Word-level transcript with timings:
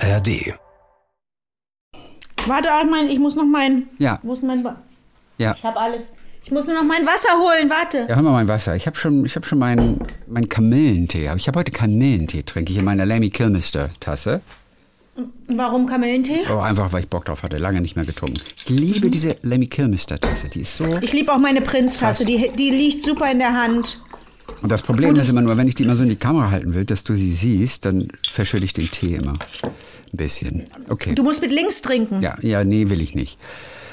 ARD. 0.00 0.54
Warte, 2.46 2.68
mein, 2.90 3.08
ich 3.08 3.18
muss 3.18 3.34
noch 3.36 3.44
mein. 3.44 3.88
Ja. 3.98 4.18
Muss 4.22 4.42
mein, 4.42 4.64
Wa- 4.64 4.76
Ja. 5.38 5.54
ich 5.56 5.64
habe 5.64 5.78
alles. 5.78 6.14
Ich 6.42 6.50
muss 6.50 6.66
nur 6.66 6.74
noch 6.76 6.84
mein 6.84 7.04
Wasser 7.06 7.38
holen. 7.38 7.68
Warte. 7.68 8.06
Ja, 8.08 8.16
hör 8.16 8.22
mal 8.22 8.32
mein 8.32 8.48
Wasser. 8.48 8.74
Ich 8.74 8.86
habe 8.86 8.96
schon, 8.96 9.26
ich 9.26 9.36
hab 9.36 9.44
schon 9.44 9.58
meinen 9.58 10.00
mein 10.26 10.48
Kamillentee. 10.48 11.28
Aber 11.28 11.36
ich 11.36 11.46
habe 11.48 11.58
heute 11.58 11.70
Kamillentee, 11.70 12.42
trinke 12.42 12.72
ich 12.72 12.78
in 12.78 12.84
meiner 12.84 13.04
Lemmy 13.04 13.28
Kilmister 13.28 13.90
Tasse. 14.00 14.40
Warum 15.48 15.86
Kamillentee? 15.86 16.44
Oh, 16.50 16.58
einfach, 16.60 16.94
weil 16.94 17.02
ich 17.02 17.08
Bock 17.08 17.26
drauf 17.26 17.42
hatte. 17.42 17.58
Lange 17.58 17.82
nicht 17.82 17.94
mehr 17.94 18.06
getrunken. 18.06 18.40
Ich 18.56 18.70
liebe 18.70 19.10
diese 19.10 19.36
Lemmy 19.42 19.66
Kilmister 19.66 20.18
Tasse. 20.18 20.48
Die 20.48 20.62
ist 20.62 20.76
so... 20.78 20.96
Ich 21.02 21.12
liebe 21.12 21.30
auch 21.30 21.38
meine 21.38 21.60
Prinztasse. 21.60 22.24
Die, 22.24 22.50
die 22.56 22.70
liegt 22.70 23.02
super 23.02 23.30
in 23.30 23.38
der 23.38 23.52
Hand. 23.52 23.98
Und 24.62 24.72
das 24.72 24.80
Problem 24.82 25.14
ist 25.16 25.28
immer 25.30 25.42
nur, 25.42 25.58
wenn 25.58 25.68
ich 25.68 25.74
die 25.74 25.82
immer 25.82 25.94
so 25.96 26.02
in 26.04 26.08
die 26.08 26.16
Kamera 26.16 26.50
halten 26.50 26.74
will, 26.74 26.86
dass 26.86 27.04
du 27.04 27.14
sie 27.16 27.32
siehst, 27.32 27.84
dann 27.84 28.08
verschütte 28.32 28.64
ich 28.64 28.72
den 28.72 28.90
Tee 28.90 29.14
immer. 29.16 29.34
Ein 30.12 30.16
bisschen. 30.16 30.64
Okay. 30.88 31.14
Du 31.14 31.22
musst 31.22 31.40
mit 31.40 31.52
links 31.52 31.82
trinken. 31.82 32.20
Ja, 32.22 32.36
ja, 32.42 32.64
nee, 32.64 32.88
will 32.88 33.00
ich 33.00 33.14
nicht. 33.14 33.38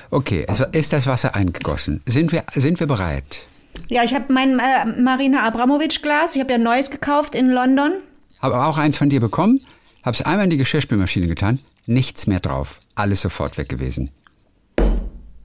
Okay, 0.10 0.46
es 0.48 0.62
ist 0.72 0.94
das 0.94 1.06
Wasser 1.06 1.36
eingegossen. 1.36 2.02
Sind 2.06 2.32
wir, 2.32 2.44
sind 2.56 2.80
wir 2.80 2.88
bereit? 2.88 3.42
Ja, 3.90 4.04
ich 4.04 4.14
habe 4.14 4.34
mein 4.34 4.58
äh, 4.60 4.86
Marina 5.02 5.44
Abramovic 5.44 6.02
Glas. 6.02 6.36
Ich 6.36 6.42
habe 6.42 6.52
ja 6.52 6.58
ein 6.58 6.64
neues 6.64 6.90
gekauft 6.90 7.36
in 7.36 7.50
London. 7.52 7.94
Habe 8.40 8.64
auch 8.64 8.78
eins 8.78 8.98
von 8.98 9.10
dir 9.10 9.20
bekommen, 9.20 9.62
habe 10.04 10.14
es 10.14 10.22
einmal 10.22 10.46
in 10.46 10.50
die 10.52 10.58
Geschirrspülmaschine 10.58 11.28
getan, 11.28 11.60
nichts 11.86 12.28
mehr 12.28 12.40
drauf. 12.40 12.80
Alles 12.96 13.22
sofort 13.22 13.58
weg 13.58 13.70
gewesen. 13.70 14.12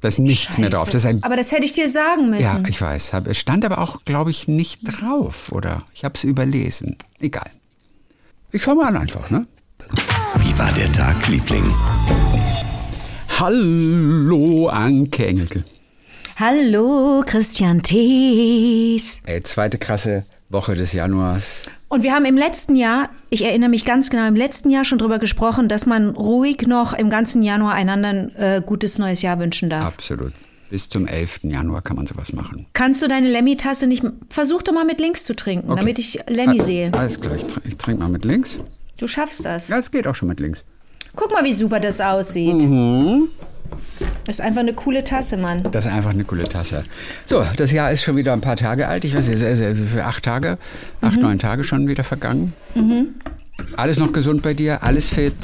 Da 0.00 0.09
ist 0.09 0.18
nichts 0.18 0.59
mehr 0.59 0.68
drauf. 0.68 0.90
Das 0.90 1.06
Aber 1.06 1.36
das 1.36 1.52
hätte 1.52 1.64
ich 1.64 1.73
dir 1.73 1.88
sagen 1.88 2.32
ja, 2.34 2.54
müssen. 2.54 2.66
ich 2.68 2.80
weiß. 2.80 3.12
Es 3.26 3.38
stand 3.38 3.64
aber 3.64 3.78
auch, 3.78 4.04
glaube 4.04 4.30
ich, 4.30 4.48
nicht 4.48 4.80
drauf. 4.82 5.52
Oder 5.52 5.84
ich 5.95 6.04
habe 6.04 6.14
es 6.16 6.24
überlesen. 6.24 6.96
Egal. 7.20 7.48
Ich 8.50 8.62
fange 8.62 8.82
mal 8.82 8.88
an 8.88 8.96
einfach, 8.96 9.30
ne? 9.30 9.46
Wie 10.38 10.56
war 10.59 10.70
der 10.72 10.91
Tag, 10.93 11.29
Liebling? 11.29 11.65
Hallo, 13.38 14.68
Anke 14.68 15.26
Engelke. 15.26 15.65
Hallo, 16.37 17.23
Christian 17.26 17.82
Thees. 17.82 19.20
Ey, 19.26 19.42
zweite 19.42 19.79
krasse 19.79 20.24
Woche 20.48 20.74
des 20.74 20.92
Januars. 20.92 21.62
Und 21.88 22.02
wir 22.02 22.12
haben 22.15 22.24
im 22.24 22.37
letzten 22.37 22.76
Jahr, 22.76 23.10
ich 23.30 23.45
erinnere 23.45 23.68
mich 23.70 23.84
ganz 23.84 24.10
genau, 24.10 24.26
im 24.26 24.37
letzten 24.37 24.70
Jahr 24.70 24.84
schon 24.84 24.98
drüber 24.98 25.18
gesprochen, 25.18 25.68
dass 25.68 25.87
man 25.87 26.10
ruhig 26.10 26.66
noch 26.66 26.92
im 26.95 27.10
ganzen 27.10 27.42
Januar 27.42 27.74
einander 27.74 28.09
ein 28.09 28.37
äh, 28.37 28.62
gutes 28.64 28.98
neues 28.98 29.23
Jahr 29.23 29.38
wünschen 29.38 29.68
darf. 29.70 29.85
Absolut. 29.95 30.32
Bis 30.70 30.88
zum 30.88 31.07
11. 31.07 31.40
Januar 31.45 31.82
kann 31.82 31.96
man 31.96 32.07
sowas 32.07 32.32
machen. 32.32 32.64
Kannst 32.73 33.02
du 33.02 33.09
deine 33.09 33.29
Lemmy-Tasse 33.29 33.87
nicht. 33.87 34.02
Versuch 34.30 34.62
doch 34.62 34.73
mal 34.73 34.87
mit 34.87 35.01
links 35.01 35.24
zu 35.24 35.37
trinken, 35.37 35.70
Okay. 35.70 35.80
damit 35.80 35.98
ich 35.98 36.18
Lemmy 36.29 36.60
Ah, 36.60 36.62
sehe. 36.62 36.92
Alles 36.95 37.20
klar, 37.20 37.37
ich, 37.37 37.42
tr- 37.42 37.60
ich 37.66 37.76
trinke 37.76 38.02
mal 38.02 38.09
mit 38.09 38.24
links. 38.24 38.59
Du 39.02 39.08
schaffst 39.08 39.45
das. 39.45 39.66
Ja, 39.66 39.78
es 39.78 39.90
geht 39.90 40.06
auch 40.06 40.14
schon 40.14 40.28
mit 40.28 40.38
links. 40.38 40.62
Guck 41.16 41.32
mal, 41.32 41.42
wie 41.42 41.54
super 41.54 41.80
das 41.80 42.00
aussieht. 42.00 42.54
Mhm. 42.54 43.30
Das 44.24 44.36
ist 44.36 44.40
einfach 44.40 44.60
eine 44.60 44.74
coole 44.74 45.02
Tasse, 45.02 45.36
Mann. 45.36 45.64
Das 45.72 45.86
ist 45.86 45.90
einfach 45.92 46.10
eine 46.10 46.22
coole 46.22 46.45
Tasse. 46.48 46.84
So, 47.26 47.45
das 47.56 47.73
Jahr 47.73 47.90
ist 47.90 48.04
schon 48.04 48.14
wieder 48.14 48.32
ein 48.32 48.40
paar 48.40 48.54
Tage 48.54 48.86
alt. 48.86 49.04
Ich 49.04 49.16
weiß 49.16 49.26
nicht, 49.26 49.98
acht 49.98 50.23
Tage, 50.24 50.56
acht, 51.00 51.16
Mhm. 51.16 51.23
neun 51.23 51.38
Tage 51.40 51.64
schon 51.64 51.88
wieder 51.88 52.04
vergangen. 52.04 52.52
Alles 53.76 53.98
noch 53.98 54.12
gesund 54.12 54.40
bei 54.42 54.54
dir, 54.54 54.84
alles 54.84 55.08
fit. 55.08 55.34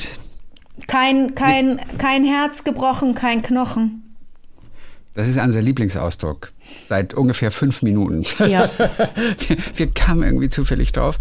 Kein, 0.87 1.35
kein, 1.35 1.81
kein 1.99 2.25
Herz 2.25 2.63
gebrochen, 2.63 3.17
kein 3.17 3.43
Knochen. 3.43 4.05
Das 5.17 5.27
ist 5.27 5.37
unser 5.37 5.63
Lieblingsausdruck. 5.63 6.53
Seit 6.87 7.13
ungefähr 7.13 7.51
fünf 7.51 7.83
Minuten. 7.83 8.25
Ja. 8.49 8.71
wir, 8.79 9.57
wir 9.75 9.87
kamen 9.91 10.23
irgendwie 10.23 10.49
zufällig 10.49 10.93
drauf. 10.93 11.19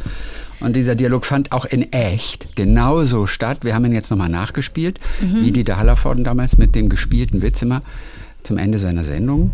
Und 0.59 0.75
dieser 0.75 0.95
Dialog 0.95 1.25
fand 1.25 1.51
auch 1.51 1.65
in 1.65 1.91
echt 1.93 2.55
genauso 2.55 3.27
statt. 3.27 3.59
Wir 3.63 3.75
haben 3.75 3.85
ihn 3.85 3.93
jetzt 3.93 4.09
nochmal 4.09 4.29
nachgespielt, 4.29 4.99
Mhm. 5.21 5.43
wie 5.45 5.51
Dieter 5.51 5.77
Hallervorden 5.77 6.23
damals 6.23 6.57
mit 6.57 6.73
dem 6.75 6.89
gespielten 6.89 7.41
Witz 7.41 7.61
immer 7.61 7.81
zum 8.43 8.57
Ende 8.57 8.77
seiner 8.77 9.03
Sendung. 9.03 9.51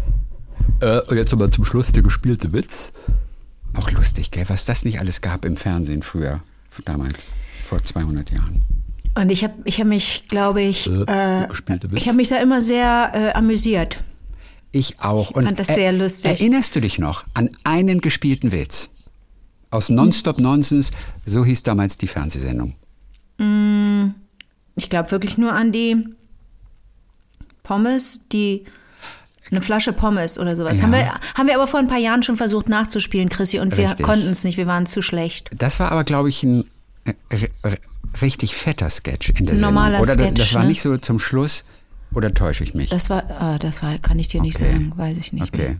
Äh, 0.79 1.01
und 1.01 1.17
jetzt 1.17 1.33
aber 1.33 1.51
zum 1.51 1.65
Schluss 1.65 1.91
der 1.91 2.03
gespielte 2.03 2.53
Witz. 2.53 2.91
Auch 3.73 3.91
lustig, 3.91 4.31
gell? 4.31 4.45
Was 4.47 4.65
das 4.65 4.85
nicht 4.85 4.99
alles 4.99 5.21
gab 5.21 5.45
im 5.45 5.57
Fernsehen 5.57 6.03
früher, 6.03 6.41
damals, 6.85 7.31
vor 7.65 7.83
200 7.83 8.29
Jahren. 8.31 8.61
Und 9.15 9.31
ich 9.31 9.43
habe 9.43 9.53
ich 9.65 9.79
hab 9.79 9.87
mich, 9.87 10.23
glaube 10.27 10.61
ich, 10.61 10.87
Äh, 10.87 11.03
äh, 11.43 11.47
ich 11.95 12.07
habe 12.07 12.17
mich 12.17 12.29
da 12.29 12.37
immer 12.37 12.61
sehr 12.61 13.11
äh, 13.13 13.31
amüsiert. 13.37 14.03
Ich 14.71 14.99
auch. 14.99 15.31
Und 15.31 15.43
fand 15.45 15.59
das 15.59 15.67
sehr 15.67 15.91
lustig. 15.91 16.31
Erinnerst 16.31 16.75
du 16.75 16.81
dich 16.81 16.97
noch 16.97 17.25
an 17.33 17.49
einen 17.63 17.99
gespielten 18.01 18.51
Witz? 18.51 19.11
Aus 19.73 19.89
Nonstop 19.89 20.39
Nonsense, 20.39 20.91
so 21.25 21.43
hieß 21.43 21.63
damals 21.63 21.97
die 21.97 22.07
Fernsehsendung. 22.07 22.75
Ich 24.75 24.89
glaube 24.89 25.11
wirklich 25.11 25.37
nur 25.37 25.53
an 25.53 25.71
die 25.71 26.05
Pommes, 27.63 28.27
die 28.31 28.65
eine 29.49 29.61
Flasche 29.61 29.91
Pommes 29.91 30.37
oder 30.37 30.55
sowas. 30.55 30.77
Ja. 30.77 30.83
Haben, 30.83 30.91
wir, 30.93 31.13
haben 31.35 31.47
wir 31.47 31.55
aber 31.55 31.67
vor 31.67 31.79
ein 31.79 31.87
paar 31.87 31.97
Jahren 31.97 32.23
schon 32.23 32.37
versucht 32.37 32.69
nachzuspielen, 32.69 33.29
Chrissy, 33.29 33.59
und 33.59 33.75
wir 33.75 33.95
konnten 33.95 34.29
es 34.29 34.43
nicht, 34.43 34.57
wir 34.57 34.67
waren 34.67 34.85
zu 34.85 35.01
schlecht. 35.01 35.49
Das 35.57 35.79
war 35.79 35.91
aber, 35.91 36.03
glaube 36.03 36.29
ich, 36.29 36.43
ein 36.43 36.65
äh, 37.05 37.47
richtig 38.21 38.55
fetter 38.55 38.89
Sketch 38.89 39.31
in 39.31 39.45
der 39.45 39.57
Normaler 39.57 40.03
Sendung. 40.05 40.27
Oder 40.27 40.35
Sketch, 40.35 40.39
das 40.39 40.53
war 40.53 40.63
ne? 40.63 40.69
nicht 40.69 40.81
so 40.81 40.95
zum 40.97 41.19
Schluss, 41.19 41.63
oder 42.13 42.33
täusche 42.33 42.63
ich 42.63 42.73
mich? 42.75 42.91
Das 42.91 43.09
war, 43.09 43.23
ah, 43.31 43.57
das 43.57 43.81
war, 43.81 43.97
kann 43.97 44.19
ich 44.19 44.27
dir 44.27 44.41
nicht 44.41 44.57
Okay. 44.57 44.71
sagen, 44.71 44.93
weiß 44.95 45.17
ich 45.17 45.33
nicht 45.33 45.57
mehr. 45.57 45.65
okay. 45.65 45.79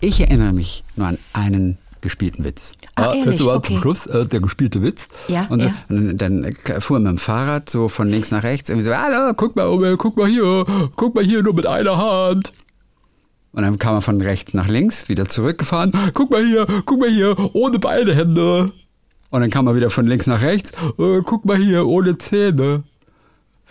Ich 0.00 0.20
erinnere 0.20 0.52
mich 0.52 0.84
nur 0.96 1.06
an 1.06 1.18
einen 1.32 1.78
gespielten 2.02 2.44
Witz. 2.44 2.72
Ah, 2.96 3.14
ehrlich? 3.14 3.36
das 3.38 3.46
war 3.46 3.56
Okay. 3.56 3.68
zum 3.68 3.78
Schluss 3.80 4.06
äh, 4.06 4.26
der 4.26 4.40
gespielte 4.40 4.82
Witz. 4.82 5.08
Ja, 5.28 5.46
Und, 5.48 5.60
so, 5.60 5.66
ja. 5.68 5.74
und 5.88 6.18
dann, 6.18 6.52
fuhr 6.80 6.98
er 6.98 7.00
mit 7.00 7.10
dem 7.12 7.18
Fahrrad 7.18 7.70
so 7.70 7.88
von 7.88 8.08
links 8.08 8.30
nach 8.30 8.42
rechts 8.42 8.68
irgendwie 8.68 8.84
so, 8.90 8.94
Hallo, 8.94 9.32
guck 9.34 9.56
mal, 9.56 9.68
Uwe, 9.68 9.96
guck 9.96 10.16
mal 10.16 10.26
hier, 10.28 10.64
guck 10.96 11.14
mal 11.14 11.24
hier 11.24 11.42
nur 11.42 11.54
mit 11.54 11.66
einer 11.66 11.96
Hand. 11.96 12.52
Und 13.52 13.62
dann 13.62 13.78
kam 13.78 13.94
er 13.94 14.02
von 14.02 14.20
rechts 14.20 14.54
nach 14.54 14.68
links, 14.68 15.08
wieder 15.08 15.26
zurückgefahren. 15.28 15.92
Guck 16.14 16.30
mal 16.30 16.44
hier, 16.44 16.66
guck 16.86 17.00
mal 17.00 17.10
hier, 17.10 17.36
ohne 17.54 17.78
beide 17.78 18.14
Hände. 18.14 18.72
Und 19.30 19.40
dann 19.40 19.50
kam 19.50 19.66
er 19.66 19.74
wieder 19.76 19.90
von 19.90 20.06
links 20.06 20.26
nach 20.26 20.42
rechts. 20.42 20.72
Äh, 20.98 21.20
guck 21.24 21.44
mal 21.44 21.56
hier, 21.56 21.86
ohne 21.86 22.18
Zähne. 22.18 22.82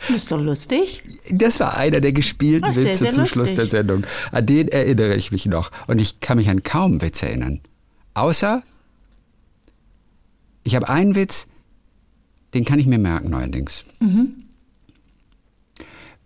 Das 0.08 0.18
ist 0.18 0.32
doch 0.32 0.42
lustig. 0.42 1.04
Das 1.32 1.60
war 1.60 1.78
einer 1.78 2.00
der 2.02 2.12
gespielten 2.14 2.70
Ach, 2.70 2.74
sehr, 2.74 2.86
Witze 2.92 2.98
sehr 2.98 3.12
zum 3.12 3.26
Schluss 3.28 3.50
lustig. 3.50 3.56
der 3.58 3.66
Sendung. 3.68 4.04
An 4.32 4.46
den 4.48 4.68
erinnere 4.68 5.16
ich 5.16 5.32
mich 5.32 5.46
noch. 5.46 5.70
Und 5.88 6.00
ich 6.02 6.20
kann 6.20 6.38
mich 6.38 6.50
an 6.50 6.64
kaum 6.64 7.02
Witze 7.04 7.28
erinnern. 7.28 7.60
Außer, 8.14 8.64
ich 10.64 10.76
habe 10.76 10.90
einen 10.90 11.16
Witz, 11.16 11.48
den 12.54 12.66
kann 12.66 12.80
ich 12.80 12.88
mir 12.88 12.98
merken 12.98 13.30
neuerdings. 13.30 13.84
Mhm. 14.00 14.44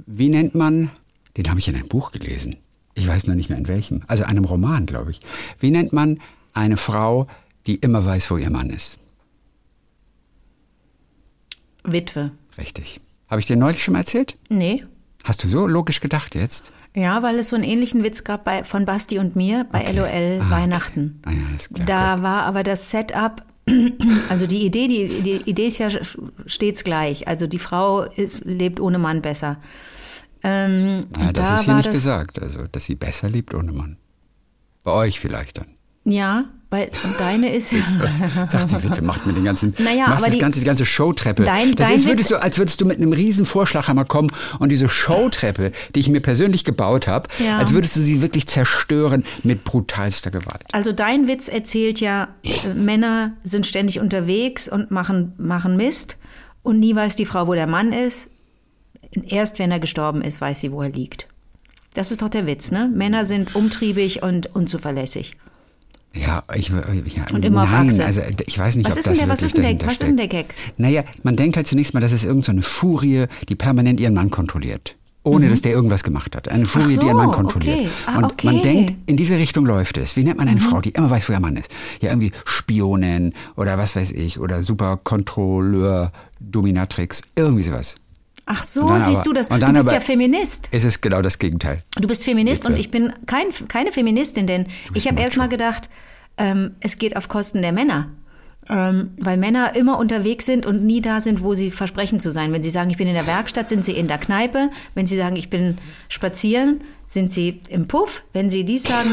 Wie 0.05 0.29
nennt 0.29 0.55
man, 0.55 0.91
den 1.37 1.49
habe 1.49 1.59
ich 1.59 1.67
in 1.67 1.75
einem 1.75 1.87
Buch 1.87 2.11
gelesen. 2.11 2.57
Ich 2.93 3.07
weiß 3.07 3.27
noch 3.27 3.35
nicht 3.35 3.49
mehr 3.49 3.57
in 3.57 3.67
welchem. 3.67 4.03
Also 4.07 4.23
einem 4.23 4.45
Roman, 4.45 4.85
glaube 4.85 5.11
ich. 5.11 5.19
Wie 5.59 5.71
nennt 5.71 5.93
man 5.93 6.19
eine 6.53 6.77
Frau, 6.77 7.27
die 7.67 7.75
immer 7.75 8.05
weiß, 8.05 8.31
wo 8.31 8.37
ihr 8.37 8.49
Mann 8.49 8.69
ist? 8.69 8.97
Witwe. 11.83 12.31
Richtig. 12.57 13.01
Habe 13.27 13.41
ich 13.41 13.47
dir 13.47 13.57
neulich 13.57 13.83
schon 13.83 13.93
mal 13.93 13.99
erzählt? 13.99 14.37
Nee. 14.49 14.85
Hast 15.25 15.43
du 15.43 15.47
so 15.47 15.65
logisch 15.67 15.99
gedacht 16.01 16.35
jetzt? 16.35 16.71
Ja, 16.95 17.21
weil 17.23 17.39
es 17.39 17.49
so 17.49 17.55
einen 17.55 17.65
ähnlichen 17.65 18.03
Witz 18.03 18.23
gab 18.23 18.45
bei, 18.45 18.63
von 18.63 18.85
Basti 18.85 19.17
und 19.19 19.35
mir 19.35 19.65
bei 19.71 19.91
LOL 19.91 20.39
Ah, 20.41 20.49
Weihnachten. 20.51 21.19
Ah 21.25 21.31
ja, 21.31 21.37
klar. 21.73 21.85
Da 21.85 22.21
war 22.21 22.43
aber 22.43 22.61
das 22.63 22.89
Setup, 22.91 23.43
also 24.29 24.45
die 24.45 24.65
Idee, 24.65 24.87
die, 24.87 25.21
die 25.23 25.49
Idee 25.49 25.67
ist 25.67 25.79
ja 25.79 25.89
stets 26.45 26.83
gleich. 26.83 27.27
Also 27.27 27.47
die 27.47 27.57
Frau 27.59 28.03
ist, 28.03 28.45
lebt 28.45 28.79
ohne 28.79 28.99
Mann 28.99 29.21
besser. 29.23 29.57
Ähm, 30.43 31.01
Ja, 31.19 31.33
das 31.33 31.49
da 31.49 31.55
ist 31.55 31.61
hier 31.65 31.73
nicht 31.73 31.87
das, 31.87 31.93
gesagt, 31.95 32.39
also 32.39 32.67
dass 32.71 32.85
sie 32.85 32.95
besser 32.95 33.27
liebt 33.27 33.53
ohne 33.55 33.71
Mann. 33.71 33.97
Bei 34.83 34.91
euch 34.91 35.19
vielleicht 35.19 35.57
dann. 35.57 35.67
Ja, 36.03 36.45
weil 36.75 36.89
deine 37.17 37.53
ist. 37.55 37.69
Sagt 38.49 38.69
sie, 38.69 38.83
Witwe, 38.83 39.01
macht 39.01 39.25
mir 39.25 39.33
den 39.33 39.43
ganzen, 39.45 39.73
Naja, 39.79 40.07
machst 40.07 40.17
aber 40.19 40.25
das 40.27 40.31
die- 40.31 40.37
ganze, 40.39 40.59
die 40.59 40.65
ganze 40.65 40.85
Showtreppe. 40.85 41.43
Dein- 41.43 41.73
das 41.75 41.87
dein 41.87 41.95
ist 41.97 42.07
Witz- 42.07 42.27
du, 42.27 42.41
als 42.41 42.57
würdest 42.57 42.81
du 42.81 42.85
mit 42.85 42.97
einem 42.97 43.13
riesen 43.13 43.45
Vorschlaghammer 43.45 44.05
kommen 44.05 44.31
und 44.59 44.69
diese 44.69 44.89
Showtreppe, 44.89 45.71
die 45.95 45.99
ich 46.01 46.09
mir 46.09 46.19
persönlich 46.21 46.63
gebaut 46.65 47.07
habe, 47.07 47.29
Ja. 47.43 47.57
als 47.57 47.71
würdest 47.73 47.95
du 47.95 48.01
sie 48.01 48.21
wirklich 48.21 48.47
zerstören 48.47 49.23
mit 49.43 49.63
brutalster 49.63 50.31
Gewalt. 50.31 50.63
Also 50.73 50.91
dein 50.91 51.27
Witz 51.27 51.47
erzählt 51.47 51.99
ja, 51.99 52.27
äh, 52.43 52.73
Männer 52.73 53.31
sind 53.43 53.65
ständig 53.65 53.99
unterwegs 53.99 54.67
und 54.67 54.91
machen, 54.91 55.33
machen 55.37 55.77
Mist 55.77 56.17
und 56.63 56.79
nie 56.79 56.95
weiß 56.95 57.15
die 57.15 57.25
Frau, 57.25 57.47
wo 57.47 57.53
der 57.53 57.67
Mann 57.67 57.93
ist. 57.93 58.29
Erst 59.27 59.59
wenn 59.59 59.71
er 59.71 59.79
gestorben 59.79 60.21
ist, 60.21 60.41
weiß 60.41 60.59
sie, 60.61 60.71
wo 60.71 60.81
er 60.81 60.89
liegt. 60.89 61.27
Das 61.93 62.11
ist 62.11 62.21
doch 62.21 62.27
der 62.29 62.45
Witz, 62.45 62.71
ne? 62.71 62.91
Männer 62.93 63.23
sind 63.23 63.55
umtriebig 63.55 64.21
und 64.21 64.53
unzuverlässig. 64.53 65.37
Ja, 66.15 66.43
ich 66.55 66.69
ja, 66.69 67.25
Und 67.33 67.43
immer 67.43 67.63
auf 67.63 67.71
nein, 67.71 67.89
Achse. 67.89 68.05
also 68.05 68.21
ich 68.45 68.57
weiß 68.57 68.77
nicht, 68.77 68.87
Was 68.87 68.93
ob 68.93 68.99
ist 68.99 69.07
das 69.07 69.17
denn 69.17 69.27
der- 69.27 69.33
was 69.33 69.43
ist 69.43 69.57
denn 69.57 69.77
der- 69.77 69.87
was 69.87 69.93
ist 69.93 70.07
denn 70.07 70.17
der 70.17 70.27
Gag? 70.27 70.55
Naja, 70.77 71.03
man 71.23 71.35
denkt 71.35 71.57
halt 71.57 71.67
zunächst 71.67 71.93
mal, 71.93 71.99
das 71.99 72.11
ist 72.13 72.23
irgendeine 72.23 72.45
so 72.45 72.51
eine 72.53 72.61
Furie, 72.61 73.25
die 73.49 73.55
permanent 73.55 73.99
ihren 73.99 74.13
Mann 74.13 74.29
kontrolliert. 74.31 74.95
ohne 75.27 75.49
dass 75.49 75.63
der 75.63 75.71
irgendwas 75.71 76.03
gemacht 76.03 76.35
hat. 76.35 76.49
Eine 76.49 76.65
Mhm. 76.65 76.69
Ach 76.75 76.87
die 76.87 76.99
ein 77.09 77.15
Mann 77.15 77.29
so, 77.31 77.35
kontrolliert. 77.35 77.79
okay. 77.79 77.89
Ah, 78.05 78.17
und 78.17 78.21
man 78.21 78.25
okay. 78.25 78.47
Mhm. 78.57 78.61
denkt, 78.61 78.93
in 79.07 79.17
diese 79.17 79.37
Richtung 79.39 79.65
läuft 79.65 79.97
es. 79.97 80.15
Wie 80.15 80.23
nennt 80.23 80.37
man 80.37 80.47
eine 80.47 80.61
Frau, 80.61 80.81
die 80.81 80.91
immer 80.91 81.09
weiß, 81.09 81.27
wo 81.27 81.33
ihr 81.33 81.39
Mann 81.39 81.57
ist? 81.57 81.71
Ja, 81.99 82.09
irgendwie 82.11 82.31
Spionin 82.45 83.33
oder 83.55 83.75
was 83.79 83.95
weiß 83.95 84.11
ich 84.11 84.39
oder 84.39 84.61
Superkontrolleur, 84.61 86.11
Dominatrix, 86.39 87.21
irgendwie 87.35 87.63
sowas. 87.63 87.95
Ach 88.45 88.63
so, 88.63 88.87
dann 88.87 89.01
siehst 89.01 89.21
aber- 89.21 89.23
du 89.23 89.33
das? 89.33 89.49
Du 89.49 89.73
bist 89.73 89.91
ja 89.91 89.99
Feminist. 89.99 90.67
Es 90.71 90.83
ist 90.83 91.01
genau 91.01 91.21
das 91.21 91.39
Gegenteil. 91.39 91.79
Du 91.95 92.07
bist 92.07 92.23
Feminist 92.23 92.63
Bitte. 92.63 92.73
und 92.73 92.79
ich 92.79 92.91
bin 92.91 93.11
kein, 93.25 93.47
keine 93.67 93.91
Feministin, 93.91 94.45
denn 94.45 94.67
ich 94.93 95.07
habe 95.07 95.19
erst 95.19 95.37
mal 95.37 95.49
gedacht, 95.49 95.89
ähm, 96.37 96.75
es 96.79 96.97
geht 96.97 97.17
auf 97.17 97.27
Kosten 97.27 97.61
der 97.61 97.71
Männer. 97.71 98.09
Ähm, 98.67 99.11
weil 99.19 99.37
Männer 99.37 99.75
immer 99.75 99.99
unterwegs 99.99 100.45
sind 100.45 100.65
und 100.65 100.83
nie 100.83 100.99
da 100.99 101.19
sind, 101.19 101.43
wo 101.43 101.53
sie 101.53 101.69
versprechen 101.69 102.19
zu 102.19 102.31
sein. 102.31 102.51
Wenn 102.51 102.63
sie 102.63 102.71
sagen, 102.71 102.89
ich 102.89 102.97
bin 102.97 103.07
in 103.07 103.13
der 103.13 103.27
Werkstatt, 103.27 103.69
sind 103.69 103.85
sie 103.85 103.91
in 103.91 104.07
der 104.07 104.17
Kneipe. 104.17 104.71
Wenn 104.95 105.05
sie 105.05 105.17
sagen, 105.17 105.35
ich 105.35 105.51
bin 105.51 105.77
spazieren, 106.09 106.81
sind 107.05 107.31
sie 107.31 107.61
im 107.69 107.87
Puff. 107.87 108.23
Wenn 108.33 108.49
sie 108.49 108.65
dies 108.65 108.81
sagen, 108.83 109.11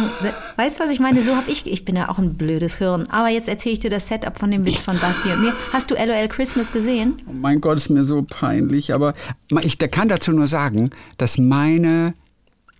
weißt 0.57 0.79
du, 0.81 0.85
was 0.85 0.91
ich 0.91 1.01
meine? 1.01 1.21
So 1.21 1.37
habe 1.37 1.51
ich, 1.51 1.67
ich 1.71 1.85
bin 1.85 1.97
ja 1.97 2.09
auch 2.09 2.19
ein 2.19 2.35
blödes 2.39 2.79
Hirn. 2.79 3.07
Aber 3.11 3.29
jetzt 3.29 3.49
erzähle 3.51 3.75
ich 3.75 3.79
dir 3.81 3.91
das 3.91 4.09
Setup 4.09 4.39
von 4.39 4.51
dem 4.51 4.65
Witz 4.67 4.81
von 4.81 4.99
Basti 4.99 5.29
und 5.31 5.43
mir. 5.43 5.53
Hast 5.75 5.91
du 5.91 5.97
LOL 5.97 6.29
Christmas 6.29 6.73
gesehen? 6.73 7.21
Oh 7.29 7.33
mein 7.35 7.61
Gott, 7.61 7.77
ist 7.77 7.91
mir 7.91 8.05
so 8.05 8.23
peinlich. 8.23 8.95
Aber 8.95 9.13
ich 9.61 9.79
kann 9.79 10.09
dazu 10.09 10.33
nur 10.33 10.47
sagen, 10.47 10.89
dass 11.19 11.37
meine 11.37 12.15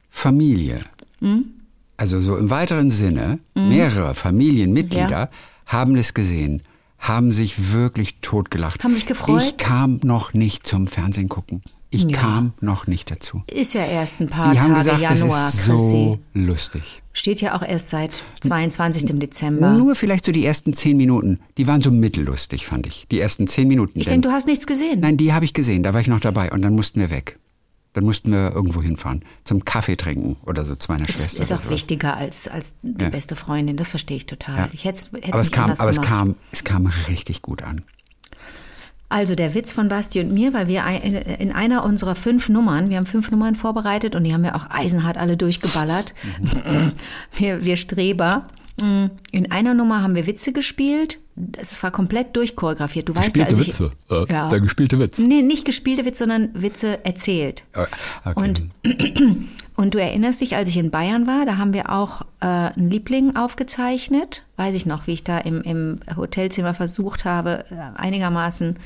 Familie, 0.09 0.77
Hm? 1.21 1.45
also 1.99 2.19
so 2.19 2.37
im 2.37 2.51
weiteren 2.51 2.91
Sinne, 2.91 3.39
mehrere 3.55 4.15
Familienmitglieder 4.15 5.09
Ja. 5.11 5.31
Haben 5.73 5.97
es 5.97 6.15
gesehen, 6.15 6.63
haben 6.99 7.33
sich 7.33 7.73
wirklich 7.73 8.17
totgelacht. 8.21 8.83
Haben 8.85 8.95
sich 8.95 9.07
gefreut? 9.07 9.43
Ich 9.43 9.57
kam 9.57 10.01
noch 10.05 10.35
nicht 10.35 10.67
zum 10.67 10.87
Fernsehen 10.87 11.29
gucken. 11.29 11.61
Ich 11.95 12.05
Ja. 12.05 12.17
kam 12.19 12.55
noch 12.61 12.87
nicht 12.87 13.11
dazu. 13.11 13.43
Ist 13.53 13.75
ja 13.75 13.85
erst 13.85 14.21
ein 14.21 14.29
paar 14.29 14.53
Die 14.53 14.61
haben 14.61 14.73
Tage 14.73 14.79
gesagt, 14.85 15.01
Januar, 15.03 15.29
das 15.29 15.55
ist 15.55 15.67
Chrissy. 15.67 15.91
so 15.91 16.19
lustig. 16.33 17.03
Steht 17.13 17.43
ja 17.43 17.55
auch 17.55 17.63
erst 17.63 17.91
seit 17.91 18.23
22. 18.41 19.19
Dezember. 19.19 19.73
Nur 19.73 19.95
vielleicht 19.95 20.25
so 20.25 20.33
die 20.33 20.47
ersten 20.47 20.73
zehn 20.73 20.97
Minuten. 20.97 21.41
Die 21.59 21.67
waren 21.67 21.83
so 21.83 21.91
mittellustig, 21.91 22.65
fand 22.67 22.87
ich. 22.87 23.07
Die 23.11 23.21
ersten 23.21 23.47
zehn 23.47 23.69
Minuten. 23.69 24.01
Ich 24.01 24.07
denke, 24.07 24.27
du 24.29 24.33
hast 24.33 24.47
nichts 24.47 24.67
gesehen. 24.67 25.01
Nein, 25.01 25.19
die 25.19 25.35
habe 25.35 25.45
ich 25.45 25.53
gesehen, 25.53 25.83
da 25.83 25.93
war 25.93 26.01
ich 26.01 26.07
noch 26.09 26.21
dabei 26.21 26.51
und 26.53 26.63
dann 26.63 26.75
mussten 26.75 26.99
wir 27.01 27.11
weg. 27.11 27.39
Dann 27.95 28.05
mussten 28.05 28.33
wir 28.33 28.53
irgendwo 28.55 28.81
hinfahren, 28.83 29.23
zum 29.45 29.65
Kaffee 29.67 29.97
trinken 29.97 30.37
oder 30.47 30.65
so 30.65 30.75
zu 30.75 30.91
meiner 30.91 31.05
Das 31.05 31.17
Schwester. 31.17 31.43
ist 31.43 31.53
auch 31.53 31.69
wichtiger 31.69 32.17
als, 32.17 32.49
als 32.49 32.75
die 32.83 33.03
Ja. 33.05 33.11
beste 33.11 33.37
Freundin. 33.37 33.77
Das 33.77 33.91
verstehe 33.91 34.17
ich 34.17 34.27
total. 34.27 34.57
Ja. 34.57 34.69
Ich 34.73 34.85
hätte 34.87 34.99
es 35.21 35.33
aber 35.33 35.41
es 35.41 35.51
kam, 35.51 35.71
aber 35.73 35.91
es 35.91 36.01
kam, 36.01 36.35
es 36.53 36.65
kam 36.65 36.87
richtig 37.09 37.43
gut 37.43 37.63
an. 37.63 37.83
Also 39.11 39.35
der 39.35 39.55
Witz 39.55 39.73
von 39.73 39.89
Basti 39.89 40.21
und 40.21 40.33
mir, 40.33 40.55
weil 40.55 40.69
wir 40.69 40.83
in 41.39 41.53
einer 41.53 41.85
unserer 41.85 42.15
fünf 42.15 42.49
Nummern, 42.49 42.89
wir 42.89 42.97
haben 42.97 43.05
fünf 43.05 43.31
Nummern 43.31 43.57
vorbereitet 43.57 44.15
und 44.15 44.25
die 44.25 44.33
haben 44.33 44.43
wir 44.43 44.57
auch 44.57 44.71
eisenhart 44.71 45.19
alle 45.19 45.37
durchgeballert. 45.37 46.15
Mhm. 46.41 46.93
wir, 47.37 47.63
wir 47.63 47.77
Streber. 47.77 48.47
In 48.81 49.51
einer 49.51 49.75
Nummer 49.75 50.03
haben 50.03 50.15
wir 50.15 50.27
Witze 50.27 50.53
gespielt. 50.53 51.19
Es 51.59 51.83
war 51.83 51.91
komplett 51.91 52.37
durchchoreografiert. 52.37 53.09
Du 53.09 53.15
weißt 53.15 53.37
ja, 53.37 53.47
als 53.47 53.59
ich, 53.59 53.81
äh, 53.81 53.91
Ja. 54.29 54.49
der 54.49 54.61
gespielte 54.61 54.99
Witz. 54.99 55.19
Nee, 55.19 55.43
nicht 55.43 55.65
gespielte 55.65 56.05
Witze, 56.05 56.25
sondern 56.25 56.51
Witze 56.55 57.05
erzählt. 57.05 57.65
Äh, 57.75 57.87
okay. 58.25 58.33
Und, 58.35 58.63
und 59.77 59.95
du 59.95 59.99
erinnerst 59.99 60.41
dich, 60.41 60.57
als 60.57 60.69
ich 60.69 60.77
in 60.77 60.91
Bayern 60.91 61.27
war, 61.27 61.47
da 61.47 61.57
haben 61.59 61.75
wir 61.75 61.91
auch 61.91 62.23
äh, 62.41 62.47
einen 62.47 62.91
Liebling 62.91 63.37
aufgezeichnet. 63.37 64.43
Weiß 64.57 64.75
ich 64.75 64.87
noch, 64.87 65.07
wie 65.07 65.13
ich 65.13 65.25
da 65.25 65.39
im, 65.39 65.63
im 65.63 66.01
Hotelzimmer 66.17 66.75
versucht 66.75 67.25
habe, 67.25 67.65
äh, 67.71 67.99
einigermaßen 67.99 68.77
äh, 68.77 68.79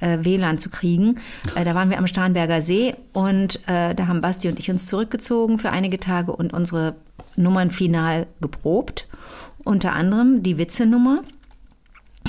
WLAN 0.00 0.58
zu 0.58 0.70
kriegen. 0.70 1.20
Äh, 1.54 1.64
da 1.64 1.74
waren 1.74 1.90
wir 1.90 1.98
am 1.98 2.06
Starnberger 2.06 2.62
See 2.62 2.94
und 3.12 3.56
äh, 3.68 3.94
da 3.94 4.06
haben 4.06 4.20
Basti 4.20 4.48
und 4.48 4.58
ich 4.58 4.70
uns 4.70 4.86
zurückgezogen 4.86 5.58
für 5.58 5.70
einige 5.70 5.98
Tage 5.98 6.32
und 6.32 6.52
unsere 6.52 6.94
Nummern 7.36 7.70
final 7.70 8.26
geprobt. 8.40 9.08
Unter 9.64 9.92
anderem 9.92 10.42
die 10.42 10.58
Witzenummer. 10.58 11.22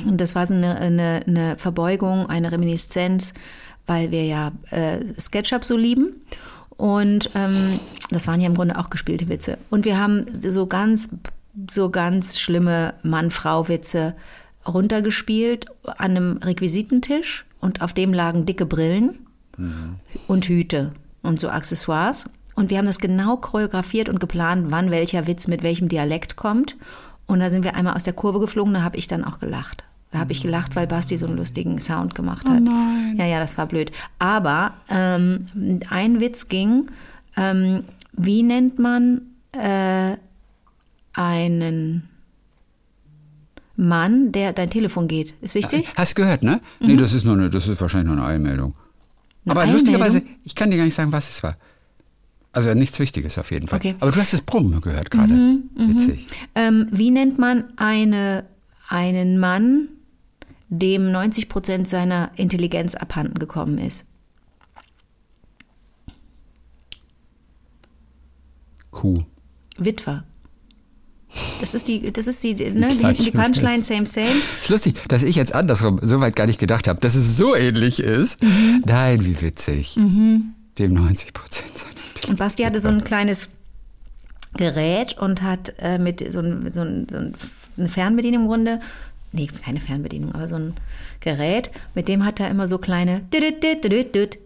Und 0.06 0.20
das 0.22 0.36
war 0.36 0.48
so 0.48 0.54
eine, 0.54 0.78
eine, 0.78 1.22
eine 1.28 1.58
Verbeugung, 1.58 2.30
eine 2.30 2.52
Reminiszenz, 2.52 3.34
weil 3.86 4.12
wir 4.12 4.26
ja 4.26 4.52
äh, 4.72 5.00
SketchUp 5.20 5.66
so 5.66 5.78
lieben. 5.78 6.22
Und 6.78 7.32
ähm, 7.36 7.80
das 8.10 8.28
waren 8.28 8.40
ja 8.40 8.48
im 8.48 8.54
Grunde 8.54 8.78
auch 8.78 8.90
gespielte 8.90 9.28
Witze. 9.28 9.58
Und 9.70 9.86
wir 9.86 10.00
haben 10.00 10.26
so 10.40 10.68
ganz, 10.68 11.10
so 11.70 11.90
ganz 11.90 12.40
schlimme 12.40 12.94
Mann-Frau-Witze 13.04 14.16
runtergespielt 14.66 15.66
an 15.84 16.12
einem 16.12 16.38
Requisitentisch 16.38 17.46
und 17.60 17.82
auf 17.82 17.94
dem 17.94 18.14
lagen 18.14 18.46
dicke 18.46 18.66
Brillen 18.66 19.20
und 20.28 20.46
Hüte 20.46 20.94
und 21.22 21.40
so 21.40 21.50
Accessoires. 21.50 22.30
Und 22.56 22.70
wir 22.70 22.78
haben 22.78 22.86
das 22.86 23.00
genau 23.00 23.38
choreografiert 23.38 24.10
und 24.10 24.20
geplant, 24.20 24.68
wann 24.70 24.92
welcher 24.92 25.28
Witz 25.28 25.48
mit 25.48 25.64
welchem 25.64 25.88
Dialekt 25.88 26.36
kommt. 26.36 26.76
Und 27.26 27.40
da 27.40 27.50
sind 27.50 27.64
wir 27.64 27.76
einmal 27.76 27.96
aus 27.96 28.04
der 28.04 28.14
Kurve 28.14 28.40
geflogen, 28.40 28.74
da 28.74 28.82
habe 28.82 28.98
ich 28.98 29.08
dann 29.08 29.24
auch 29.24 29.40
gelacht. 29.40 29.84
Da 30.12 30.20
habe 30.20 30.32
ich 30.32 30.42
gelacht, 30.42 30.76
weil 30.76 30.88
Basti 30.88 31.18
so 31.18 31.28
einen 31.28 31.38
lustigen 31.38 31.80
Sound 31.80 32.16
gemacht 32.16 32.50
hat. 32.50 32.62
Ja, 33.16 33.26
ja, 33.26 33.40
das 33.40 33.58
war 33.58 33.68
blöd. 33.68 33.92
Aber 34.18 34.74
ähm, 34.90 35.46
ein 35.90 36.20
Witz 36.20 36.48
ging, 36.48 36.90
ähm, 37.38 37.84
wie 38.14 38.42
nennt 38.42 38.80
man 38.80 39.22
äh, 39.52 40.18
einen 41.14 42.09
Mann, 43.80 44.34
der 44.34 44.52
dein 44.52 44.70
Telefon 44.70 45.08
geht? 45.08 45.34
Ist 45.42 45.56
wichtig? 45.56 45.94
Hast 45.96 46.12
du 46.12 46.22
gehört, 46.22 46.44
ne? 46.44 46.60
Nee, 46.82 46.98
das 46.98 47.14
ist 47.14 47.24
nur 47.24 47.36
eine, 47.36 47.50
das 47.50 47.68
ist 47.70 47.80
wahrscheinlich 47.80 48.14
nur 48.14 48.18
eine 48.18 48.34
Eilmeldung. 48.34 48.76
Eine 49.46 49.52
Aber 49.52 49.66
lustigerweise, 49.66 50.18
Eilmeldung? 50.18 50.42
ich 50.44 50.54
kann 50.54 50.70
dir 50.70 50.78
gar 50.78 50.84
nicht 50.84 50.96
sagen, 50.96 51.14
was 51.14 51.30
es 51.30 51.42
war. 51.44 51.56
Also 52.52 52.74
nichts 52.74 53.00
Wichtiges 53.00 53.38
auf 53.38 53.52
jeden 53.52 53.68
Fall. 53.70 53.80
Okay. 53.80 53.96
Aber 54.02 54.12
du 54.12 54.20
hast 54.20 54.34
das 54.34 54.42
Brummen 54.42 54.82
gehört 54.82 55.12
gerade. 55.12 55.60
Witzig. 55.76 56.28
Ähm, 56.56 56.88
wie 56.92 57.10
nennt 57.10 57.40
man 57.40 57.64
eine, 57.78 58.44
einen 58.90 59.40
Mann, 59.40 59.88
dem 60.68 61.12
90 61.12 61.48
Prozent 61.48 61.88
seiner 61.88 62.32
Intelligenz 62.36 62.96
abhanden 62.96 63.40
gekommen 63.40 63.78
ist? 63.78 64.10
Kuh. 68.92 69.20
Witwer. 69.78 70.26
Das 71.62 71.76
ist 71.76 71.88
die, 71.88 72.12
das 72.12 72.28
ist 72.28 72.44
die, 72.44 72.56
ne, 72.56 72.90
die, 72.90 72.98
gleiche 72.98 73.24
die 73.24 73.32
Punchline, 73.32 73.84
same, 73.84 74.08
same. 74.08 74.32
Ist 74.62 74.70
lustig, 74.70 74.96
dass 75.08 75.24
ich 75.24 75.36
jetzt 75.36 75.54
andersrum 75.54 76.00
so 76.02 76.20
weit 76.22 76.36
gar 76.36 76.48
nicht 76.48 76.60
gedacht 76.60 76.88
habe, 76.88 77.00
dass 77.00 77.16
es 77.16 77.38
so 77.38 77.56
ähnlich 77.56 78.00
ist. 78.00 78.42
Mhm. 78.42 78.84
Nein, 78.86 79.26
wie 79.26 79.42
witzig. 79.42 79.96
Dem 80.80 80.94
90 80.94 81.34
Prozent 81.34 81.72
Und 82.28 82.38
Basti 82.38 82.64
hatte 82.64 82.80
so 82.80 82.90
ein 82.90 83.04
kleines 83.04 83.50
Gerät 84.56 85.18
und 85.18 85.42
hat 85.44 85.74
äh, 85.80 86.00
mit 86.00 86.20
so, 86.32 86.40
ein, 86.40 86.72
so, 86.74 86.82
ein, 86.82 87.08
so 87.10 87.18
ein, 87.18 87.36
eine 87.78 87.90
Fernbedienung 87.90 88.44
im 88.44 88.48
Grunde, 88.48 88.80
nee, 89.32 89.48
keine 89.64 89.80
Fernbedienung, 89.80 90.34
aber 90.34 90.48
so 90.48 90.56
ein 90.56 90.74
Gerät, 91.20 91.70
mit 91.94 92.08
dem 92.08 92.26
hat 92.26 92.40
er 92.40 92.50
immer 92.50 92.68
so 92.68 92.78
kleine 92.78 93.22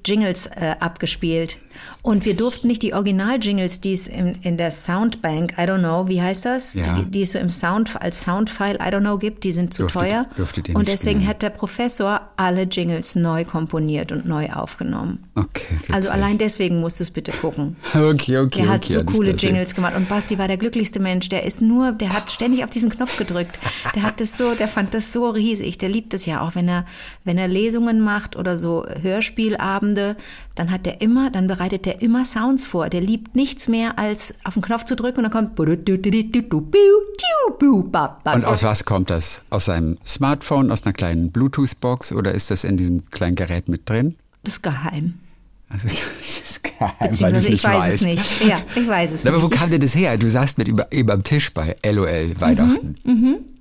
Jingles 0.06 0.48
äh, 0.48 0.76
abgespielt. 0.80 1.58
Und 2.02 2.26
wir 2.26 2.36
durften 2.36 2.68
nicht 2.68 2.82
die 2.82 2.94
Original-Jingles, 2.94 3.82
die 3.82 3.94
es 3.94 4.08
in, 4.08 4.36
in 4.42 4.58
der 4.58 4.72
Soundbank, 4.72 5.54
I 5.58 5.62
don't 5.62 5.80
know, 5.80 6.08
wie 6.08 6.22
heißt 6.22 6.46
das? 6.46 6.74
Ja. 6.74 7.00
Die, 7.00 7.06
die 7.06 7.22
es 7.22 7.32
so 7.32 7.40
im 7.40 7.50
Sound, 7.50 8.00
als 8.02 8.22
Soundfile, 8.24 8.76
I 8.76 8.90
don't 8.94 9.00
know, 9.02 9.18
gibt, 9.18 9.44
die 9.44 9.52
sind 9.52 9.74
zu 9.74 9.84
Durftet- 9.84 10.02
teuer. 10.02 10.26
durftet 10.36 10.70
und 10.76 10.88
deswegen 10.88 11.20
spielen. 11.20 11.28
hat 11.30 11.42
der 11.42 11.50
Professor 11.50 12.22
alle 12.38 12.64
Jingles 12.64 13.16
neu 13.16 13.46
komponiert 13.46 14.12
und 14.12 14.26
neu 14.26 14.50
aufgenommen. 14.52 15.24
Okay, 15.36 15.64
witzig. 15.72 15.94
Also 15.94 16.10
allein 16.10 16.38
deswegen 16.38 16.80
musst 16.80 17.00
du 17.00 17.04
es 17.04 17.12
bitte 17.12 17.32
gucken. 17.32 17.76
Okay, 18.14 18.38
okay, 18.38 18.62
Der 18.64 18.70
hat 18.70 18.86
okay. 18.86 18.94
so 18.94 19.04
coole 19.04 19.32
Jingles 19.32 19.74
gemacht. 19.76 19.96
Und 19.96 20.08
Basti 20.10 20.38
war 20.38 20.48
der 20.48 20.58
glücklichste 20.58 21.00
Mensch. 21.00 21.30
Der 21.30 21.44
ist 21.44 21.62
nur, 21.62 21.92
der 21.94 22.12
hat 22.14 22.30
ständig 22.32 22.64
auf 22.64 22.70
diesen 22.70 22.90
Knopf 22.90 23.18
gedrückt. 23.18 23.60
Der 23.96 24.04
hat 24.04 24.20
das 24.20 24.38
so, 24.38 24.54
der 24.56 24.68
fand 24.68 24.94
das 24.94 25.12
so 25.14 25.30
riesig. 25.30 25.78
Der 25.78 25.90
liebt 25.90 26.14
es 26.14 26.26
ja 26.26 26.42
auch, 26.42 26.56
wenn 26.56 26.68
er, 26.68 26.86
wenn 27.24 27.38
er 27.38 27.48
Lesungen 27.48 28.02
macht 28.02 28.36
oder 28.36 28.56
so 28.56 28.86
Hörspielabende, 29.02 30.16
dann 30.56 30.70
hat 30.70 30.86
der 30.86 31.02
immer, 31.02 31.32
dann 31.32 31.48
bereitet 31.48 31.86
der 31.86 32.02
immer 32.02 32.26
Sounds 32.26 32.64
vor. 32.64 32.90
Der 32.90 33.02
liebt 33.02 33.36
nichts 33.36 33.68
mehr, 33.68 33.98
als 33.98 34.36
auf 34.44 34.54
den 34.54 34.62
Knopf 34.62 34.86
zu 34.86 34.96
drücken 34.96 35.18
und 35.18 35.24
dann 35.24 35.32
kommt. 35.32 35.60
Und 37.60 38.46
aus 38.46 38.64
was 38.64 38.86
kommt 38.86 39.10
das? 39.10 39.42
Aus 39.50 39.66
seinem 39.66 39.98
Smartphone, 40.06 40.72
aus 40.72 40.84
einer 40.84 40.94
kleinen 40.94 41.32
Bluetooth-Box 41.32 42.12
oder 42.14 42.34
ist 42.34 42.52
das 42.52 42.64
in 42.64 42.78
diesem 42.78 43.10
kleinen 43.10 43.36
Gerät 43.36 43.68
mit 43.68 43.90
drin? 43.90 44.16
Das 44.44 44.56
ist 44.56 44.62
geheim. 44.64 45.16
Also, 45.70 45.88
das 46.22 46.38
ist 46.38 46.64
geheim, 46.64 46.92
Beziehungsweise 47.00 47.50
ich 47.52 47.64
weiß 47.64 47.84
weißt. 47.84 47.96
es 47.96 48.02
nicht. 48.02 48.46
Ja, 48.46 48.62
ich 48.76 48.88
weiß 48.88 49.12
es 49.12 49.26
Aber 49.26 49.42
wo 49.42 49.48
nicht. 49.48 49.60
kam 49.60 49.70
denn 49.72 49.82
das 49.82 49.96
her? 49.96 50.18
Du 50.18 50.30
saßt 50.30 50.58
mit 50.60 50.68
ihm 50.68 50.80
eben 50.92 51.10
am 51.10 51.24
Tisch 51.24 51.52
bei 51.54 51.76
LOL 51.84 52.40
Weihnachten. 52.40 52.96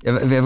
Wer, 0.02 0.30
wer, 0.30 0.42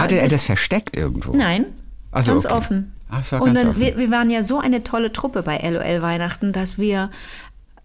hatte 0.00 0.16
er 0.16 0.22
Das- 0.22 0.32
das 0.32 0.44
versteckt 0.44 0.96
irgendwo? 0.96 1.34
Nein, 1.36 1.66
Ach 2.12 2.22
so, 2.22 2.32
ganz 2.32 2.46
okay. 2.46 2.54
offen. 2.54 2.92
Ach, 3.08 3.20
es 3.20 3.32
war 3.32 3.42
und 3.42 3.48
ganz 3.48 3.62
dann, 3.62 3.70
offen. 3.70 3.80
Wir, 3.80 3.98
wir 3.98 4.10
waren 4.10 4.30
ja 4.30 4.42
so 4.42 4.58
eine 4.58 4.82
tolle 4.82 5.12
Truppe 5.12 5.42
bei 5.42 5.58
LOL 5.58 6.02
Weihnachten, 6.02 6.52
dass 6.52 6.78
wir, 6.78 7.10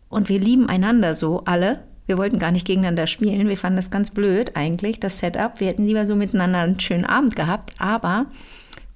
und 0.10 0.30
wir 0.30 0.40
lieben 0.40 0.70
einander 0.70 1.16
so, 1.16 1.44
alle. 1.46 1.84
Wir 2.08 2.18
wollten 2.20 2.38
gar 2.38 2.52
nicht 2.52 2.68
gegeneinander 2.68 3.08
spielen. 3.08 3.48
Wir 3.48 3.58
fanden 3.58 3.78
das 3.78 3.90
ganz 3.90 4.12
blöd 4.12 4.56
eigentlich, 4.56 5.00
das 5.00 5.18
Setup. 5.18 5.60
Wir 5.60 5.68
hätten 5.68 5.88
lieber 5.88 6.06
so 6.06 6.16
miteinander 6.16 6.60
einen 6.60 6.80
schönen 6.80 7.06
Abend 7.06 7.36
gehabt. 7.36 7.74
Aber 7.80 8.28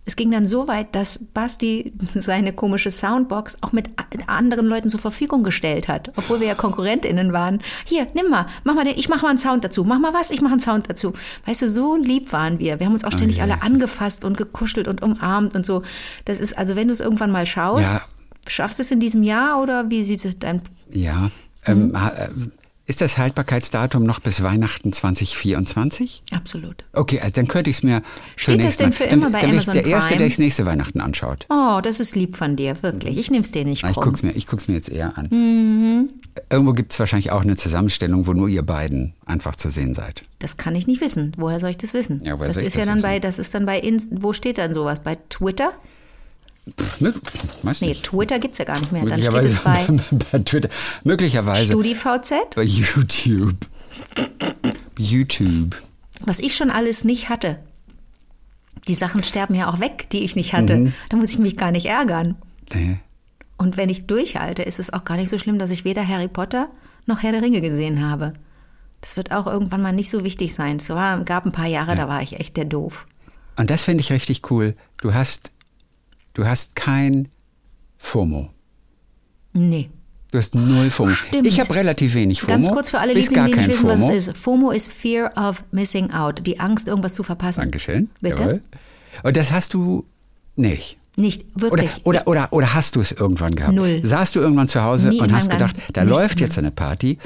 Es 0.10 0.16
ging 0.16 0.32
dann 0.32 0.48
so 0.48 0.68
weit, 0.68 0.96
dass 0.96 1.20
Basti 1.36 1.94
seine 2.16 2.52
komische 2.52 2.90
Soundbox 2.90 3.60
auch 3.62 3.74
mit 3.74 3.92
anderen 4.26 4.66
Leuten 4.66 4.90
zur 4.90 5.00
Verfügung 5.00 5.44
gestellt 5.44 5.88
hat, 5.88 6.12
obwohl 6.16 6.40
wir 6.40 6.48
ja 6.48 6.56
KonkurrentInnen 6.56 7.32
waren. 7.32 7.60
Hier, 7.86 8.08
nimm 8.16 8.32
mal, 8.32 8.48
mach 8.64 8.74
mal 8.74 8.86
den, 8.86 8.98
ich 8.98 9.08
mach 9.08 9.22
mal 9.22 9.30
einen 9.30 9.38
Sound 9.38 9.64
dazu, 9.64 9.84
mach 9.84 10.00
mal 10.00 10.12
was, 10.16 10.32
ich 10.32 10.42
mach 10.42 10.50
einen 10.50 10.60
Sound 10.60 10.90
dazu. 10.90 11.14
Weißt 11.46 11.62
du, 11.62 11.70
so 11.70 11.96
lieb 11.96 12.34
waren 12.34 12.58
wir. 12.58 12.80
Wir 12.80 12.88
haben 12.88 12.94
uns 12.94 13.04
auch 13.04 13.12
ständig 13.12 13.38
je. 13.38 13.44
alle 13.44 13.62
angefasst 13.62 14.26
und 14.26 14.36
gekuschelt 14.36 14.88
und 14.88 15.04
umarmt 15.04 15.54
und 15.56 15.64
so. 15.64 15.84
Das 16.26 16.40
ist, 16.40 16.58
also 16.58 16.76
wenn 16.76 16.88
du 16.88 16.94
es 16.94 17.02
irgendwann 17.02 17.32
mal 17.32 17.46
schaust, 17.46 17.94
Ja. 17.94 18.02
schaffst 18.48 18.80
du 18.80 18.82
es 18.82 18.90
in 18.90 19.00
diesem 19.00 19.22
Jahr 19.22 19.62
oder 19.62 19.92
wie 19.92 20.04
sieht 20.04 20.26
es 20.26 20.40
dein 20.40 20.64
Ja. 20.90 21.30
Ähm, 21.66 21.92
ha- 21.94 22.10
äh, 22.18 22.30
ist 22.90 23.02
das 23.02 23.18
Haltbarkeitsdatum 23.20 24.04
noch 24.04 24.20
bis 24.20 24.42
Weihnachten 24.44 24.92
2024? 24.92 26.24
Absolut. 26.32 26.84
Okay, 26.94 27.20
also 27.20 27.32
dann 27.34 27.48
könnte 27.48 27.70
ich 27.70 27.78
es 27.78 27.84
mir 27.84 28.02
Steht 28.36 28.64
das 28.64 28.78
denn 28.78 28.90
mal- 28.90 28.96
für 28.96 29.04
dann, 29.06 29.20
immer 29.20 29.30
bei 29.30 29.42
dann 29.42 29.50
ich 29.52 29.54
Amazon 29.56 29.74
der 29.76 29.86
Erste, 29.86 30.08
Prime? 30.10 30.18
der 30.18 30.28
es 30.28 30.40
nächste 30.40 30.66
Weihnachten 30.66 31.00
anschaut. 31.00 31.46
Oh, 31.50 31.80
das 31.84 32.00
ist 32.00 32.16
lieb 32.16 32.36
von 32.36 32.56
dir, 32.56 32.82
wirklich. 32.82 33.18
Ich 33.18 33.30
nehme 33.32 33.44
es 33.44 33.52
dir 33.52 33.64
nicht 33.64 33.84
Ah, 33.84 33.90
Ich 33.90 33.94
krumm. 33.94 34.06
guck's 34.06 34.24
mir, 34.24 34.32
ich 34.36 34.48
jetzt 34.76 34.90
eher 34.90 35.18
an. 35.18 35.28
Mhm. 35.30 36.10
Irgendwo 36.50 36.74
gibt 36.74 36.92
es 36.94 37.00
wahrscheinlich 37.00 37.32
auch 37.32 37.42
eine 37.42 37.56
Zusammenstellung, 37.58 38.26
wo 38.28 38.34
nur 38.34 38.48
ihr 38.48 38.64
beiden 38.64 39.14
einfach 39.26 39.56
zu 39.56 39.70
sehen 39.70 39.94
seid. 39.94 40.24
Das 40.40 40.58
kann 40.58 40.76
ich 40.76 40.88
nicht 40.88 41.00
wissen. 41.02 41.34
Woher 41.38 41.60
soll 41.60 41.70
ich 41.72 41.78
das 41.78 41.94
wissen? 41.94 42.22
Ja, 42.24 42.38
das 42.48 42.58
ich 42.58 42.64
ist 42.68 42.76
das 42.76 42.80
ja 42.82 42.86
dann 42.86 42.96
wissen? 42.98 43.04
bei, 43.08 43.20
das 43.20 43.40
ist 43.40 43.54
dann 43.54 43.66
bei 43.66 43.80
Inst 43.80 44.12
wo 44.16 44.34
steht 44.34 44.58
dann 44.58 44.74
sowas? 44.74 45.02
Bei 45.02 45.18
Twitter? 45.30 45.74
Mö- 47.00 47.14
Weiß 47.64 47.82
Nee, 47.82 47.88
nicht. 47.90 48.04
Twitter 48.04 48.40
gibt's 48.40 48.58
ja 48.58 48.66
gar 48.66 48.80
nicht 48.80 48.92
mehr. 48.92 49.04
Dann 49.06 49.20
steht 49.20 49.32
Möglicherweise 49.32 49.58
es 49.58 49.64
bei 49.64 50.28
bei 50.32 50.40
Twitter. 50.46 50.70
Möglicherweise 51.04 51.66
StudiVZ. 51.68 52.34
bei 52.56 52.64
YouTube. 52.64 53.56
YouTube. 54.98 55.76
Was 56.26 56.40
ich 56.40 56.56
schon 56.56 56.70
alles 56.70 57.04
nicht 57.04 57.30
hatte. 57.30 57.60
Die 58.88 58.96
Sachen 58.96 59.24
sterben 59.24 59.56
ja 59.56 59.72
auch 59.72 59.80
weg, 59.80 60.10
die 60.12 60.24
ich 60.24 60.36
nicht 60.36 60.54
hatte. 60.54 60.78
Mhm. 60.78 60.94
Da 61.10 61.18
muss 61.18 61.32
ich 61.32 61.40
mich 61.40 61.58
gar 61.58 61.72
nicht 61.72 61.86
ärgern. 61.86 62.36
Nee. 62.74 63.00
Und 63.58 63.78
wenn 63.78 63.90
ich 63.90 64.08
durchhalte, 64.08 64.64
ist 64.64 64.80
es 64.80 64.92
auch 64.94 65.04
gar 65.04 65.18
nicht 65.18 65.30
so 65.30 65.38
schlimm, 65.38 65.60
dass 65.60 65.72
ich 65.72 65.84
weder 65.86 66.08
Harry 66.08 66.28
Potter 66.28 66.70
noch 67.06 67.22
Herr 67.24 67.32
der 67.34 67.42
Ringe 67.42 67.62
gesehen 67.62 68.08
habe. 68.08 68.34
Das 69.02 69.18
wird 69.18 69.32
auch 69.32 69.48
irgendwann 69.48 69.82
mal 69.82 69.94
nicht 69.94 70.10
so 70.10 70.24
wichtig 70.24 70.54
sein. 70.54 70.78
Es 70.78 70.90
war, 70.90 71.24
gab 71.24 71.46
ein 71.46 71.52
paar 71.52 71.68
Jahre, 71.68 71.96
da 71.96 72.08
war 72.08 72.22
ich 72.22 72.40
echt 72.40 72.58
der 72.58 72.66
Doof. 72.66 73.08
Und 73.58 73.70
das 73.70 73.84
finde 73.84 74.02
ich 74.02 74.12
richtig 74.12 74.50
cool. 74.52 74.76
Du 75.02 75.14
hast, 75.14 75.52
du 76.40 76.48
hast 76.48 76.76
kein 76.76 77.28
FOMO. 77.98 78.50
Nee. 79.54 79.90
Du 80.32 80.38
hast 80.38 80.56
null 80.56 80.90
FOMO. 80.90 81.12
Stimmt. 81.12 81.48
Ich 81.48 81.60
habe 81.60 81.74
relativ 81.76 82.14
wenig 82.14 82.42
FOMO. 82.42 82.54
Ganz 82.54 82.70
kurz 82.70 82.90
für 82.90 83.00
alle 83.00 83.14
gar 83.14 83.48
die 83.48 83.56
nicht 83.56 83.68
wissen, 83.68 83.88
was 83.88 84.00
FOMO. 84.00 84.14
es 84.14 84.28
ist. 84.28 84.38
FOMO 84.38 84.72
ist 84.72 84.92
Fear 84.92 85.32
of 85.36 85.64
Missing 85.72 86.12
Out, 86.12 86.46
die 86.46 86.60
Angst, 86.60 86.88
irgendwas 86.88 87.14
zu 87.14 87.24
verpassen. 87.24 87.62
Dankeschön. 87.62 88.10
Bitte? 88.22 88.42
Jawohl. 88.42 88.62
Und 89.24 89.36
das 89.38 89.52
hast 89.52 89.74
du 89.74 90.06
nicht. 90.56 90.98
Nicht, 91.18 91.44
Oder, 91.56 91.62
wirklich. 91.72 91.92
oder, 92.06 92.28
oder, 92.28 92.54
oder 92.54 92.74
hast 92.74 92.96
du 92.96 93.02
es 93.02 93.12
irgendwann 93.12 93.54
gehabt? 93.56 93.74
Null. 93.74 94.00
Saßt 94.04 94.36
du 94.36 94.40
irgendwann 94.40 94.70
zu 94.70 94.82
Hause 94.82 95.10
Nie 95.10 95.20
und 95.20 95.34
hast 95.34 95.50
gedacht, 95.50 95.76
da 95.92 96.04
läuft 96.04 96.40
jetzt 96.40 96.58
eine 96.58 96.72
Party. 96.72 97.18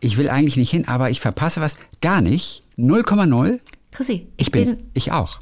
Ich 0.00 0.16
will 0.16 0.28
eigentlich 0.28 0.56
nicht 0.56 0.70
hin, 0.70 0.88
aber 0.88 1.10
ich 1.10 1.20
verpasse 1.20 1.60
was. 1.60 1.76
Gar 2.00 2.22
nicht. 2.22 2.64
0,0. 2.76 3.60
Chrissy, 3.92 4.26
Ich 4.36 4.50
bin, 4.50 4.78
ich 4.94 5.12
auch. 5.12 5.38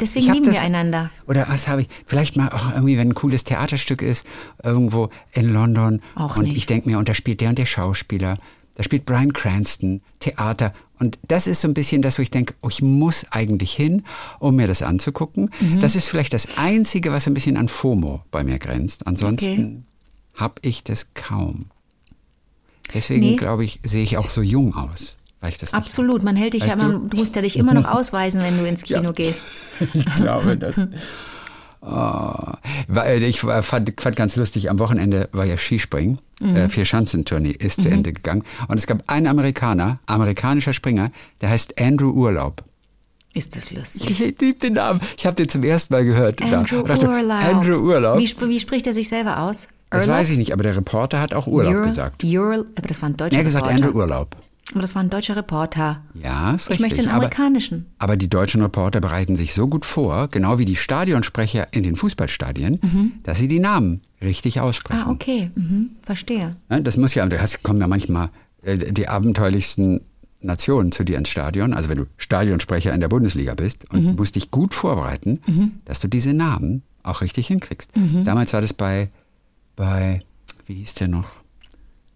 Deswegen 0.00 0.32
lieben 0.32 0.46
wir 0.46 0.52
das- 0.54 0.62
einander. 0.62 1.10
Oder 1.26 1.46
was 1.48 1.68
habe 1.68 1.82
ich? 1.82 1.88
Vielleicht 2.06 2.36
mal 2.36 2.48
auch 2.50 2.72
irgendwie, 2.72 2.96
wenn 2.98 3.08
ein 3.10 3.14
cooles 3.14 3.44
Theaterstück 3.44 4.02
ist, 4.02 4.26
irgendwo 4.62 5.10
in 5.32 5.52
London. 5.52 6.00
Auch 6.14 6.36
und 6.36 6.44
nicht. 6.44 6.56
ich 6.56 6.66
denke 6.66 6.88
mir, 6.88 6.98
und 6.98 7.08
da 7.08 7.14
spielt 7.14 7.40
der 7.40 7.50
und 7.50 7.58
der 7.58 7.66
Schauspieler. 7.66 8.34
Da 8.74 8.82
spielt 8.82 9.04
Brian 9.04 9.32
Cranston, 9.32 10.00
Theater. 10.20 10.72
Und 10.98 11.18
das 11.28 11.46
ist 11.46 11.60
so 11.60 11.68
ein 11.68 11.74
bisschen 11.74 12.00
das, 12.00 12.18
wo 12.18 12.22
ich 12.22 12.30
denke, 12.30 12.54
oh, 12.62 12.68
ich 12.68 12.80
muss 12.80 13.26
eigentlich 13.30 13.72
hin, 13.74 14.04
um 14.38 14.56
mir 14.56 14.66
das 14.66 14.82
anzugucken. 14.82 15.50
Mhm. 15.60 15.80
Das 15.80 15.94
ist 15.96 16.08
vielleicht 16.08 16.32
das 16.32 16.56
Einzige, 16.58 17.12
was 17.12 17.26
ein 17.26 17.34
bisschen 17.34 17.56
an 17.56 17.68
FOMO 17.68 18.22
bei 18.30 18.44
mir 18.44 18.58
grenzt. 18.58 19.06
Ansonsten 19.06 19.84
habe 20.36 20.54
ich 20.62 20.84
das 20.84 21.12
kaum. 21.14 21.66
Deswegen, 22.94 23.26
Nee. 23.30 23.36
glaube 23.36 23.64
ich, 23.64 23.80
sehe 23.82 24.02
ich 24.04 24.16
auch 24.16 24.28
so 24.30 24.42
jung 24.42 24.74
aus. 24.74 25.16
Weil 25.42 25.50
ich 25.50 25.58
das 25.58 25.74
Absolut, 25.74 26.22
man 26.22 26.36
hält 26.36 26.54
dich 26.54 26.64
ja 26.64 26.72
immer, 26.74 27.00
du? 27.00 27.16
musst 27.16 27.36
ja 27.36 27.42
dich 27.42 27.58
immer 27.58 27.74
noch 27.74 27.84
ausweisen, 27.92 28.40
wenn 28.42 28.56
du 28.58 28.64
ins 28.66 28.82
Kino 28.84 29.12
gehst. 29.12 29.46
Ich 29.92 30.14
glaube 30.16 30.56
das. 30.56 30.74
Oh. 31.84 32.52
Ich 33.18 33.42
war- 33.42 33.60
fand, 33.64 34.00
fand 34.00 34.14
ganz 34.14 34.36
lustig, 34.36 34.70
am 34.70 34.78
Wochenende 34.78 35.28
war 35.32 35.44
ja 35.44 35.58
Skispringen. 35.58 36.20
Mhm. 36.40 36.54
Äh, 36.56 36.68
Vier-Schanzentournee 36.68 37.50
ist 37.50 37.82
zu 37.82 37.88
Ende 37.88 38.12
gegangen. 38.12 38.44
Und 38.68 38.78
es 38.78 38.86
gab 38.86 39.02
einen 39.08 39.26
Amerikaner, 39.26 39.98
amerikanischer 40.06 40.74
Springer, 40.74 41.10
der 41.40 41.50
heißt 41.50 41.80
Andrew 41.80 42.10
Urlaub. 42.10 42.62
Ist 43.34 43.56
das 43.56 43.72
lustig? 43.72 44.10
Ich 44.10 44.18
liebe 44.40 44.58
den 44.60 44.74
Namen. 44.74 45.00
Ich 45.16 45.26
habe 45.26 45.34
den 45.34 45.48
zum 45.48 45.64
ersten 45.64 45.92
Mal 45.92 46.04
gehört. 46.04 46.40
Andrew 46.40 46.82
dachte, 46.84 47.08
Urlaub. 47.08 47.42
Andrew 47.44 47.78
Urlaub. 47.78 48.16
Wie, 48.18 48.32
wie 48.48 48.60
spricht 48.60 48.86
er 48.86 48.92
sich 48.92 49.08
selber 49.08 49.40
aus? 49.40 49.66
das 49.90 50.04
Urlaub? 50.04 50.18
weiß 50.20 50.30
ich 50.30 50.38
nicht, 50.38 50.52
aber 50.52 50.62
der 50.62 50.76
Reporter 50.76 51.20
hat 51.20 51.34
auch 51.34 51.48
Urlaub 51.48 51.74
Ur- 51.74 51.86
gesagt. 51.86 52.22
Ur- 52.22 52.64
aber 52.76 52.86
das 52.88 53.02
war 53.02 53.08
ein 53.08 53.16
deutscher 53.16 53.34
Er 53.34 53.38
hat 53.40 53.46
gesagt 53.46 53.66
Reporter. 53.66 53.84
Andrew 53.86 53.98
Urlaub. 53.98 54.36
Aber 54.72 54.80
das 54.80 54.94
war 54.94 55.02
ein 55.02 55.10
deutscher 55.10 55.36
Reporter. 55.36 56.02
Ja, 56.14 56.54
ist 56.54 56.64
Ich 56.64 56.70
richtig. 56.70 56.80
möchte 56.86 56.98
einen 57.00 57.08
aber, 57.08 57.16
amerikanischen. 57.18 57.86
aber 57.98 58.16
die 58.16 58.28
deutschen 58.28 58.62
Reporter 58.62 59.00
bereiten 59.00 59.36
sich 59.36 59.52
so 59.54 59.68
gut 59.68 59.84
vor, 59.84 60.28
genau 60.28 60.58
wie 60.58 60.64
die 60.64 60.76
Stadionsprecher 60.76 61.68
in 61.72 61.82
den 61.82 61.94
Fußballstadien, 61.96 63.20
dass 63.22 63.38
sie 63.38 63.48
die 63.48 63.60
Namen 63.60 64.00
richtig 64.22 64.60
aussprechen. 64.60 65.04
Ah, 65.06 65.10
okay. 65.10 65.50
Mhm. 65.54 65.90
Verstehe. 66.02 66.56
Ja, 66.70 66.80
Das 66.80 66.96
muss 66.96 67.14
ja, 67.14 67.24
da 67.26 67.38
hast- 67.38 67.62
kommen 67.62 67.80
ja 67.80 67.86
manchmal 67.86 68.30
äh, 68.62 68.76
die 68.92 69.08
abenteuerlichsten 69.08 70.00
Nationen 70.40 70.90
zu 70.90 71.04
dir 71.04 71.18
ins 71.18 71.28
Stadion. 71.28 71.72
Also 71.74 71.88
wenn 71.88 71.98
du 71.98 72.06
Stadionsprecher 72.16 72.92
in 72.92 73.00
der 73.00 73.08
Bundesliga 73.08 73.54
bist 73.54 73.88
und 73.92 74.16
musst 74.16 74.34
dich 74.36 74.50
gut 74.50 74.74
vorbereiten, 74.74 75.40
dass 75.84 76.00
du 76.00 76.08
diese 76.08 76.32
Namen 76.34 76.82
auch 77.04 77.20
richtig 77.20 77.46
hinkriegst. 77.46 77.92
Damals 78.24 78.52
war 78.52 78.60
das 78.60 78.72
bei, 78.72 79.08
bei, 79.76 80.20
wie 80.66 80.74
hieß 80.74 80.94
der 80.94 81.08
noch? 81.08 81.28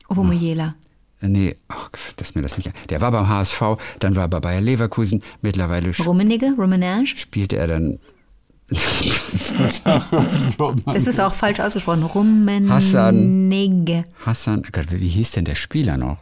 Ovo 0.09 0.25
Mojela. 0.25 0.69
Äh, 0.69 0.86
Nee, 1.21 1.57
ach, 1.69 1.89
das 2.17 2.31
ist 2.31 2.35
mir 2.37 2.43
das 2.43 2.57
nicht. 2.59 2.71
Der 2.91 3.01
war 3.01 3.11
beim 3.11 3.29
HSV, 3.29 3.63
dann 4.01 4.17
war 4.17 4.25
er 4.25 4.29
bei 4.29 4.41
Bayer 4.41 4.61
Leverkusen. 4.61 5.23
Mittlerweile 5.41 5.91
Rummenigge? 6.05 6.55
Rummenage? 6.59 7.17
spielte 7.17 7.57
er 7.57 7.67
dann 7.67 7.99
Das 10.87 11.07
ist 11.07 11.21
auch 11.21 11.35
falsch 11.35 11.61
ausgesprochen. 11.61 12.03
Rummenigge. 12.03 12.73
Hassan. 12.73 13.53
Hassan, 14.25 14.65
oh 14.67 14.69
Gott, 14.73 14.91
wie 14.91 15.01
wie 15.01 15.09
hieß 15.09 15.31
denn 15.33 15.45
der 15.45 15.55
Spieler 15.55 15.97
noch? 15.97 16.19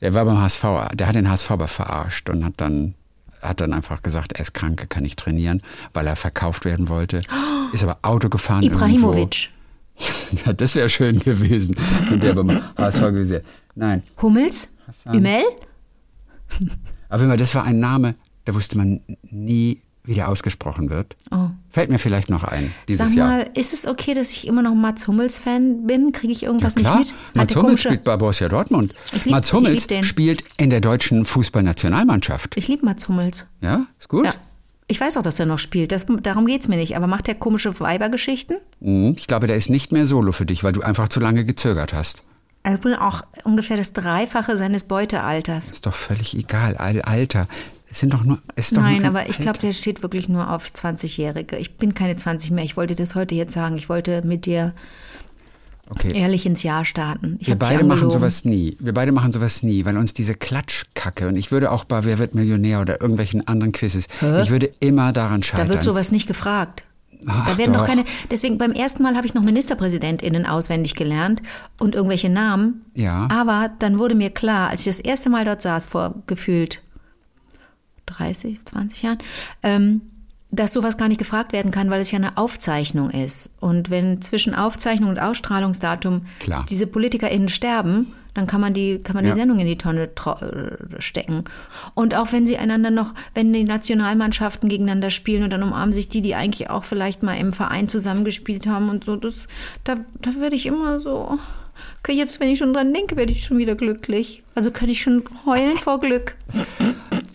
Der 0.00 0.14
war 0.14 0.24
beim 0.24 0.38
HSV, 0.40 0.64
der 0.94 1.06
hat 1.06 1.14
den 1.14 1.28
HSV 1.30 1.50
aber 1.52 1.68
verarscht 1.68 2.28
und 2.30 2.44
hat 2.44 2.54
dann, 2.56 2.94
hat 3.42 3.60
dann 3.60 3.72
einfach 3.72 4.02
gesagt, 4.02 4.32
er 4.32 4.40
ist 4.40 4.54
krank, 4.54 4.80
er 4.80 4.86
kann 4.86 5.02
nicht 5.04 5.18
trainieren, 5.18 5.62
weil 5.92 6.06
er 6.06 6.16
verkauft 6.16 6.64
werden 6.64 6.88
wollte. 6.88 7.20
Ist 7.72 7.82
aber 7.82 7.98
Auto 8.02 8.28
gefahren. 8.28 8.62
Ibrahimovic. 8.62 9.44
Irgendwo. 9.44 9.57
Ja, 10.44 10.52
das 10.56 10.74
wäre 10.74 10.88
schön 10.90 11.18
gewesen, 11.20 11.74
wenn 12.08 12.20
der 12.20 12.34
beim 12.34 12.50
HSV 12.76 13.00
gewesen 13.00 13.30
wäre. 13.30 13.42
Nein, 13.74 14.02
Hummels? 14.20 14.68
Ümel? 15.12 15.42
aber 17.08 17.24
immer, 17.24 17.36
das 17.36 17.54
war 17.54 17.64
ein 17.64 17.78
Name, 17.80 18.14
da 18.44 18.54
wusste 18.54 18.76
man 18.78 19.00
nie, 19.30 19.80
wie 20.04 20.14
der 20.14 20.28
ausgesprochen 20.30 20.88
wird. 20.88 21.16
Oh. 21.30 21.48
Fällt 21.68 21.90
mir 21.90 21.98
vielleicht 21.98 22.30
noch 22.30 22.44
ein, 22.44 22.72
dieses 22.88 23.08
Sag 23.10 23.16
Jahr. 23.16 23.28
mal, 23.28 23.50
ist 23.54 23.74
es 23.74 23.86
okay, 23.86 24.14
dass 24.14 24.30
ich 24.32 24.46
immer 24.46 24.62
noch 24.62 24.74
Mats 24.74 25.06
Hummels-Fan 25.06 25.86
bin? 25.86 26.12
Kriege 26.12 26.32
ich 26.32 26.44
irgendwas 26.44 26.74
Klar, 26.74 27.00
nicht 27.00 27.10
mit? 27.10 27.18
Hat 27.28 27.36
Mats 27.36 27.56
Hummels 27.56 27.70
komische- 27.72 27.88
spielt 27.88 28.04
bei 28.04 28.16
Borussia 28.16 28.48
Dortmund. 28.48 28.92
Lieb- 29.12 29.26
Mats 29.26 29.52
Hummels 29.52 29.86
spielt 30.02 30.44
in 30.56 30.70
der 30.70 30.80
deutschen 30.80 31.26
Fußballnationalmannschaft. 31.26 32.56
Ich 32.56 32.68
liebe 32.68 32.86
Mats 32.86 33.06
Hummels. 33.08 33.46
Ja, 33.60 33.86
ist 33.98 34.08
gut. 34.08 34.24
Ja. 34.24 34.34
Ich 34.90 35.00
weiß 35.00 35.16
auch, 35.18 35.22
dass 35.22 35.38
er 35.38 35.46
noch 35.46 35.58
spielt. 35.58 35.92
Das, 35.92 36.06
darum 36.22 36.46
geht 36.46 36.62
es 36.62 36.68
mir 36.68 36.76
nicht. 36.76 36.96
Aber 36.96 37.06
macht 37.06 37.26
der 37.26 37.34
komische 37.34 37.78
Weibergeschichten? 37.78 38.56
Mhm, 38.80 39.14
Ich 39.18 39.26
glaube, 39.26 39.46
der 39.46 39.56
ist 39.56 39.68
nicht 39.68 39.92
mehr 39.92 40.06
Solo 40.06 40.32
für 40.32 40.46
dich, 40.46 40.64
weil 40.64 40.72
du 40.72 40.80
einfach 40.82 41.08
zu 41.08 41.20
lange 41.20 41.44
gezögert 41.44 41.92
hast. 41.92 42.22
Also 42.62 42.76
Ich 42.78 42.82
bin 42.82 42.94
auch 42.94 43.22
ungefähr 43.44 43.76
das 43.76 43.92
Dreifache 43.92 44.56
seines 44.56 44.82
Beutealters. 44.84 45.70
Ist 45.70 45.86
doch 45.86 45.94
völlig 45.94 46.36
egal. 46.36 46.76
Al- 46.76 47.02
Alter. 47.02 47.48
Es 47.90 48.00
sind 48.00 48.12
doch 48.12 48.24
nur. 48.24 48.38
Ist 48.56 48.76
doch 48.76 48.82
Nein, 48.82 48.98
nur 49.02 49.06
aber 49.08 49.28
ich 49.28 49.38
glaube, 49.38 49.58
der 49.58 49.72
steht 49.72 50.02
wirklich 50.02 50.28
nur 50.28 50.50
auf 50.50 50.70
20-Jährige. 50.74 51.56
Ich 51.56 51.76
bin 51.76 51.94
keine 51.94 52.16
20 52.16 52.50
mehr. 52.50 52.64
Ich 52.64 52.76
wollte 52.76 52.94
das 52.94 53.14
heute 53.14 53.34
jetzt 53.34 53.54
sagen. 53.54 53.76
Ich 53.78 53.88
wollte 53.88 54.22
mit 54.26 54.44
dir 54.46 54.74
Okay. 55.90 56.12
ehrlich 56.14 56.44
ins 56.44 56.62
Jahr 56.62 56.84
starten. 56.84 57.36
Ich 57.40 57.46
Wir 57.46 57.56
beide 57.56 57.84
machen 57.84 58.10
sowas 58.10 58.44
nie. 58.44 58.76
Wir 58.78 58.92
beide 58.92 59.12
machen 59.12 59.32
sowas 59.32 59.62
nie, 59.62 59.84
weil 59.84 59.96
uns 59.96 60.12
diese 60.12 60.34
Klatschkacke 60.34 61.28
und 61.28 61.36
ich 61.36 61.50
würde 61.50 61.70
auch 61.70 61.84
bei 61.84 62.04
Wer 62.04 62.18
wird 62.18 62.34
Millionär 62.34 62.80
oder 62.80 63.00
irgendwelchen 63.00 63.46
anderen 63.48 63.72
Quizzes, 63.72 64.06
ich 64.20 64.50
würde 64.50 64.70
immer 64.80 65.12
daran 65.12 65.40
Da 65.40 65.46
scheitern. 65.46 65.68
wird 65.70 65.82
sowas 65.82 66.12
nicht 66.12 66.26
gefragt. 66.26 66.84
Ach, 67.26 67.46
da 67.46 67.58
werden 67.58 67.72
doch. 67.72 67.80
doch 67.80 67.88
keine. 67.88 68.04
Deswegen 68.30 68.58
beim 68.58 68.72
ersten 68.72 69.02
Mal 69.02 69.16
habe 69.16 69.26
ich 69.26 69.34
noch 69.34 69.42
MinisterpräsidentInnen 69.42 70.46
auswendig 70.46 70.94
gelernt 70.94 71.42
und 71.80 71.94
irgendwelche 71.94 72.28
Namen. 72.28 72.82
Ja. 72.94 73.26
Aber 73.30 73.70
dann 73.80 73.98
wurde 73.98 74.14
mir 74.14 74.30
klar, 74.30 74.70
als 74.70 74.82
ich 74.82 74.86
das 74.86 75.00
erste 75.00 75.28
Mal 75.30 75.44
dort 75.44 75.60
saß, 75.62 75.86
vor 75.86 76.14
gefühlt 76.26 76.80
30, 78.06 78.60
20 78.64 79.02
Jahren, 79.02 79.18
ähm, 79.62 80.00
dass 80.50 80.72
sowas 80.72 80.96
gar 80.96 81.08
nicht 81.08 81.18
gefragt 81.18 81.52
werden 81.52 81.70
kann, 81.70 81.90
weil 81.90 82.00
es 82.00 82.10
ja 82.10 82.16
eine 82.18 82.36
Aufzeichnung 82.38 83.10
ist. 83.10 83.50
Und 83.60 83.90
wenn 83.90 84.22
zwischen 84.22 84.54
Aufzeichnung 84.54 85.10
und 85.10 85.18
Ausstrahlungsdatum 85.18 86.22
Klar. 86.40 86.64
diese 86.68 86.86
PolitikerInnen 86.86 87.48
sterben, 87.48 88.12
Dann 88.34 88.46
kann 88.46 88.60
man 88.60 88.72
die, 88.72 89.00
kann 89.02 89.16
man 89.16 89.24
die 89.24 89.30
Ja. 89.30 89.36
Sendung 89.36 89.58
in 89.58 89.66
die 89.66 89.76
Tonne 89.78 90.04
äh, 90.04 91.00
stecken. 91.02 91.42
Und 91.94 92.14
auch 92.14 92.30
wenn 92.30 92.46
sie 92.46 92.56
einander 92.56 92.90
noch, 92.92 93.12
wenn 93.34 93.52
die 93.52 93.64
Nationalmannschaften 93.64 94.68
gegeneinander 94.68 95.10
spielen 95.10 95.42
und 95.42 95.52
dann 95.52 95.62
umarmen 95.64 95.92
sich 95.92 96.08
die, 96.08 96.20
die 96.22 96.36
eigentlich 96.36 96.70
auch 96.70 96.84
vielleicht 96.84 97.24
mal 97.24 97.34
im 97.36 97.52
Verein 97.52 97.88
zusammengespielt 97.88 98.68
haben 98.68 98.90
und 98.90 99.02
so, 99.04 99.16
das, 99.16 99.48
da, 99.82 99.96
da 100.22 100.30
werde 100.40 100.54
ich 100.54 100.66
immer 100.66 101.00
so. 101.00 101.36
Okay, 102.00 102.12
Jetzt, 102.12 102.38
wenn 102.38 102.48
ich 102.48 102.58
schon 102.58 102.72
dran 102.72 102.94
denke, 102.94 103.16
werde 103.16 103.32
ich 103.32 103.42
schon 103.42 103.58
wieder 103.58 103.74
glücklich. 103.74 104.42
Also 104.54 104.70
kann 104.70 104.88
ich 104.88 105.02
schon 105.02 105.24
heulen 105.44 105.76
vor 105.76 105.98
Glück. 105.98 106.36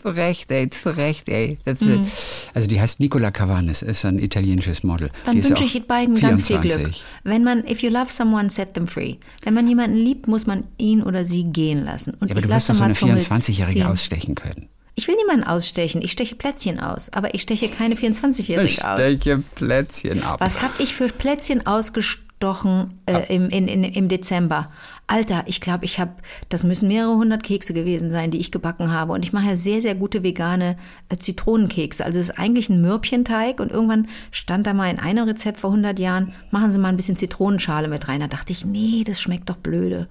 Zu 0.04 0.10
Recht, 0.10 0.52
ey, 0.52 0.70
zu 0.70 0.96
Recht, 0.96 1.30
ey. 1.30 1.58
Das, 1.66 1.80
Mhm. 1.82 2.06
Also 2.54 2.68
die 2.68 2.80
heißt 2.80 3.00
Nicola 3.00 3.32
Cavanis, 3.32 3.82
ist 3.82 4.04
ein 4.06 4.20
italienisches 4.20 4.84
Model. 4.84 5.10
Dann 5.26 5.36
die 5.38 5.44
wünsche 5.48 5.64
ich 5.64 5.88
beiden 5.88 6.20
ganz 6.20 6.46
viel 6.48 6.60
Glück. 6.60 6.74
24. 6.76 7.04
Wenn 7.24 7.44
man, 7.44 7.66
if 7.66 7.82
you 7.82 7.90
love 7.90 8.12
someone, 8.12 8.50
set 8.50 8.74
them 8.74 8.88
free. 8.88 9.16
Wenn 9.44 9.54
man 9.54 9.68
jemanden 9.68 9.96
liebt, 9.98 10.28
muss 10.28 10.46
man 10.46 10.66
ihn 10.78 11.02
oder 11.02 11.24
sie 11.26 11.46
gehen 11.46 11.86
lassen. 11.86 12.16
Und 12.20 12.28
Ja, 12.28 12.34
aber 12.34 12.40
ich 12.42 12.46
du 12.48 12.52
wirst 12.54 12.70
doch 12.70 12.76
so 12.76 12.80
mal 12.82 12.86
eine 12.88 12.94
Zunge 12.96 13.18
24-Jährige 13.18 13.72
ziehen. 13.80 13.88
ausstechen 13.88 14.36
können. 14.36 14.68
Ich 14.96 15.08
will 15.08 15.16
niemanden 15.16 15.44
ausstechen. 15.46 16.02
Ich 16.04 16.12
steche 16.12 16.36
Plätzchen 16.36 16.80
aus. 16.80 17.12
Aber 17.14 17.34
ich 17.34 17.42
steche 17.42 17.68
keine 17.70 17.96
24-Jährige 17.96 18.88
aus. 18.88 19.00
Steche 19.00 19.42
Plätzchen 19.56 20.22
ab. 20.24 20.40
Was 20.42 20.62
habe 20.62 20.74
ich 20.84 20.94
für 20.94 21.08
Plätzchen 21.08 21.66
ausgestochen 21.66 22.94
äh, 23.06 23.34
im, 23.34 23.50
in, 23.50 23.68
in, 23.68 23.84
im 23.84 24.08
Dezember? 24.08 24.72
Alter, 25.06 25.44
ich 25.48 25.60
glaube, 25.60 25.84
ich 25.86 26.00
habe, 26.00 26.14
das 26.50 26.64
müssen 26.64 26.88
mehrere 26.88 27.16
hundert 27.16 27.44
Kekse 27.44 27.74
gewesen 27.74 28.10
sein, 28.10 28.32
die 28.32 28.40
ich 28.40 28.52
gebacken 28.52 28.92
habe. 28.92 29.12
Und 29.12 29.26
ich 29.26 29.34
mache 29.34 29.48
ja 29.48 29.56
sehr, 29.56 29.82
sehr 29.82 29.96
gute 29.96 30.24
vegane 30.24 30.78
äh, 31.10 31.18
Zitronenkekse. 31.18 32.06
Also 32.06 32.20
es 32.20 32.30
ist 32.30 32.40
eigentlich 32.40 32.70
ein 32.70 32.82
Mürbchenteig. 32.82 33.60
Und 33.60 33.72
irgendwann 33.72 34.08
stand 34.32 34.66
da 34.66 34.74
mal 34.74 34.90
in 34.90 35.00
einem 35.00 35.28
Rezept 35.28 35.60
vor 35.60 35.72
100 35.72 36.00
Jahren, 36.00 36.34
machen 36.52 36.72
Sie 36.72 36.80
mal 36.80 36.90
ein 36.90 36.96
bisschen 36.96 37.18
Zitronenschale 37.18 37.90
mit 37.90 38.08
rein. 38.08 38.22
Da 38.22 38.28
dachte 38.28 38.54
ich, 38.54 38.66
nee, 38.66 39.04
das 39.06 39.20
schmeckt 39.22 39.50
doch 39.50 39.58
blöde. 39.58 40.08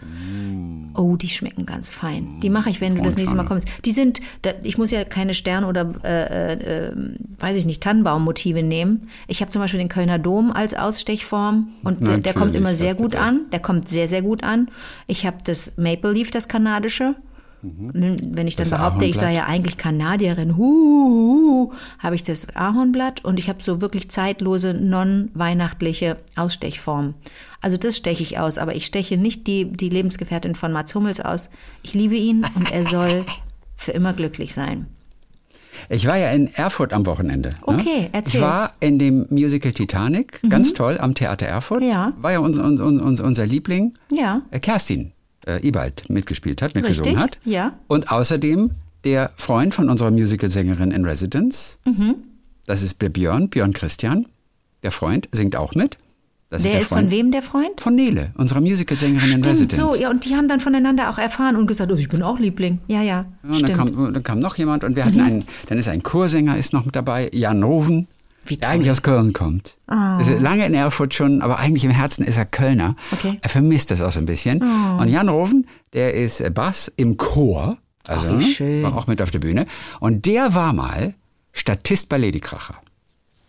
Oh, 0.95 1.17
die 1.17 1.29
schmecken 1.29 1.65
ganz 1.65 1.91
fein. 1.91 2.41
Die 2.41 2.51
mache 2.51 2.69
ich, 2.69 2.83
wenn 2.83 2.95
du 2.95 3.03
das 3.03 3.17
nächste 3.17 3.35
Mal 3.35 3.45
kommst. 3.45 3.67
Die 3.87 3.93
sind, 3.93 4.21
da, 4.43 4.51
ich 4.63 4.77
muss 4.77 4.91
ja 4.91 5.05
keine 5.05 5.33
Stern- 5.33 5.65
oder, 5.65 5.91
äh, 6.05 6.53
äh, 6.53 6.89
äh, 6.89 6.93
weiß 7.39 7.57
ich 7.57 7.65
nicht, 7.65 7.83
Tannenbaummotive 7.83 8.63
nehmen. 8.63 9.09
Ich 9.27 9.41
habe 9.41 9.51
zum 9.51 9.63
Beispiel 9.63 9.79
den 9.79 9.89
Kölner 9.89 10.19
Dom 10.19 10.53
als 10.53 10.75
Ausstechform 10.75 11.69
und 11.83 12.07
der, 12.07 12.19
der 12.19 12.35
kommt 12.35 12.53
Natürlich 12.53 12.61
immer 12.61 12.75
sehr 12.75 12.95
gut 12.95 13.17
an. 13.17 13.41
Der 13.53 13.61
kommt 13.61 13.89
sehr, 13.89 14.07
sehr 14.07 14.23
gut 14.23 14.45
an. 14.45 14.69
Ich 15.07 15.27
habe 15.27 15.39
das 15.45 15.77
Maple 15.77 16.13
Leaf, 16.13 16.31
das 16.31 16.49
kanadische. 16.49 17.17
Wenn 17.65 18.49
ich 18.49 18.57
dann 18.57 18.69
Das 18.69 18.77
behaupte, 18.77 19.05
ich 19.05 19.17
sei 19.17 19.35
ja 19.35 19.47
eigentlich 19.47 19.77
Kanadierin, 19.77 20.57
hu, 20.57 21.73
habe 22.01 22.17
ich 22.17 22.25
das 22.25 22.57
Ahornblatt 22.57 23.25
und 23.25 23.39
ich 23.39 23.49
habe 23.49 23.63
so 23.63 23.81
wirklich 23.81 24.11
zeitlose, 24.11 24.75
non-weihnachtliche 24.75 26.17
Ausstechformen. 26.35 27.15
Also 27.61 27.77
das 27.77 27.97
steche 27.97 28.25
ich 28.25 28.41
aus, 28.41 28.59
aber 28.59 28.75
ich 28.75 28.85
steche 28.85 29.17
nicht 29.17 29.47
die, 29.47 29.71
die 29.71 29.91
Lebensgefährtin 29.91 30.57
von 30.57 30.73
Mats 30.73 30.93
Hummels 30.97 31.21
aus. 31.21 31.51
Ich 31.85 31.95
liebe 31.95 32.17
ihn 32.17 32.45
und 32.57 32.73
er 32.73 32.85
soll 32.85 33.25
für 33.77 33.93
immer 33.93 34.13
glücklich 34.13 34.55
sein. 34.55 34.87
Ich 35.89 36.07
war 36.07 36.17
ja 36.17 36.31
in 36.31 36.53
Erfurt 36.55 36.93
am 36.93 37.07
Wochenende. 37.07 37.51
Ne? 37.51 37.55
Okay, 37.63 38.09
erzähl. 38.13 38.41
Mhm. 38.41 38.45
Ich 38.45 38.51
war 38.51 38.75
in 38.81 38.99
dem 38.99 39.27
Musical 39.31 39.73
Titanic, 39.73 40.41
ganz 40.49 40.75
toll, 40.75 40.99
am 41.01 41.15
Theater 41.15 41.47
Erfurt. 41.47 41.83
Ja. 41.83 42.13
War 42.21 42.33
ja 42.33 42.39
unser, 42.41 42.65
unser, 42.65 42.85
unser, 42.85 43.25
unser 43.25 43.47
Liebling, 43.47 43.95
Ja, 44.11 44.43
äh, 44.51 44.61
Kerstin 44.61 45.13
äh, 45.47 45.67
Ibald, 45.67 46.09
mitgespielt 46.09 46.63
hat, 46.63 46.75
mitgesungen 46.75 47.17
Richtig, 47.17 47.23
hat. 47.23 47.39
ja. 47.45 47.79
Und 47.89 48.11
außerdem 48.11 48.73
der 49.05 49.31
Freund 49.37 49.75
von 49.75 49.89
unserer 49.89 50.11
Musicalsängerin 50.11 50.91
in 50.91 51.05
Residence. 51.05 51.79
Mhm. 51.85 52.15
Das 52.67 52.83
ist 52.83 52.95
Björn, 52.95 53.49
Björn 53.49 53.73
Christian. 53.73 54.27
Der 54.83 54.93
Freund 54.93 55.29
singt 55.33 55.57
auch 55.57 55.75
mit. 55.75 55.99
Das 56.53 56.65
der 56.65 56.73
der 56.73 56.81
ist 56.83 56.91
von 56.91 57.11
wem 57.11 57.31
der 57.33 57.41
Freund? 57.41 57.81
Von 57.81 57.95
Nele, 57.95 58.31
unserer 58.37 58.61
Musicalsängerin 58.61 59.33
in 59.33 59.43
Residence. 59.45 59.75
so, 59.75 59.95
ja, 59.95 60.11
und 60.11 60.27
die 60.27 60.37
haben 60.37 60.49
dann 60.49 60.61
voneinander 60.61 61.09
auch 61.09 61.17
erfahren 61.17 61.57
und 61.57 61.67
gesagt, 61.67 61.91
oh, 61.91 61.95
ich 61.97 62.11
bin 62.11 62.23
auch 62.23 62.39
Liebling. 62.39 62.79
Ja, 62.89 63.01
ja, 63.01 63.25
Ja, 63.43 63.51
und 63.51 63.63
dann. 63.63 63.71
Mhm. 63.71 63.75
kam, 63.95 64.13
dann 64.13 64.23
kam 64.23 64.39
noch 64.41 64.57
jemand 64.57 64.85
und 64.85 64.95
wir 64.95 65.07
hatten 65.07 65.21
einen, 65.23 65.45
dann 65.69 65.79
ist 65.79 65.89
ein 65.89 66.03
Chorsänger 66.03 66.59
ist 66.59 66.75
noch 66.75 66.85
mit 66.85 66.95
dabei, 66.95 67.31
Jan 67.33 67.63
Roven, 67.63 68.07
Wie 68.45 68.59
der 68.59 68.69
eigentlich 68.69 68.91
aus 68.91 69.01
Köln 69.01 69.33
kommt. 69.33 69.79
Ist 70.21 70.41
lange 70.41 70.67
in 70.67 70.75
Erfurt 70.75 71.15
schon, 71.15 71.41
aber 71.41 71.59
eigentlich 71.59 71.85
im 71.87 71.91
Herzen 71.91 72.23
ist 72.27 72.37
er 72.37 72.45
Kölner. 72.45 72.97
Okay. 73.13 73.39
Er 73.41 73.49
vermisst 73.49 73.91
das 73.91 74.03
auch 74.03 74.13
so 74.13 74.19
ein 74.21 74.27
bisschen. 74.27 74.63
Und 74.63 75.09
Jan 75.09 75.31
Roven, 75.31 75.67
der 75.95 76.13
ist 76.13 76.43
äh, 76.43 76.51
Bass 76.51 76.93
im 76.97 77.17
Chor, 77.17 77.79
also 78.07 78.29
Ach, 78.37 78.41
schön. 78.43 78.83
war 78.83 78.95
auch 78.95 79.07
mit 79.07 79.23
auf 79.23 79.31
der 79.31 79.39
Bühne. 79.39 79.65
Und 80.01 80.27
der 80.27 80.55
war 80.55 80.75
mal 80.75 81.15
Statist 81.53 82.11
bei 82.11 82.19
Lady 82.19 82.41
Kracher. 82.41 82.75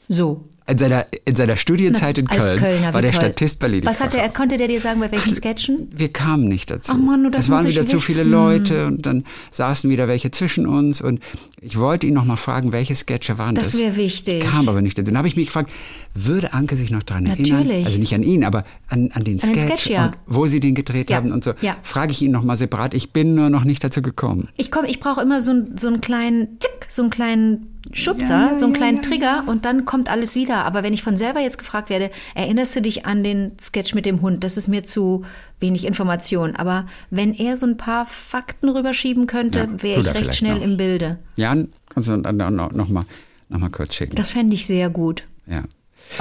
So. 0.08 0.48
In 0.66 0.78
seiner, 0.78 1.06
in 1.26 1.36
seiner 1.36 1.58
Studienzeit 1.58 2.18
in 2.18 2.28
Köln 2.28 2.58
Kölner, 2.58 2.94
war 2.94 3.02
der 3.02 3.12
toll. 3.12 3.22
Statist 3.22 3.60
bei 3.60 3.68
Lady 3.68 3.86
Was 3.86 4.00
hat 4.00 4.14
der, 4.14 4.28
konnte 4.30 4.58
der 4.58 4.70
dir 4.70 4.80
sagen, 4.80 5.02
bei 5.02 5.12
welchen 5.12 5.34
Sketchen? 5.34 5.90
Wir 5.94 6.12
kamen 6.12 6.48
nicht 6.48 6.72
dazu. 6.72 6.94
Ach 6.96 6.98
Mann, 6.98 7.24
du, 7.24 7.30
das 7.30 7.46
es 7.46 7.50
waren 7.50 7.68
wieder 7.68 7.86
zu 7.86 8.00
viele. 8.00 8.24
Leute 8.24 8.88
und 8.88 9.06
dann 9.06 9.26
saßen 9.52 9.90
wieder 9.90 10.08
welche 10.08 10.32
zwischen 10.32 10.66
uns 10.66 11.02
und 11.02 11.20
ich 11.66 11.78
wollte 11.80 12.08
ihn 12.08 12.14
noch 12.14 12.26
mal 12.26 12.36
fragen, 12.36 12.72
welche 12.72 12.94
Sketche 12.96 13.38
waren 13.38 13.56
das? 13.56 13.72
Das 13.72 13.80
wäre 13.82 13.96
wichtig. 13.96 14.44
Kam 14.44 14.68
aber 14.70 14.82
nicht. 14.82 14.98
Dann 14.98 15.18
habe 15.18 15.28
ich 15.28 15.36
mich 15.36 15.48
gefragt, 15.48 15.72
würde 16.14 16.54
Anke 16.54 16.76
sich 16.76 16.92
noch 16.92 17.04
daran 17.04 17.26
erinnern? 17.26 17.64
Natürlich. 17.64 17.86
Also 17.86 18.00
nicht 18.00 18.14
an 18.14 18.24
ihn, 18.24 18.44
aber 18.44 18.64
an, 18.90 19.10
an 19.14 19.24
den 19.24 19.42
An 19.42 19.50
den 19.50 19.60
Sketch, 19.60 19.82
Sketch, 19.84 19.88
ja. 19.90 20.06
und 20.08 20.18
wo 20.28 20.46
sie 20.48 20.60
den 20.60 20.76
gedreht 20.76 21.10
Ja, 21.10 21.18
haben 21.18 21.32
und 21.32 21.44
so. 21.44 21.54
ja. 21.62 21.76
Frage 21.84 22.12
ich 22.12 22.22
ihn 22.22 22.32
noch 22.32 22.44
mal 22.44 22.56
separat. 22.56 22.94
Ich 22.94 23.12
bin 23.14 23.36
nur 23.36 23.50
noch 23.50 23.64
nicht 23.64 23.84
dazu 23.84 24.02
gekommen. 24.02 24.50
Ich 24.58 24.72
komme, 24.72 24.90
ich 24.90 25.00
brauche 25.00 25.22
immer 25.22 25.42
so, 25.42 25.52
einen- 25.52 25.78
so 25.78 25.88
einen 25.88 26.02
kleinen 26.02 26.60
Tick, 26.60 26.86
so 26.90 27.02
einen 27.02 27.12
kleinen 27.12 27.68
Schubser, 27.92 28.52
Ja, 28.52 28.56
so 28.56 28.66
einen 28.66 28.74
kleinen 28.74 29.02
Trigger 29.02 29.44
und 29.46 29.66
dann 29.66 29.84
kommt 29.86 30.10
alles 30.10 30.36
wieder. 30.36 30.64
Aber 30.66 30.84
wenn 30.84 30.94
ich 30.94 31.04
von 31.04 31.18
selber 31.18 31.42
jetzt 31.42 31.58
gefragt 31.58 31.90
werde, 31.90 32.12
erinnerst 32.34 32.76
du 32.78 32.82
dich 32.82 33.06
an 33.06 33.24
den 33.24 33.52
Sketch 33.60 33.94
mit 33.94 34.06
dem 34.06 34.22
Hund? 34.22 34.44
Das 34.44 34.56
ist 34.56 34.70
mir 34.70 34.84
zu 34.84 35.24
wenig 35.60 35.86
Information. 35.86 36.56
Aber 36.56 36.86
wenn 37.10 37.34
er 37.34 37.58
so 37.58 37.66
ein 37.66 37.78
paar 37.78 38.06
Fakten 38.06 38.70
rüberschieben 38.70 39.28
könnte, 39.28 39.60
Ja, 39.60 39.84
wäre 39.84 40.02
ich 40.02 40.14
recht 40.14 40.36
schnell 40.36 40.56
noch. 40.56 40.62
im 40.64 40.78
Bilde. 40.78 41.20
Jan, 41.36 41.70
kannst 41.90 42.10
du 42.10 42.18
dann 42.18 42.38
noch, 42.38 42.72
noch, 42.72 42.90
mal, 42.90 43.06
noch 43.50 43.60
mal 43.60 43.70
kurz 43.70 43.96
schicken? 43.96 44.16
Das 44.16 44.32
fände 44.32 44.56
ich 44.56 44.66
sehr 44.66 44.90
gut. 44.90 45.24
ja. 45.48 45.64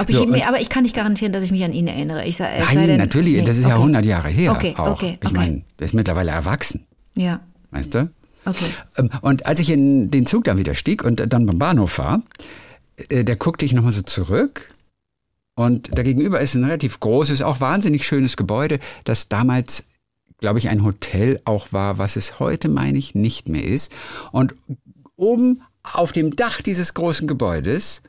Ich 0.07 0.15
So, 0.15 0.25
mir, 0.25 0.47
aber 0.47 0.61
ich 0.61 0.69
kann 0.69 0.83
nicht 0.83 0.95
garantieren, 0.95 1.33
dass 1.33 1.43
ich 1.43 1.51
mich 1.51 1.61
an 1.63 1.73
ihn 1.73 1.87
erinnere. 1.87 2.25
Ich, 2.25 2.37
sa- 2.37 2.47
es 2.49 2.69
sei 2.69 2.75
Nein, 2.75 2.87
denn, 2.87 2.97
natürlich, 2.97 3.33
nee, 3.35 3.41
das 3.43 3.57
ist 3.57 3.65
ja 3.65 3.71
okay. 3.75 3.81
100 3.81 4.05
Jahre 4.05 4.29
her 4.29 4.53
Okay, 4.53 4.73
auch. 4.77 4.91
okay, 4.91 5.17
Ich 5.21 5.27
okay. 5.29 5.35
meine, 5.35 5.61
der 5.77 5.85
ist 5.85 5.93
mittlerweile 5.93 6.31
erwachsen, 6.31 6.85
Ja, 7.17 7.41
weißt 7.71 7.93
du? 7.93 8.09
okay. 8.45 8.65
Ähm, 8.97 9.09
Und 9.21 9.45
als 9.45 9.59
ich 9.59 9.69
in 9.69 10.09
den 10.09 10.25
Zug 10.25 10.45
dann 10.45 10.57
wieder 10.57 10.73
stieg 10.73 11.03
und 11.03 11.21
dann 11.33 11.45
beim 11.45 11.59
Bahnhof 11.59 11.97
war, 11.97 12.21
äh, 13.09 13.25
da 13.25 13.35
guckte 13.35 13.65
ich 13.65 13.73
nochmal 13.73 13.91
so 13.91 14.03
zurück. 14.03 14.69
Und 15.55 15.97
da 15.97 16.03
gegenüber 16.03 16.39
ist 16.41 16.55
ein 16.55 16.63
relativ 16.63 16.99
großes, 16.99 17.41
auch 17.41 17.59
wahnsinnig 17.61 18.05
schönes 18.07 18.37
Gebäude, 18.37 18.79
das 19.03 19.29
damals, 19.29 19.85
glaube 20.39 20.59
ich, 20.59 20.69
ein 20.69 20.83
Hotel 20.83 21.39
auch 21.45 21.71
war, 21.71 21.97
was 21.99 22.15
es 22.15 22.39
heute, 22.39 22.69
meine 22.69 22.97
ich, 22.97 23.13
nicht 23.13 23.49
mehr 23.49 23.63
ist. 23.63 23.91
Und 24.31 24.55
oben 25.15 25.61
auf 25.83 26.11
dem 26.11 26.35
Dach 26.35 26.61
dieses 26.61 26.93
großen 26.95 27.27
Gebäudes 27.27 28.01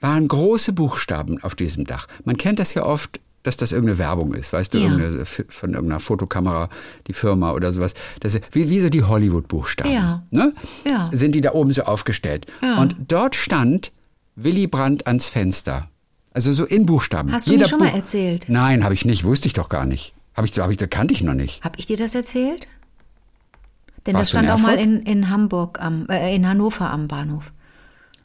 waren 0.00 0.28
große 0.28 0.72
Buchstaben 0.72 1.42
auf 1.42 1.54
diesem 1.54 1.84
Dach. 1.86 2.06
Man 2.24 2.36
kennt 2.36 2.58
das 2.58 2.74
ja 2.74 2.84
oft, 2.84 3.18
dass 3.42 3.56
das 3.56 3.72
irgendeine 3.72 3.98
Werbung 3.98 4.32
ist, 4.34 4.52
weißt 4.52 4.74
du, 4.74 4.78
Ja. 4.78 4.84
irgendeine, 4.84 5.24
von 5.24 5.72
irgendeiner 5.74 6.00
Fotokamera, 6.00 6.68
die 7.06 7.12
Firma 7.12 7.52
oder 7.52 7.72
sowas. 7.72 7.94
Das 8.20 8.34
ist 8.34 8.44
wie, 8.52 8.68
wie 8.70 8.80
so 8.80 8.88
die 8.90 9.02
Hollywood-Buchstaben. 9.04 9.92
Ja. 9.92 10.24
Ne? 10.30 10.52
Ja. 10.88 11.10
Sind 11.12 11.34
die 11.34 11.40
da 11.40 11.52
oben 11.52 11.72
so 11.72 11.82
aufgestellt. 11.82 12.46
Ja. 12.62 12.78
Und 12.80 12.96
dort 13.08 13.34
stand 13.34 13.92
Willy 14.34 14.66
Brandt 14.66 15.06
ans 15.06 15.28
Fenster. 15.28 15.88
Also 16.36 16.52
so 16.52 16.66
in 16.66 16.84
Buchstaben. 16.84 17.32
Hast 17.32 17.46
du 17.46 17.56
mir 17.56 17.66
schon 17.66 17.78
mal 17.78 17.94
erzählt? 17.94 18.44
Nein, 18.50 18.84
habe 18.84 18.92
ich 18.92 19.06
nicht, 19.06 19.24
wusste 19.24 19.46
ich 19.46 19.54
doch 19.54 19.70
gar 19.70 19.86
nicht. 19.86 20.12
Habe 20.34 20.46
ich, 20.46 20.58
hab 20.58 20.70
ich, 20.70 20.76
kannte 20.90 21.14
ich 21.14 21.22
noch 21.22 21.32
nicht. 21.32 21.64
Hab 21.64 21.78
ich 21.78 21.86
dir 21.86 21.96
das 21.96 22.14
erzählt? 22.14 22.66
Denn 24.04 24.12
Warst 24.12 24.34
das 24.34 24.38
stand 24.38 24.50
auch 24.50 24.58
mal 24.58 24.76
in, 24.76 25.00
in 25.00 25.30
Hamburg, 25.30 25.80
am, 25.80 26.06
äh, 26.10 26.36
in 26.36 26.46
Hannover 26.46 26.90
am 26.90 27.08
Bahnhof. 27.08 27.54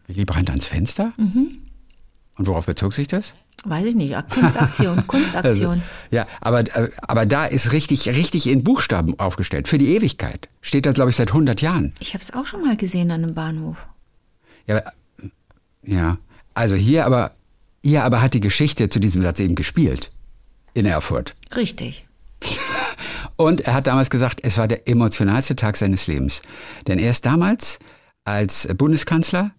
Willy 0.07 0.25
Brandt 0.25 0.49
ans 0.49 0.67
Fenster? 0.67 1.13
Mhm. 1.15 1.59
Und 2.35 2.47
worauf 2.47 2.65
bezog 2.65 2.91
sich 2.91 3.07
das? 3.07 3.33
Weiß 3.63 3.85
ich 3.85 3.95
nicht. 3.95 4.13
Kunstaktion, 4.29 5.07
Kunstaktion. 5.07 5.71
Also, 5.71 5.81
ja, 6.09 6.27
aber, 6.41 6.59
äh, 6.75 6.89
aber 7.03 7.25
da 7.25 7.45
ist 7.45 7.71
richtig, 7.71 8.09
richtig 8.09 8.47
in 8.47 8.65
Buchstaben 8.65 9.17
aufgestellt. 9.21 9.69
Für 9.69 9.77
die 9.77 9.95
Ewigkeit. 9.95 10.49
Steht 10.59 10.85
da, 10.85 10.91
glaube 10.91 11.11
ich, 11.11 11.15
seit 11.15 11.29
100 11.29 11.61
Jahren. 11.61 11.93
Ich 12.01 12.13
habe 12.13 12.21
es 12.21 12.33
auch 12.33 12.45
schon 12.45 12.61
mal 12.61 12.75
gesehen 12.75 13.09
an 13.09 13.23
einem 13.23 13.35
Bahnhof. 13.35 13.77
Ja, 14.67 14.83
ja. 15.81 16.17
also 16.53 16.75
hier 16.75 17.05
aber, 17.05 17.31
hier 17.83 18.03
aber 18.03 18.21
hat 18.21 18.33
die 18.33 18.39
Geschichte 18.39 18.89
zu 18.89 18.99
diesem 18.99 19.21
Satz 19.21 19.39
eben 19.39 19.55
gespielt. 19.55 20.11
In 20.73 20.85
Erfurt. 20.85 21.35
Richtig. 21.55 22.07
Und 23.35 23.61
er 23.61 23.73
hat 23.73 23.87
damals 23.87 24.09
gesagt, 24.09 24.39
es 24.43 24.57
war 24.57 24.67
der 24.67 24.87
emotionalste 24.87 25.55
Tag 25.55 25.77
seines 25.77 26.07
Lebens. 26.07 26.41
Denn 26.87 26.99
er 26.99 27.09
ist 27.09 27.25
damals 27.25 27.79
als 28.23 28.67
Bundeskanzler, 28.75 29.51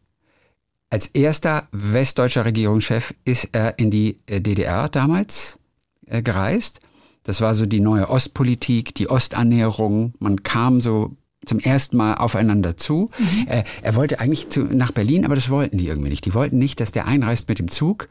als 0.88 1.06
erster 1.06 1.68
westdeutscher 1.72 2.44
Regierungschef, 2.44 3.14
ist 3.24 3.48
er 3.52 3.78
in 3.78 3.90
die 3.90 4.20
äh, 4.26 4.40
DDR 4.40 4.88
damals 4.88 5.58
äh, 6.06 6.22
gereist. 6.22 6.80
Das 7.24 7.40
war 7.40 7.54
so 7.54 7.66
die 7.66 7.80
neue 7.80 8.08
Ostpolitik, 8.08 8.94
die 8.94 9.08
Ostannäherung. 9.08 10.14
Man 10.18 10.42
kam 10.42 10.80
so 10.80 11.16
zum 11.44 11.58
ersten 11.58 11.96
Mal 11.96 12.14
aufeinander 12.14 12.76
zu. 12.76 13.10
Äh, 13.46 13.64
er 13.82 13.94
wollte 13.94 14.20
eigentlich 14.20 14.48
zu, 14.48 14.62
nach 14.62 14.92
Berlin, 14.92 15.24
aber 15.24 15.34
das 15.34 15.50
wollten 15.50 15.78
die 15.78 15.88
irgendwie 15.88 16.10
nicht. 16.10 16.24
Die 16.24 16.34
wollten 16.34 16.58
nicht, 16.58 16.80
dass 16.80 16.92
der 16.92 17.06
einreist 17.06 17.48
mit 17.48 17.58
dem 17.58 17.68
Zug 17.68 18.08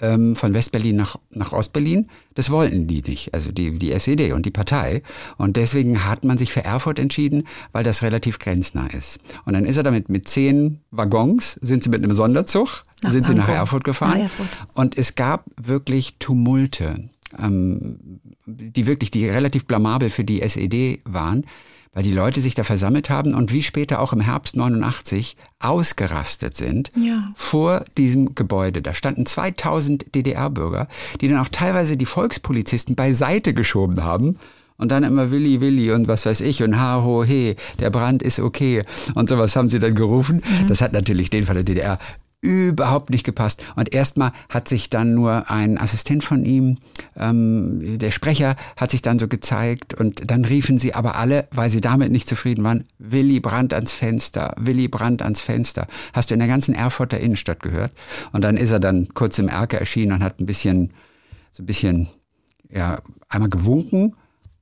ähm, 0.00 0.34
von 0.36 0.52
Westberlin 0.52 0.96
nach, 0.96 1.16
nach 1.30 1.52
Ostberlin. 1.52 2.08
Das 2.34 2.50
wollten 2.50 2.86
die 2.86 3.02
nicht, 3.02 3.32
also 3.32 3.52
die, 3.52 3.78
die 3.78 3.92
SED 3.92 4.32
und 4.32 4.44
die 4.44 4.50
Partei. 4.50 5.02
Und 5.38 5.56
deswegen 5.56 6.04
hat 6.04 6.24
man 6.24 6.38
sich 6.38 6.52
für 6.52 6.64
Erfurt 6.64 6.98
entschieden, 6.98 7.46
weil 7.72 7.84
das 7.84 8.02
relativ 8.02 8.38
grenznah 8.38 8.88
ist. 8.88 9.20
Und 9.44 9.54
dann 9.54 9.64
ist 9.64 9.76
er 9.76 9.82
damit 9.84 10.08
mit 10.08 10.28
zehn 10.28 10.80
Waggons, 10.90 11.58
sind 11.62 11.84
sie 11.84 11.90
mit 11.90 12.02
einem 12.02 12.14
Sonderzug, 12.14 12.84
Nach 13.02 13.10
sind 13.10 13.26
sie 13.26 13.34
nach. 13.34 13.48
Erfurt 13.48 13.84
gefahren. 13.84 14.18
Nach 14.18 14.24
Erfurt. 14.24 14.48
Und 14.74 14.98
es 14.98 15.14
gab 15.14 15.44
wirklich 15.56 16.14
Tumulte, 16.18 17.08
ähm, 17.38 18.20
die 18.46 18.86
wirklich, 18.86 19.10
die 19.10 19.28
relativ 19.28 19.66
blamabel 19.66 20.10
für 20.10 20.24
die 20.24 20.42
SED 20.42 21.00
waren, 21.04 21.46
weil 21.94 22.02
die 22.02 22.12
Leute 22.12 22.40
sich 22.40 22.54
da 22.54 22.62
versammelt 22.62 23.10
haben 23.10 23.34
und 23.34 23.52
wie 23.52 23.62
später 23.62 24.00
auch 24.00 24.12
im 24.12 24.20
Herbst 24.20 24.56
89 24.56 25.36
ausgerastet 25.60 26.56
sind 26.56 26.90
Ja. 26.96 27.32
vor 27.34 27.84
diesem 27.98 28.34
Gebäude. 28.34 28.82
Da 28.82 28.94
standen 28.94 29.26
2000 29.26 30.14
DDR-Bürger, 30.14 30.88
die 31.20 31.28
dann 31.28 31.38
auch 31.38 31.48
teilweise 31.48 31.96
die 31.96 32.06
Volkspolizisten 32.06 32.94
beiseite 32.96 33.52
geschoben 33.54 34.02
haben. 34.02 34.38
Und 34.78 34.90
dann 34.90 35.04
immer 35.04 35.30
Willi, 35.30 35.60
Willi 35.60 35.92
und 35.92 36.08
was 36.08 36.26
weiß 36.26 36.40
ich 36.40 36.62
und 36.62 36.76
ha, 36.80 37.02
ho, 37.04 37.22
he, 37.22 37.54
der 37.78 37.90
Brand 37.90 38.20
ist 38.22 38.40
okay. 38.40 38.82
Und 39.14 39.28
sowas 39.28 39.54
haben 39.54 39.68
sie 39.68 39.78
dann 39.78 39.94
gerufen. 39.94 40.42
Das 40.66 40.80
hat 40.80 40.92
natürlich 40.92 41.30
den 41.30 41.44
von 41.44 41.54
der 41.54 41.62
DDR 41.62 41.98
überhaupt 42.42 43.10
nicht 43.10 43.24
gepasst. 43.24 43.64
Und 43.76 43.94
erstmal 43.94 44.32
hat 44.50 44.68
sich 44.68 44.90
dann 44.90 45.14
nur 45.14 45.48
ein 45.48 45.78
Assistent 45.78 46.24
von 46.24 46.44
ihm, 46.44 46.76
ähm, 47.16 47.98
der 47.98 48.10
Sprecher, 48.10 48.56
hat 48.76 48.90
sich 48.90 49.00
dann 49.00 49.20
so 49.20 49.28
gezeigt 49.28 49.94
und 49.94 50.28
dann 50.30 50.44
riefen 50.44 50.76
sie 50.76 50.92
aber 50.92 51.14
alle, 51.14 51.46
weil 51.52 51.70
sie 51.70 51.80
damit 51.80 52.10
nicht 52.10 52.28
zufrieden 52.28 52.64
waren, 52.64 52.84
Willy 52.98 53.38
Brandt 53.38 53.72
ans 53.72 53.92
Fenster, 53.92 54.54
Willy 54.58 54.88
Brandt 54.88 55.22
ans 55.22 55.40
Fenster. 55.40 55.86
Hast 56.12 56.30
du 56.30 56.34
in 56.34 56.40
der 56.40 56.48
ganzen 56.48 56.74
Erfurter 56.74 57.20
Innenstadt 57.20 57.62
gehört? 57.62 57.92
Und 58.32 58.42
dann 58.42 58.56
ist 58.56 58.72
er 58.72 58.80
dann 58.80 59.08
kurz 59.14 59.38
im 59.38 59.48
Erker 59.48 59.78
erschienen 59.78 60.12
und 60.12 60.24
hat 60.24 60.40
ein 60.40 60.46
bisschen, 60.46 60.92
so 61.52 61.62
ein 61.62 61.66
bisschen, 61.66 62.08
ja, 62.68 63.00
einmal 63.28 63.50
gewunken 63.50 64.16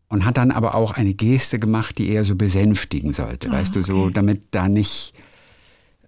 und 0.09 0.27
hat 0.27 0.37
dann 0.37 0.51
aber 0.51 0.75
auch 0.75 0.93
eine 0.93 1.15
Geste 1.15 1.59
gemacht, 1.59 1.97
die 1.97 2.11
eher 2.11 2.25
so 2.25 2.35
besänftigen 2.35 3.13
sollte, 3.13 3.51
weißt 3.51 3.75
du, 3.75 3.83
so, 3.83 4.11
damit 4.11 4.43
da 4.51 4.69
nicht, 4.69 5.15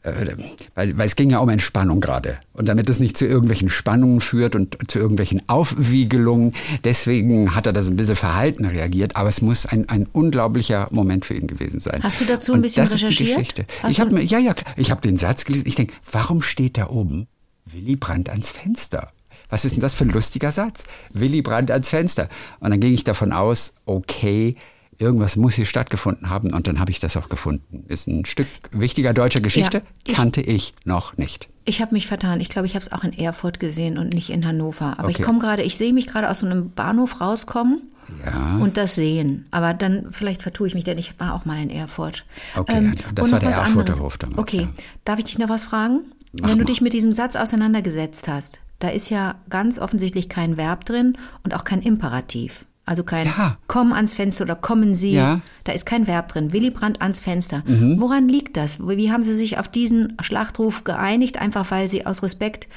weil, 0.02 0.98
weil 0.98 1.06
es 1.06 1.14
ging 1.16 1.30
ja 1.30 1.38
um 1.38 1.48
Entspannung 1.48 2.00
gerade. 2.00 2.38
Und 2.52 2.68
damit 2.68 2.90
es 2.90 2.98
nicht 2.98 3.16
zu 3.16 3.24
irgendwelchen 3.24 3.68
Spannungen 3.68 4.20
führt 4.20 4.56
und 4.56 4.76
zu 4.90 4.98
irgendwelchen 4.98 5.48
Aufwiegelungen, 5.48 6.54
deswegen 6.82 7.54
hat 7.54 7.66
er 7.66 7.72
da 7.72 7.82
so 7.82 7.90
ein 7.90 7.96
bisschen 7.96 8.16
verhalten 8.16 8.64
reagiert. 8.64 9.14
Aber 9.16 9.28
es 9.28 9.42
muss 9.42 9.64
ein, 9.66 9.88
ein 9.88 10.08
unglaublicher 10.12 10.88
Moment 10.90 11.24
für 11.24 11.34
ihn 11.34 11.46
gewesen 11.46 11.78
sein. 11.80 12.02
Hast 12.02 12.20
du 12.20 12.24
dazu 12.24 12.52
ein 12.52 12.56
Und 12.56 12.62
bisschen 12.62 12.82
das 12.84 12.92
Ist 12.94 13.00
die 13.02 13.06
recherchiert? 13.06 13.38
Geschichte. 13.38 13.66
Hast 13.82 13.92
Ich 13.92 14.00
habe 14.00 14.12
mir, 14.14 14.22
ja, 14.24 14.38
ja, 14.38 14.54
klar. 14.54 14.74
ich 14.76 14.90
habe 14.90 15.00
den 15.00 15.16
Satz 15.16 15.44
gelesen. 15.44 15.68
Ich 15.68 15.76
denke, 15.76 15.94
warum 16.10 16.42
steht 16.42 16.78
da 16.78 16.88
oben 16.88 17.28
Willy 17.66 17.96
Brandt 17.96 18.28
ans 18.28 18.50
Fenster? 18.50 19.12
Was 19.48 19.64
ist 19.64 19.72
denn 19.72 19.82
das 19.82 19.94
für 19.94 20.04
ein 20.04 20.10
lustiger 20.10 20.50
Satz? 20.50 20.84
Willy 21.12 21.42
Brandt 21.42 21.70
ans 21.70 21.90
Fenster. 21.90 22.28
Und 22.60 22.70
dann 22.70 22.80
ging 22.80 22.92
ich 22.92 23.04
davon 23.04 23.32
aus, 23.32 23.74
okay, 23.84 24.56
irgendwas 24.98 25.37
muss 25.37 25.55
hier 25.55 25.66
stattgefunden 25.66 26.31
haben. 26.31 26.52
Und 26.52 26.66
dann 26.66 26.78
habe 26.78 26.90
ich 26.90 27.00
das 27.00 27.16
auch 27.16 27.28
gefunden. 27.28 27.85
Ist 27.88 28.07
ein 28.09 28.24
Stück 28.24 28.46
wichtiger 28.70 29.12
deutscher 29.14 29.40
Geschichte, 29.40 29.78
Ja, 29.78 29.83
ich- 30.07 30.14
kannte 30.14 30.40
ich 30.40 30.74
noch 30.85 31.16
nicht. 31.16 31.48
Ich 31.64 31.81
habe 31.81 31.94
mich 31.94 32.07
vertan. 32.07 32.40
Ich 32.40 32.48
glaube, 32.48 32.66
ich 32.66 32.74
habe 32.74 32.83
es 32.85 32.92
auch 32.92 33.05
in 33.05 33.12
Erfurt 33.12 33.59
gesehen 33.61 33.98
und 33.98 34.12
nicht 34.14 34.31
in 34.31 34.46
Hannover. 34.46 34.98
Aber 34.98 35.11
ich 35.11 35.16
Okay. 35.16 35.24
komme 35.24 35.38
gerade, 35.38 35.62
ich 35.62 35.76
sehe 35.76 35.92
mich 35.92 36.07
gerade 36.07 36.28
aus 36.31 36.40
so 36.40 36.46
einem 36.46 36.70
Bahnhof 36.70 37.20
rauskommen 37.20 37.83
Ja. 38.24 38.59
und 38.59 38.76
das 38.76 38.94
sehen. 38.96 39.46
Aber 39.50 39.72
dann, 39.74 40.09
vielleicht 40.11 40.42
vertue 40.42 40.66
ich 40.68 40.74
mich, 40.74 40.85
denn 40.85 40.98
ich 40.98 41.18
war 41.20 41.35
auch 41.35 41.44
mal 41.44 41.61
in 41.62 41.70
Erfurt. 41.70 42.24
Ähm, 42.57 42.61
Okay, 42.62 42.92
das 43.14 43.26
und 43.26 43.33
war 43.33 43.40
der 43.40 43.48
Erfurter 43.50 43.81
anderes. 43.81 44.00
Hof 44.00 44.18
damals, 44.18 44.38
Okay, 44.38 44.62
ja. 44.62 44.68
darf 45.05 45.18
ich 45.18 45.24
dich 45.26 45.38
noch 45.38 45.48
was 45.48 45.64
fragen? 45.64 46.00
Mach 46.40 46.48
Wenn 46.48 46.59
du 46.59 46.64
mal. 46.64 46.68
dich 46.68 46.81
mit 46.81 46.92
diesem 46.94 47.12
Satz 47.12 47.37
auseinandergesetzt 47.37 48.26
hast, 48.26 48.61
da 48.78 48.88
ist 48.88 49.11
ja 49.11 49.37
ganz 49.50 49.78
offensichtlich 49.78 50.28
kein 50.28 50.57
Verb 50.57 50.85
drin 50.85 51.16
und 51.44 51.55
auch 51.55 51.62
kein 51.64 51.83
Imperativ. 51.83 52.64
Also 52.84 53.04
kein 53.04 53.26
Ja. 53.26 53.58
komm 53.68 53.92
ans 53.92 54.12
Fenster 54.14 54.44
oder 54.44 54.56
kommen 54.56 54.94
Sie. 54.94 55.12
Ja. 55.12 55.36
Mhm. 55.36 55.42
Da 55.64 55.72
ist 55.72 55.86
kein 55.86 56.06
Verb 56.08 56.28
drin. 56.28 56.52
Willy 56.52 56.70
Brandt 56.70 57.00
ans 57.00 57.20
Fenster. 57.20 57.62
Woran 57.66 58.28
liegt 58.28 58.56
das? 58.56 58.78
Wie 58.80 59.12
haben 59.12 59.22
Sie 59.22 59.34
sich 59.34 59.58
auf 59.58 59.68
diesen 59.68 60.16
Schlachtruf 60.20 60.82
geeinigt? 60.84 61.38
Einfach 61.38 61.70
weil 61.70 61.88
Sie 61.88 62.04
aus 62.06 62.22
Respekt 62.22 62.68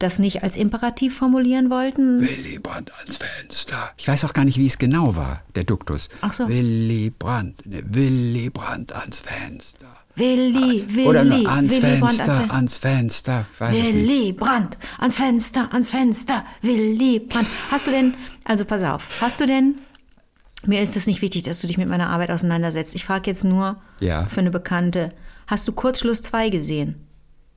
das 0.00 0.18
nicht 0.18 0.42
als 0.42 0.56
Imperativ 0.56 1.16
formulieren 1.16 1.70
wollten? 1.70 2.20
Willy 2.20 2.58
Brandt 2.58 2.90
ans 2.98 3.18
Fenster. 3.18 3.92
Ich 3.96 4.08
weiß 4.08 4.24
auch 4.24 4.32
gar 4.32 4.44
nicht, 4.44 4.58
wie 4.58 4.66
es 4.66 4.78
genau 4.78 5.14
war, 5.14 5.42
der 5.54 5.62
Duktus. 5.62 6.08
Ach 6.22 6.32
so. 6.32 6.48
Willy 6.48 7.10
Brandt, 7.16 7.64
ne, 7.64 7.84
Willy 7.86 8.50
Brandt 8.50 8.92
ans 8.92 9.20
Fenster. 9.20 9.86
Willy, 10.16 10.84
Willy, 10.88 11.06
Oder 11.08 11.24
nur 11.24 11.48
ans 11.48 11.80
Brandt 11.80 11.98
Fenster, 12.00 12.02
ans 12.02 12.18
Fenster. 12.38 12.54
ans 12.54 12.78
Fenster. 12.78 13.46
Weiß 13.58 13.76
ich 13.76 13.82
nicht. 13.82 13.94
Willy 13.94 14.32
Brandt, 14.32 14.78
ans 14.98 15.16
Fenster, 15.16 15.72
ans 15.72 15.90
Fenster, 15.90 16.44
Willy 16.60 17.18
Brandt. 17.20 17.48
Hast 17.70 17.86
du 17.86 17.90
denn, 17.90 18.14
also 18.44 18.64
pass 18.64 18.82
auf, 18.82 19.06
hast 19.20 19.40
du 19.40 19.46
denn, 19.46 19.76
mir 20.66 20.82
ist 20.82 20.96
es 20.96 21.06
nicht 21.06 21.22
wichtig, 21.22 21.44
dass 21.44 21.60
du 21.60 21.66
dich 21.66 21.78
mit 21.78 21.88
meiner 21.88 22.10
Arbeit 22.10 22.30
auseinandersetzt. 22.30 22.94
Ich 22.94 23.04
frage 23.04 23.30
jetzt 23.30 23.42
nur 23.44 23.76
Ja. 24.00 24.26
für 24.26 24.40
eine 24.40 24.50
Bekannte, 24.50 25.12
hast 25.46 25.66
du 25.66 25.72
Kurzschluss 25.72 26.20
2 26.22 26.50
gesehen? 26.50 27.06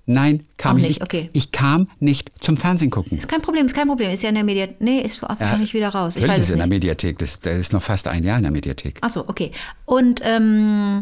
Nein, 0.08 0.46
kam 0.58 0.76
Auch 0.76 0.80
ich 0.82 0.88
nicht, 0.88 1.02
okay. 1.02 1.30
Ich 1.34 1.52
kam 1.52 1.88
nicht 2.00 2.32
zum 2.40 2.58
Fernsehen 2.58 2.92
gucken. 2.92 3.18
Ist 3.18 3.28
kein 3.28 3.42
Problem, 3.42 3.66
ist 3.66 3.74
kein 3.76 3.88
Problem. 3.88 4.12
Ist 4.12 4.22
ja 4.22 4.30
in 4.30 4.36
der 4.36 4.44
Mediathek. 4.44 4.80
Nee, 4.80 5.02
ist 5.02 5.16
so 5.16 5.26
kann 5.26 5.64
ich 5.64 5.74
wieder 5.74 5.90
raus. 5.90 6.16
Ich 6.16 6.22
weiß 6.28 6.38
ist 6.38 6.46
es 6.46 6.52
in 6.52 6.60
der 6.60 6.68
nicht. 6.68 6.76
Mediathek. 6.76 7.18
Das, 7.18 7.40
das 7.40 7.58
ist 7.58 7.74
noch 7.74 7.82
fast 7.82 8.08
ein 8.08 8.24
Jahr 8.24 8.38
in 8.38 8.44
der 8.44 8.52
Mediathek. 8.52 9.00
Ach 9.02 9.10
so, 9.10 9.28
okay. 9.28 9.52
Und 9.86 10.22
ähm, 10.24 11.00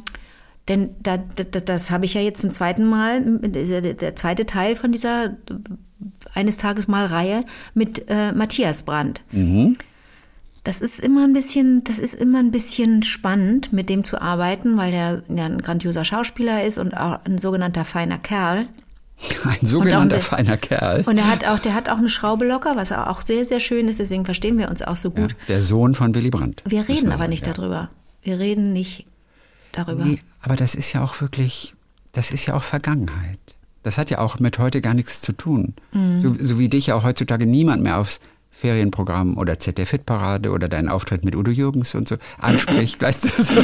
denn 0.69 0.91
da, 1.01 1.17
da, 1.17 1.59
das 1.59 1.91
habe 1.91 2.05
ich 2.05 2.13
ja 2.13 2.21
jetzt 2.21 2.41
zum 2.41 2.51
zweiten 2.51 2.85
Mal, 2.85 3.21
der, 3.41 4.15
zweite 4.15 4.45
Teil 4.45 4.75
von 4.75 4.91
dieser 4.91 5.25
äh, 5.25 5.31
eines 6.33 6.57
Tages 6.57 6.87
mal 6.87 7.05
Reihe 7.05 7.43
mit 7.73 8.05
äh, 8.09 8.31
Matthias 8.31 8.83
Brandt. 8.83 9.21
Das 10.63 10.79
ist 10.79 11.01
immer 11.01 11.25
ein 11.25 11.33
bisschen, 11.33 11.83
das 11.83 11.99
ist 11.99 12.15
immer 12.15 12.39
ein 12.39 12.51
bisschen 12.51 13.03
spannend, 13.03 13.73
mit 13.73 13.89
dem 13.89 14.05
zu 14.05 14.21
arbeiten, 14.21 14.77
weil 14.77 14.91
der 14.91 15.23
ja 15.27 15.45
ein 15.45 15.57
grandioser 15.59 16.05
Schauspieler 16.05 16.63
ist 16.63 16.77
und 16.77 16.93
auch 16.95 17.19
ein 17.25 17.37
sogenannter 17.37 17.83
feiner 17.83 18.17
Kerl. 18.17 18.67
Ein 19.45 19.65
sogenannter 19.65 20.17
auch- 20.17 20.21
feiner 20.21 20.57
Kerl. 20.57 21.03
Und 21.05 21.17
er 21.17 21.29
hat 21.29 21.45
auch, 21.47 21.59
der 21.59 21.75
hat 21.75 21.87
auch 21.87 21.97
eine 21.97 22.09
Schraube 22.09 22.45
locker, 22.45 22.75
was 22.75 22.91
auch 22.91 23.21
sehr, 23.21 23.45
sehr 23.45 23.59
schön 23.61 23.87
ist. 23.87 23.99
Deswegen 23.99 24.25
verstehen 24.25 24.57
wir 24.57 24.69
uns 24.69 24.81
auch 24.81 24.97
so 24.97 25.13
Ja, 25.15 25.21
gut. 25.21 25.35
der 25.47 25.61
Sohn 25.61 25.95
von 25.95 26.13
Willy 26.15 26.29
Brandt. 26.29 26.61
Wir 26.65 26.85
reden 26.89 27.07
aber 27.09 27.19
sagen, 27.19 27.29
nicht 27.29 27.45
ja. 27.47 27.53
darüber. 27.53 27.89
Wir 28.23 28.39
reden 28.39 28.73
nicht 28.73 29.05
darüber. 29.73 30.05
Nee, 30.05 30.19
aber 30.41 30.55
das 30.55 30.75
ist 30.75 30.93
ja 30.93 31.03
auch 31.03 31.19
wirklich, 31.21 31.75
das 32.13 32.31
ist 32.31 32.45
ja 32.45 32.55
auch 32.55 32.63
Vergangenheit. 32.63 33.39
Das 33.83 33.97
hat 33.97 34.09
ja 34.09 34.19
auch 34.19 34.39
mit 34.39 34.59
heute 34.59 34.79
gar 34.79 34.93
nichts 34.93 35.19
zu 35.19 35.33
tun. 35.33 35.73
Mhm. 35.91 36.19
So, 36.19 36.33
so 36.39 36.57
wie 36.57 36.69
dich 36.69 36.87
ja 36.87 36.95
auch 36.95 37.03
heutzutage 37.03 37.45
niemand 37.45 37.83
mehr 37.83 37.97
aufs 37.97 38.21
Ferienprogramm 38.53 39.35
oder 39.35 39.57
ZDF 39.59 39.89
Hitparade 39.89 40.51
oder 40.51 40.69
deinen 40.69 40.87
Auftritt 40.87 41.25
mit 41.25 41.35
Udo 41.35 41.51
Jürgens 41.51 41.95
und 41.95 42.07
so 42.07 42.17
anspricht, 42.37 43.01
weißt 43.01 43.25
du? 43.25 43.43
So. 43.43 43.61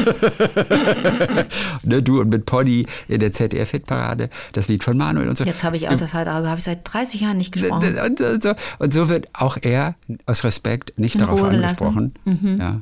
ne, 1.84 2.02
du 2.02 2.19
und 2.19 2.30
mit 2.30 2.45
Poddy 2.45 2.88
in 3.08 3.19
der 3.19 3.32
ZDF 3.32 3.69
Hitparade, 3.69 4.30
das 4.52 4.67
Lied 4.67 4.84
von 4.84 4.98
Manuel 4.98 5.30
und 5.30 5.38
so. 5.38 5.45
Jetzt 5.45 5.63
habe 5.63 5.78
ich 5.78 5.88
auch 5.88 5.95
das 5.95 6.13
halt, 6.13 6.28
darüber 6.28 6.50
habe 6.50 6.58
ich 6.58 6.65
seit 6.65 6.80
30 6.91 7.22
Jahren 7.22 7.38
nicht 7.38 7.54
gesprochen. 7.54 7.98
Und, 8.00 8.43
so. 8.43 8.54
und 8.80 8.93
so 8.93 9.10
wird 9.10 9.28
auch 9.34 9.58
er 9.62 9.95
aus 10.26 10.43
Respekt 10.43 10.98
nicht 10.98 11.15
In 11.15 11.22
darauf 11.22 11.41
Ruhe 11.41 11.50
angesprochen. 11.50 12.13
Ja. 12.60 12.82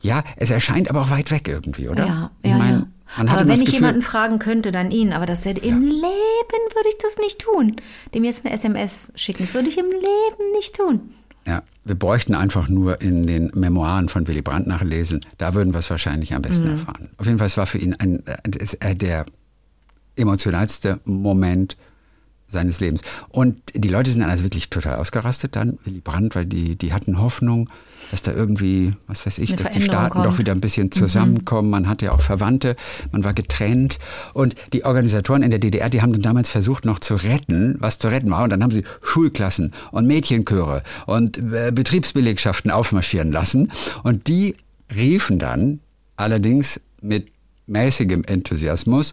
Ja, 0.00 0.24
es 0.36 0.50
erscheint 0.50 0.88
aber 0.90 1.02
auch 1.02 1.10
weit 1.10 1.30
weg 1.30 1.48
irgendwie, 1.48 1.88
oder? 1.88 2.06
Ja, 2.06 2.30
ja, 2.44 2.56
mein, 2.56 2.72
ja. 2.74 2.86
Aber 3.26 3.40
wenn 3.48 3.54
ich 3.56 3.60
Gefühl, 3.66 3.74
jemanden 3.74 4.02
fragen 4.02 4.38
könnte, 4.38 4.70
dann 4.70 4.90
ihn. 4.92 5.12
Aber 5.12 5.26
das 5.26 5.44
hätte 5.44 5.60
im 5.62 5.82
Leben 5.82 6.00
würde 6.02 6.88
ich 6.88 6.98
das 6.98 7.16
nicht 7.18 7.40
tun. 7.40 7.74
Dem 8.14 8.22
jetzt 8.24 8.44
eine 8.46 8.54
SMS 8.54 9.12
schicken, 9.16 9.42
das 9.44 9.52
würde 9.54 9.68
ich 9.68 9.78
im 9.78 9.86
Leben 9.90 10.52
nicht 10.56 10.76
tun. 10.76 11.14
Ja, 11.46 11.62
wir 11.84 11.94
bräuchten 11.96 12.34
einfach 12.34 12.68
nur 12.68 13.00
in 13.00 13.26
den 13.26 13.50
Memoiren 13.54 14.08
von 14.08 14.28
Willy 14.28 14.42
Brandt 14.42 14.66
nachlesen. 14.68 15.20
Da 15.38 15.54
würden 15.54 15.74
wir 15.74 15.78
es 15.78 15.90
wahrscheinlich 15.90 16.34
am 16.34 16.38
Mhm. 16.38 16.42
besten 16.42 16.68
erfahren. 16.68 17.08
Auf 17.16 17.26
jeden 17.26 17.38
Fall, 17.38 17.48
es 17.48 17.56
war 17.56 17.66
für 17.66 17.78
ihn 17.78 17.94
ein, 17.94 18.22
äh, 18.26 18.94
der 18.94 19.26
emotionalste 20.16 21.00
Moment 21.04 21.76
seines 22.50 22.80
Lebens. 22.80 23.02
Und 23.28 23.56
die 23.74 23.88
Leute 23.88 24.10
sind 24.10 24.20
dann 24.20 24.30
also 24.30 24.44
wirklich 24.44 24.70
total 24.70 24.96
ausgerastet 24.96 25.56
dann, 25.56 25.78
Willy 25.84 26.00
Brandt, 26.00 26.34
weil 26.34 26.46
die, 26.46 26.76
die 26.76 26.92
hatten 26.92 27.18
Hoffnung, 27.20 27.70
dass 28.10 28.22
da 28.22 28.32
irgendwie, 28.32 28.94
was 29.06 29.24
weiß 29.24 29.38
ich, 29.38 29.50
Eine 29.50 29.62
dass 29.62 29.70
die 29.70 29.80
Staaten 29.80 30.18
doch 30.18 30.24
kommt. 30.24 30.38
wieder 30.38 30.52
ein 30.52 30.60
bisschen 30.60 30.90
zusammenkommen. 30.90 31.70
Man 31.70 31.86
hatte 31.88 32.06
ja 32.06 32.12
auch 32.12 32.20
Verwandte, 32.20 32.76
man 33.12 33.22
war 33.24 33.34
getrennt. 33.34 33.98
Und 34.34 34.56
die 34.72 34.84
Organisatoren 34.84 35.42
in 35.42 35.50
der 35.50 35.60
DDR, 35.60 35.88
die 35.88 36.02
haben 36.02 36.12
dann 36.12 36.22
damals 36.22 36.50
versucht, 36.50 36.84
noch 36.84 36.98
zu 36.98 37.14
retten, 37.14 37.76
was 37.78 37.98
zu 37.98 38.08
retten 38.08 38.30
war. 38.30 38.42
Und 38.44 38.50
dann 38.50 38.62
haben 38.62 38.72
sie 38.72 38.84
Schulklassen 39.02 39.72
und 39.92 40.06
Mädchenchöre 40.06 40.82
und 41.06 41.38
äh, 41.38 41.70
Betriebsbelegschaften 41.72 42.70
aufmarschieren 42.70 43.30
lassen. 43.30 43.70
Und 44.02 44.26
die 44.26 44.56
riefen 44.94 45.38
dann 45.38 45.80
allerdings 46.16 46.80
mit 47.00 47.28
mäßigem 47.66 48.24
Enthusiasmus, 48.24 49.12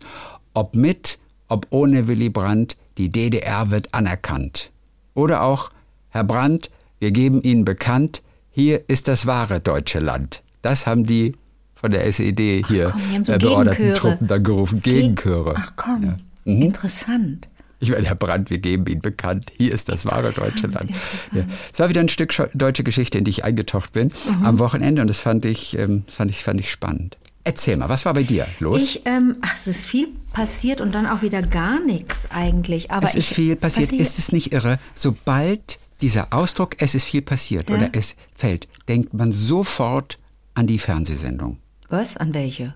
ob 0.54 0.76
mit, 0.76 1.20
ob 1.48 1.68
ohne 1.70 2.08
Willy 2.08 2.30
Brandt, 2.30 2.78
die 2.98 3.10
DDR 3.10 3.72
wird 3.72 3.94
anerkannt. 3.94 4.72
Oder 5.14 5.42
auch, 5.44 5.72
Herr 6.10 6.24
Brandt, 6.24 6.70
wir 7.00 7.12
geben 7.12 7.42
Ihnen 7.42 7.66
bekannt, 7.66 8.22
hier 8.52 8.90
ist 8.90 9.08
das 9.08 9.26
wahre 9.26 9.60
deutsche 9.60 10.00
Land. 10.00 10.42
Das 10.62 10.88
haben 10.88 11.06
die 11.06 11.34
von 11.76 11.92
der 11.92 12.06
SED 12.08 12.64
hier 12.68 12.90
komm, 12.92 13.02
die 13.10 13.16
haben 13.16 13.24
so 13.24 13.32
äh, 13.34 13.38
beorderten. 13.38 13.94
Truppen 13.94 14.28
dann 14.28 14.44
gerufen. 14.44 14.82
Gegenchöre. 14.82 15.54
Ach 15.58 15.74
komm, 15.76 16.16
Mhm. 16.46 16.62
interessant. 16.62 17.48
Ich 17.80 17.92
meine, 17.92 18.08
Herr 18.08 18.16
Brandt, 18.16 18.50
wir 18.50 18.58
geben 18.58 18.88
ihn 18.88 19.02
bekannt. 19.02 19.52
Hier 19.56 19.72
ist 19.72 19.88
das 19.90 20.04
wahre 20.06 20.32
deutsche 20.32 20.66
Land. 20.66 20.90
Ja. 21.34 21.44
Es 21.72 21.78
war 21.80 21.90
wieder 21.90 22.02
ein 22.02 22.10
Stück 22.10 22.34
deutsche 22.56 22.84
Geschichte, 22.84 23.20
in 23.20 23.24
die 23.26 23.30
ich 23.30 23.44
eingetaucht 23.44 23.92
bin 23.92 24.12
Mhm. 24.28 24.46
am 24.46 24.58
Wochenende 24.60 25.04
und 25.04 25.08
das 25.08 25.20
fand 25.20 25.46
ich, 25.46 25.78
ähm, 25.78 26.04
fand 26.08 26.32
ich, 26.32 26.44
fand 26.44 26.60
ich 26.60 26.72
spannend. 26.72 27.18
Erzähl 27.44 27.78
mal, 27.78 27.88
was 27.90 28.04
war 28.06 28.16
bei 28.16 28.24
dir 28.24 28.48
los? 28.60 28.82
Ich, 28.82 29.02
ähm, 29.06 29.36
ach, 29.42 29.54
es 29.54 29.68
ist 29.68 29.86
viel 29.86 30.08
passiert 30.38 30.82
und 30.82 30.94
dann 30.94 31.08
auch 31.08 31.24
wieder 31.24 31.42
gar 31.42 31.80
nichts 31.84 32.30
eigentlich. 32.30 32.92
Aber 32.92 33.06
es 33.08 33.16
ist 33.16 33.34
viel 33.34 33.56
passiert. 33.56 33.92
ich- 33.92 34.00
Ist 34.00 34.20
es 34.20 34.32
nicht 34.32 34.52
irre? 34.54 34.78
Sobald 34.94 35.80
dieser 36.02 36.32
Ausdruck, 36.32 36.76
es 36.80 36.94
ist 36.94 37.06
viel 37.06 37.24
passiert 37.24 37.72
oder 37.72 37.90
es 37.94 38.16
fällt, 38.36 38.68
denkt 38.88 39.16
man 39.16 39.32
sofort 39.32 40.20
an 40.54 40.68
die 40.68 40.78
Fernsehsendung. 40.78 41.58
was? 41.90 42.18
An 42.18 42.34
welche? 42.36 42.74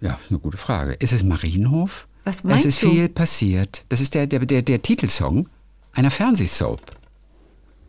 Ja, 0.00 0.18
eine 0.28 0.38
gute 0.40 0.56
Frage. 0.56 0.94
Ist 0.94 1.12
es 1.12 1.22
Marienhof? 1.22 2.08
Was 2.24 2.42
meinst 2.42 2.64
Es 2.66 2.74
ist 2.74 2.82
du? 2.82 2.90
viel 2.90 3.08
passiert. 3.08 3.84
Das 3.88 4.00
ist 4.00 4.14
der, 4.14 4.26
der, 4.26 4.40
der, 4.40 4.62
der 4.62 4.82
Titelsong 4.82 5.48
einer 5.92 6.10
Fernsehsoap. 6.10 6.80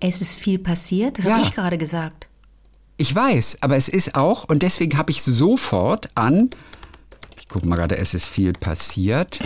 Es 0.01 0.21
ist 0.21 0.35
viel 0.35 0.59
passiert? 0.59 1.17
Das 1.17 1.25
Ja. 1.25 1.31
habe 1.37 1.43
ich 1.43 1.51
gerade 1.53 1.77
gesagt. 1.79 2.27
Ich 2.97 3.13
weiß, 3.15 3.57
aber 3.61 3.75
es 3.77 3.87
ist 3.89 4.13
auch, 4.13 4.43
und 4.49 4.61
deswegen 4.61 4.97
habe 4.97 5.09
ich 5.11 5.23
sofort 5.23 6.09
an, 6.15 6.49
ich 7.53 7.59
gucke 7.61 7.67
mal 7.69 7.75
gerade, 7.75 7.97
es 7.97 8.15
ist 8.15 8.25
viel 8.25 8.51
passiert. 8.51 9.37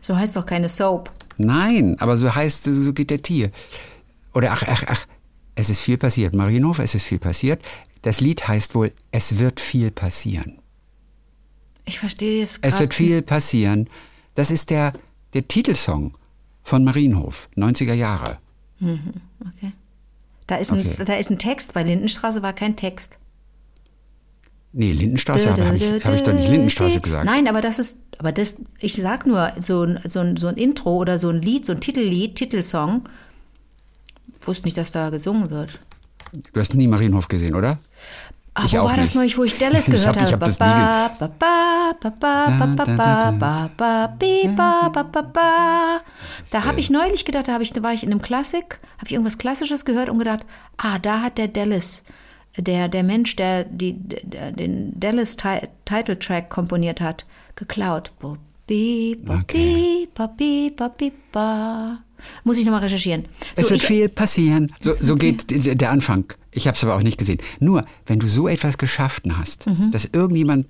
So 0.00 0.16
heißt 0.16 0.34
doch 0.34 0.46
keine 0.46 0.70
Soap. 0.70 1.10
Nein, 1.36 1.94
aber 2.00 2.16
so 2.16 2.34
heißt, 2.34 2.64
so 2.64 2.92
geht 2.94 3.10
der 3.10 3.20
Tier. 3.20 3.50
Oder 4.32 4.52
ach, 4.52 4.62
ach, 4.66 4.84
ach, 4.86 5.06
es 5.56 5.68
ist 5.68 5.80
viel 5.80 5.98
passiert. 5.98 6.34
Marienhof, 6.34 6.78
es 6.78 6.94
ist 6.94 7.04
viel 7.04 7.18
passiert. 7.18 7.60
Das 8.00 8.22
Lied 8.22 8.48
heißt 8.48 8.74
wohl, 8.74 8.92
es 9.10 9.38
wird 9.38 9.60
viel 9.60 9.90
passieren. 9.90 10.58
Ich 11.84 11.98
verstehe 11.98 12.42
es 12.42 12.58
Es 12.62 12.80
wird 12.80 12.94
viel 12.94 13.20
passieren. 13.20 13.90
Das 14.36 14.50
ist 14.50 14.70
der, 14.70 14.94
der 15.34 15.46
Titelsong 15.46 16.14
von 16.62 16.82
Marienhof, 16.82 17.50
90er 17.58 17.92
Jahre. 17.92 18.38
Okay. 18.80 19.72
Da 20.46 20.56
ist, 20.56 20.72
ein, 20.72 20.78
Okay. 20.78 21.04
da 21.04 21.14
ist 21.16 21.30
ein 21.30 21.38
Text, 21.38 21.74
bei 21.74 21.82
Lindenstraße 21.82 22.40
war 22.42 22.54
kein 22.54 22.74
Text. 22.76 23.18
Nee, 24.72 24.92
Lindenstraße 24.92 25.50
habe 25.50 25.66
hab 25.66 25.74
ich, 25.74 26.04
hab 26.04 26.14
ich 26.14 26.22
doch 26.22 26.32
nicht 26.32 26.48
Lindenstraße 26.48 27.00
gesagt. 27.00 27.24
Nein, 27.24 27.48
aber 27.48 27.60
das 27.60 27.78
ist, 27.80 28.04
aber 28.18 28.30
das, 28.30 28.56
ich 28.78 28.94
sag 28.94 29.26
nur, 29.26 29.52
so 29.60 29.82
ein, 29.82 29.98
so, 30.04 30.20
ein, 30.20 30.36
so 30.36 30.46
ein 30.46 30.56
Intro 30.56 30.96
oder 30.96 31.18
so 31.18 31.28
ein 31.30 31.42
Lied, 31.42 31.66
so 31.66 31.72
ein 31.72 31.80
Titellied, 31.80 32.36
Titelsong. 32.36 33.08
Wusste 34.42 34.66
nicht, 34.66 34.78
dass 34.78 34.92
da 34.92 35.10
gesungen 35.10 35.50
wird. 35.50 35.80
Du 36.52 36.60
hast 36.60 36.74
nie 36.74 36.86
Marienhof 36.86 37.26
gesehen, 37.26 37.56
oder? 37.56 37.78
Ah, 38.54 38.64
Ich 38.64 38.72
wo 38.72 38.78
war 38.84 38.96
das 38.96 39.10
nicht. 39.10 39.14
neulich, 39.16 39.38
wo 39.38 39.44
ich 39.44 39.58
Dallas 39.58 39.88
Ich 39.88 39.94
gehört 39.94 40.16
ich 40.16 40.22
habe? 40.22 40.32
hab 40.32 40.44
das 40.44 40.58
ba, 40.58 41.10
ba, 41.18 41.30
ba, 45.32 46.00
Da, 46.50 46.64
habe 46.64 46.80
ich 46.80 46.90
neulich 46.90 47.24
gedacht, 47.24 47.48
da, 47.48 47.54
hab 47.54 47.60
ich, 47.60 47.72
da 47.72 47.82
war 47.82 47.92
ich 47.92 48.02
in 48.04 48.10
einem 48.10 48.22
Klassik, 48.22 48.80
habe 48.98 49.06
ich 49.06 49.12
irgendwas 49.12 49.38
Klassisches 49.38 49.84
gehört 49.84 50.08
und 50.08 50.18
gedacht, 50.18 50.40
ah, 50.76 50.98
da 50.98 51.22
hat 51.22 51.38
der 51.38 51.48
Dallas, 51.48 52.04
der, 52.56 52.88
der 52.88 53.02
Mensch, 53.02 53.36
der, 53.36 53.64
die, 53.64 53.94
der 53.94 54.52
den 54.52 54.98
Dallas-Title-Track 54.98 56.50
komponiert 56.50 57.00
hat, 57.00 57.24
geklaut. 57.56 58.12
Bo, 58.18 58.36
bi, 58.66 59.16
ba, 59.24 59.40
Okay. 59.40 60.08
bi, 60.36 60.72
ba. 61.32 61.98
Muss 62.44 62.58
ich 62.58 62.64
nochmal 62.66 62.82
recherchieren. 62.82 63.24
Es 63.56 63.64
So, 63.64 63.70
wird 63.70 63.80
ich- 63.80 63.86
viel 63.86 64.08
passieren. 64.08 64.72
So, 64.80 64.92
so 64.92 65.16
geht 65.16 65.50
d- 65.50 65.74
der 65.74 65.90
Anfang. 65.90 66.24
Ich 66.50 66.66
habe 66.66 66.76
es 66.76 66.84
aber 66.84 66.96
auch 66.96 67.02
nicht 67.02 67.16
gesehen. 67.18 67.38
Nur, 67.60 67.84
wenn 68.06 68.18
du 68.18 68.26
so 68.26 68.46
etwas 68.48 68.76
geschaffen 68.76 69.38
hast, 69.38 69.66
Mhm. 69.66 69.90
dass 69.92 70.04
irgendjemand 70.06 70.66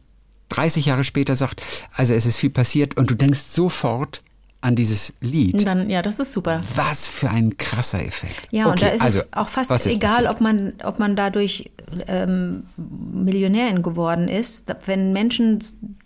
30 0.51 0.87
Jahre 0.87 1.05
später 1.05 1.35
sagt, 1.35 1.63
also 1.93 2.15
es 2.15 2.27
ist 2.27 2.37
viel 2.37 2.51
passiert 2.51 2.97
und 2.97 3.11
du 3.11 3.15
denkst 3.15 3.41
sofort 3.41 4.23
an 4.63 4.77
dieses 4.77 5.15
Lied. 5.21 5.67
Dann, 5.67 5.89
ja, 5.89 6.03
das 6.03 6.19
ist 6.21 6.33
super. 6.33 6.61
Was 6.75 7.07
für 7.07 7.31
ein 7.31 7.57
krasser 7.57 8.05
Effekt. 8.05 8.37
Ja, 8.51 8.67
und 8.67 8.73
Okay, 8.73 8.87
da 8.87 8.89
ist 8.91 9.03
also, 9.03 9.21
es 9.21 9.27
auch 9.33 9.49
fast 9.49 9.71
egal, 9.87 10.11
passiert? 10.25 10.31
ob 10.31 10.41
man, 10.43 10.73
ob 10.85 10.99
man 10.99 11.17
dadurch 11.17 11.71
ähm, 12.07 12.65
Millionärin 12.77 13.83
geworden 13.83 14.29
ist. 14.29 14.73
Wenn 14.85 15.13
Menschen 15.15 15.61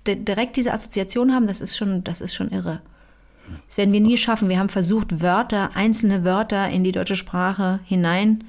di- 0.06 0.24
direkt 0.24 0.56
diese 0.56 0.72
Assoziation 0.72 1.34
haben, 1.34 1.46
das 1.48 1.60
ist 1.60 1.76
schon, 1.76 2.04
das 2.04 2.20
ist 2.20 2.32
schon 2.34 2.50
irre. 2.50 2.80
Das 3.66 3.76
werden 3.76 3.92
wir 3.92 4.00
nie 4.00 4.16
schaffen. 4.16 4.48
Wir 4.48 4.58
haben 4.58 4.70
versucht, 4.70 5.20
Wörter, 5.20 5.72
einzelne 5.74 6.24
Wörter 6.24 6.70
in 6.70 6.82
die 6.84 6.92
deutsche 6.92 7.16
Sprache 7.16 7.80
hinein 7.84 8.44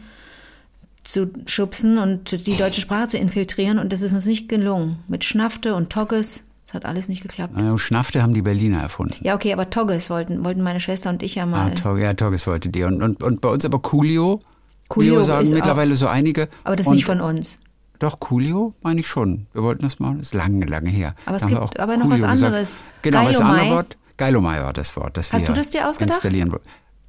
zu 1.03 1.29
schubsen 1.47 1.97
und 1.97 2.47
die 2.47 2.55
deutsche 2.57 2.79
Sprache 2.81 3.07
zu 3.09 3.17
infiltrieren 3.17 3.77
und 3.77 3.91
das 3.91 4.01
ist 4.01 4.13
uns 4.13 4.25
nicht 4.25 4.47
gelungen. 4.49 4.99
Mit 5.07 5.23
Schnafte 5.25 5.75
und 5.75 5.91
Togges, 5.91 6.44
das 6.65 6.73
hat 6.73 6.85
alles 6.85 7.07
nicht 7.07 7.21
geklappt. 7.21 7.53
Äh, 7.57 7.77
Schnafte 7.77 8.21
haben 8.23 8.33
die 8.33 8.41
Berliner 8.41 8.81
erfunden. 8.81 9.15
Ja, 9.21 9.35
okay, 9.35 9.53
aber 9.53 9.69
Togges 9.69 10.09
wollten, 10.09 10.43
wollten 10.43 10.61
meine 10.61 10.79
Schwester 10.79 11.09
und 11.11 11.21
ich 11.23 11.35
ja 11.35 11.43
Ah, 11.43 11.47
mal. 11.47 11.75
Tog, 11.75 11.99
ja, 11.99 12.13
Torges 12.13 12.47
wollte 12.47 12.69
die. 12.69 12.83
Und, 12.83 13.01
und, 13.03 13.21
und 13.23 13.41
bei 13.41 13.49
uns 13.49 13.63
aber 13.65 13.79
Coolio. 13.79 14.41
Coolio 14.87 15.23
sagen 15.23 15.43
ist 15.45 15.51
auch- 15.51 15.55
mittlerweile 15.55 15.95
so 15.95 16.07
einige. 16.07 16.47
aber 16.63 16.75
das 16.75 16.85
ist 16.85 16.89
und, 16.89 16.95
nicht 16.95 17.05
von 17.05 17.21
uns. 17.21 17.59
Doch, 17.99 18.19
Coolio 18.19 18.73
meine 18.81 18.99
ich 18.99 19.07
schon. 19.07 19.47
Wir 19.53 19.63
wollten 19.63 19.83
das 19.83 19.99
mal. 19.99 20.15
Das 20.17 20.27
ist 20.27 20.33
lange, 20.33 20.65
lange 20.65 20.89
her. 20.89 21.15
Aber 21.25 21.37
es 21.37 21.43
Da 21.43 21.49
gibt 21.49 21.61
auch 21.61 21.71
aber 21.79 21.97
noch 21.97 22.09
was 22.09 22.21
Coolio 22.21 22.31
gesagt. 22.33 22.43
anderes. 22.53 22.79
Genau, 23.03 23.23
das 23.25 23.37
Geilomai. 23.37 23.59
andere 23.59 23.75
Wort. 23.75 23.97
Geilomai 24.17 24.61
war 24.61 24.73
das 24.73 24.95
Wort. 24.97 25.17
Das 25.17 25.31
Hast 25.33 25.47
du 25.47 25.53
das 25.53 25.69
dir 25.69 25.89
ausgedacht? 25.89 26.15
Installieren. 26.17 26.51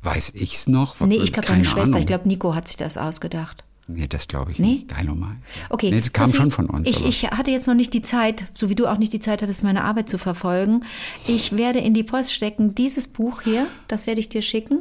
Weiß 0.02 0.32
ich's 0.34 0.68
noch? 0.68 1.00
Nee, 1.00 1.16
ich 1.16 1.32
glaube 1.32 1.48
deine 1.48 1.64
Schwester. 1.64 1.82
Ahnung. 1.88 2.00
Ich 2.00 2.06
glaube, 2.06 2.28
Nico 2.28 2.54
hat 2.54 2.68
sich 2.68 2.76
das 2.76 2.96
ausgedacht. 2.98 3.64
Nee, 3.88 4.06
das 4.08 4.26
glaube 4.26 4.50
ich 4.52 4.58
Nee? 4.58 4.66
nicht. 4.66 4.88
Geilomai. 4.88 5.36
Okay. 5.70 5.90
Nee, 5.90 6.00
das 6.00 6.12
kam 6.12 6.24
Chrissy, 6.24 6.36
schon 6.38 6.50
von 6.50 6.66
uns. 6.68 6.88
Ich, 6.88 7.04
ich 7.04 7.22
hatte 7.30 7.50
jetzt 7.52 7.68
noch 7.68 7.74
nicht 7.74 7.94
die 7.94 8.02
Zeit, 8.02 8.44
so 8.52 8.68
wie 8.68 8.74
du 8.74 8.86
auch 8.88 8.98
nicht 8.98 9.12
die 9.12 9.20
Zeit 9.20 9.42
hattest, 9.42 9.62
meine 9.62 9.84
Arbeit 9.84 10.08
zu 10.08 10.18
verfolgen. 10.18 10.84
Ich 11.28 11.56
werde 11.56 11.78
in 11.78 11.94
die 11.94 12.02
Post 12.02 12.32
stecken 12.32 12.74
dieses 12.74 13.06
Buch 13.06 13.42
hier, 13.42 13.66
das 13.88 14.06
werde 14.06 14.20
ich 14.20 14.28
dir 14.28 14.42
schicken. 14.42 14.80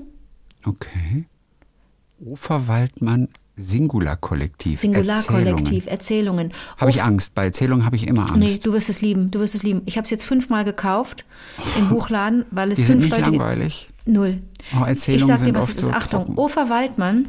okay. 0.65 1.25
Ufer 2.19 2.67
Waldmann 2.69 3.27
Singularkollektiv. 3.57 4.79
Singularkollektiv, 4.79 5.87
Erzählungen. 5.87 6.53
Habe 6.77 6.89
ich 6.91 7.03
Angst. 7.03 7.35
Bei 7.35 7.45
Erzählungen 7.45 7.85
habe 7.85 7.95
ich 7.95 8.07
immer 8.07 8.21
Angst. 8.21 8.35
Nee, 8.37 8.57
du 8.61 8.73
wirst 8.73 8.89
es 8.89 9.01
lieben, 9.01 9.31
du 9.31 9.39
wirst 9.39 9.53
es 9.55 9.63
lieben. 9.63 9.81
Ich 9.85 9.97
habe 9.97 10.05
es 10.05 10.11
jetzt 10.11 10.25
fünfmal 10.25 10.65
gekauft 10.65 11.25
im 11.77 11.89
Buchladen, 11.89 12.45
weil 12.51 12.71
es 12.71 12.79
Die 12.79 12.85
sind 12.85 13.01
fünf 13.01 13.11
nicht 13.13 13.25
Leute 13.25 13.37
langweilig. 13.37 13.89
Null. 14.05 14.41
Oh, 14.73 14.81
Ich 14.83 14.87
Erzählungen 14.87 15.27
sag 15.27 15.39
dir, 15.39 15.45
sind 15.45 15.55
was 15.55 15.69
es 15.69 15.75
ist. 15.77 15.83
so 15.85 15.91
Achtung, 15.91 16.25
trocken. 16.25 16.37
Ofer 16.39 16.69
Waldmann 16.69 17.27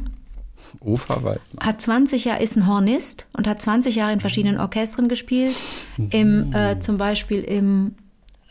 Ufer 0.81 1.23
Waldmann. 1.23 1.65
hat 1.65 1.81
20 1.81 2.25
Jahre, 2.25 2.43
ist 2.43 2.55
ein 2.55 2.67
Hornist 2.67 3.25
und 3.33 3.47
hat 3.47 3.61
20 3.61 3.95
Jahre 3.95 4.13
in 4.13 4.19
verschiedenen 4.19 4.59
Orchestern 4.59 5.09
gespielt. 5.09 5.55
Im, 6.11 6.53
äh, 6.53 6.79
zum 6.79 6.97
Beispiel 6.97 7.41
im, 7.41 7.95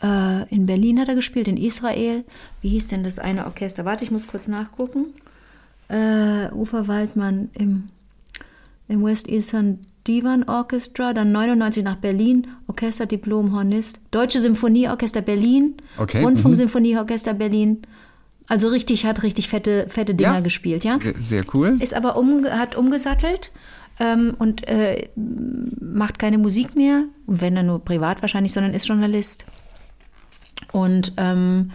äh, 0.01 0.47
in 0.53 0.65
Berlin 0.65 0.99
hat 0.99 1.07
er 1.07 1.15
gespielt, 1.15 1.47
in 1.47 1.57
Israel. 1.57 2.23
Wie 2.61 2.69
hieß 2.69 2.87
denn 2.87 3.03
das 3.03 3.19
eine 3.19 3.45
Orchester? 3.45 3.85
Warte, 3.85 4.03
ich 4.03 4.11
muss 4.11 4.27
kurz 4.27 4.47
nachgucken. 4.47 5.07
Äh, 5.89 6.51
Ufer 6.51 6.87
Waldmann 6.87 7.49
im, 7.53 7.83
im 8.87 9.03
West 9.03 9.29
Eastern 9.29 9.79
Divan 10.07 10.43
Orchestra, 10.43 11.13
dann 11.13 11.31
99 11.33 11.83
nach 11.83 11.97
Berlin, 11.97 12.47
Orchesterdiplom 12.67 13.53
Hornist, 13.53 13.99
Deutsche 14.11 14.39
Symphonieorchester 14.39 15.21
Berlin, 15.21 15.75
Okay, 15.97 16.23
Rundfunksymphonieorchester 16.23 17.33
Berlin. 17.33 17.81
Also 18.47 18.69
richtig, 18.69 19.05
hat 19.05 19.23
richtig 19.23 19.49
fette, 19.49 19.87
fette 19.89 20.15
Dinger 20.15 20.35
Ja. 20.35 20.39
gespielt, 20.39 20.83
ja? 20.85 20.99
Sehr- 21.19 21.43
cool. 21.53 21.75
ist 21.79 21.93
aber 21.93 22.15
um, 22.17 22.45
hat 22.45 22.75
umgesattelt 22.75 23.51
ähm, 23.99 24.35
und 24.39 24.67
äh, 24.67 25.09
macht 25.15 26.17
keine 26.19 26.37
Musik 26.37 26.75
mehr, 26.75 27.03
und 27.25 27.41
wenn 27.41 27.55
dann 27.55 27.65
nur 27.67 27.83
privat 27.83 28.21
wahrscheinlich, 28.21 28.53
sondern 28.53 28.73
ist 28.73 28.87
Journalist. 28.87 29.45
Und 30.71 31.13
ähm, 31.17 31.71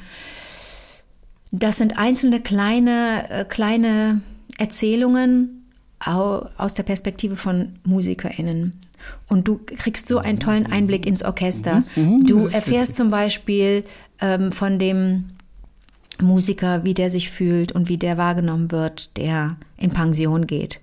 das 1.51 1.77
sind 1.79 1.99
einzelne 1.99 2.41
kleine, 2.41 3.29
äh, 3.31 3.45
kleine 3.45 4.23
Erzählungen 4.59 5.67
au, 6.05 6.47
aus 6.57 6.75
der 6.75 6.83
Perspektive 6.85 7.37
von 7.37 7.75
MusikerInnen. 7.85 8.81
Und 9.29 9.49
du 9.49 9.61
kriegst 9.67 10.09
so 10.09 10.19
einen 10.19 10.39
tollen 10.39 10.67
Einblick 10.67 11.07
ins 11.07 11.25
Orchester. 11.25 11.83
Du 11.97 12.47
erfährst 12.47 12.95
zum 12.95 13.11
Beispiel 13.11 13.85
ähm, 14.21 14.53
von 14.53 14.79
dem 14.79 15.25
Musiker, 16.23 16.85
wie 16.85 16.95
der 16.95 17.11
sich 17.11 17.31
fühlt 17.31 17.73
und 17.73 17.89
wie 17.89 17.99
der 17.99 18.17
wahrgenommen 18.17 18.71
wird, 18.71 19.17
der 19.17 19.57
in 19.77 19.91
Pension 19.91 20.47
geht. 20.47 20.81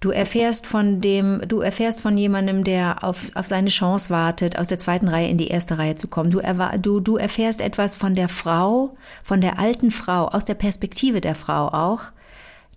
Du 0.00 0.10
erfährst 0.10 0.66
von 0.66 1.02
dem, 1.02 1.42
du 1.46 1.60
erfährst 1.60 2.00
von 2.00 2.16
jemandem, 2.16 2.64
der 2.64 3.04
auf, 3.04 3.30
auf 3.34 3.46
seine 3.46 3.68
Chance 3.68 4.08
wartet, 4.08 4.58
aus 4.58 4.68
der 4.68 4.78
zweiten 4.78 5.08
Reihe 5.08 5.28
in 5.28 5.36
die 5.36 5.48
erste 5.48 5.76
Reihe 5.76 5.94
zu 5.94 6.08
kommen. 6.08 6.30
Du, 6.30 6.40
du, 6.80 7.00
du 7.00 7.16
erfährst 7.16 7.60
etwas 7.60 7.94
von 7.94 8.14
der 8.14 8.30
Frau, 8.30 8.96
von 9.22 9.42
der 9.42 9.58
alten 9.58 9.90
Frau, 9.90 10.28
aus 10.28 10.46
der 10.46 10.54
Perspektive 10.54 11.20
der 11.20 11.34
Frau 11.34 11.68
auch, 11.68 12.04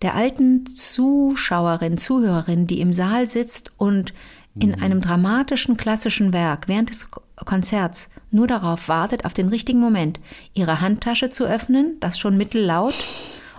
der 0.01 0.15
alten 0.15 0.65
Zuschauerin, 0.65 1.97
Zuhörerin, 1.97 2.67
die 2.67 2.81
im 2.81 2.91
Saal 2.91 3.25
sitzt 3.25 3.71
und 3.77 4.13
in 4.59 4.79
einem 4.79 5.01
dramatischen 5.01 5.77
klassischen 5.77 6.33
Werk 6.33 6.67
während 6.67 6.89
des 6.89 7.09
Konzerts 7.35 8.09
nur 8.31 8.47
darauf 8.47 8.87
wartet, 8.87 9.25
auf 9.25 9.33
den 9.33 9.49
richtigen 9.49 9.79
Moment, 9.79 10.19
ihre 10.53 10.81
Handtasche 10.81 11.29
zu 11.29 11.45
öffnen, 11.45 11.97
das 11.99 12.19
schon 12.19 12.37
mittellaut. 12.37 12.93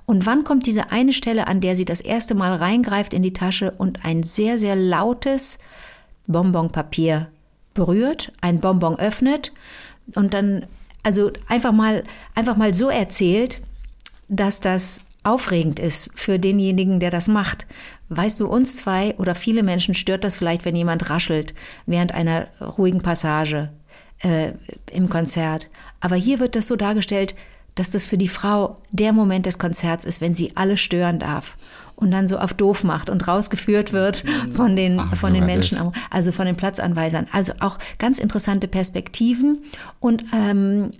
Und 0.07 0.27
wann 0.27 0.45
kommt 0.45 0.67
diese 0.67 0.91
eine 0.91 1.13
Stelle, 1.13 1.47
an 1.47 1.61
der 1.61 1.77
sie 1.77 1.85
das 1.85 2.01
erste 2.01 2.35
Mal 2.35 2.53
reingreift 2.53 3.15
in 3.15 3.23
die 3.23 3.33
Tasche 3.33 3.73
und 3.73 4.05
ein 4.05 4.23
sehr, 4.23 4.59
sehr 4.59 4.77
lautes 4.77 5.59
Bonbonpapier 6.27 7.29
berührt, 7.73 8.33
ein 8.41 8.61
Bonbon 8.61 8.99
öffnet 8.99 9.53
und 10.15 10.35
dann, 10.35 10.67
also 11.03 11.31
einfach 11.49 11.73
mal, 11.73 12.05
einfach 12.35 12.57
mal 12.57 12.75
so 12.75 12.89
erzählt, 12.89 13.61
dass 14.29 14.61
das 14.61 15.01
aufregend 15.23 15.81
ist 15.81 16.11
für 16.15 16.39
denjenigen, 16.39 17.01
der 17.01 17.11
das 17.11 17.29
macht. 17.29 17.67
Weißt 18.09 18.41
du, 18.41 18.47
uns 18.47 18.77
zwei 18.77 19.15
oder 19.17 19.35
viele 19.35 19.63
Menschen 19.63 19.95
stört 19.95 20.25
das 20.25 20.35
vielleicht, 20.35 20.65
wenn 20.65 20.77
jemand 20.77 21.11
raschelt 21.11 21.55
während 21.87 22.13
einer 22.13 22.49
ruhigen 22.61 23.01
Passage 23.01 23.71
äh, 24.23 24.53
im 24.93 25.09
Konzert. 25.09 25.71
Aber 26.01 26.17
hier 26.17 26.39
wird 26.39 26.57
das 26.57 26.67
so 26.67 26.77
dargestellt, 26.77 27.35
dass 27.75 27.91
das 27.91 28.05
für 28.05 28.19
die 28.19 28.29
Frau 28.29 28.81
der 28.91 29.13
Moment 29.13 29.47
des 29.47 29.59
Konzerts 29.59 30.05
ist, 30.05 30.21
wenn 30.21 30.35
sie 30.35 30.53
alle 30.55 30.77
stören 30.77 31.19
darf 31.19 31.57
und 31.97 32.11
dann 32.11 32.29
so 32.29 32.39
auf 32.39 32.55
doof 32.55 32.85
macht 32.85 33.11
und 33.11 33.27
rausgeführt 33.27 33.93
wird 33.93 34.25
von 34.53 34.77
den, 34.77 34.99
Ach, 35.01 35.17
von 35.17 35.33
so 35.33 35.35
den 35.35 35.47
Menschen, 35.47 35.79
das. 35.79 35.93
also 36.11 36.33
von 36.33 36.47
den 36.47 36.57
Platzanweisern. 36.57 37.27
Also 37.33 37.53
auch 37.61 37.79
ganz 37.99 38.19
interessante 38.19 38.69
Perspektiven 38.69 39.65
und 40.01 40.25
ähm, 40.33 40.91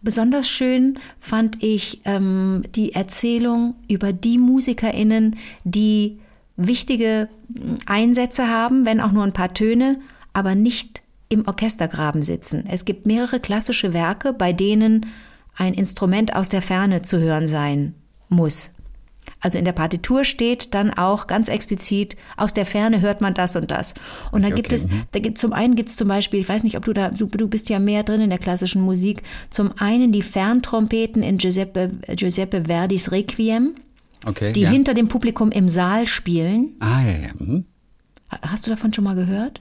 besonders 0.00 0.48
schön 0.48 0.98
fand 1.20 1.62
ich 1.62 2.00
ähm, 2.04 2.64
die 2.74 2.94
Erzählung 2.94 3.74
über 3.88 4.12
die 4.12 4.38
MusikerInnen, 4.38 5.36
die 5.64 6.18
wichtige 6.66 7.28
Einsätze 7.86 8.48
haben, 8.48 8.86
wenn 8.86 9.00
auch 9.00 9.12
nur 9.12 9.24
ein 9.24 9.32
paar 9.32 9.54
Töne, 9.54 10.00
aber 10.32 10.54
nicht 10.54 11.02
im 11.28 11.46
Orchestergraben 11.46 12.22
sitzen. 12.22 12.64
Es 12.68 12.84
gibt 12.84 13.06
mehrere 13.06 13.40
klassische 13.40 13.92
Werke, 13.92 14.32
bei 14.32 14.52
denen 14.52 15.06
ein 15.56 15.74
Instrument 15.74 16.34
aus 16.34 16.48
der 16.48 16.62
Ferne 16.62 17.02
zu 17.02 17.18
hören 17.18 17.46
sein 17.46 17.94
muss. 18.28 18.74
Also 19.40 19.58
in 19.58 19.64
der 19.64 19.72
Partitur 19.72 20.24
steht 20.24 20.74
dann 20.74 20.90
auch 20.90 21.26
ganz 21.26 21.48
explizit, 21.48 22.16
aus 22.36 22.54
der 22.54 22.66
Ferne 22.66 23.00
hört 23.00 23.20
man 23.20 23.34
das 23.34 23.56
und 23.56 23.70
das. 23.70 23.94
Und 24.30 24.42
da 24.42 24.48
Okay, 24.48 24.56
gibt 24.56 24.72
es, 24.72 24.86
mhm. 24.86 25.02
da 25.10 25.18
gibt, 25.18 25.38
zum 25.38 25.52
einen 25.52 25.74
gibt 25.74 25.88
es 25.88 25.96
zum 25.96 26.08
Beispiel, 26.08 26.40
ich 26.40 26.48
weiß 26.48 26.62
nicht, 26.64 26.76
ob 26.76 26.84
du 26.84 26.92
da, 26.92 27.10
du, 27.10 27.26
du 27.26 27.48
bist 27.48 27.68
ja 27.68 27.78
mehr 27.78 28.02
drin 28.02 28.20
in 28.20 28.30
der 28.30 28.38
klassischen 28.38 28.82
Musik, 28.82 29.22
zum 29.50 29.72
einen 29.78 30.12
die 30.12 30.22
Ferntrompeten 30.22 31.22
in 31.22 31.38
Giuseppe, 31.38 31.90
Giuseppe 32.14 32.64
Verdis 32.66 33.10
Requiem, 33.10 33.74
Okay. 34.26 34.52
die 34.52 34.60
ja. 34.62 34.70
hinter 34.70 34.94
dem 34.94 35.08
Publikum 35.08 35.50
im 35.50 35.68
Saal 35.68 36.06
spielen. 36.06 36.76
Ah, 36.80 37.02
ja, 37.02 37.12
ja. 37.12 37.30
Mhm. 37.38 37.64
Hast 38.42 38.66
du 38.66 38.70
davon 38.70 38.92
schon 38.94 39.04
mal 39.04 39.14
gehört? 39.14 39.60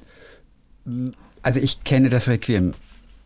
Also 1.41 1.59
ich 1.59 1.83
kenne 1.83 2.09
das 2.09 2.27
Requiem 2.27 2.73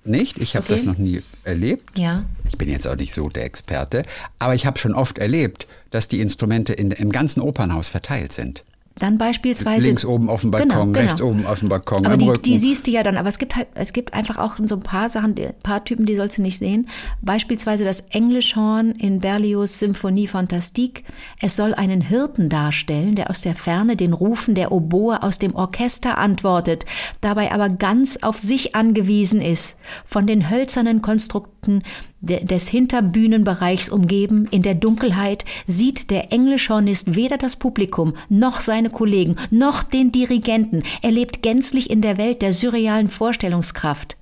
nicht. 0.04 0.40
Ich 0.40 0.56
habe 0.56 0.66
Okay. 0.66 0.76
das 0.76 0.84
noch 0.86 0.98
nie 0.98 1.22
erlebt. 1.44 1.86
Ja. 1.98 2.26
Ich 2.48 2.58
bin 2.58 2.70
jetzt 2.70 2.88
auch 2.88 2.96
nicht 2.96 3.14
so 3.14 3.30
der 3.30 3.46
Experte, 3.46 4.04
aber 4.40 4.56
ich 4.56 4.66
habe 4.66 4.78
schon 4.80 4.94
oft 4.94 5.18
erlebt, 5.18 5.68
dass 5.90 6.08
die 6.08 6.20
Instrumente 6.22 6.74
in, 6.74 6.92
im 6.92 7.12
ganzen 7.12 7.42
Opernhaus 7.42 7.90
verteilt 7.90 8.32
sind. 8.34 8.64
Dann 8.98 9.18
beispielsweise. 9.18 9.88
Links 9.88 10.06
oben 10.06 10.30
auf 10.30 10.42
dem 10.42 10.52
Balkon, 10.52 10.70
Genau, 10.70 10.86
genau. 10.86 11.00
rechts 11.00 11.22
oben 11.22 11.46
auf 11.46 11.60
dem 11.60 11.68
Balkon, 11.68 12.06
Aber 12.06 12.16
die, 12.16 12.32
die 12.42 12.58
siehst 12.58 12.88
du 12.88 12.92
ja 12.92 13.04
dann. 13.04 13.18
Aber 13.18 13.28
es 13.28 13.38
gibt 13.38 13.58
halt, 13.58 13.68
es 13.74 13.92
gibt 13.92 14.14
einfach 14.14 14.38
auch 14.38 14.56
so 14.66 14.76
ein 14.76 14.82
paar 14.84 15.10
Sachen, 15.10 15.36
ein 15.38 15.54
paar 15.62 15.84
Typen, 15.84 16.06
die 16.06 16.16
sollst 16.16 16.38
du 16.38 16.42
nicht 16.42 16.60
sehen. 16.60 16.88
Beispielsweise 17.22 17.84
das 17.84 18.00
Englischhorn 18.12 18.92
in 18.92 19.20
Berlioz 19.20 19.80
Symphonie 19.80 20.28
Fantastique. 20.28 21.04
Es 21.42 21.58
soll 21.58 21.74
einen 21.74 22.00
Hirten 22.00 22.48
darstellen, 22.48 23.16
der 23.16 23.30
aus 23.30 23.42
der 23.42 23.56
Ferne 23.56 23.98
den 23.98 24.14
Rufen 24.14 24.56
der 24.56 24.72
Oboe 24.72 25.22
aus 25.22 25.40
dem 25.40 25.56
Orchester 25.56 26.18
antwortet, 26.18 26.86
dabei 27.20 27.52
aber 27.52 27.68
ganz 27.70 28.18
auf 28.22 28.40
sich 28.40 28.76
angewiesen 28.76 29.42
ist, 29.42 29.78
von 30.06 30.26
den 30.26 30.50
hölzernen 30.50 31.02
Konstrukten 31.02 31.84
des 32.26 32.68
Hinterbühnenbereichs 32.68 33.90
umgeben, 33.90 34.48
in 34.52 34.62
der 34.62 34.76
Dunkelheit 34.76 35.46
sieht 35.68 36.12
der 36.12 36.32
Englischhornist 36.32 37.16
weder 37.16 37.38
das 37.38 37.56
Publikum 37.56 38.16
noch 38.30 38.60
seine 38.60 38.90
Kollegen 38.90 39.36
noch 39.52 39.84
den 39.84 40.12
Dirigenten. 40.12 40.84
Er 41.02 41.12
lebt 41.12 41.42
gänzlich 41.42 41.90
in 41.90 42.02
der 42.02 42.18
Welt 42.18 42.42
der 42.42 42.54
surrealen 42.54 43.10
Vorstellungskraft. 43.10 44.18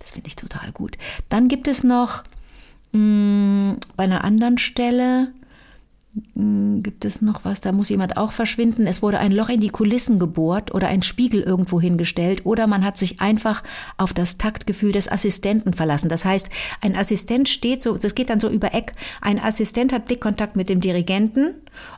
Das 0.00 0.10
finde 0.10 0.26
ich 0.28 0.36
total 0.36 0.72
gut. 0.72 0.98
Dann 1.28 1.48
gibt 1.48 1.68
es 1.68 1.84
noch 1.84 2.24
mh, 2.92 3.76
bei 3.96 4.04
einer 4.04 4.24
anderen 4.24 4.58
Stelle 4.58 5.32
gibt 6.34 7.06
es 7.06 7.22
noch 7.22 7.44
was, 7.44 7.62
da 7.62 7.72
muss 7.72 7.88
jemand 7.88 8.18
auch 8.18 8.32
verschwinden. 8.32 8.86
Es 8.86 9.00
wurde 9.00 9.18
ein 9.18 9.32
Loch 9.32 9.48
in 9.48 9.60
die 9.60 9.70
Kulissen 9.70 10.18
gebohrt 10.18 10.74
oder 10.74 10.88
ein 10.88 11.02
Spiegel 11.02 11.40
irgendwo 11.40 11.80
hingestellt 11.80 12.44
oder 12.44 12.66
man 12.66 12.84
hat 12.84 12.98
sich 12.98 13.20
einfach 13.22 13.62
auf 13.96 14.12
das 14.12 14.36
Taktgefühl 14.36 14.92
des 14.92 15.10
Assistenten 15.10 15.72
verlassen. 15.72 16.10
Das 16.10 16.26
heißt, 16.26 16.50
ein 16.82 16.96
Assistent 16.96 17.48
steht 17.48 17.80
so, 17.80 17.96
das 17.96 18.14
geht 18.14 18.28
dann 18.28 18.40
so 18.40 18.50
über 18.50 18.74
Eck, 18.74 18.92
ein 19.22 19.38
Assistent 19.38 19.92
hat 19.92 20.04
Blickkontakt 20.04 20.54
mit 20.54 20.68
dem 20.68 20.80
Dirigenten 20.80 21.54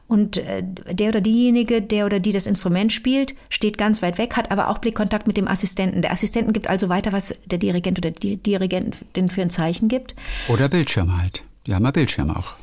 und 0.07 0.37
äh, 0.37 0.63
der 0.63 1.09
oder 1.09 1.21
diejenige, 1.21 1.83
der 1.83 2.07
oder 2.07 2.21
die 2.21 2.33
das 2.33 2.47
Instrument 2.47 2.93
spielt, 2.93 3.35
steht 3.49 3.79
ganz 3.79 4.01
weit 4.01 4.19
weg, 4.19 4.37
hat 4.37 4.53
aber 4.53 4.69
auch 4.69 4.79
Blickkontakt 4.79 5.27
mit 5.27 5.37
dem 5.37 5.49
Assistenten. 5.49 6.03
Der 6.03 6.13
Assistenten 6.13 6.53
gibt 6.53 6.69
also 6.69 6.89
weiter, 6.89 7.13
was 7.13 7.35
der 7.47 7.59
Dirigent 7.59 7.99
oder 7.99 8.13
die 8.13 8.37
Dirigentin 8.37 9.29
für 9.29 9.43
ein 9.43 9.51
Zeichen 9.51 9.89
gibt. 9.89 10.15
Oder 10.47 10.69
Bildschirm 10.69 11.21
halt. 11.21 11.43
Die 11.67 11.75
haben 11.75 11.85
ja 11.85 11.91
Bildschirm 11.91 12.31
auch. 12.31 12.55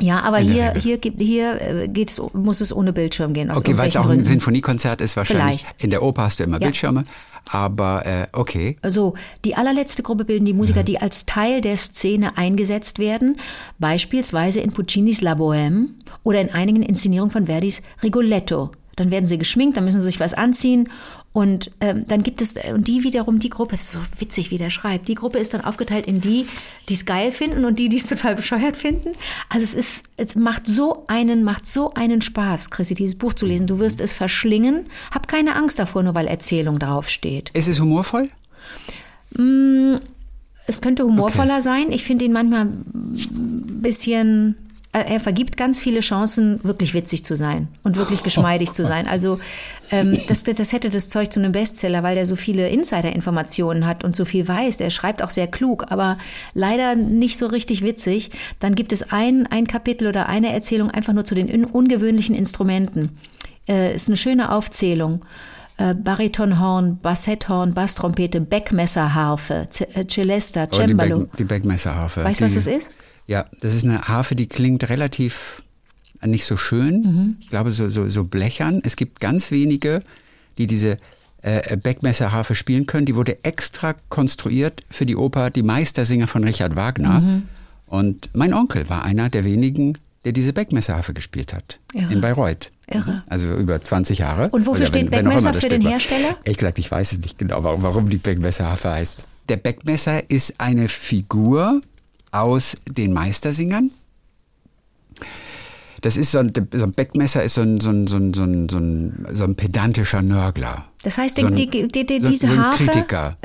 Ja, 0.00 0.20
aber 0.20 0.38
hier, 0.38 0.74
hier, 0.74 0.98
gibt, 0.98 1.20
hier 1.20 1.60
äh, 1.60 1.88
geht's, 1.88 2.20
muss 2.32 2.60
es 2.60 2.74
ohne 2.74 2.92
Bildschirm 2.92 3.32
gehen. 3.32 3.50
Okay, 3.50 3.76
weil 3.76 3.88
es 3.88 3.96
auch 3.96 4.02
ein 4.02 4.08
Gründen. 4.08 4.24
Sinfoniekonzert 4.24 5.00
ist 5.00 5.16
wahrscheinlich. 5.16 5.62
Vielleicht. 5.62 5.82
In 5.82 5.90
der 5.90 6.02
Oper 6.02 6.22
hast 6.22 6.40
du 6.40 6.44
immer 6.44 6.58
Ja. 6.60 6.66
Bildschirme, 6.66 7.04
aber 7.50 8.06
äh, 8.06 8.26
okay. 8.32 8.76
So, 8.86 9.14
die 9.44 9.56
allerletzte 9.56 10.02
Gruppe 10.02 10.24
bilden 10.24 10.44
die 10.44 10.52
Musiker, 10.52 10.82
die 10.82 11.00
als 11.00 11.26
Teil 11.26 11.60
der 11.60 11.76
Szene 11.76 12.36
eingesetzt 12.36 12.98
werden, 12.98 13.36
beispielsweise 13.78 14.60
in 14.60 14.72
Puccinis 14.72 15.20
La 15.20 15.34
Bohème 15.34 15.88
oder 16.22 16.40
in 16.40 16.50
einigen 16.50 16.82
Inszenierungen 16.82 17.30
von 17.30 17.46
Verdis 17.46 17.82
Rigoletto. 18.02 18.70
Dann 18.96 19.10
werden 19.10 19.26
sie 19.26 19.38
geschminkt, 19.38 19.76
dann 19.76 19.84
müssen 19.84 20.00
sie 20.00 20.06
sich 20.06 20.20
was 20.20 20.34
anziehen 20.34 20.88
und 21.32 21.70
ähm, 21.80 22.06
dann 22.08 22.24
gibt 22.24 22.42
es, 22.42 22.54
und 22.56 22.88
die 22.88 23.04
wiederum, 23.04 23.38
die 23.38 23.50
Gruppe, 23.50 23.74
es 23.74 23.82
ist 23.82 23.92
so 23.92 24.00
witzig, 24.18 24.50
wie 24.50 24.56
der 24.58 24.70
schreibt, 24.70 25.06
die 25.06 25.14
Gruppe 25.14 25.38
ist 25.38 25.54
dann 25.54 25.60
aufgeteilt 25.60 26.06
in 26.06 26.20
die, 26.20 26.46
die 26.88 26.94
es 26.94 27.06
geil 27.06 27.30
finden 27.30 27.64
und 27.64 27.78
die, 27.78 27.88
die 27.88 27.98
es 27.98 28.06
total 28.08 28.34
bescheuert 28.34 28.76
finden. 28.76 29.12
Also 29.48 29.62
es 29.62 29.74
ist, 29.74 30.04
es 30.16 30.34
macht 30.34 30.66
so 30.66 31.04
einen, 31.06 31.44
macht 31.44 31.66
so 31.66 31.94
einen 31.94 32.20
Spaß, 32.20 32.70
Chrissy, 32.70 32.94
dieses 32.94 33.14
Buch 33.16 33.34
zu 33.34 33.46
lesen. 33.46 33.68
Du 33.68 33.78
wirst 33.78 34.00
es 34.00 34.12
verschlingen. 34.12 34.86
Hab 35.12 35.28
keine 35.28 35.54
Angst 35.54 35.78
davor, 35.78 36.02
nur 36.02 36.16
weil 36.16 36.26
Erzählung 36.26 36.80
draufsteht. 36.80 37.50
Ist 37.52 37.68
es 37.68 37.78
humorvoll? 37.78 38.28
Es 40.66 40.80
könnte 40.80 41.04
humorvoller 41.04 41.60
sein. 41.60 41.92
Ich 41.92 42.02
finde 42.02 42.24
ihn 42.24 42.32
manchmal 42.32 42.62
ein 42.62 43.80
bisschen. 43.82 44.56
Äh, 44.92 45.04
Er 45.14 45.20
vergibt 45.20 45.56
ganz 45.56 45.78
viele 45.78 46.00
Chancen, 46.00 46.60
wirklich 46.64 46.94
witzig 46.94 47.24
zu 47.24 47.36
sein 47.36 47.68
und 47.82 47.96
wirklich 47.96 48.22
geschmeidig 48.22 48.72
zu 48.72 48.84
sein. 48.84 49.06
Also 49.06 49.38
ähm, 49.90 50.18
das, 50.28 50.44
das 50.44 50.72
hätte 50.72 50.90
das 50.90 51.08
Zeug 51.08 51.32
zu 51.32 51.40
einem 51.40 51.52
Bestseller, 51.52 52.02
weil 52.02 52.14
der 52.14 52.26
so 52.26 52.36
viele 52.36 52.68
Insider-Informationen 52.68 53.86
hat 53.86 54.04
und 54.04 54.16
so 54.16 54.24
viel 54.24 54.46
weiß. 54.46 54.78
Der 54.78 54.90
schreibt 54.90 55.22
auch 55.22 55.30
sehr 55.30 55.46
klug, 55.46 55.86
aber 55.90 56.18
leider 56.54 56.94
nicht 56.96 57.38
so 57.38 57.46
richtig 57.46 57.82
witzig. 57.82 58.30
Dann 58.58 58.74
gibt 58.74 58.92
es 58.92 59.12
ein, 59.12 59.46
ein 59.46 59.66
Kapitel 59.66 60.08
oder 60.08 60.28
eine 60.28 60.52
Erzählung 60.52 60.90
einfach 60.90 61.12
nur 61.12 61.24
zu 61.24 61.34
den 61.34 61.48
un 61.52 61.64
ungewöhnlichen 61.64 62.34
Instrumenten. 62.34 63.18
Äh, 63.68 63.94
ist 63.94 64.08
eine 64.08 64.16
schöne 64.16 64.52
Aufzählung. 64.52 65.24
Äh, 65.76 65.94
Baritonhorn, 65.94 66.98
Bassetthorn, 67.00 67.72
Basstrompete, 67.74 68.40
Beckmesserharfe, 68.40 69.68
Celesta, 70.08 70.64
Oder 70.64 70.72
Oh, 70.72 70.76
die, 70.82 70.88
Cembalo. 70.88 71.18
Beck, 71.20 71.36
die 71.38 71.44
Beckmesserharfe. 71.44 72.24
Weißt 72.24 72.40
du, 72.40 72.44
was 72.44 72.54
das 72.54 72.66
ist? 72.66 72.90
Ja, 73.30 73.46
das 73.60 73.76
ist 73.76 73.84
eine 73.84 74.08
Harfe, 74.08 74.34
die 74.34 74.48
klingt 74.48 74.88
relativ 74.88 75.62
nicht 76.20 76.44
so 76.44 76.56
schön. 76.56 77.02
Mhm. 77.02 77.36
Ich 77.38 77.48
glaube, 77.48 77.70
so, 77.70 77.88
so, 77.88 78.08
so 78.10 78.24
blechern. 78.24 78.80
Es 78.82 78.96
gibt 78.96 79.20
ganz 79.20 79.52
wenige, 79.52 80.02
die 80.58 80.66
diese 80.66 80.98
äh, 81.42 81.76
Beckmesserharfe 81.76 82.56
spielen 82.56 82.86
können. 82.86 83.06
Die 83.06 83.14
wurde 83.14 83.44
extra 83.44 83.94
konstruiert 84.08 84.82
für 84.90 85.06
die 85.06 85.14
Oper 85.14 85.50
Die 85.50 85.62
Meistersinger 85.62 86.26
von 86.26 86.42
Richard 86.42 86.74
Wagner. 86.74 87.20
Mhm. 87.20 87.42
Und 87.86 88.30
mein 88.34 88.52
Onkel 88.52 88.88
war 88.88 89.04
einer 89.04 89.30
der 89.30 89.44
wenigen, 89.44 89.96
der 90.24 90.32
diese 90.32 90.52
Beckmesserharfe 90.52 91.14
gespielt 91.14 91.54
hat. 91.54 91.78
Irre. 91.94 92.12
In 92.12 92.20
Bayreuth. 92.20 92.72
Irre. 92.88 93.22
Also 93.28 93.54
über 93.54 93.80
20 93.80 94.18
Jahre. 94.18 94.48
Und 94.50 94.66
wofür 94.66 94.80
Oder 94.80 94.86
steht 94.86 95.12
wenn 95.12 95.22
Beckmesser 95.22 95.54
für 95.54 95.68
den. 95.68 95.82
Hersteller? 95.82 96.36
Ehrlich 96.42 96.58
gesagt, 96.58 96.80
ich 96.80 96.90
weiß 96.90 97.12
es 97.12 97.20
nicht 97.20 97.38
genau, 97.38 97.62
warum, 97.62 97.84
warum 97.84 98.10
die 98.10 98.16
Beckmesserharfe 98.16 98.90
heißt. 98.90 99.22
Der 99.48 99.56
Beckmesser 99.56 100.28
ist 100.28 100.54
eine 100.58 100.88
Figur 100.88 101.80
aus 102.32 102.76
den 102.88 103.12
Meistersingern. 103.12 103.90
Das 106.02 106.16
ist 106.16 106.30
so 106.32 106.38
ein, 106.38 106.52
so 106.72 106.84
ein 106.84 106.92
Beckmesser 106.92 107.42
ist 107.44 107.54
so 107.54 107.60
ein, 107.60 107.78
so 107.80 107.90
ein, 107.90 108.06
so 108.06 108.16
ein, 108.16 108.32
so 108.32 108.42
ein, 108.44 108.68
so 108.70 108.78
ein, 108.78 109.26
so 109.32 109.44
ein 109.44 109.54
pedantischer 109.54 110.22
Nörgler. 110.22 110.86
Das 111.02 111.18
heißt, 111.18 111.36
die, 111.36 111.44
die, 111.68 111.88
die, 111.88 112.06
die, 112.06 112.20
so- 112.20 112.28
diese 112.28 112.46
so 112.46 112.52
ein 112.54 112.58
Harfe, 112.64 112.84
Kritiker. 112.86 113.36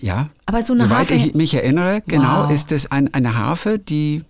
Ja. 0.00 0.30
Aber 0.46 0.62
so 0.62 0.72
eine 0.72 0.84
Soweit 0.84 1.10
Harfe- 1.10 1.14
ich 1.14 1.34
mich 1.34 1.52
erinnere, 1.54 2.02
genau, 2.06 2.44
Wow. 2.44 2.50
ist 2.50 2.72
es 2.72 2.90
ein, 2.90 3.12
eine 3.12 3.36
Harfe, 3.36 3.78
die, 3.78 4.22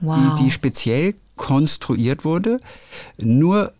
Wow. 0.00 0.36
die, 0.38 0.44
die 0.44 0.50
speziell 0.52 1.14
konstruiert 1.36 2.24
wurde, 2.24 2.60
nur 3.18 3.72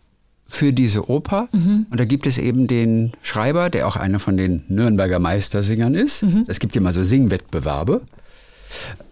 für 0.47 0.73
diese 0.73 1.09
Oper. 1.09 1.47
Mhm. 1.51 1.87
Und 1.89 1.99
da 1.99 2.05
gibt 2.05 2.27
es 2.27 2.37
eben 2.37 2.67
den 2.67 3.11
Schreiber, 3.21 3.69
der 3.69 3.87
auch 3.87 3.95
einer 3.95 4.19
von 4.19 4.37
den 4.37 4.63
Nürnberger 4.67 5.19
Meistersingern 5.19 5.95
ist. 5.95 6.23
Mhm. 6.23 6.45
Es 6.47 6.59
gibt 6.59 6.75
ja 6.75 6.81
mal 6.81 6.93
so 6.93 7.03
Singwettbewerbe. 7.03 8.01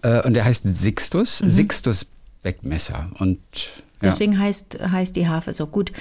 Äh, 0.01 0.25
und 0.25 0.33
der 0.33 0.45
heißt 0.45 0.67
Sixtus, 0.67 1.39
Sixtus 1.39 2.07
Beckmesser. 2.43 3.09
Und 3.19 3.39
ja, 4.01 4.09
Deswegen 4.09 4.39
heißt, 4.39 4.79
heißt 4.91 5.15
die 5.15 5.27
Harfe 5.27 5.53
so 5.53 5.67
gut. 5.67 5.91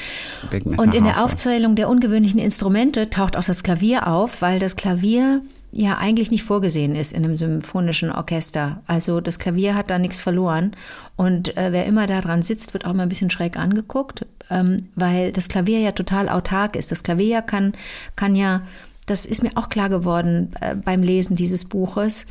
Beckmesser 0.50 0.82
Und 0.82 0.94
in 0.94 1.04
der 1.04 1.16
Harfe. 1.16 1.26
Aufzählung 1.26 1.76
der 1.76 1.88
ungewöhnlichen 1.88 2.40
Instrumente 2.40 3.10
taucht 3.10 3.36
auch 3.36 3.44
das 3.44 3.62
Klavier 3.62 4.08
auf, 4.08 4.40
weil 4.40 4.58
das 4.58 4.76
Klavier 4.76 5.42
ja 5.72 5.98
eigentlich 5.98 6.30
nicht 6.30 6.42
vorgesehen 6.42 6.94
ist 6.94 7.12
in 7.12 7.24
einem 7.24 7.36
symphonischen 7.36 8.10
Orchester. 8.10 8.82
Also 8.86 9.20
das 9.20 9.38
Klavier 9.38 9.74
hat 9.74 9.90
da 9.90 9.98
nichts 9.98 10.18
verloren. 10.18 10.72
Und 11.16 11.56
äh, 11.56 11.72
wer 11.72 11.86
immer 11.86 12.06
da 12.06 12.20
dran 12.20 12.42
sitzt, 12.42 12.72
wird 12.74 12.84
auch 12.84 12.92
mal 12.92 13.04
ein 13.04 13.08
bisschen 13.08 13.30
schräg 13.30 13.56
angeguckt, 13.56 14.26
ähm, 14.50 14.88
weil 14.96 15.32
das 15.32 15.48
Klavier 15.48 15.78
ja 15.80 15.92
total 15.92 16.28
autark 16.28 16.76
ist. 16.76 16.90
Das 16.90 17.02
Klavier 17.02 17.42
kann, 17.42 17.72
kann 18.16 18.34
ja, 18.34 18.62
das 19.06 19.26
ist 19.26 19.42
mir 19.42 19.52
auch 19.54 19.68
klar 19.68 19.88
geworden 19.88 20.52
äh, 20.60 20.74
beim 20.74 21.02
Lesen 21.02 21.36
dieses 21.36 21.64
Buches, 21.64 22.26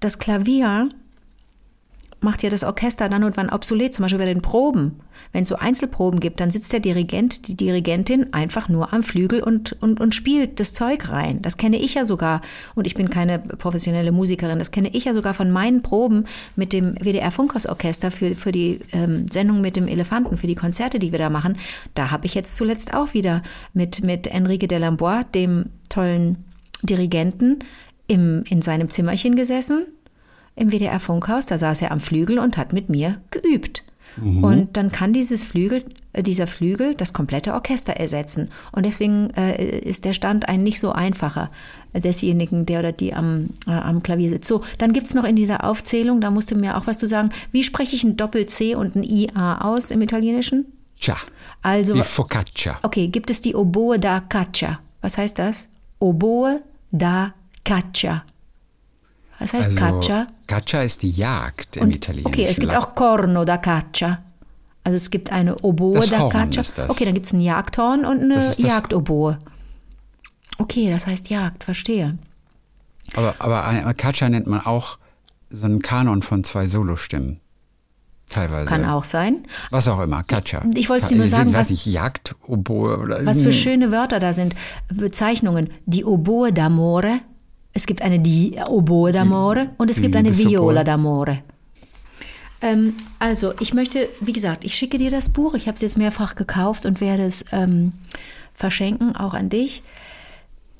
das 0.00 0.18
Klavier 0.18 0.88
macht 2.24 2.42
ja 2.42 2.50
das 2.50 2.64
Orchester 2.64 3.08
dann 3.08 3.22
und 3.22 3.36
wann 3.36 3.50
obsolet, 3.50 3.94
zum 3.94 4.02
Beispiel 4.02 4.18
bei 4.18 4.26
den 4.26 4.42
Proben. 4.42 5.00
Wenn 5.32 5.42
es 5.42 5.48
so 5.48 5.56
Einzelproben 5.56 6.18
gibt, 6.18 6.40
dann 6.40 6.50
sitzt 6.50 6.72
der 6.72 6.80
Dirigent, 6.80 7.46
die 7.46 7.56
Dirigentin 7.56 8.32
einfach 8.32 8.68
nur 8.68 8.92
am 8.92 9.02
Flügel 9.02 9.42
und, 9.42 9.80
und, 9.80 10.00
und 10.00 10.14
spielt 10.14 10.58
das 10.58 10.72
Zeug 10.72 11.08
rein. 11.10 11.42
Das 11.42 11.56
kenne 11.56 11.78
ich 11.78 11.94
ja 11.94 12.04
sogar, 12.04 12.40
und 12.74 12.86
ich 12.86 12.94
bin 12.94 13.10
keine 13.10 13.38
professionelle 13.38 14.10
Musikerin, 14.10 14.58
das 14.58 14.70
kenne 14.70 14.90
ich 14.92 15.04
ja 15.04 15.12
sogar 15.12 15.34
von 15.34 15.50
meinen 15.50 15.82
Proben 15.82 16.24
mit 16.56 16.72
dem 16.72 16.94
WDR 16.94 17.30
Funkhausorchester 17.30 18.10
für, 18.10 18.34
für 18.34 18.52
die 18.52 18.80
ähm, 18.92 19.28
Sendung 19.30 19.60
mit 19.60 19.76
dem 19.76 19.86
Elefanten, 19.86 20.36
für 20.36 20.46
die 20.46 20.54
Konzerte, 20.54 20.98
die 20.98 21.12
wir 21.12 21.18
da 21.18 21.30
machen. 21.30 21.56
Da 21.94 22.10
habe 22.10 22.26
ich 22.26 22.34
jetzt 22.34 22.56
zuletzt 22.56 22.94
auch 22.94 23.14
wieder 23.14 23.42
mit, 23.72 24.02
mit 24.02 24.26
Enrique 24.26 24.66
Delambois, 24.66 25.24
dem 25.34 25.66
tollen 25.88 26.44
Dirigenten, 26.82 27.60
im, 28.06 28.44
in 28.48 28.62
seinem 28.62 28.90
Zimmerchen 28.90 29.36
gesessen 29.36 29.86
im 30.56 30.70
WDR 30.70 31.00
Funkhaus, 31.00 31.46
da 31.46 31.58
saß 31.58 31.82
er 31.82 31.90
am 31.90 32.00
Flügel 32.00 32.38
und 32.38 32.56
hat 32.56 32.72
mit 32.72 32.88
mir 32.88 33.20
geübt. 33.30 33.82
Mhm. 34.16 34.44
Und 34.44 34.76
dann 34.76 34.92
kann 34.92 35.12
dieses 35.12 35.44
Flügel, 35.44 35.84
äh, 36.12 36.22
dieser 36.22 36.46
Flügel 36.46 36.94
das 36.94 37.12
komplette 37.12 37.54
Orchester 37.54 37.94
ersetzen. 37.94 38.50
Und 38.72 38.86
deswegen 38.86 39.30
äh, 39.30 39.78
ist 39.80 40.04
der 40.04 40.12
Stand 40.12 40.48
ein 40.48 40.62
nicht 40.62 40.80
so 40.80 40.92
einfacher 40.92 41.50
desjenigen, 41.92 42.66
der 42.66 42.80
oder 42.80 42.92
die 42.92 43.14
am, 43.14 43.50
äh, 43.66 43.70
am 43.70 44.02
Klavier 44.02 44.30
sitzt. 44.30 44.48
So, 44.48 44.62
dann 44.78 44.92
gibt 44.92 45.08
es 45.08 45.14
noch 45.14 45.24
in 45.24 45.36
dieser 45.36 45.64
Aufzählung, 45.64 46.20
da 46.20 46.30
musst 46.30 46.50
du 46.50 46.56
mir 46.56 46.76
auch 46.76 46.86
was 46.86 46.98
zu 46.98 47.06
sagen. 47.06 47.30
Wie 47.52 47.62
spreche 47.62 47.96
ich 47.96 48.04
ein 48.04 48.16
Doppel-C 48.16 48.74
und 48.74 48.96
ein 48.96 49.04
IA 49.04 49.60
aus 49.62 49.90
im 49.90 50.02
Italienischen? 50.02 50.66
Tja. 50.98 51.16
Also, 51.62 51.94
wie 51.94 52.02
Focaccia. 52.02 52.78
Okay, 52.82 53.08
gibt 53.08 53.30
es 53.30 53.40
die 53.40 53.54
Oboe 53.54 53.98
da 53.98 54.20
Caccia? 54.20 54.80
Was 55.00 55.18
heißt 55.18 55.38
das? 55.38 55.68
Oboe 55.98 56.60
da 56.92 57.34
Caccia. 57.64 58.24
Was 59.38 59.52
heißt 59.52 59.70
also, 59.70 59.78
Caccia? 59.78 60.26
Caccia 60.46 60.80
ist 60.82 61.02
die 61.02 61.10
Jagd 61.10 61.76
im 61.76 61.84
Und, 61.84 61.94
Italienischen. 61.96 62.26
Okay, 62.28 62.46
es 62.48 62.58
gibt 62.58 62.74
auch 62.74 62.94
Corno 62.94 63.44
da 63.44 63.56
Caccia. 63.58 64.22
Also 64.84 64.96
es 64.96 65.10
gibt 65.10 65.32
eine 65.32 65.56
Oboe 65.60 65.94
Das 65.94 66.10
da 66.10 66.18
Horn 66.20 66.30
Caccia. 66.30 66.60
ist 66.60 66.78
das. 66.78 66.90
Okay, 66.90 67.04
dann 67.04 67.14
gibt 67.14 67.26
es 67.26 67.32
ein 67.32 67.40
Jagdhorn 67.40 68.04
und 68.04 68.20
eine 68.22 68.38
Jagdoboe. 68.58 69.38
Okay, 70.58 70.90
das 70.90 71.06
heißt 71.06 71.30
Jagd, 71.30 71.64
verstehe. 71.64 72.18
Aber, 73.16 73.34
aber 73.38 73.92
Caccia 73.94 74.28
nennt 74.28 74.46
man 74.46 74.60
auch 74.64 74.98
so 75.50 75.64
einen 75.66 75.82
Kanon 75.82 76.22
von 76.22 76.44
zwei 76.44 76.66
Solostimmen. 76.66 77.40
Teilweise. 78.28 78.66
Kann 78.66 78.84
auch 78.86 79.04
sein. 79.04 79.42
Was 79.70 79.86
auch 79.88 80.00
immer, 80.00 80.22
Caccia. 80.24 80.62
Ich 80.74 80.88
wollte 80.88 81.08
dir 81.08 81.16
nur 81.16 81.26
sagen, 81.28 81.52
was- 81.52 81.70
ich, 81.70 81.84
Jagd, 81.86 82.34
Oboe 82.46 82.98
oder 82.98 83.24
Was 83.26 83.38
für 83.40 83.46
Hm. 83.46 83.52
schöne 83.52 83.90
Wörter 83.90 84.18
da 84.18 84.32
sind. 84.32 84.54
Bezeichnungen. 84.92 85.70
Die 85.86 86.04
Oboe 86.04 86.48
d'amore. 86.48 87.20
Es 87.74 87.86
gibt 87.86 88.02
eine 88.02 88.20
die 88.20 88.56
Oboe 88.68 89.10
d'amore 89.10 89.70
und 89.76 89.90
es 89.90 90.00
gibt 90.00 90.14
eine 90.14 90.30
Liebesoboe. 90.30 90.50
Viola 90.50 90.82
d'amore. 90.82 91.38
Ähm, 92.62 92.94
also, 93.18 93.52
ich 93.60 93.74
möchte, 93.74 94.08
wie 94.20 94.32
gesagt, 94.32 94.64
ich 94.64 94.74
schicke 94.74 94.96
dir 94.96 95.10
das 95.10 95.28
Buch. 95.28 95.54
Ich 95.54 95.66
habe 95.66 95.74
es 95.74 95.82
jetzt 95.82 95.98
mehrfach 95.98 96.36
gekauft 96.36 96.86
und 96.86 97.00
werde 97.00 97.24
es 97.24 97.44
ähm, 97.52 97.92
verschenken, 98.54 99.16
auch 99.16 99.34
an 99.34 99.50
dich. 99.50 99.82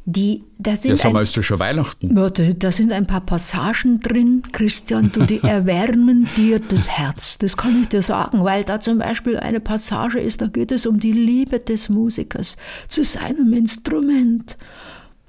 Die, 0.07 0.45
das 0.59 0.83
sind 0.83 0.93
Ja, 0.93 0.97
sag 0.99 1.15
ein, 1.15 1.23
ist 1.23 1.37
doch 1.37 1.43
schon 1.43 1.59
Weihnachten. 1.59 2.15
Warte, 2.15 2.55
da 2.55 2.71
sind 2.71 2.93
ein 2.93 3.07
paar 3.07 3.23
Passagen 3.23 4.01
drin, 4.01 4.43
Christian, 4.53 5.11
du, 5.13 5.25
die 5.25 5.39
erwärmen 5.43 6.29
dir 6.37 6.61
das 6.61 6.89
Herz. 6.89 7.39
Das 7.39 7.57
kann 7.57 7.81
ich 7.81 7.89
dir 7.89 8.03
sagen, 8.03 8.45
weil 8.45 8.65
da 8.65 8.81
zum 8.81 8.99
Beispiel 8.99 9.39
eine 9.39 9.61
Passage 9.61 10.21
ist, 10.21 10.43
da 10.43 10.47
geht 10.47 10.73
es 10.73 10.85
um 10.87 11.01
die 11.01 11.13
Liebe 11.13 11.59
des 11.59 11.89
Musikers 11.89 12.57
zu 12.87 13.03
seinem 13.03 13.53
Instrument. 13.55 14.57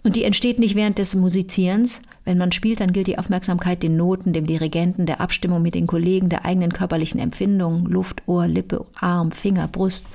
Und 0.05 0.15
die 0.15 0.23
entsteht 0.23 0.59
nicht 0.59 0.75
während 0.75 0.99
des 0.99 1.15
Musizierens. 1.15 2.03
Wenn 2.25 2.37
man 2.37 2.51
spielt, 2.51 2.79
dann 2.79 2.93
gilt 2.93 3.07
die 3.07 3.17
Aufmerksamkeit 3.17 3.81
den 3.81 3.97
Noten, 3.97 4.33
dem 4.33 4.45
Dirigenten, 4.45 5.07
der 5.07 5.19
Abstimmung 5.19 5.63
mit 5.63 5.73
den 5.73 5.87
Kollegen, 5.87 6.29
der 6.29 6.45
eigenen 6.45 6.71
körperlichen 6.71 7.19
Empfindungen, 7.19 7.87
Luft, 7.87 8.21
Ohr, 8.27 8.45
Lippe, 8.47 8.85
Arm, 8.99 9.31
Finger, 9.31 9.67
Brust. 9.67 10.05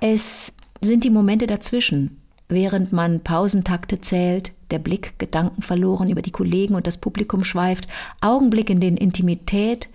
Es 0.00 0.56
sind 0.80 1.02
die 1.02 1.10
Momente 1.10 1.48
dazwischen, 1.48 2.20
während 2.48 2.92
man 2.92 3.18
Pausentakte 3.18 4.00
zählt, 4.00 4.52
der 4.70 4.78
Blick 4.78 5.18
Gedanken 5.18 5.62
verloren 5.62 6.08
über 6.08 6.22
die 6.22 6.30
Kollegen 6.30 6.76
und 6.76 6.86
das 6.86 6.98
Publikum 6.98 7.42
schweift, 7.42 7.88
Augenblick, 8.20 8.70
in 8.70 8.78
denen 8.78 8.96
Intimität 8.96 9.88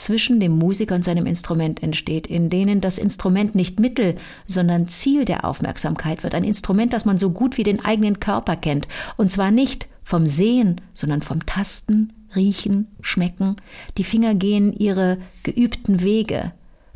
zwischen 0.00 0.40
dem 0.40 0.56
Musiker 0.56 0.94
und 0.94 1.04
seinem 1.04 1.26
Instrument 1.26 1.82
entsteht, 1.82 2.26
in 2.26 2.50
denen 2.50 2.80
das 2.80 2.98
Instrument 2.98 3.54
nicht 3.54 3.78
Mittel, 3.78 4.16
sondern 4.46 4.88
Ziel 4.88 5.24
der 5.24 5.44
Aufmerksamkeit 5.44 6.22
wird. 6.22 6.34
Ein 6.34 6.44
Instrument, 6.44 6.92
das 6.92 7.04
man 7.04 7.18
so 7.18 7.30
gut 7.30 7.58
wie 7.58 7.62
den 7.62 7.84
eigenen 7.84 8.20
Körper 8.20 8.56
kennt. 8.56 8.88
Und 9.16 9.30
zwar 9.30 9.50
nicht 9.50 9.88
vom 10.02 10.26
Sehen, 10.26 10.80
sondern 10.94 11.22
vom 11.22 11.46
Tasten, 11.46 12.12
Riechen, 12.34 12.88
Schmecken. 13.00 13.56
Die 13.98 14.04
Finger 14.04 14.34
gehen 14.34 14.72
ihre 14.72 15.18
geübten 15.42 16.02
Wege, 16.02 16.52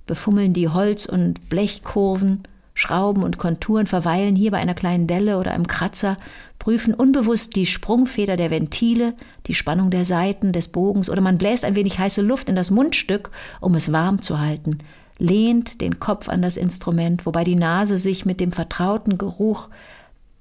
befummeln 0.06 0.52
die 0.52 0.68
Holz- 0.68 1.06
und 1.06 1.48
Blechkurven, 1.48 2.44
Schrauben 2.74 3.22
und 3.22 3.38
Konturen, 3.38 3.86
verweilen 3.86 4.34
hier 4.34 4.50
bei 4.50 4.58
einer 4.58 4.74
kleinen 4.74 5.06
Delle 5.06 5.38
oder 5.38 5.52
einem 5.52 5.68
Kratzer, 5.68 6.16
prüfen 6.58 6.92
unbewusst 6.92 7.54
die 7.54 7.66
Sprungfeder 7.66 8.36
der 8.36 8.50
Ventile, 8.50 9.14
die 9.46 9.54
Spannung 9.54 9.90
der 9.90 10.04
Saiten 10.04 10.52
des 10.52 10.68
Bogens 10.68 11.08
oder 11.08 11.20
man 11.20 11.38
bläst 11.38 11.64
ein 11.64 11.76
wenig 11.76 11.98
heiße 11.98 12.20
Luft 12.20 12.48
in 12.48 12.56
das 12.56 12.70
Mundstück, 12.70 13.30
um 13.60 13.74
es 13.76 13.92
warm 13.92 14.20
zu 14.22 14.40
halten, 14.40 14.78
lehnt 15.18 15.80
den 15.80 16.00
Kopf 16.00 16.28
an 16.28 16.42
das 16.42 16.56
Instrument, 16.56 17.26
wobei 17.26 17.44
die 17.44 17.54
Nase 17.54 17.96
sich 17.96 18.24
mit 18.24 18.40
dem 18.40 18.50
vertrauten 18.50 19.18
Geruch 19.18 19.68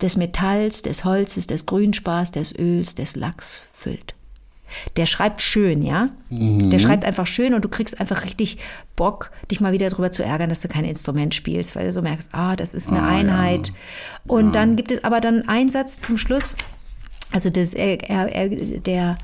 des 0.02 0.18
Metalls, 0.18 0.82
des 0.82 1.06
Holzes, 1.06 1.46
des 1.46 1.68
Grünspars, 1.68 2.32
des 2.32 2.58
Öls, 2.58 2.96
des 2.96 3.16
Lachs 3.16 3.62
füllt. 3.74 4.16
Der 4.98 5.06
schreibt 5.06 5.42
schön, 5.42 5.82
ja? 5.82 6.10
Der 6.30 6.80
schreibt 6.80 7.06
einfach 7.06 7.28
schön 7.28 7.54
und 7.54 7.64
du 7.64 7.70
kriegst 7.70 8.00
einfach 8.00 8.26
richtig 8.26 8.58
Bock, 8.96 9.32
dich 9.52 9.62
mal 9.62 9.72
wieder 9.74 9.90
darüber 9.90 10.12
zu 10.12 10.24
ärgern, 10.24 10.50
dass 10.50 10.62
du 10.62 10.68
kein 10.68 10.86
Instrument 10.86 11.36
spielst, 11.36 11.76
weil 11.76 11.86
du 11.86 11.92
so 11.92 12.02
merkst, 12.02 12.30
ah, 12.32 12.56
das 12.56 12.74
ist 12.74 12.90
eine 12.90 13.02
Ah, 13.02 13.12
ja. 13.12 13.18
Einheit. 13.18 13.72
Und 14.28 14.54
dann 14.54 14.76
gibt 14.76 14.92
es 14.92 15.04
aber 15.04 15.22
dann 15.22 15.48
einen 15.48 15.70
Satz 15.70 16.00
zum 16.00 16.18
Schluss. 16.18 16.56
Also 17.32 17.50
das, 17.50 17.74
er, 17.74 18.10
er, 18.10 18.34
er, 18.34 18.50
der 18.50 19.18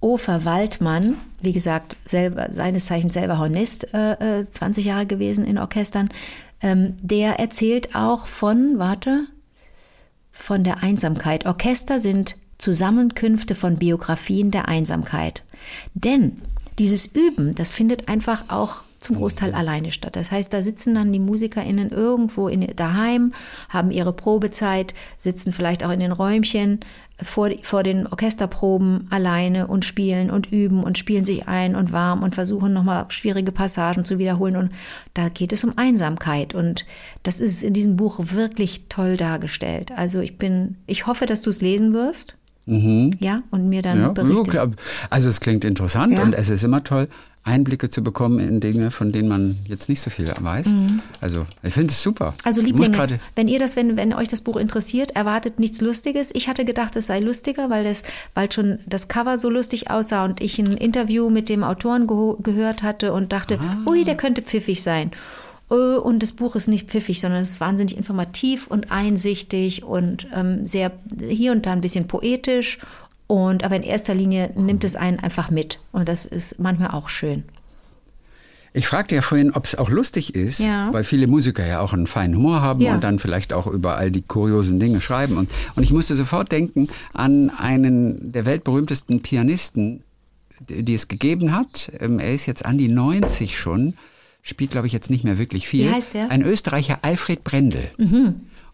Ofer 0.00 0.44
Waldmann, 0.44 1.14
wie 1.40 1.52
gesagt, 1.52 1.96
selber, 2.04 2.48
seines 2.50 2.86
Zeichens 2.86 3.14
selber 3.14 3.38
Hornist, 3.38 3.92
äh, 3.94 4.40
äh, 4.40 4.50
20 4.50 4.84
Jahre 4.84 5.06
gewesen 5.06 5.44
in 5.44 5.58
Orchestern, 5.58 6.08
ähm, 6.60 6.94
der 7.00 7.38
erzählt 7.38 7.94
auch 7.94 8.26
von, 8.26 8.78
warte, 8.78 9.26
von 10.32 10.64
der 10.64 10.82
Einsamkeit. 10.82 11.46
Orchester 11.46 11.98
sind 11.98 12.36
Zusammenkünfte 12.62 13.56
von 13.56 13.76
Biografien 13.76 14.52
der 14.52 14.68
Einsamkeit. 14.68 15.42
Denn 15.94 16.40
dieses 16.78 17.06
Üben, 17.06 17.56
das 17.56 17.72
findet 17.72 18.08
einfach 18.08 18.44
auch 18.48 18.82
zum 19.00 19.16
Großteil 19.16 19.52
alleine 19.52 19.90
statt. 19.90 20.14
Das 20.14 20.30
heißt, 20.30 20.52
da 20.52 20.62
sitzen 20.62 20.94
dann 20.94 21.12
die 21.12 21.18
MusikerInnen 21.18 21.90
irgendwo 21.90 22.46
in, 22.46 22.64
daheim, 22.76 23.32
haben 23.68 23.90
ihre 23.90 24.12
Probezeit, 24.12 24.94
sitzen 25.18 25.52
vielleicht 25.52 25.84
auch 25.84 25.90
in 25.90 25.98
den 25.98 26.12
Räumchen 26.12 26.78
vor, 27.20 27.50
vor 27.62 27.82
den 27.82 28.06
Orchesterproben 28.06 29.08
alleine 29.10 29.66
und 29.66 29.84
spielen 29.84 30.30
und 30.30 30.52
üben 30.52 30.84
und 30.84 30.98
spielen 30.98 31.24
sich 31.24 31.48
ein 31.48 31.74
und 31.74 31.90
warm 31.90 32.22
und 32.22 32.36
versuchen 32.36 32.72
nochmal 32.72 33.06
schwierige 33.08 33.50
Passagen 33.50 34.04
zu 34.04 34.20
wiederholen. 34.20 34.54
Und 34.54 34.72
da 35.14 35.30
geht 35.30 35.52
es 35.52 35.64
um 35.64 35.76
Einsamkeit. 35.76 36.54
Und 36.54 36.86
das 37.24 37.40
ist 37.40 37.64
in 37.64 37.74
diesem 37.74 37.96
Buch 37.96 38.20
wirklich 38.20 38.84
toll 38.88 39.16
dargestellt. 39.16 39.90
Also 39.96 40.20
ich 40.20 40.38
bin, 40.38 40.76
ich 40.86 41.08
hoffe, 41.08 41.26
dass 41.26 41.42
du 41.42 41.50
es 41.50 41.60
lesen 41.60 41.92
wirst. 41.92 42.36
Ja, 42.66 43.42
und 43.50 43.68
mir 43.68 43.82
dann 43.82 43.98
Ja, 44.00 44.08
berichtest. 44.10 44.54
ja, 44.54 44.66
also 45.10 45.28
es 45.28 45.40
klingt 45.40 45.64
interessant 45.64 46.14
Ja. 46.16 46.22
und 46.22 46.34
es 46.34 46.48
ist 46.48 46.62
immer 46.62 46.84
toll, 46.84 47.08
Einblicke 47.44 47.90
zu 47.90 48.04
bekommen 48.04 48.38
in 48.38 48.60
Dinge, 48.60 48.92
von 48.92 49.10
denen 49.10 49.26
man 49.28 49.56
jetzt 49.66 49.88
nicht 49.88 50.00
so 50.00 50.10
viel 50.10 50.32
weiß. 50.40 50.76
Also 51.20 51.44
ich 51.64 51.74
finde 51.74 51.88
es 51.90 52.00
super. 52.00 52.26
Mhm. 52.26 52.34
Also 52.44 52.62
Lieblinge, 52.62 53.18
wenn 53.34 53.48
ihr 53.48 53.58
das, 53.58 53.74
wenn, 53.74 53.96
wenn 53.96 54.14
euch 54.14 54.28
das 54.28 54.42
Buch 54.42 54.56
interessiert, 54.56 55.16
erwartet 55.16 55.58
nichts 55.58 55.80
Lustiges. 55.80 56.30
Ich 56.34 56.48
hatte 56.48 56.64
gedacht, 56.64 56.94
es 56.94 57.08
sei 57.08 57.18
lustiger, 57.18 57.68
weil 57.68 57.82
das, 57.82 58.04
weil 58.34 58.52
schon 58.52 58.78
das 58.86 59.08
Cover 59.08 59.38
so 59.38 59.50
lustig 59.50 59.90
aussah 59.90 60.24
und 60.24 60.40
ich 60.40 60.56
ein 60.60 60.76
Interview 60.76 61.30
mit 61.30 61.48
dem 61.48 61.64
Autoren 61.64 62.06
gehört 62.06 62.84
hatte 62.84 63.12
und 63.12 63.32
dachte, 63.32 63.58
Ah. 63.60 63.90
ui, 63.90 64.04
der 64.04 64.16
könnte 64.16 64.40
pfiffig 64.42 64.84
sein. 64.84 65.10
Äh, 65.72 65.96
Und 65.98 66.22
das 66.22 66.32
Buch 66.32 66.54
ist 66.56 66.68
nicht 66.68 66.88
pfiffig, 66.88 67.20
sondern 67.20 67.40
es 67.42 67.50
ist 67.52 67.60
wahnsinnig 67.60 67.96
informativ 67.96 68.66
und 68.66 68.90
einsichtig 68.92 69.82
und 69.82 70.26
ähm, 70.34 70.66
sehr 70.66 70.92
hier 71.28 71.52
und 71.52 71.66
da 71.66 71.72
ein 71.72 71.80
bisschen 71.80 72.06
poetisch. 72.06 72.78
Und 73.26 73.64
aber 73.64 73.76
in 73.76 73.82
erster 73.82 74.14
Linie 74.14 74.50
nimmt 74.56 74.84
es 74.84 74.94
einen 74.94 75.18
einfach 75.18 75.50
mit. 75.50 75.80
Und 75.92 76.08
das 76.08 76.26
ist 76.26 76.58
manchmal 76.58 76.90
auch 76.90 77.08
schön. 77.08 77.44
Ich 78.74 78.86
fragte 78.86 79.14
ja 79.14 79.20
vorhin, 79.22 79.52
ob 79.52 79.64
es 79.66 79.74
auch 79.74 79.90
lustig 79.90 80.34
ist, 80.34 80.58
Ja. 80.60 80.90
weil 80.92 81.04
viele 81.04 81.26
Musiker 81.26 81.64
ja 81.66 81.80
auch 81.80 81.92
einen 81.92 82.06
feinen 82.06 82.36
Humor 82.36 82.62
haben 82.62 82.80
Ja. 82.80 82.94
und 82.94 83.04
dann 83.04 83.18
vielleicht 83.18 83.52
auch 83.52 83.66
über 83.66 83.96
all 83.96 84.10
die 84.10 84.22
kuriosen 84.22 84.80
Dinge 84.80 85.00
schreiben. 85.00 85.36
Und, 85.36 85.50
und 85.76 85.82
ich 85.82 85.92
musste 85.92 86.14
sofort 86.14 86.50
denken 86.52 86.88
an 87.12 87.50
einen 87.50 88.32
der 88.32 88.46
weltberühmtesten 88.46 89.20
Pianisten, 89.20 90.02
die, 90.70 90.94
es 90.94 91.08
gegeben 91.08 91.52
hat. 91.54 91.92
Ähm, 92.00 92.18
Er 92.18 92.34
ist 92.34 92.46
jetzt 92.46 92.64
an 92.64 92.78
die 92.78 92.88
90 92.88 93.58
schon, 93.58 93.94
spielt, 94.42 94.72
glaube 94.72 94.86
ich, 94.88 94.92
jetzt 94.92 95.08
nicht 95.08 95.22
mehr 95.24 95.38
wirklich 95.38 95.68
viel. 95.68 95.88
Wie 95.88 95.92
heißt 95.94 96.14
der? 96.14 96.24
Mhm. 96.24 96.30
Ein 96.30 96.42
Österreicher, 96.42 96.98
Alfred 97.02 97.44
Brendel. 97.44 97.90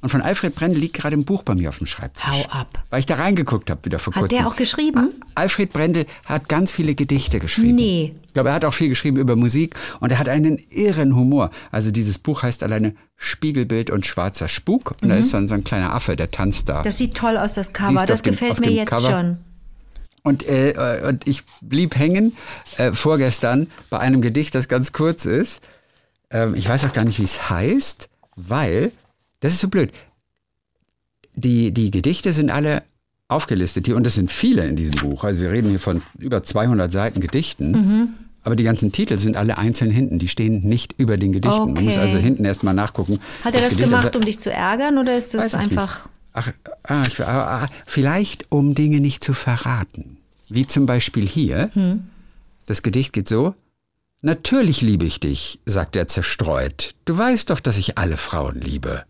Und 0.00 0.10
von 0.10 0.22
Alfred 0.22 0.54
Brendel 0.54 0.80
liegt 0.80 0.94
gerade 0.94 1.14
ein 1.16 1.24
Buch 1.24 1.42
bei 1.42 1.54
mir 1.54 1.68
auf 1.68 1.78
dem 1.78 1.86
Schreibtisch. 1.86 2.24
Hau 2.24 2.42
ab. 2.50 2.84
Weil 2.88 3.00
ich 3.00 3.06
da 3.06 3.16
reingeguckt 3.16 3.68
habe, 3.70 3.84
wieder 3.84 3.98
vor 3.98 4.14
Hat 4.14 4.20
kurzem. 4.22 4.38
der 4.38 4.48
auch 4.48 4.56
geschrieben? 4.56 5.10
Alfred 5.34 5.72
Brendel 5.72 6.06
hat 6.24 6.48
ganz 6.48 6.72
viele 6.72 6.94
Gedichte 6.94 7.38
geschrieben. 7.40 7.74
Nee. 7.74 8.14
Ich 8.26 8.32
glaube, 8.32 8.48
er 8.50 8.54
hat 8.54 8.64
auch 8.64 8.72
viel 8.74 8.88
geschrieben 8.88 9.16
über 9.18 9.34
Musik 9.36 9.74
und 10.00 10.10
er 10.12 10.18
hat 10.18 10.28
einen 10.28 10.58
irren 10.70 11.14
Humor. 11.16 11.50
Also 11.72 11.90
dieses 11.90 12.18
Buch 12.18 12.42
heißt 12.44 12.62
alleine 12.62 12.94
Spiegelbild 13.16 13.90
und 13.90 14.06
schwarzer 14.06 14.46
Spuk 14.48 14.94
und 15.02 15.08
da 15.08 15.16
ist 15.16 15.30
so 15.30 15.36
ein, 15.36 15.48
so 15.48 15.54
ein 15.54 15.64
kleiner 15.64 15.92
Affe, 15.92 16.14
der 16.14 16.30
tanzt 16.30 16.68
da. 16.68 16.82
Das 16.82 16.96
sieht 16.98 17.14
toll 17.14 17.36
aus, 17.36 17.54
das 17.54 17.72
Cover. 17.72 17.90
Siehst 17.98 18.08
Das 18.10 18.22
dem- 18.22 18.30
gefällt 18.32 18.60
mir 18.60 18.70
jetzt 18.70 18.88
Cover? 18.90 19.10
schon. 19.10 19.38
Und, 20.28 20.46
äh, 20.46 20.70
äh, 20.70 21.08
und 21.08 21.26
ich 21.26 21.42
blieb 21.62 21.96
hängen 21.96 22.36
äh, 22.76 22.92
vorgestern 22.92 23.66
bei 23.90 23.98
einem 23.98 24.20
Gedicht, 24.20 24.54
das 24.54 24.68
ganz 24.68 24.92
kurz 24.92 25.24
ist. 25.24 25.60
Ähm, 26.30 26.54
ich 26.54 26.68
weiß 26.68 26.84
auch 26.84 26.92
gar 26.92 27.04
nicht, 27.04 27.18
wie 27.18 27.24
es 27.24 27.48
heißt, 27.48 28.08
weil, 28.36 28.92
das 29.40 29.54
ist 29.54 29.60
so 29.60 29.68
blöd, 29.68 29.90
die, 31.34 31.72
die 31.72 31.90
Gedichte 31.90 32.32
sind 32.32 32.50
alle 32.50 32.82
aufgelistet 33.28 33.86
hier 33.86 33.96
und 33.96 34.06
es 34.06 34.14
sind 34.14 34.30
viele 34.30 34.66
in 34.66 34.76
diesem 34.76 34.94
Buch. 34.96 35.24
Also 35.24 35.40
wir 35.40 35.50
reden 35.50 35.70
hier 35.70 35.78
von 35.80 36.02
über 36.18 36.42
200 36.42 36.90
Seiten 36.92 37.20
Gedichten. 37.20 37.70
Mhm. 37.72 38.08
Aber 38.42 38.56
die 38.56 38.64
ganzen 38.64 38.92
Titel 38.92 39.18
sind 39.18 39.36
alle 39.36 39.58
einzeln 39.58 39.90
hinten. 39.90 40.18
Die 40.18 40.28
stehen 40.28 40.62
nicht 40.62 40.94
über 40.96 41.16
den 41.16 41.32
Gedichten. 41.32 41.72
Man 41.74 41.84
muss 41.84 41.94
Okay. 41.94 42.02
also 42.02 42.18
hinten 42.18 42.44
erstmal 42.44 42.74
nachgucken. 42.74 43.20
Hat 43.44 43.54
er 43.54 43.60
das 43.60 43.70
Gedicht- 43.70 43.84
gemacht, 43.90 44.16
um 44.16 44.22
dich 44.22 44.38
zu 44.40 44.50
ärgern 44.50 44.98
oder 44.98 45.16
ist 45.16 45.34
das 45.34 45.54
einfach. 45.54 46.06
Nicht. 46.06 46.14
Ach, 46.34 46.52
ah, 46.84 47.04
ah, 47.20 47.62
ah, 47.64 47.68
vielleicht 47.86 48.52
um 48.52 48.74
Dinge 48.74 49.00
nicht 49.00 49.24
zu 49.24 49.32
verraten. 49.32 50.17
Wie 50.48 50.66
zum 50.66 50.86
Beispiel 50.86 51.26
hier. 51.26 51.70
Hm. 51.74 52.08
Das 52.66 52.82
Gedicht 52.82 53.12
geht 53.12 53.28
so. 53.28 53.54
Natürlich 54.20 54.82
liebe 54.82 55.04
ich 55.04 55.20
dich, 55.20 55.60
sagt 55.64 55.94
er 55.94 56.08
zerstreut. 56.08 56.94
Du 57.04 57.16
weißt 57.16 57.50
doch, 57.50 57.60
dass 57.60 57.78
ich 57.78 57.98
alle 57.98 58.16
Frauen 58.16 58.60
liebe. 58.60 59.04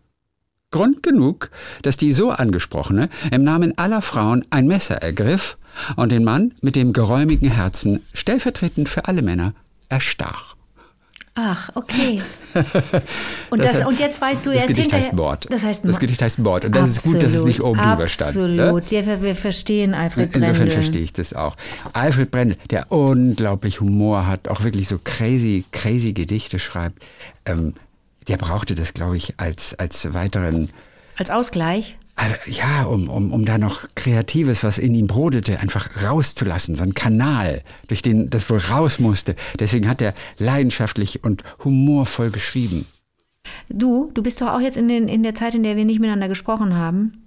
Grund 0.71 1.01
genug, 1.01 1.49
dass 1.81 1.97
die 1.97 2.11
so 2.11 2.29
angesprochene 2.29 3.09
im 3.31 3.43
Namen 3.43 3.75
aller 3.77 4.03
Frauen 4.03 4.45
ein 4.51 4.67
Messer 4.67 4.97
ergriff 4.97 5.57
und 5.95 6.11
den 6.11 6.23
Mann 6.23 6.53
mit 6.61 6.75
dem 6.75 6.93
geräumigen 6.93 7.49
Herzen 7.49 8.01
stellvertretend 8.13 8.87
für 8.87 9.05
alle 9.05 9.23
Männer 9.23 9.55
erstach. 9.89 10.55
Ach, 11.41 11.69
okay. 11.75 12.21
Und, 13.49 13.63
Das 13.63 13.73
das, 13.79 13.87
und 13.87 13.97
jetzt 13.99 14.19
weißt 14.19 14.45
du 14.45 14.49
Das 14.49 14.57
erst 14.63 14.67
Gedicht 14.69 14.91
hinterher. 14.91 15.05
heißt 15.05 15.13
Mord. 15.15 15.45
Das 15.49 15.63
heißt 15.63 15.85
das 15.85 15.91
Mord. 15.91 15.99
Gedicht 16.01 16.21
heißt 16.21 16.39
Mord. 16.39 16.65
Und 16.65 16.75
das 16.75 16.89
ist 16.89 17.03
gut, 17.03 17.23
dass 17.23 17.33
es 17.33 17.43
nicht 17.43 17.61
oben 17.63 17.79
drüber 17.79 18.07
stand. 18.09 18.35
ne? 18.35 18.63
Absolut. 18.63 18.91
Ja, 18.91 19.05
wir, 19.05 19.21
wir 19.21 19.35
verstehen 19.35 19.93
Alfred 19.93 20.33
Insofern 20.35 20.55
Brendel. 20.55 20.73
verstehe 20.73 21.01
ich 21.01 21.13
das 21.13 21.33
auch. 21.33 21.55
Alfred 21.93 22.29
Brendel, 22.31 22.57
der 22.71 22.91
unglaublich 22.91 23.79
Humor 23.79 24.27
hat, 24.27 24.47
auch 24.49 24.63
wirklich 24.63 24.87
so 24.89 24.99
crazy, 25.03 25.63
crazy 25.71 26.11
Gedichte 26.13 26.59
schreibt, 26.59 27.01
ähm, 27.45 27.73
der 28.27 28.35
brauchte 28.37 28.75
das, 28.75 28.93
glaube 28.93 29.15
ich, 29.15 29.35
als, 29.37 29.73
als 29.79 30.13
weiteren, 30.13 30.69
Als 31.17 31.29
Ausgleich. 31.29 31.97
Ja, 32.45 32.83
um, 32.83 33.09
um, 33.09 33.31
um 33.31 33.45
da 33.45 33.57
noch 33.57 33.83
Kreatives, 33.95 34.63
was 34.63 34.77
in 34.77 34.93
ihm 34.95 35.07
brodete, 35.07 35.59
einfach 35.59 36.03
rauszulassen. 36.03 36.75
So 36.75 36.83
ein 36.83 36.93
Kanal, 36.93 37.61
durch 37.87 38.01
den 38.01 38.29
das 38.29 38.49
wohl 38.49 38.57
raus 38.57 38.99
musste. 38.99 39.35
Deswegen 39.59 39.87
hat 39.87 40.01
er 40.01 40.13
leidenschaftlich 40.37 41.23
und 41.23 41.43
humorvoll 41.63 42.29
geschrieben. 42.31 42.85
Du, 43.69 44.11
du 44.13 44.21
bist 44.21 44.41
doch 44.41 44.49
auch 44.49 44.59
jetzt 44.59 44.77
in, 44.77 44.87
den, 44.87 45.07
in 45.07 45.23
der 45.23 45.35
Zeit, 45.35 45.55
in 45.55 45.63
der 45.63 45.75
wir 45.75 45.85
nicht 45.85 45.99
miteinander 45.99 46.27
gesprochen 46.27 46.75
haben, 46.75 47.23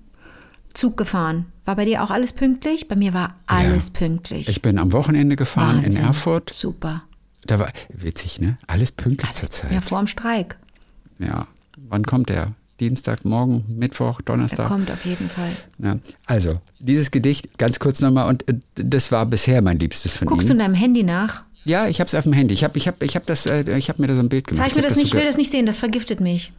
Zug 0.75 0.97
gefahren. 0.97 1.47
War 1.65 1.77
bei 1.77 1.85
dir 1.85 2.03
auch 2.03 2.11
alles 2.11 2.33
pünktlich? 2.33 2.89
Bei 2.89 2.97
mir 2.97 3.15
war 3.15 3.37
alles 3.47 3.91
pünktlich. 3.91 4.49
Ich 4.49 4.63
bin 4.63 4.79
am 4.79 4.93
Wochenende 4.93 5.37
gefahren 5.37 5.83
Wahnsinn. 5.83 6.03
in 6.03 6.09
Erfurt. 6.09 6.51
Super. 6.53 7.03
Da 7.47 7.59
war, 7.59 7.73
witzig, 7.89 8.41
ne? 8.41 8.59
Alles 8.67 8.93
pünktlich 8.93 9.33
zur 9.35 9.51
Zeit. 9.51 9.73
Ja, 9.73 9.81
vor 9.81 9.99
dem 9.99 10.07
Streik. 10.07 10.57
Ja. 11.19 11.47
Wann 11.77 12.05
kommt 12.05 12.29
der? 12.29 12.55
Dienstag, 12.83 13.25
morgen, 13.25 13.65
Mittwoch, 13.69 14.21
Donnerstag? 14.23 14.67
kommt 14.67 14.91
auf 14.91 15.05
jeden 15.05 15.29
Fall. 15.31 15.53
Ja. 15.79 15.99
Also, 16.27 16.51
dieses 16.81 17.13
Gedicht, 17.13 17.57
ganz 17.57 17.79
kurz 17.79 18.01
nochmal, 18.01 18.29
und 18.29 18.49
äh, 18.49 18.55
das 18.75 19.13
war 19.13 19.25
bisher 19.25 19.63
mein 19.63 19.79
Liebstes 19.79 20.17
von 20.17 20.27
Guckst 20.27 20.49
du 20.49 20.53
ihm. 20.53 20.59
in 20.59 20.65
deinem 20.65 20.75
Handy 20.75 21.05
nach? 21.05 21.45
Ja, 21.65 21.87
ich 21.87 22.01
habe 22.01 22.09
es 22.09 22.15
auf 22.17 22.25
dem 22.25 22.33
Handy. 22.33 22.55
Ich 22.55 22.65
habe 22.65 22.77
ich 22.77 22.89
hab, 22.89 23.01
ich 23.01 23.15
hab 23.15 23.25
das, 23.25 23.47
äh, 23.47 23.79
ich 23.79 23.89
hab 23.89 24.01
mir 24.01 24.09
da 24.09 24.15
so 24.15 24.21
ein 24.21 24.29
Bild 24.29 24.49
gemacht. 24.49 24.67
Zeig 24.67 24.75
mir 24.75 24.83
hab 24.83 24.89
das 24.89 24.97
nicht, 24.97 25.07
ich 25.07 25.15
will 25.15 25.25
das 25.25 25.37
nicht 25.37 25.53
sehen, 25.53 25.65
das 25.65 25.77
vergiftet 25.77 26.19
mich. 26.19 26.53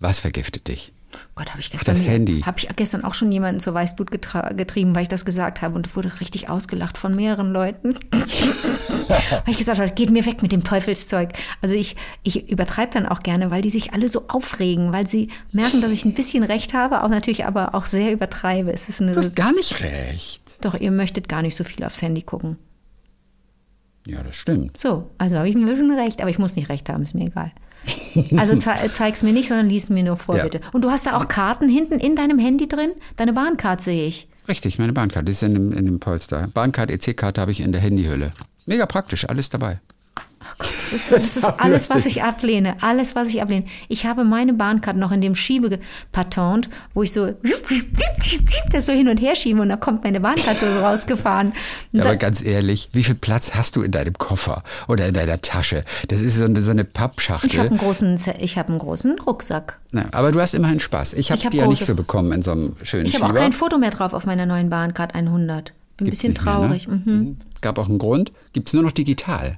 Was 0.00 0.18
vergiftet 0.18 0.66
dich? 0.66 0.92
Gott, 1.34 1.50
habe 1.50 1.60
ich 1.60 1.70
gestern 1.70 1.94
das 1.94 2.04
Handy. 2.04 2.40
habe 2.42 2.58
ich 2.58 2.68
gestern 2.76 3.04
auch 3.04 3.14
schon 3.14 3.32
jemanden 3.32 3.60
zur 3.60 3.74
Weißblut 3.74 4.10
getrieben, 4.10 4.94
weil 4.94 5.02
ich 5.02 5.08
das 5.08 5.24
gesagt 5.24 5.62
habe 5.62 5.74
und 5.74 5.96
wurde 5.96 6.20
richtig 6.20 6.48
ausgelacht 6.48 6.98
von 6.98 7.14
mehreren 7.16 7.52
Leuten. 7.52 7.96
weil 9.08 9.42
ich 9.48 9.58
gesagt 9.58 9.80
habe, 9.80 9.90
geht 9.90 10.10
mir 10.10 10.24
weg 10.26 10.42
mit 10.42 10.52
dem 10.52 10.62
Teufelszeug. 10.64 11.30
Also 11.62 11.74
ich, 11.74 11.96
ich 12.22 12.48
übertreibe 12.48 12.92
dann 12.92 13.06
auch 13.06 13.22
gerne, 13.22 13.50
weil 13.50 13.62
die 13.62 13.70
sich 13.70 13.92
alle 13.92 14.08
so 14.08 14.24
aufregen, 14.28 14.92
weil 14.92 15.06
sie 15.06 15.28
merken, 15.52 15.80
dass 15.80 15.90
ich 15.90 16.04
ein 16.04 16.14
bisschen 16.14 16.44
recht 16.44 16.74
habe, 16.74 17.02
auch 17.02 17.08
natürlich 17.08 17.44
aber 17.44 17.74
auch 17.74 17.86
sehr 17.86 18.12
übertreibe. 18.12 18.72
Es 18.72 18.88
ist 18.88 19.00
eine, 19.00 19.12
Du 19.12 19.18
hast 19.18 19.34
gar 19.34 19.52
nicht 19.52 19.80
recht. 19.82 20.42
doch, 20.60 20.74
ihr 20.74 20.90
möchtet 20.90 21.28
gar 21.28 21.42
nicht 21.42 21.56
so 21.56 21.64
viel 21.64 21.84
aufs 21.84 22.02
Handy 22.02 22.22
gucken. 22.22 22.56
Ja, 24.06 24.22
das 24.22 24.36
stimmt. 24.36 24.76
So, 24.78 25.10
also 25.18 25.36
habe 25.36 25.48
ich 25.48 25.54
ein 25.54 25.66
bisschen 25.66 25.90
recht, 25.92 26.20
aber 26.20 26.30
ich 26.30 26.38
muss 26.38 26.56
nicht 26.56 26.68
recht 26.68 26.88
haben, 26.88 27.02
ist 27.02 27.14
mir 27.14 27.26
egal. 27.26 27.52
Also 28.36 28.56
ze 28.56 28.70
zeig's 28.92 29.22
mir 29.22 29.32
nicht, 29.32 29.48
sondern 29.48 29.68
lies 29.68 29.88
mir 29.88 30.02
nur 30.02 30.16
vor, 30.16 30.36
Ja. 30.36 30.44
bitte. 30.44 30.60
Und 30.72 30.82
du 30.82 30.90
hast 30.90 31.06
da 31.06 31.16
auch 31.16 31.28
Karten 31.28 31.68
hinten 31.68 31.94
in 32.00 32.16
deinem 32.16 32.38
Handy 32.38 32.66
drin? 32.68 32.90
Deine 33.16 33.32
Bahncard 33.32 33.80
sehe 33.80 34.06
ich. 34.06 34.28
Richtig, 34.48 34.78
meine 34.78 34.92
Bahnkarte 34.92 35.26
die 35.26 35.32
ist 35.32 35.42
in 35.42 35.54
dem, 35.54 35.72
in 35.72 35.84
dem 35.84 36.00
Polster. 36.00 36.48
Bahncard, 36.52 36.90
EC-Karte 36.90 37.40
habe 37.40 37.52
ich 37.52 37.60
in 37.60 37.72
der 37.72 37.80
Handyhülle. 37.80 38.30
Mega 38.66 38.86
praktisch, 38.86 39.28
alles 39.28 39.48
dabei. 39.48 39.78
Das 40.90 40.92
ist, 40.92 41.12
das 41.12 41.36
ist 41.36 41.60
alles, 41.60 41.88
was 41.88 42.04
ich 42.04 42.22
ablehne. 42.22 42.74
Alles, 42.80 43.14
was 43.14 43.28
ich 43.28 43.40
ablehne. 43.40 43.64
Ich 43.88 44.06
habe 44.06 44.24
meine 44.24 44.52
Bahncard 44.52 44.96
noch 44.96 45.12
in 45.12 45.20
dem 45.20 45.36
Schiebepatent, 45.36 46.68
wo 46.94 47.02
ich 47.04 47.12
so 47.12 47.32
das 48.72 48.86
so 48.86 48.92
hin 48.92 49.08
und 49.08 49.18
her 49.18 49.34
schiebe 49.36 49.60
und 49.60 49.68
da 49.68 49.76
kommt 49.76 50.04
meine 50.04 50.20
Bahncard 50.20 50.56
so 50.56 50.66
rausgefahren. 50.80 51.52
Ja, 51.92 52.04
aber 52.04 52.16
ganz 52.16 52.42
ehrlich, 52.42 52.88
wie 52.92 53.04
viel 53.04 53.14
Platz 53.14 53.54
hast 53.54 53.76
du 53.76 53.82
in 53.82 53.92
deinem 53.92 54.14
Koffer 54.14 54.64
oder 54.88 55.06
in 55.06 55.14
deiner 55.14 55.40
Tasche? 55.40 55.84
Das 56.08 56.22
ist 56.22 56.36
so 56.36 56.44
eine, 56.44 56.60
so 56.62 56.70
eine 56.70 56.84
Pappschachtel. 56.84 57.50
ich 57.50 57.58
habe 57.58 57.68
einen 57.68 57.78
großen, 57.78 58.16
ich 58.40 58.58
habe 58.58 58.70
einen 58.70 58.78
großen 58.78 59.18
Rucksack. 59.20 59.78
Na, 59.92 60.06
aber 60.12 60.32
du 60.32 60.40
hast 60.40 60.54
immerhin 60.54 60.80
Spaß. 60.80 61.14
Ich 61.14 61.30
habe 61.30 61.42
hab 61.42 61.50
die 61.50 61.58
ja 61.58 61.66
nicht 61.66 61.84
so 61.84 61.94
bekommen 61.94 62.32
in 62.32 62.42
so 62.42 62.52
einem 62.52 62.76
schönen 62.82 63.06
Ich 63.06 63.14
habe 63.14 63.26
auch 63.26 63.34
kein 63.34 63.52
Foto 63.52 63.78
mehr 63.78 63.90
drauf 63.90 64.12
auf 64.12 64.26
meiner 64.26 64.46
neuen 64.46 64.70
Bahncard 64.70 65.14
100. 65.14 65.72
Bin 65.96 66.06
ein 66.06 66.10
Gibt's 66.10 66.22
bisschen 66.22 66.32
nicht 66.32 66.44
mehr, 66.44 66.54
traurig. 66.54 66.88
ne? 66.88 67.02
mhm. 67.04 67.36
Gab 67.60 67.78
auch 67.78 67.88
einen 67.88 67.98
Grund. 67.98 68.32
Gibt 68.52 68.68
es 68.68 68.74
nur 68.74 68.82
noch 68.82 68.92
digital. 68.92 69.56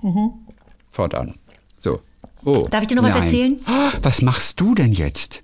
Fortan. 0.92 1.34
So. 1.78 2.00
Oh, 2.44 2.66
Darf 2.70 2.82
ich 2.82 2.88
dir 2.88 2.94
noch 2.96 3.02
was 3.02 3.14
nein. 3.14 3.22
erzählen? 3.24 3.60
Oh, 3.68 3.90
Was 4.02 4.22
machst 4.22 4.60
du 4.60 4.74
denn 4.74 4.92
jetzt? 4.92 5.42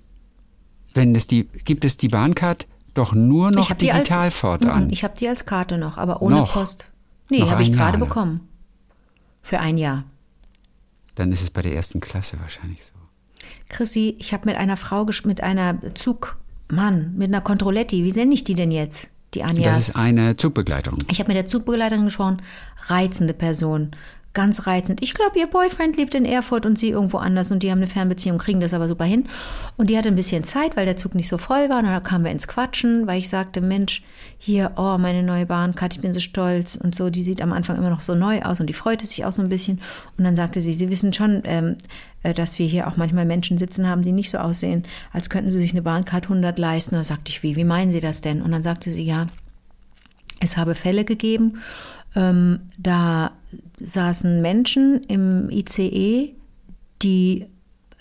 Wenn 0.93 1.15
es 1.15 1.27
die, 1.27 1.43
gibt 1.65 1.83
es 1.85 1.97
die 1.97 2.07
Bahncard 2.09 2.67
doch 2.93 3.13
nur 3.13 3.51
noch 3.51 3.71
die 3.73 3.91
als 3.91 4.03
digital 4.07 4.31
fortan? 4.31 4.85
Mhm, 4.85 4.89
Ich 4.91 5.03
habe 5.03 5.15
die 5.17 5.27
als 5.27 5.45
Karte 5.45 5.77
noch, 5.77 5.97
aber 5.97 6.21
ohne 6.21 6.35
Noch? 6.35 6.53
Post. 6.53 6.87
Nee, 7.29 7.41
habe 7.43 7.61
ich 7.63 7.71
gerade 7.71 7.97
bekommen. 7.97 8.47
Für 9.41 9.59
ein 9.59 9.77
Jahr. 9.77 10.03
Dann 11.15 11.31
ist 11.31 11.41
es 11.41 11.51
bei 11.51 11.61
der 11.61 11.73
ersten 11.75 11.99
Klasse 11.99 12.39
wahrscheinlich 12.41 12.83
so. 12.85 12.93
Chrissy, 13.69 14.15
ich 14.19 14.33
habe 14.33 14.45
mit 14.49 14.57
einer 14.57 14.77
Frau, 14.77 15.05
mit 15.25 15.41
einer 15.41 15.77
Zug, 15.95 16.37
Mann, 16.71 17.13
mit 17.17 17.27
einer 17.29 17.41
Controletti, 17.41 18.03
wie 18.03 18.11
nenne 18.11 18.33
ich 18.33 18.43
die 18.43 18.55
denn 18.55 18.71
jetzt? 18.71 19.09
Die 19.35 19.39
Das 19.39 19.49
Anjas. 19.51 19.77
ist 19.89 19.95
eine 19.95 20.37
Zugbegleitung. 20.37 20.95
Ich 21.09 21.19
habe 21.19 21.27
mit 21.27 21.37
der 21.37 21.45
Zugbegleiterin 21.45 22.05
gesprochen, 22.05 22.41
reizende 22.87 23.33
Person, 23.35 23.91
ganz 24.33 24.67
reizend. 24.67 25.01
Ich 25.01 25.13
glaube, 25.13 25.39
ihr 25.39 25.47
Boyfriend 25.47 25.97
lebt 25.97 26.13
in 26.13 26.25
Erfurt 26.25 26.65
und 26.65 26.77
sie 26.77 26.89
irgendwo 26.89 27.17
anders 27.17 27.51
und 27.51 27.63
die 27.63 27.71
haben 27.71 27.79
eine 27.79 27.87
Fernbeziehung, 27.87 28.37
kriegen 28.37 28.59
das 28.59 28.73
aber 28.73 28.87
super 28.87 29.05
hin. 29.05 29.27
Und 29.77 29.89
die 29.89 29.97
hatte 29.97 30.09
ein 30.09 30.15
bisschen 30.15 30.43
Zeit, 30.43 30.77
weil 30.77 30.85
der 30.85 30.97
Zug 30.97 31.15
nicht 31.15 31.27
so 31.27 31.37
voll 31.37 31.69
war. 31.69 31.79
Und 31.79 31.85
dann 31.85 32.03
kamen 32.03 32.23
wir 32.23 32.31
ins 32.31 32.47
Quatschen, 32.47 33.07
weil 33.07 33.19
ich 33.19 33.29
sagte, 33.29 33.59
Mensch, 33.59 34.03
hier, 34.37 34.73
oh, 34.77 34.97
meine 34.99 35.23
neue 35.23 35.45
Bahncard, 35.45 35.95
ich 35.95 36.01
bin 36.01 36.13
so 36.13 36.19
stolz 36.19 36.75
und 36.75 36.93
so. 36.93 37.09
Die 37.09 37.23
sieht 37.23 37.41
am 37.41 37.53
Anfang 37.53 37.77
immer 37.77 37.89
noch 37.89 38.01
so 38.01 38.13
neu 38.13 38.41
aus 38.41 38.59
und 38.59 38.67
die 38.67 38.73
freute 38.73 39.07
sich 39.07 39.25
auch 39.25 39.31
so 39.31 39.41
ein 39.41 39.49
bisschen. 39.49 39.81
Und 40.17 40.23
dann 40.23 40.35
sagte 40.35 40.61
sie, 40.61 40.73
Sie 40.73 40.91
wissen 40.91 41.11
schon, 41.11 41.41
ähm, 41.45 41.77
äh, 42.21 42.33
dass 42.33 42.59
wir 42.59 42.67
hier 42.67 42.87
auch 42.87 42.97
manchmal 42.97 43.25
Menschen 43.25 43.57
sitzen 43.57 43.87
haben, 43.87 44.03
die 44.03 44.11
nicht 44.11 44.29
so 44.29 44.37
aussehen, 44.37 44.83
als 45.11 45.29
könnten 45.29 45.51
sie 45.51 45.59
sich 45.59 45.71
eine 45.71 45.81
Bahncard 45.81 46.25
100 46.25 46.59
leisten. 46.59 46.95
Und 46.95 47.01
da 47.01 47.05
sagte 47.05 47.31
ich, 47.31 47.41
wie, 47.41 47.55
wie 47.55 47.63
meinen 47.63 47.91
Sie 47.91 48.01
das 48.01 48.21
denn? 48.21 48.41
Und 48.41 48.51
dann 48.51 48.61
sagte 48.61 48.91
sie, 48.91 49.03
ja, 49.03 49.27
es 50.39 50.57
habe 50.57 50.75
Fälle 50.75 51.03
gegeben, 51.03 51.59
ähm, 52.15 52.61
da 52.77 53.31
saßen 53.79 54.41
Menschen 54.41 55.03
im 55.03 55.49
ICE, 55.49 56.33
die 57.01 57.45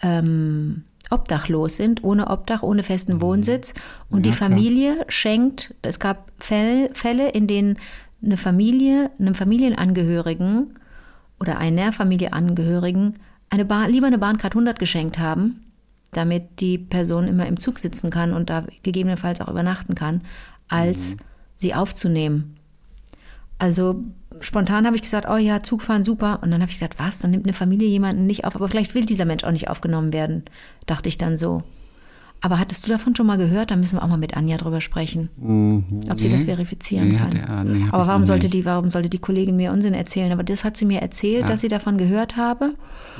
ähm, 0.02 0.84
obdachlos 1.10 1.76
sind, 1.76 2.04
ohne 2.04 2.28
Obdach, 2.28 2.62
ohne 2.62 2.82
festen 2.82 3.20
Wohnsitz. 3.20 3.74
Und 4.10 4.26
die 4.26 4.30
Ja, 4.30 4.36
klar. 4.36 4.50
Familie 4.50 5.04
schenkt, 5.08 5.74
es 5.82 5.98
gab 5.98 6.30
Fälle, 6.38 6.90
Fälle, 6.92 7.30
in 7.30 7.46
denen 7.46 7.78
eine 8.22 8.36
Familie, 8.36 9.10
einem 9.18 9.34
Familienangehörigen 9.34 10.74
oder 11.40 11.58
einer 11.58 11.92
Familienangehörigen 11.92 13.14
eine 13.50 13.64
Bahn, 13.64 13.90
lieber 13.90 14.06
eine 14.06 14.18
Bahncard 14.18 14.52
100 14.54 14.78
geschenkt 14.78 15.18
haben, 15.18 15.64
damit 16.12 16.60
die 16.60 16.76
Person 16.78 17.28
immer 17.28 17.46
im 17.46 17.58
Zug 17.60 17.78
sitzen 17.78 18.10
kann 18.10 18.32
und 18.34 18.50
da 18.50 18.64
gegebenenfalls 18.82 19.40
auch 19.40 19.48
übernachten 19.48 19.94
kann, 19.94 20.22
als 20.68 21.14
Mhm. 21.14 21.20
sie 21.56 21.74
aufzunehmen. 21.74 22.57
Also 23.58 24.02
spontan 24.40 24.86
habe 24.86 24.94
ich 24.96 25.02
gesagt, 25.02 25.26
oh 25.28 25.36
ja, 25.36 25.62
Zugfahren 25.62 26.04
super. 26.04 26.38
Und 26.42 26.50
dann 26.50 26.60
habe 26.60 26.70
ich 26.70 26.76
gesagt, 26.76 26.98
was? 26.98 27.18
Dann 27.18 27.32
nimmt 27.32 27.44
eine 27.46 27.52
Familie 27.54 27.88
jemanden 27.88 28.26
nicht 28.26 28.44
auf. 28.44 28.54
Aber 28.56 28.68
vielleicht 28.68 28.94
will 28.94 29.04
dieser 29.04 29.24
Mensch 29.24 29.44
auch 29.44 29.50
nicht 29.50 29.68
aufgenommen 29.68 30.12
werden, 30.12 30.44
dachte 30.86 31.08
ich 31.08 31.18
dann 31.18 31.36
so. 31.36 31.62
Aber 32.40 32.60
hattest 32.60 32.86
du 32.86 32.90
davon 32.92 33.16
schon 33.16 33.26
mal 33.26 33.36
gehört? 33.36 33.72
Da 33.72 33.76
müssen 33.76 33.96
wir 33.96 34.02
auch 34.04 34.06
mal 34.08 34.16
mit 34.16 34.36
Anja 34.36 34.58
drüber 34.58 34.80
sprechen, 34.80 35.28
ob 36.08 36.20
sie 36.20 36.28
das 36.28 36.44
verifizieren 36.44 37.08
Nee, 37.08 37.16
kann. 37.16 37.32
er- 37.34 37.64
nee, 37.64 37.82
hab 37.86 37.94
Aber 37.94 38.06
warum 38.06 38.24
sollte 38.24 38.48
die, 38.48 38.64
warum 38.64 38.90
sollte 38.90 39.08
die 39.08 39.18
Kollegin 39.18 39.56
mir 39.56 39.72
Unsinn 39.72 39.92
erzählen? 39.92 40.30
Aber 40.30 40.44
das 40.44 40.62
hat 40.62 40.76
sie 40.76 40.84
mir 40.84 41.02
erzählt, 41.02 41.48
dass 41.48 41.62
sie 41.62 41.66
davon 41.68 41.98
gehört 41.98 42.36
habe. 42.36 42.74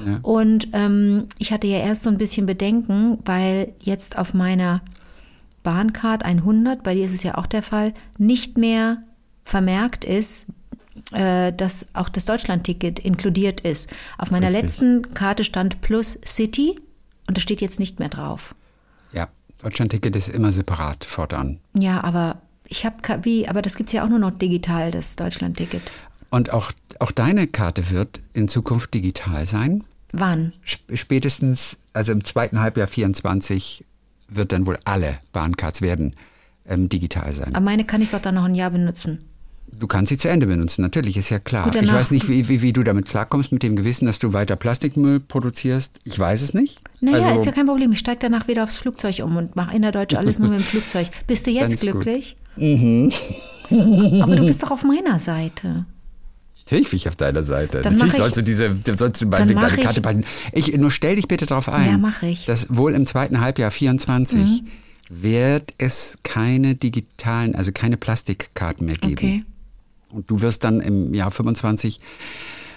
Ja. 0.07 0.21
Und 0.23 0.69
ähm, 0.73 1.25
ich 1.39 1.53
hatte 1.53 1.67
ja 1.67 1.79
erst 1.79 2.05
so 2.05 2.11
ein 2.11 2.17
bisschen 2.19 2.47
Bedenken, 2.47 3.19
weil 3.25 3.73
jetzt 3.81 4.17
auf 4.17 4.35
meiner 4.35 4.83
Bahncard 5.65 6.25
100, 6.25 6.85
bei 6.85 6.95
dir 6.95 7.05
ist 7.05 7.15
es 7.15 7.25
ja 7.25 7.37
auch 7.37 7.47
der 7.47 7.65
Fall, 7.65 7.93
nicht 8.19 8.57
mehr 8.57 8.99
vermerkt 9.49 10.05
ist, 10.05 10.47
äh, 11.13 11.53
dass 11.53 11.89
auch 11.95 12.09
das 12.09 12.25
Deutschlandticket 12.27 12.99
inkludiert 12.99 13.61
ist. 13.61 13.91
Auf 14.19 14.31
meiner 14.31 14.49
Richtig. 14.49 14.63
letzten 14.63 15.15
Karte 15.15 15.45
stand 15.45 15.81
Plus 15.81 16.19
City 16.25 16.79
und 17.27 17.37
da 17.37 17.41
steht 17.41 17.61
jetzt 17.61 17.79
nicht 17.81 17.99
mehr 17.99 18.09
drauf. 18.09 18.55
Ja, 19.13 19.29
Deutschlandticket 19.63 20.15
ist 20.17 20.29
immer 20.29 20.53
separat 20.53 21.05
fortan. 21.05 21.59
Ja, 21.75 22.03
aber 22.05 22.41
ich 22.67 22.85
habe 22.85 22.97
wie, 23.25 23.49
aber 23.49 23.63
das 23.63 23.77
gibt's 23.77 23.93
ja 23.93 24.05
auch 24.05 24.09
nur 24.09 24.19
noch 24.19 24.33
digital, 24.33 24.91
das 24.91 25.17
Deutschlandticket. 25.17 25.83
Und 26.31 26.51
auch, 26.53 26.73
auch 26.99 27.11
deine 27.13 27.47
Karte 27.47 27.91
wird 27.91 28.21
in 28.35 28.49
Zukunft 28.49 28.93
digital 28.93 29.47
sein. 29.47 29.85
Wann? 30.13 30.53
Sp- 30.69 30.93
Spätestens, 30.97 31.79
also 31.95 32.13
im 32.13 32.23
zweiten 32.25 32.61
Halbjahr 32.61 32.87
24 32.89 33.85
wird 34.29 34.53
dann 34.53 34.67
wohl 34.67 34.79
alle 34.85 35.19
Bahncards 35.33 35.81
werden 35.81 36.15
ähm, 36.67 36.91
digital 36.91 37.33
sein. 37.33 37.55
Aber 37.55 37.65
meine 37.65 37.85
kann 37.85 38.03
ich 38.03 38.11
doch 38.11 38.21
dann 38.21 38.35
noch 38.35 38.45
ein 38.45 38.55
Jahr 38.55 38.71
benutzen. 38.71 39.25
Du 39.71 39.87
kannst 39.87 40.09
sie 40.09 40.17
zu 40.17 40.29
Ende 40.29 40.47
benutzen, 40.47 40.83
natürlich, 40.83 41.17
ist 41.17 41.31
ja 41.31 41.39
klar. 41.39 41.71
Ich 41.75 41.93
weiß 41.93 42.11
nicht, 42.11 42.29
wie, 42.29 42.49
wie, 42.49 42.63
wie 42.63 42.73
du 42.73 42.83
damit 42.83 43.07
klarkommst, 43.07 43.53
mit 43.53 43.63
dem 43.63 43.77
Gewissen, 43.77 44.07
dass 44.07 44.19
du 44.19 44.33
weiter 44.33 44.57
Plastikmüll 44.57 45.21
produzierst. 45.21 46.01
Ich 46.05 46.19
weiß 46.19 46.43
es 46.43 46.53
nicht. 46.55 46.81
Naja, 47.01 47.19
also, 47.29 47.41
ist 47.41 47.47
ja 47.47 47.53
kein 47.53 47.67
Problem. 47.67 47.93
Ich 47.93 48.01
steige 48.01 48.19
danach 48.21 48.49
wieder 48.49 48.65
aufs 48.65 48.77
Flugzeug 48.77 49.21
um 49.23 49.37
und 49.37 49.55
mache 49.57 49.77
innerdeutsch 49.77 50.15
alles 50.15 50.39
nur 50.39 50.49
mit 50.49 50.61
dem 50.61 50.65
Flugzeug. 50.65 51.09
Bist 51.27 51.47
du 51.47 51.51
jetzt 51.53 51.81
gut. 51.81 51.93
glücklich? 51.93 52.37
Aber 52.57 54.37
du 54.37 54.45
bist 54.47 54.63
doch 54.63 54.71
auf 54.71 54.83
meiner 54.83 55.19
Seite. 55.19 55.85
Natürlich 56.65 56.91
bin 56.91 56.97
ich 56.99 57.09
auf 57.09 57.17
deiner 57.17 57.45
Seite. 57.45 57.81
Dann 57.81 57.95
Natürlich 57.95 58.15
ich- 58.15 58.19
sollst 58.19 58.37
du 58.37 58.43
diese, 58.43 58.75
sollst 58.97 59.23
du 59.23 59.27
mach 59.27 59.39
deine 59.39 59.55
Karte 59.55 60.01
behalten. 60.01 60.25
Ich, 60.53 60.77
nur 60.77 60.91
stell 60.91 61.17
dich 61.17 61.29
bitte 61.29 61.47
darauf 61.47 61.69
ein. 61.69 61.91
Ja, 61.93 61.99
mach 61.99 62.23
ich. 62.23 62.47
Mhm. 62.47 62.51
Dass 62.51 62.75
wohl 62.75 62.95
im 62.95 63.07
zweiten 63.07 63.41
Halbjahr 63.41 63.71
24 63.71 64.65
wird 65.09 65.73
es 65.79 66.19
keine 66.23 66.75
digitalen, 66.75 67.55
also 67.55 67.73
keine 67.73 67.97
Plastikkarten 67.97 68.87
mehr 68.87 68.97
geben. 68.97 69.13
Okay. 69.13 69.45
Und 70.13 70.31
du 70.31 70.41
wirst 70.41 70.65
dann 70.65 70.81
im 70.81 71.13
Jahr 71.15 71.31
25 71.31 72.01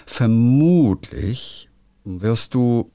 vermutlich 0.06 1.68
wirst 2.04 2.54
du 2.54 2.90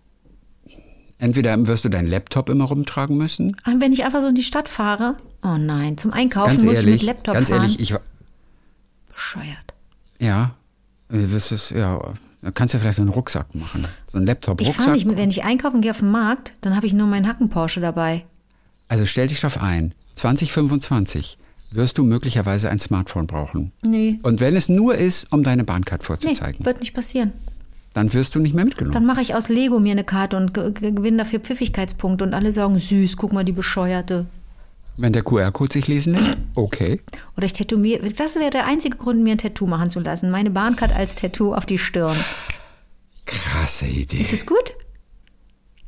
entweder 1.17 1.65
wirst 1.67 1.85
du 1.85 1.89
deinen 1.89 2.07
Laptop 2.07 2.49
immer 2.49 2.65
rumtragen 2.65 3.17
müssen. 3.17 3.47
Und 3.47 3.57
Ah, 3.63 3.73
wenn 3.79 3.91
ich 3.93 4.03
einfach 4.03 4.21
so 4.21 4.27
in 4.27 4.35
die 4.35 4.43
Stadt 4.43 4.69
fahre, 4.69 5.15
oh 5.43 5.57
nein, 5.57 5.97
zum 5.97 6.13
Einkaufen 6.13 6.49
ganz 6.49 6.63
muss 6.63 6.75
ehrlich, 6.77 6.95
ich 6.95 7.01
mit 7.01 7.07
Laptop 7.07 7.33
ganz 7.33 7.49
fahren. 7.49 7.61
ehrlich, 7.61 7.79
ich 7.79 7.93
wa- 7.93 8.01
Bescheuert. 9.11 9.73
ja, 10.19 10.53
du 11.09 11.31
wirst 11.31 11.51
es 11.51 11.71
ja, 11.71 12.13
da 12.43 12.51
kannst 12.51 12.73
du 12.75 12.79
vielleicht 12.79 12.97
so 12.97 13.01
einen 13.01 13.09
Rucksack 13.09 13.55
machen, 13.55 13.87
so 14.05 14.17
einen 14.19 14.27
Laptop 14.27 14.61
Ich 14.61 14.71
fahre 14.73 14.91
nicht 14.91 15.07
wenn 15.17 15.29
ich 15.29 15.43
einkaufen 15.43 15.81
gehe 15.81 15.89
auf 15.91 15.99
den 15.99 16.11
Markt, 16.11 16.53
dann 16.61 16.75
habe 16.75 16.85
ich 16.85 16.93
nur 16.93 17.07
meinen 17.07 17.27
Hacken 17.27 17.49
Porsche 17.49 17.79
dabei. 17.79 18.25
Also 18.87 19.05
stell 19.07 19.27
dich 19.27 19.39
darauf 19.41 19.59
ein, 19.61 19.95
2025 20.13 21.37
wirst 21.71 21.97
du 21.97 22.03
möglicherweise 22.03 22.69
ein 22.69 22.79
Smartphone 22.79 23.27
brauchen. 23.27 23.71
Nee. 23.85 24.19
Und 24.23 24.39
wenn 24.39 24.55
es 24.55 24.69
nur 24.69 24.95
ist, 24.95 25.27
um 25.31 25.43
deine 25.43 25.63
Bahncard 25.63 26.01
Nee, 26.01 26.05
vorzuzeigen, 26.05 26.65
wird 26.65 26.79
nicht 26.79 26.93
passieren. 26.93 27.33
dann 27.93 28.13
wirst 28.13 28.35
du 28.35 28.39
nicht 28.39 28.55
mehr 28.55 28.65
mitgenommen. 28.65 28.93
Dann 28.93 29.05
mache 29.05 29.21
ich 29.21 29.35
aus 29.35 29.49
Lego 29.49 29.79
mir 29.79 29.91
eine 29.91 30.03
Karte 30.03 30.37
und 30.37 30.53
ge- 30.53 30.71
ge- 30.71 30.91
gewinne 30.91 31.17
dafür 31.17 31.39
Pfiffigkeitspunkte 31.39 32.23
und 32.23 32.33
alle 32.33 32.51
sagen, 32.51 32.77
süß, 32.77 33.17
guck 33.17 33.33
mal, 33.33 33.43
die 33.43 33.51
Bescheuerte. 33.51 34.25
wenn 34.97 35.13
der 35.13 35.23
QR-Code 35.23 35.73
sich 35.73 35.87
lesen 35.87 36.13
lässt, 36.15 36.37
okay. 36.55 37.01
Oder 37.35 37.45
ich 37.45 37.53
tätowiere, 37.53 38.09
das 38.11 38.35
wäre 38.37 38.49
der 38.51 38.65
einzige 38.65 38.97
Grund, 38.97 39.21
mir 39.23 39.33
ein 39.33 39.37
Tattoo 39.37 39.67
machen 39.67 39.89
zu 39.89 39.99
lassen. 39.99 40.31
Meine 40.31 40.49
Bahncard 40.51 40.95
als 40.95 41.15
Tattoo 41.15 41.53
auf 41.53 41.65
die 41.65 41.77
Stirn. 41.77 42.17
Krasse 43.25 43.87
Idee. 43.87 44.21
Ist 44.21 44.33
es 44.33 44.45
gut? 44.45 44.73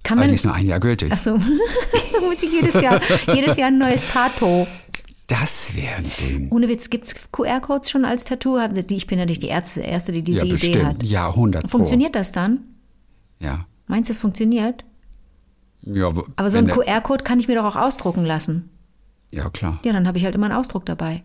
Kann 0.04 0.18
Aber 0.18 0.26
man. 0.26 0.30
die 0.30 0.36
ist 0.36 0.46
nur 0.46 0.54
ein 0.54 0.66
Jahr 0.66 0.80
gültig. 0.80 1.12
Achso, 1.12 1.38
muss 2.22 2.42
ich 2.44 2.52
jedes 2.52 2.80
Jahr, 2.82 3.00
jedes 3.34 3.56
Jahr 3.56 3.68
ein 3.70 3.78
neues 3.78 4.04
Tattoo. 4.12 4.66
Das 5.30 5.76
wäre 5.76 5.96
ein 5.98 6.12
Ding. 6.20 6.52
Ohne 6.52 6.68
Witz, 6.68 6.90
gibt 6.90 7.06
es 7.06 7.16
QR-Codes 7.32 7.90
schon 7.92 8.04
als 8.04 8.26
Tattoo? 8.26 8.58
Ich 8.90 9.06
bin 9.08 9.20
ja 9.20 9.26
nicht 9.26 9.44
die 9.44 9.48
Erste, 9.48 9.82
die 10.12 10.24
diese 10.24 10.46
ja, 10.48 10.56
Idee 10.56 10.84
hat. 10.84 11.04
Ja, 11.04 11.30
100 11.30 11.62
Pro. 11.64 11.70
Funktioniert 11.70 12.16
das 12.16 12.32
dann? 12.32 12.62
Ja. 13.40 13.66
Meinst 13.88 14.10
du, 14.10 14.14
es 14.14 14.20
funktioniert? 14.20 14.84
Ja, 15.84 16.12
Aber 16.36 16.50
so 16.50 16.58
einen 16.58 16.68
QR-Code 16.68 17.24
kann 17.24 17.40
ich 17.40 17.48
mir 17.48 17.56
doch 17.56 17.64
auch 17.66 17.76
ausdrucken 17.76 18.26
lassen. 18.26 18.70
Ja, 19.32 19.50
klar. 19.52 19.80
Ja, 19.86 19.94
dann 19.94 20.08
habe 20.08 20.18
ich 20.18 20.26
halt 20.26 20.34
immer 20.34 20.48
einen 20.48 20.56
Ausdruck 20.58 20.86
dabei. 20.86 21.24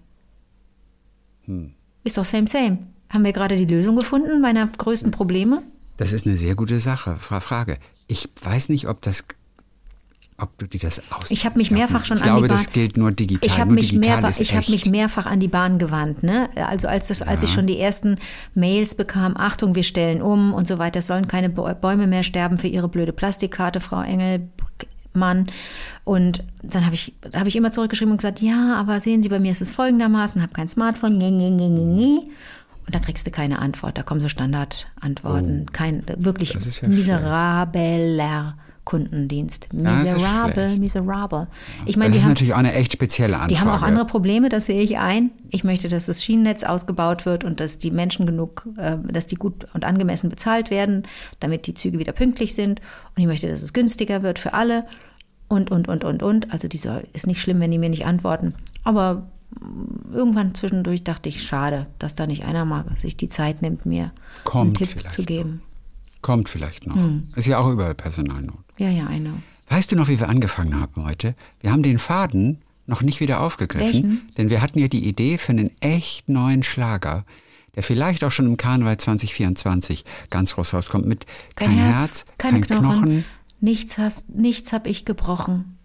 Hm. 1.46 1.72
Ist 2.05 2.18
doch 2.18 2.24
same, 2.24 2.46
same. 2.46 2.78
Haben 3.09 3.24
wir 3.24 3.32
gerade 3.32 3.57
die 3.57 3.64
Lösung 3.64 3.96
gefunden 3.96 4.40
meiner 4.40 4.66
größten 4.66 5.11
Probleme? 5.11 5.62
Das 5.96 6.12
ist 6.12 6.26
eine 6.26 6.36
sehr 6.36 6.55
gute 6.55 6.78
Sache. 6.80 7.16
Fra- 7.18 7.40
Frage. 7.40 7.78
Ich 8.07 8.28
weiß 8.42 8.68
nicht, 8.68 8.86
ob 8.88 9.00
das, 9.02 9.24
ob 10.37 10.59
du 10.59 10.66
dir 10.66 10.80
das 10.80 11.01
aus. 11.12 11.30
Ich 11.30 11.45
habe 11.47 11.59
mich 11.59 11.70
mehrfach 11.70 12.05
schon 12.05 12.16
ich 12.16 12.22
an 12.24 12.28
glaube, 12.28 12.43
die 12.43 12.49
Bahn. 12.49 12.57
das 12.57 12.72
gilt 12.72 12.97
nur 12.97 13.12
digital. 13.12 13.47
Ich 13.47 13.59
habe 13.61 13.72
mich, 13.72 13.91
digital 13.91 14.30
ich 14.39 14.55
hab 14.55 14.68
mich 14.68 14.87
mehrfach 14.87 15.26
an 15.26 15.39
die 15.39 15.47
Bahn 15.49 15.78
gewandt. 15.78 16.24
Ne? 16.24 16.49
Also 16.57 16.89
als, 16.89 17.07
das, 17.09 17.22
als 17.22 17.43
ich 17.45 17.53
schon 17.53 17.66
die 17.68 17.78
ersten 17.78 18.16
Mails 18.55 18.97
bekam, 18.97 19.37
Achtung, 19.37 19.74
wir 19.76 19.85
stellen 19.85 20.20
um 20.20 20.53
und 20.53 20.66
so 20.66 20.78
weiter, 20.78 20.99
es 20.99 21.07
sollen 21.07 21.28
keine 21.28 21.49
Bä- 21.51 21.74
Bäume 21.74 22.07
mehr 22.09 22.24
sterben 22.24 22.59
für 22.59 22.66
Ihre 22.66 22.89
blöde 22.89 23.12
Plastikkarte, 23.12 23.78
Frau 23.80 24.03
Engelmann. 24.03 25.47
Und 26.03 26.43
dann 26.64 26.85
habe 26.85 26.97
ich, 26.97 27.14
hab 27.32 27.47
ich 27.47 27.55
immer 27.55 27.70
zurückgeschrieben 27.70 28.11
und 28.11 28.18
gesagt, 28.18 28.41
ja, 28.43 28.74
aber 28.76 29.01
sehen 29.01 29.22
Sie, 29.22 29.28
bei 29.28 29.39
mir 29.39 29.53
ist 29.53 29.62
es 29.62 29.70
folgendermaßen, 29.70 30.43
habe 30.43 30.53
kein 30.53 30.66
Smartphone, 30.68 31.12
nee, 31.12 31.30
nee, 31.30 31.51
nee, 31.51 31.68
nee, 31.68 31.85
nee. 31.85 32.18
Und 32.87 32.95
dann 32.95 33.01
kriegst 33.03 33.24
du 33.26 33.30
keine 33.30 33.61
Antwort. 33.61 33.97
Da 33.97 34.03
kommen 34.03 34.20
so 34.20 34.28
Standardantworten. 34.28 35.66
Kein, 35.72 36.03
wirklich 36.16 36.51
Oh. 36.51 36.59
Das 36.59 36.66
ist 36.66 36.80
ja 36.82 36.89
miserabeler 36.89 38.57
Kundendienst. 38.85 39.68
das 39.72 40.03
ist 40.03 40.12
Miserabel, 40.14 40.53
schlecht. 40.68 40.78
miserabel. 40.80 41.47
Ich 41.87 41.97
meine, 41.97 42.09
Das 42.09 42.14
die 42.14 42.18
ist 42.18 42.24
haben, 42.24 42.30
natürlich 42.32 42.53
auch 42.55 42.59
eine 42.59 42.74
echt 42.74 42.93
spezielle 42.93 43.35
Anfrage. 43.35 43.55
die 43.55 43.61
haben 43.61 43.70
auch 43.70 43.82
andere 43.82 44.05
Probleme, 44.07 44.49
das 44.51 44.66
sehe 44.66 44.82
ich 44.82 44.99
ein. 44.99 45.30
Ich 45.51 45.64
möchte, 45.64 45.89
dass 45.89 46.07
das 46.07 46.22
Schienennetz 46.22 46.64
ausgebaut 46.64 47.24
wird 47.24 47.45
und 47.45 47.61
dass 47.61 47.78
die 47.78 47.91
Menschen 47.91 48.26
genug, 48.26 48.68
äh, 48.76 48.97
dass 49.11 49.26
die 49.26 49.37
gut 49.37 49.66
und 49.72 49.85
angemessen 49.85 50.28
bezahlt 50.28 50.70
werden, 50.70 51.05
damit 51.41 51.66
die 51.66 51.74
Züge 51.74 51.99
wieder 51.99 52.12
pünktlich 52.12 52.55
sind. 52.55 52.80
Und 53.16 53.22
ich 53.22 53.26
möchte, 53.26 53.49
dass 53.49 53.62
es 53.62 53.72
günstiger 53.72 54.22
wird 54.22 54.39
für 54.39 54.53
alle. 54.53 54.85
Und, 55.49 55.70
und, 55.70 55.89
und, 55.89 56.05
und, 56.05 56.22
und. 56.22 56.53
Also 56.53 56.68
die 56.68 56.78
soll, 56.78 57.05
ist 57.12 57.26
nicht 57.26 57.41
schlimm, 57.41 57.61
wenn 57.61 57.70
die 57.70 57.78
mir 57.78 57.91
nicht 57.91 58.05
antworten. 58.07 58.55
Aber 58.82 59.28
mm, 59.61 60.12
irgendwann 60.14 60.55
zwischendurch 60.55 61.05
dachte 61.05 61.28
ich, 61.30 61.43
schade, 61.43 61.87
dass 61.99 62.14
da 62.14 62.26
nicht 62.26 62.45
einer 62.45 62.64
mal 62.66 62.85
sich 63.01 63.16
die 63.16 63.28
Zeit 63.28 63.62
nimmt, 63.62 63.87
mir 63.87 64.11
Kommt 64.45 64.78
einen 64.80 64.89
Tipp 64.89 65.11
zu 65.11 65.22
geben. 65.22 65.62
Kommt 66.24 66.48
vielleicht 66.48 66.86
noch. 66.86 66.96
Hm. 66.96 67.20
Ist 67.36 67.46
ja 67.46 67.58
auch 67.58 67.70
überall 67.70 67.94
Personalnot. 67.94 68.64
Ja, 68.78 68.88
ja, 68.88 69.10
I 69.10 69.20
know. 69.20 69.34
Weißt 69.68 69.92
du 69.92 69.96
noch, 69.96 70.08
wie 70.08 70.18
wir 70.18 70.30
angefangen 70.30 70.80
haben 70.80 71.04
heute? 71.04 71.34
Wir 71.60 71.70
haben 71.70 71.82
den 71.82 71.98
Faden 71.98 72.62
noch 72.86 73.02
nicht 73.02 73.20
wieder 73.20 73.40
aufgegriffen, 73.40 73.92
Welchen? 73.92 74.32
denn 74.38 74.48
wir 74.48 74.62
hatten 74.62 74.78
ja 74.78 74.88
die 74.88 75.06
Idee 75.06 75.36
für 75.36 75.52
einen 75.52 75.70
echt 75.80 76.30
neuen 76.30 76.62
Schlager, 76.62 77.26
der 77.74 77.82
vielleicht 77.82 78.24
auch 78.24 78.30
schon 78.30 78.46
im 78.46 78.56
Karneval 78.56 78.96
2024 78.96 80.06
ganz 80.30 80.54
groß 80.54 80.72
rauskommt 80.72 81.04
mit 81.04 81.26
Kein, 81.56 81.72
Herz, 81.72 82.24
keine 82.38 82.62
kein 82.62 82.80
Knochen. 82.80 83.00
Knochen. 83.00 83.24
Nichts, 83.60 83.98
hast, 83.98 84.30
nichts 84.30 84.72
habe 84.72 84.88
ich 84.88 85.04
gebrochen. 85.04 85.76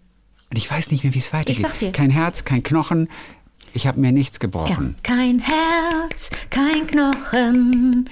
Und 0.48 0.56
ich 0.56 0.70
weiß 0.70 0.90
nicht 0.90 1.04
mehr, 1.04 1.12
wie 1.12 1.18
es 1.18 1.34
weitergeht. 1.34 1.56
Ich 1.56 1.60
sag 1.60 1.76
dir. 1.76 1.92
Kein 1.92 2.08
Herz, 2.08 2.46
kein 2.46 2.62
Knochen. 2.62 3.10
Ich 3.72 3.86
habe 3.86 4.00
mir 4.00 4.12
nichts 4.12 4.36
Ja. 4.36 4.40
gebrochen. 4.40 4.96
Kein 5.02 5.38
Herz, 5.38 6.30
kein 6.50 6.86
Knochen, 6.86 8.08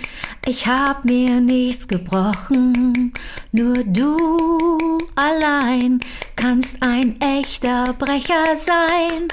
ich 0.46 0.66
hab 0.66 1.04
mir 1.04 1.40
nichts 1.40 1.88
gebrochen. 1.88 3.12
Nur 3.52 3.82
du 3.84 4.98
allein 5.16 6.00
kannst 6.36 6.76
ein 6.82 7.20
echter 7.20 7.92
Brecher 7.94 8.54
sein. 8.56 9.28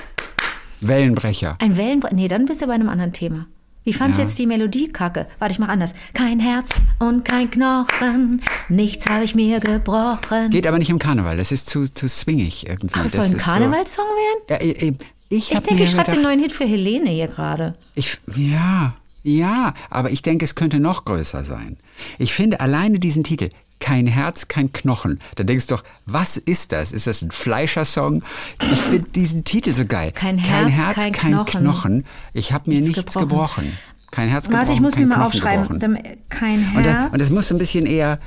Wellenbrecher. 0.82 1.58
Ein 1.60 1.78
Wellenbrecher. 1.78 2.16
Nee, 2.16 2.28
dann 2.28 2.46
bist 2.46 2.62
du 2.62 2.68
bei 2.68 2.74
einem 2.74 2.90
anderen 2.90 3.14
Thema. 3.14 3.46
Wie 3.84 3.94
fandst 3.94 4.18
du 4.18 4.24
Ja. 4.24 4.28
jetzt 4.28 4.40
die 4.40 4.48
Melodie 4.48 4.88
kacke? 4.92 5.28
Warte, 5.38 5.52
ich 5.52 5.60
mach 5.60 5.68
anders. 5.70 5.94
Kein 6.16 6.40
Herz 6.40 6.72
und 6.98 7.24
kein 7.24 7.52
Knochen, 7.52 8.42
nichts 8.68 9.08
habe 9.08 9.24
ich 9.24 9.36
mir 9.36 9.60
gebrochen. 9.60 10.50
Geht 10.50 10.66
aber 10.66 10.80
nicht 10.80 10.90
im 10.90 10.98
Karneval. 10.98 11.38
Das 11.38 11.52
ist 11.52 11.70
zu, 11.70 11.86
zu 11.86 12.10
swingig 12.10 12.68
irgendwie. 12.68 12.96
Ach, 12.98 13.04
das 13.04 13.12
soll 13.12 13.26
das 13.26 13.34
ein 13.34 13.38
Karnevalssong 13.38 14.06
werden? 14.06 14.60
So, 14.80 14.86
ja, 14.86 14.92
ich, 15.30 15.52
ich, 15.52 15.60
denke, 15.62 15.84
ich 15.84 15.90
schreibe 15.92 16.12
den 16.12 16.22
neuen 16.22 16.40
Hit 16.40 16.52
für 16.54 16.66
Helene 16.66 17.10
hier 17.10 17.28
gerade. 17.28 17.76
Ich, 17.96 18.18
ja, 18.36 18.94
Ja, 19.24 19.74
aber 19.90 20.12
ich 20.12 20.22
denke, 20.22 20.46
es 20.46 20.54
könnte 20.56 20.80
noch 20.80 21.04
größer 21.06 21.44
sein. 21.44 21.78
Ich 22.20 22.34
finde 22.34 22.60
alleine 22.60 23.00
diesen 23.00 23.24
Titel, 23.24 23.50
kein 23.80 24.06
Herz, 24.08 24.48
kein 24.48 24.72
Knochen. 24.72 25.20
Da 25.36 25.44
denkst 25.44 25.68
du 25.68 25.76
doch, 25.76 25.84
was 26.06 26.38
ist 26.38 26.72
das? 26.72 26.92
Ist 26.92 27.08
das 27.08 27.22
ein 27.24 27.32
Fleischersong? 27.32 28.24
Ich 28.72 28.80
finde 28.80 29.10
diesen 29.10 29.44
Titel 29.44 29.74
so 29.74 29.86
geil. 29.86 30.12
Kein 30.14 30.38
Herz, 30.38 30.84
kein 31.14 31.44
Knochen. 31.46 32.06
Ich 32.34 32.54
habe 32.54 32.70
mir 32.70 32.80
Nichts 32.80 32.96
nichts 32.96 33.14
gebrochen. 33.16 33.30
gebrochen. 33.66 33.78
Kein 34.12 34.30
Herz 34.30 34.46
gebrochen. 34.46 34.62
Warte, 34.62 34.74
ich 34.74 34.80
muss 34.82 34.94
kein 34.94 35.04
mir 35.04 35.08
mal 35.10 35.16
Knochen 35.16 35.28
aufschreiben. 35.28 35.64
gebrochen. 35.64 35.80
Dann- 35.80 36.00
Kein 36.30 36.60
Herz. 36.60 36.78
Und, 36.78 36.86
da, 36.86 37.06
und 37.08 37.20
das 37.20 37.30
muss 37.32 37.52
ein 37.52 37.58
bisschen 37.58 37.86
eher, 37.86 38.20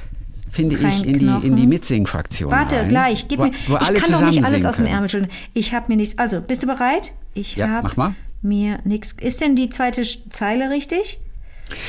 finde 0.51 0.76
Kein 0.76 0.88
ich, 0.88 1.05
in 1.07 1.18
die, 1.18 1.24
in 1.26 1.30
Knochen. 1.32 1.57
die 1.57 1.66
Mitsing-Fraktion 1.66 2.51
Warte, 2.51 2.76
rein, 2.76 2.88
gleich. 2.88 3.26
Gib 3.28 3.38
wo, 3.40 3.44
mir. 3.44 3.53
wo 3.66 3.76
ich 3.76 3.80
kann 4.03 4.12
doch 4.12 4.22
nicht 4.22 4.44
alles 4.44 4.64
aus 4.64 4.76
dem. 4.76 4.86
Ärmel 4.86 5.09
schütteln. 5.09 5.30
Ich 5.55 5.74
habe 5.74 5.86
mir 5.88 5.96
nichts. 5.96 6.18
Also, 6.18 6.40
bist 6.40 6.62
du 6.62 6.66
bereit? 6.66 7.12
Ich 7.34 7.57
Ja, 7.57 7.68
habe 7.82 8.14
mir 8.42 8.78
nichts. 8.84 9.12
Ist 9.20 9.40
denn 9.40 9.57
die 9.57 9.68
zweite 9.70 10.03
Zeile 10.30 10.70
richtig? 10.70 11.20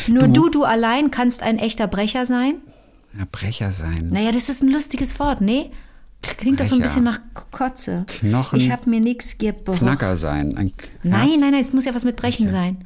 Nur 0.08 0.28
du. 0.28 0.50
du, 0.50 0.64
allein 0.64 1.10
kannst 1.12 1.42
ein 1.44 1.58
echter 1.58 1.88
Brecher 1.88 2.26
sein? 2.26 2.56
Ja, 3.18 3.26
Brecher 3.32 3.72
sein. 3.72 4.10
Naja, 4.12 4.32
das 4.32 4.50
ist 4.50 4.62
ein 4.62 4.70
lustiges 4.70 5.20
Wort, 5.20 5.42
nee? 5.42 5.72
Klingt 6.22 6.60
doch 6.60 6.66
so 6.66 6.76
ein 6.76 6.80
Brecher. 6.82 6.84
bisschen 6.90 7.04
nach 7.06 7.20
Kotze. 7.52 8.04
Knochen. 8.08 8.60
Ich 8.60 8.70
habe 8.72 8.90
mir 8.90 9.00
nichts 9.00 9.38
gebrochen. 9.38 9.80
Knacker 9.80 10.18
sein. 10.18 10.58
Ein 10.58 10.74
Nein, 11.02 11.30
nein, 11.40 11.52
nein, 11.52 11.62
es 11.62 11.72
muss 11.72 11.86
ja 11.86 11.96
was 11.96 12.04
mit 12.04 12.18
Brechen 12.18 12.52
sein. 12.52 12.86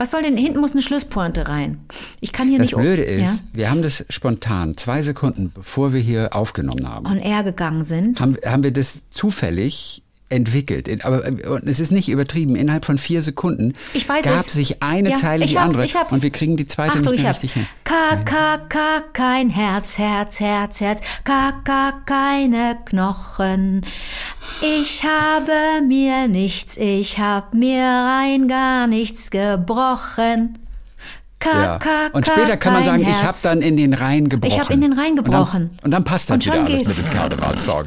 Was 0.00 0.12
soll 0.12 0.22
denn, 0.22 0.34
hinten 0.38 0.60
muss 0.60 0.72
eine 0.72 0.80
Schlusspointe 0.80 1.46
rein. 1.46 1.78
Ich 2.22 2.32
kann 2.32 2.48
hier 2.48 2.56
Das 2.56 2.68
nicht 2.68 2.74
Blöde 2.74 3.02
ist, 3.02 3.20
ja, 3.20 3.44
wir 3.52 3.70
haben 3.70 3.82
das 3.82 4.02
spontan, 4.08 4.74
zwei 4.78 5.02
Sekunden 5.02 5.52
bevor 5.54 5.92
wir 5.92 6.00
hier 6.00 6.34
aufgenommen 6.34 6.88
haben, 6.88 7.04
on 7.04 7.18
air 7.18 7.42
gegangen 7.42 7.84
sind. 7.84 8.18
haben, 8.18 8.34
haben 8.42 8.62
wir 8.62 8.70
das 8.70 9.00
zufällig 9.10 10.02
entwickelt. 10.30 11.04
Aber 11.04 11.26
äh, 11.26 11.32
es 11.66 11.80
ist 11.80 11.92
nicht 11.92 12.08
übertrieben. 12.08 12.56
Innerhalb 12.56 12.84
von 12.84 12.98
vier 12.98 13.20
Sekunden 13.22 13.74
Ich 13.92 14.08
weiß 14.08 14.24
gab 14.24 14.36
es. 14.36 14.52
sich 14.52 14.82
eine 14.82 15.10
Ja, 15.10 15.16
Zeile 15.16 15.44
ich 15.44 15.50
die 15.52 15.58
hab's, 15.58 15.74
andere 15.74 15.84
ich 15.86 15.96
hab's. 15.96 16.12
und 16.12 16.22
wir 16.22 16.30
kriegen 16.30 16.56
die 16.56 16.66
zweite 16.66 16.92
Achtung, 16.94 17.12
nicht 17.12 17.16
ich 17.16 17.22
mehr 17.22 17.30
hab's. 17.30 17.42
richtig 17.42 17.54
hin. 17.62 17.66
K, 17.84 17.94
K, 18.24 18.58
K, 18.68 18.78
kein 19.12 19.50
Herz, 19.50 19.98
Herz, 19.98 20.40
Herz, 20.40 20.80
Herz. 20.80 21.00
K, 21.24 21.52
K, 21.64 21.92
keine 22.06 22.78
Knochen. 22.86 23.84
Ich 24.62 25.04
habe 25.04 25.52
mir 25.86 26.28
nichts, 26.28 26.76
ich 26.76 27.18
hab 27.18 27.54
mir 27.54 27.82
rein 27.82 28.46
gar 28.48 28.86
nichts 28.86 29.30
gebrochen. 29.30 30.58
K, 31.40 31.48
Ja. 31.50 31.78
K, 31.78 31.88
Und 32.12 32.26
später 32.26 32.56
kann 32.56 32.74
man 32.74 32.84
sagen, 32.84 33.02
ich 33.02 33.08
habe 33.08 33.22
Herz. 33.24 33.42
dann 33.42 33.62
in 33.62 33.76
den 33.76 33.94
Rhein 33.94 34.28
gebrochen. 34.28 34.52
Ich 34.54 34.60
hab 34.60 34.70
in 34.70 34.80
den 34.82 34.92
Rhein 34.92 35.16
gebrochen. 35.16 35.62
Und 35.62 35.70
dann, 35.78 35.84
und 35.84 35.90
dann 35.90 36.04
passt 36.04 36.28
das 36.30 36.34
Und 36.34 36.44
wieder 36.46 36.62
alles 36.64 36.84
geht's. 36.84 36.98
mit 36.98 37.06
dem 37.06 37.18
Karnevalssong. 37.18 37.86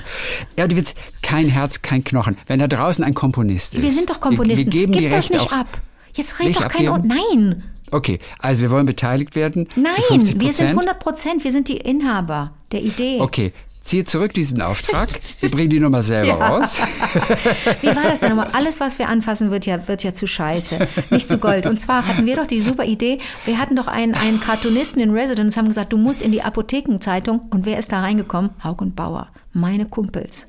Ja, 0.58 0.68
du 0.68 0.76
willst 0.76 0.96
kein 1.22 1.48
Herz, 1.48 1.82
kein 1.82 2.04
Knochen. 2.04 2.38
Wenn 2.48 2.60
da 2.60 2.68
draußen 2.68 3.04
ein 3.04 3.14
Komponist 3.14 3.76
ist. 3.76 3.82
Wir 3.84 3.92
sind 3.92 4.10
doch 4.10 4.20
Komponisten. 4.20 4.74
Wir, 4.74 4.82
wir 4.82 4.88
geben 4.88 4.92
Gib 4.94 5.02
die 5.04 5.10
das 5.10 5.30
Rechte 5.30 5.34
nicht 5.38 5.54
ab. 5.54 5.68
Jetzt 6.16 6.40
red 6.40 6.56
doch 6.56 6.68
kein 6.68 6.88
abgeben? 6.90 7.08
Nein, 7.08 7.64
Okay, 7.92 8.18
also 8.40 8.62
wir 8.62 8.72
wollen 8.72 8.88
beteiligt 8.88 9.36
werden. 9.36 9.68
nein, 9.76 9.94
50 10.08 10.40
wir 10.40 10.52
sind 10.52 10.70
100 10.70 10.98
Prozent. 11.00 11.44
Wir 11.44 11.52
sind 11.52 11.68
die 11.68 11.78
Inhaber 11.78 12.52
der 12.72 12.82
Idee. 12.82 13.20
Okay, 13.22 13.54
ziehe 13.84 14.06
zurück 14.06 14.34
diesen 14.34 14.62
Auftrag. 14.62 15.10
Wir 15.42 15.52
bringen 15.52 15.70
die 15.70 15.80
Nummer 15.80 16.04
selber 16.04 16.36
raus. 16.36 16.80
Wie 17.82 17.88
war 17.88 18.04
das 18.04 18.22
denn 18.22 18.30
nochmal? 18.30 18.50
Alles, 18.54 18.80
was 18.80 18.98
wir 18.98 19.10
anfassen, 19.10 19.52
wird 19.52 19.66
ja, 19.66 19.88
wird 19.88 20.04
ja 20.04 20.14
zu 20.14 20.26
Scheiße, 20.26 20.88
nicht 21.12 21.28
zu 21.28 21.38
Gold. 21.38 21.66
Und 21.66 21.80
zwar 21.80 22.08
hatten 22.08 22.26
wir 22.26 22.38
doch 22.38 22.48
die 22.48 22.62
super 22.62 22.86
Idee, 22.86 23.20
wir 23.46 23.60
hatten 23.60 23.76
doch 23.76 23.88
einen, 23.88 24.16
einen 24.16 24.40
Cartoonisten 24.40 25.02
in 25.02 25.12
Residence, 25.12 25.58
haben 25.58 25.68
gesagt, 25.68 25.94
du 25.94 25.98
musst 25.98 26.22
in 26.22 26.32
die 26.32 26.42
Apothekenzeitung. 26.42 27.42
Und 27.50 27.66
wer 27.66 27.78
ist 27.78 27.92
da 27.92 28.00
reingekommen? 28.00 28.52
Haug 28.64 28.82
und 28.82 28.96
Bauer, 28.96 29.28
meine 29.52 29.86
Kumpels. 29.86 30.48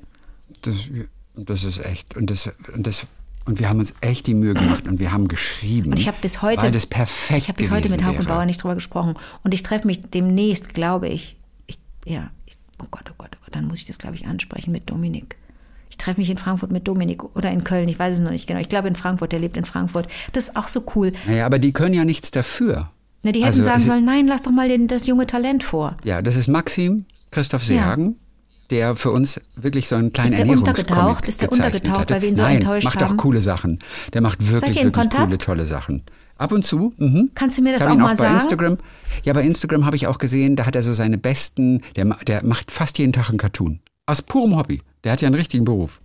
Das, 0.63 0.77
das 1.35 1.65
ist 1.65 1.85
echt. 1.85 2.17
Und, 2.17 2.31
das, 2.31 2.51
und, 2.73 2.87
das, 2.87 3.07
und 3.47 3.59
wir 3.59 3.69
haben 3.69 3.81
uns 3.81 3.95
echt 4.01 4.29
die 4.29 4.35
Mühe 4.35 4.55
gemacht 4.55 4.87
und 4.87 5.01
wir 5.01 5.13
haben 5.13 5.27
geschrieben. 5.27 5.91
Und 5.91 5.99
ich 5.99 6.07
habe 6.07 6.19
bis 6.21 6.41
heute, 6.41 6.63
Weil 6.63 6.71
das 6.71 6.87
perfekt 6.87 7.39
ich 7.39 7.49
habe 7.49 7.59
bis 7.59 7.71
heute 7.73 7.89
mit 7.89 8.05
Haug 8.05 8.19
und. 8.19 8.29
Bauer 8.29 8.47
nicht 8.47 8.63
drüber 8.63 8.75
gesprochen. 8.75 9.15
Und 9.43 9.53
ich 9.53 9.65
treffe 9.65 9.89
mich 9.89 10.03
demnächst, 10.03 10.73
glaube 10.73 11.09
ich. 11.09 11.37
ich 11.67 11.79
ja, 12.07 12.31
oh 12.83 12.87
Gott, 12.91 13.05
oh 13.11 13.15
Gott, 13.19 13.31
oh 13.37 13.39
Gott, 13.45 13.55
dann 13.55 13.67
muss 13.67 13.81
ich 13.81 13.87
das, 13.87 13.99
glaube 13.99 14.17
ich, 14.17 14.27
ansprechen 14.27 14.73
mit 14.73 14.91
Dominik. 14.91 15.37
Ich 15.91 15.97
treffe 15.97 16.21
mich 16.21 16.31
in 16.31 16.37
Frankfurt 16.37 16.73
mit 16.73 16.89
Dominik 16.89 17.23
oder 17.37 17.51
in 17.53 17.63
Köln, 17.63 17.89
ich 17.89 17.99
weiß 17.99 18.15
es 18.15 18.21
noch 18.21 18.31
nicht 18.33 18.47
genau. 18.49 18.61
Ich 18.61 18.69
glaube 18.69 18.89
in 18.89 18.97
Frankfurt, 18.97 19.31
der 19.33 19.39
lebt 19.39 19.57
in 19.57 19.65
Frankfurt. 19.65 20.09
Das 20.33 20.49
ist 20.49 20.57
auch 20.57 20.67
so 20.67 20.83
cool. 20.97 21.13
Naja, 21.27 21.47
aber 21.47 21.59
die 21.61 21.73
können 21.73 21.95
ja 21.95 22.05
nichts 22.05 22.31
dafür. 22.33 22.91
Na, 23.23 23.33
die 23.33 23.41
hätten 23.41 23.47
Also, 23.47 23.63
sagen 23.63 23.81
sollen, 23.81 24.05
nein, 24.05 24.27
lass 24.27 24.43
doch 24.43 24.51
mal 24.51 24.69
den, 24.69 24.89
das 24.89 25.07
junge 25.07 25.27
Talent 25.27 25.63
vor. 25.63 25.97
Ja, 26.05 26.21
das 26.21 26.37
ist 26.37 26.49
Maxim 26.49 27.07
Christoph 27.31 27.65
Seehagen, 27.65 28.17
der 28.71 28.97
für 28.97 29.11
uns 29.13 29.41
wirklich 29.57 29.89
so 29.89 29.95
einen 29.97 30.13
kleinen 30.13 30.33
Ist 30.33 30.39
der 30.43 30.49
untergetaucht? 30.49 31.29
Ist 31.29 31.41
der 31.43 31.53
untergetaucht, 31.53 32.01
hatte. 32.01 32.15
weil 32.15 32.23
wir 32.23 32.29
ihn 32.29 32.37
so 32.37 32.43
Nein, 32.43 32.57
enttäuscht 32.57 32.85
macht 32.85 33.01
haben? 33.03 33.13
auch 33.13 33.17
coole 33.17 33.41
Sachen. 33.41 33.79
Der 34.13 34.21
macht 34.21 34.41
wirklich, 34.41 34.77
wirklich 34.77 34.93
Kontakt? 34.93 35.25
coole, 35.25 35.39
tolle 35.39 35.65
Sachen. 35.67 36.03
Ab 36.37 36.53
und 36.53 36.65
zu. 36.65 36.93
Mhm. 36.99 37.31
Kannst 37.35 37.59
du 37.59 37.63
mir 37.63 37.73
das 37.73 37.83
hab 37.83 37.91
auch 37.91 37.95
ihn 37.95 38.01
mal 38.01 38.09
bei 38.09 38.15
sagen? 38.17 38.35
Instagram. 38.35 38.79
Ja, 39.23 39.33
bei 39.33 39.43
Instagram 39.43 39.87
habe 39.87 39.97
ich 39.97 40.07
auch 40.07 40.19
gesehen, 40.19 40.57
da 40.57 40.67
hat 40.67 40.75
er 40.75 40.83
so 40.83 40.93
seine 40.93 41.19
besten, 41.19 41.83
der, 41.97 42.05
der 42.27 42.45
macht 42.45 42.71
fast 42.71 42.99
jeden 42.99 43.13
Tag 43.13 43.29
einen 43.29 43.39
Cartoon. 43.39 43.81
Aus 44.07 44.21
purem 44.23 44.57
Hobby. 44.57 44.83
Der 45.05 45.13
hat 45.13 45.21
ja 45.21 45.27
einen 45.27 45.37
richtigen 45.37 45.65
Beruf. 45.65 46.01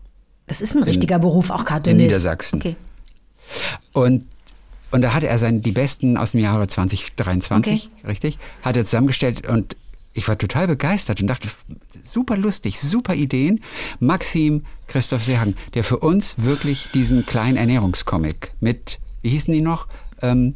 Das 0.48 0.62
ist 0.62 0.76
ein 0.76 0.84
richtiger 0.84 1.20
Beruf, 1.20 1.50
auch 1.50 1.66
Cartoonist. 1.66 2.02
in 2.02 2.08
Niedersachsen. 2.08 2.60
Okay. 2.60 2.76
Und, 3.94 4.26
und 4.92 5.02
da 5.02 5.14
hatte 5.14 5.28
er 5.28 5.38
sein, 5.38 5.62
die 5.62 5.72
besten 5.72 6.18
aus 6.18 6.32
dem 6.32 6.42
Jahre 6.42 6.68
2023, 6.68 7.90
richtig, 8.06 8.40
hat 8.62 8.76
er 8.76 8.86
zusammengestellt 8.86 9.48
und 9.48 9.76
ich 10.14 10.28
war 10.28 10.38
total 10.38 10.68
begeistert 10.68 11.22
und 11.22 11.28
dachte, 11.28 11.48
super 12.04 12.36
lustig, 12.36 12.80
super 12.80 13.14
Ideen. 13.14 13.62
Maxim 14.00 14.66
Christoph 14.88 15.24
Seehagen, 15.24 15.56
der 15.76 15.84
für 15.84 15.98
uns 15.98 16.36
wirklich 16.40 16.90
diesen 16.94 17.26
kleinen 17.26 17.58
Ernährungscomic 17.58 18.54
mit, 18.60 19.00
wie 19.22 19.30
hießen 19.30 19.54
die 19.54 19.62
noch? 19.62 19.88
Ähm, 20.22 20.56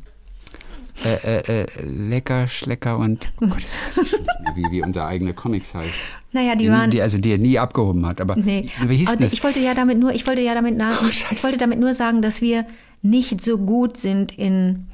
äh, 1.06 1.38
äh, 1.40 1.62
äh, 1.64 1.66
Lecker, 1.84 2.48
Schlecker 2.48 2.98
und, 3.00 3.32
oh 3.42 3.48
Gott, 3.48 3.64
das 3.64 3.98
weiß 3.98 4.06
ich 4.06 4.10
schon 4.12 4.20
nicht 4.22 4.40
mehr, 4.42 4.56
wie, 4.56 4.72
wie 4.72 4.84
unser 4.84 5.06
eigener 5.08 5.34
Comics 5.34 5.74
heißt. 5.74 6.02
Naja, 6.32 6.56
die 6.56 6.70
waren. 6.70 6.92
Die, 6.92 7.02
also 7.02 7.18
die 7.18 7.32
er 7.32 7.40
nie 7.40 7.58
abgehoben 7.58 8.06
hat, 8.06 8.22
aber 8.22 8.36
Nee, 8.36 8.70
wie 8.86 8.98
hieß 8.98 9.10
aber 9.10 9.24
das? 9.24 9.34
ich 9.34 9.44
wollte 9.44 9.60
ja 9.60 9.74
damit 9.74 9.98
nur, 9.98 10.14
ich 10.14 10.28
wollte 10.28 10.42
ja 10.42 10.54
damit 10.54 10.78
nach, 10.78 11.02
Oh, 11.04 11.08
ich 11.10 11.44
wollte 11.44 11.58
damit 11.58 11.80
nur 11.80 11.94
sagen, 11.94 12.22
dass 12.22 12.42
wir 12.42 12.66
nicht 13.02 13.42
so 13.42 13.58
gut 13.58 13.98
sind 13.98 14.38
in 14.38 14.86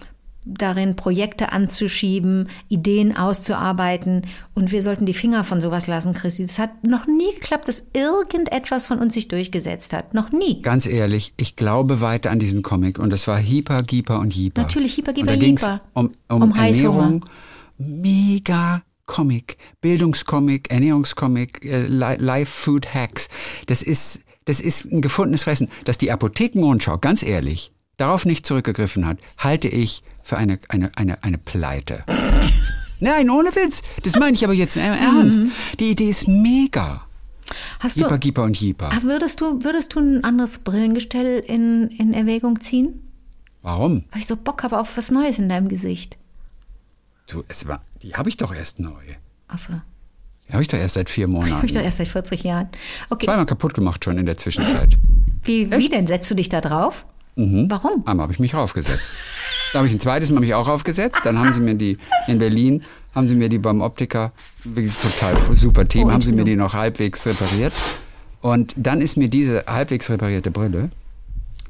darin 0.57 0.95
Projekte 0.95 1.51
anzuschieben, 1.51 2.49
Ideen 2.67 3.15
auszuarbeiten 3.15 4.23
und 4.55 4.71
wir 4.71 4.81
sollten 4.81 5.05
die 5.05 5.13
Finger 5.13 5.43
von 5.43 5.61
sowas 5.61 5.87
lassen, 5.87 6.13
Christi. 6.13 6.43
Es 6.43 6.59
hat 6.59 6.83
noch 6.85 7.07
nie 7.07 7.33
geklappt, 7.35 7.67
dass 7.67 7.91
irgendetwas 7.93 8.85
von 8.85 8.99
uns 8.99 9.13
sich 9.13 9.27
durchgesetzt 9.27 9.93
hat. 9.93 10.13
Noch 10.13 10.31
nie. 10.31 10.61
Ganz 10.61 10.85
ehrlich, 10.85 11.33
ich 11.37 11.55
glaube 11.55 12.01
weiter 12.01 12.31
an 12.31 12.39
diesen 12.39 12.63
Comic 12.63 12.99
und 12.99 13.11
das 13.11 13.27
war 13.27 13.39
Hyper, 13.39 13.83
Gieper 13.83 14.19
und 14.19 14.35
Jeeper. 14.35 14.61
Natürlich, 14.63 14.97
Hyper, 14.97 15.13
Gieper, 15.13 15.35
Jeeper. 15.35 15.81
Um, 15.93 16.11
um, 16.27 16.41
Um. 16.41 16.55
Ernährung. 16.55 17.25
Mega 17.77 18.81
Comic, 19.05 19.57
Bildungscomic, 19.81 20.71
Ernährungscomic, 20.71 21.63
äh, 21.63 21.87
Li- 21.87 22.17
Life 22.17 22.51
Food 22.51 22.93
Hacks. 22.93 23.29
Das 23.67 23.81
ist, 23.81 24.19
das 24.45 24.59
ist 24.59 24.85
ein 24.91 25.01
gefundenes 25.01 25.43
Fressen. 25.43 25.69
Dass 25.85 25.97
die 25.97 26.11
Apothekenrundschau, 26.11 26.97
ganz 26.97 27.23
ehrlich, 27.23 27.71
darauf 27.97 28.25
nicht 28.25 28.45
zurückgegriffen 28.45 29.07
hat, 29.07 29.17
halte 29.37 29.67
ich 29.67 30.03
für 30.29 30.37
eine, 30.37 30.59
eine, 30.69 30.91
eine, 30.95 31.23
eine 31.23 31.37
Pleite. 31.39 32.03
Nein, 32.99 33.29
ohne 33.29 33.49
Witz. 33.55 33.81
Das 34.03 34.15
meine 34.17 34.33
ich 34.33 34.43
aber 34.43 34.53
jetzt 34.53 34.75
im 34.77 34.83
Ernst. 34.83 35.41
Die 35.79 35.91
Idee 35.91 36.09
ist 36.11 36.27
mega. 36.27 37.01
Hast 37.79 37.97
du, 37.97 38.05
Hyper, 38.05 38.17
Gieper 38.19 38.43
und 38.43 38.59
Jeeper. 38.59 38.91
Ah, 38.93 39.01
würdest 39.03 39.41
du, 39.41 39.63
würdest 39.63 39.95
du 39.95 39.99
ein 39.99 40.23
anderes 40.23 40.59
Brillengestell 40.59 41.39
in, 41.39 41.87
in 41.97 42.13
Erwägung 42.13 42.61
ziehen? 42.61 43.01
Warum? 43.63 44.03
Weil 44.11 44.19
ich 44.21 44.27
so 44.27 44.35
Bock 44.35 44.61
habe 44.63 44.77
auf 44.79 44.95
was 44.97 45.09
Neues 45.09 45.39
in 45.39 45.49
deinem 45.49 45.67
Gesicht. 45.67 46.17
Du, 47.27 47.41
es 47.47 47.67
war, 47.67 47.81
die 48.03 48.13
habe 48.13 48.29
ich 48.29 48.37
doch 48.37 48.53
erst 48.53 48.79
neu. 48.79 49.01
Achso, 49.47 49.73
Die 50.47 50.53
habe 50.53 50.61
ich 50.61 50.67
doch 50.67 50.77
erst 50.77 50.93
seit 50.93 51.09
vier 51.09 51.27
Monaten. 51.27 51.55
habe 51.55 51.65
ich 51.65 51.73
doch 51.73 51.81
erst 51.81 51.97
seit 51.97 52.07
40 52.07 52.43
Jahren. 52.43 52.69
Okay, 53.09 53.25
Zweimal 53.25 53.47
kaputt 53.47 53.73
gemacht 53.73 54.03
schon 54.05 54.17
in 54.19 54.27
der 54.27 54.37
Zwischenzeit. 54.37 54.95
wie, 55.43 55.71
wie 55.71 55.89
denn? 55.89 56.05
Setzt 56.05 56.29
du 56.29 56.35
dich 56.35 56.49
da 56.49 56.61
drauf? 56.61 57.05
Warum? 57.69 58.03
Einmal 58.05 58.23
habe 58.23 58.33
ich 58.33 58.39
mich 58.39 58.53
raufgesetzt. 58.53 59.11
Da 59.71 59.79
habe 59.79 59.87
ich 59.87 59.93
ein 59.93 59.99
zweites 59.99 60.31
Mal 60.31 60.39
mich 60.39 60.53
auch 60.53 60.67
raufgesetzt. 60.67 61.21
Dann 61.23 61.37
haben 61.37 61.53
sie 61.53 61.61
mir 61.61 61.75
die 61.75 61.97
in 62.27 62.39
Berlin, 62.39 62.83
haben 63.15 63.27
sie 63.27 63.35
mir 63.35 63.49
die 63.49 63.59
beim 63.59 63.81
Optiker, 63.81 64.31
total 64.63 65.37
super 65.55 65.87
Team, 65.87 66.07
Oh, 66.07 66.11
haben 66.11 66.21
sie 66.21 66.33
mir 66.33 66.43
die 66.43 66.55
noch 66.55 66.73
halbwegs 66.73 67.25
repariert. 67.25 67.73
Und 68.41 68.73
dann 68.77 69.01
ist 69.01 69.17
mir 69.17 69.29
diese 69.29 69.65
halbwegs 69.67 70.09
reparierte 70.09 70.51
Brille, 70.51 70.89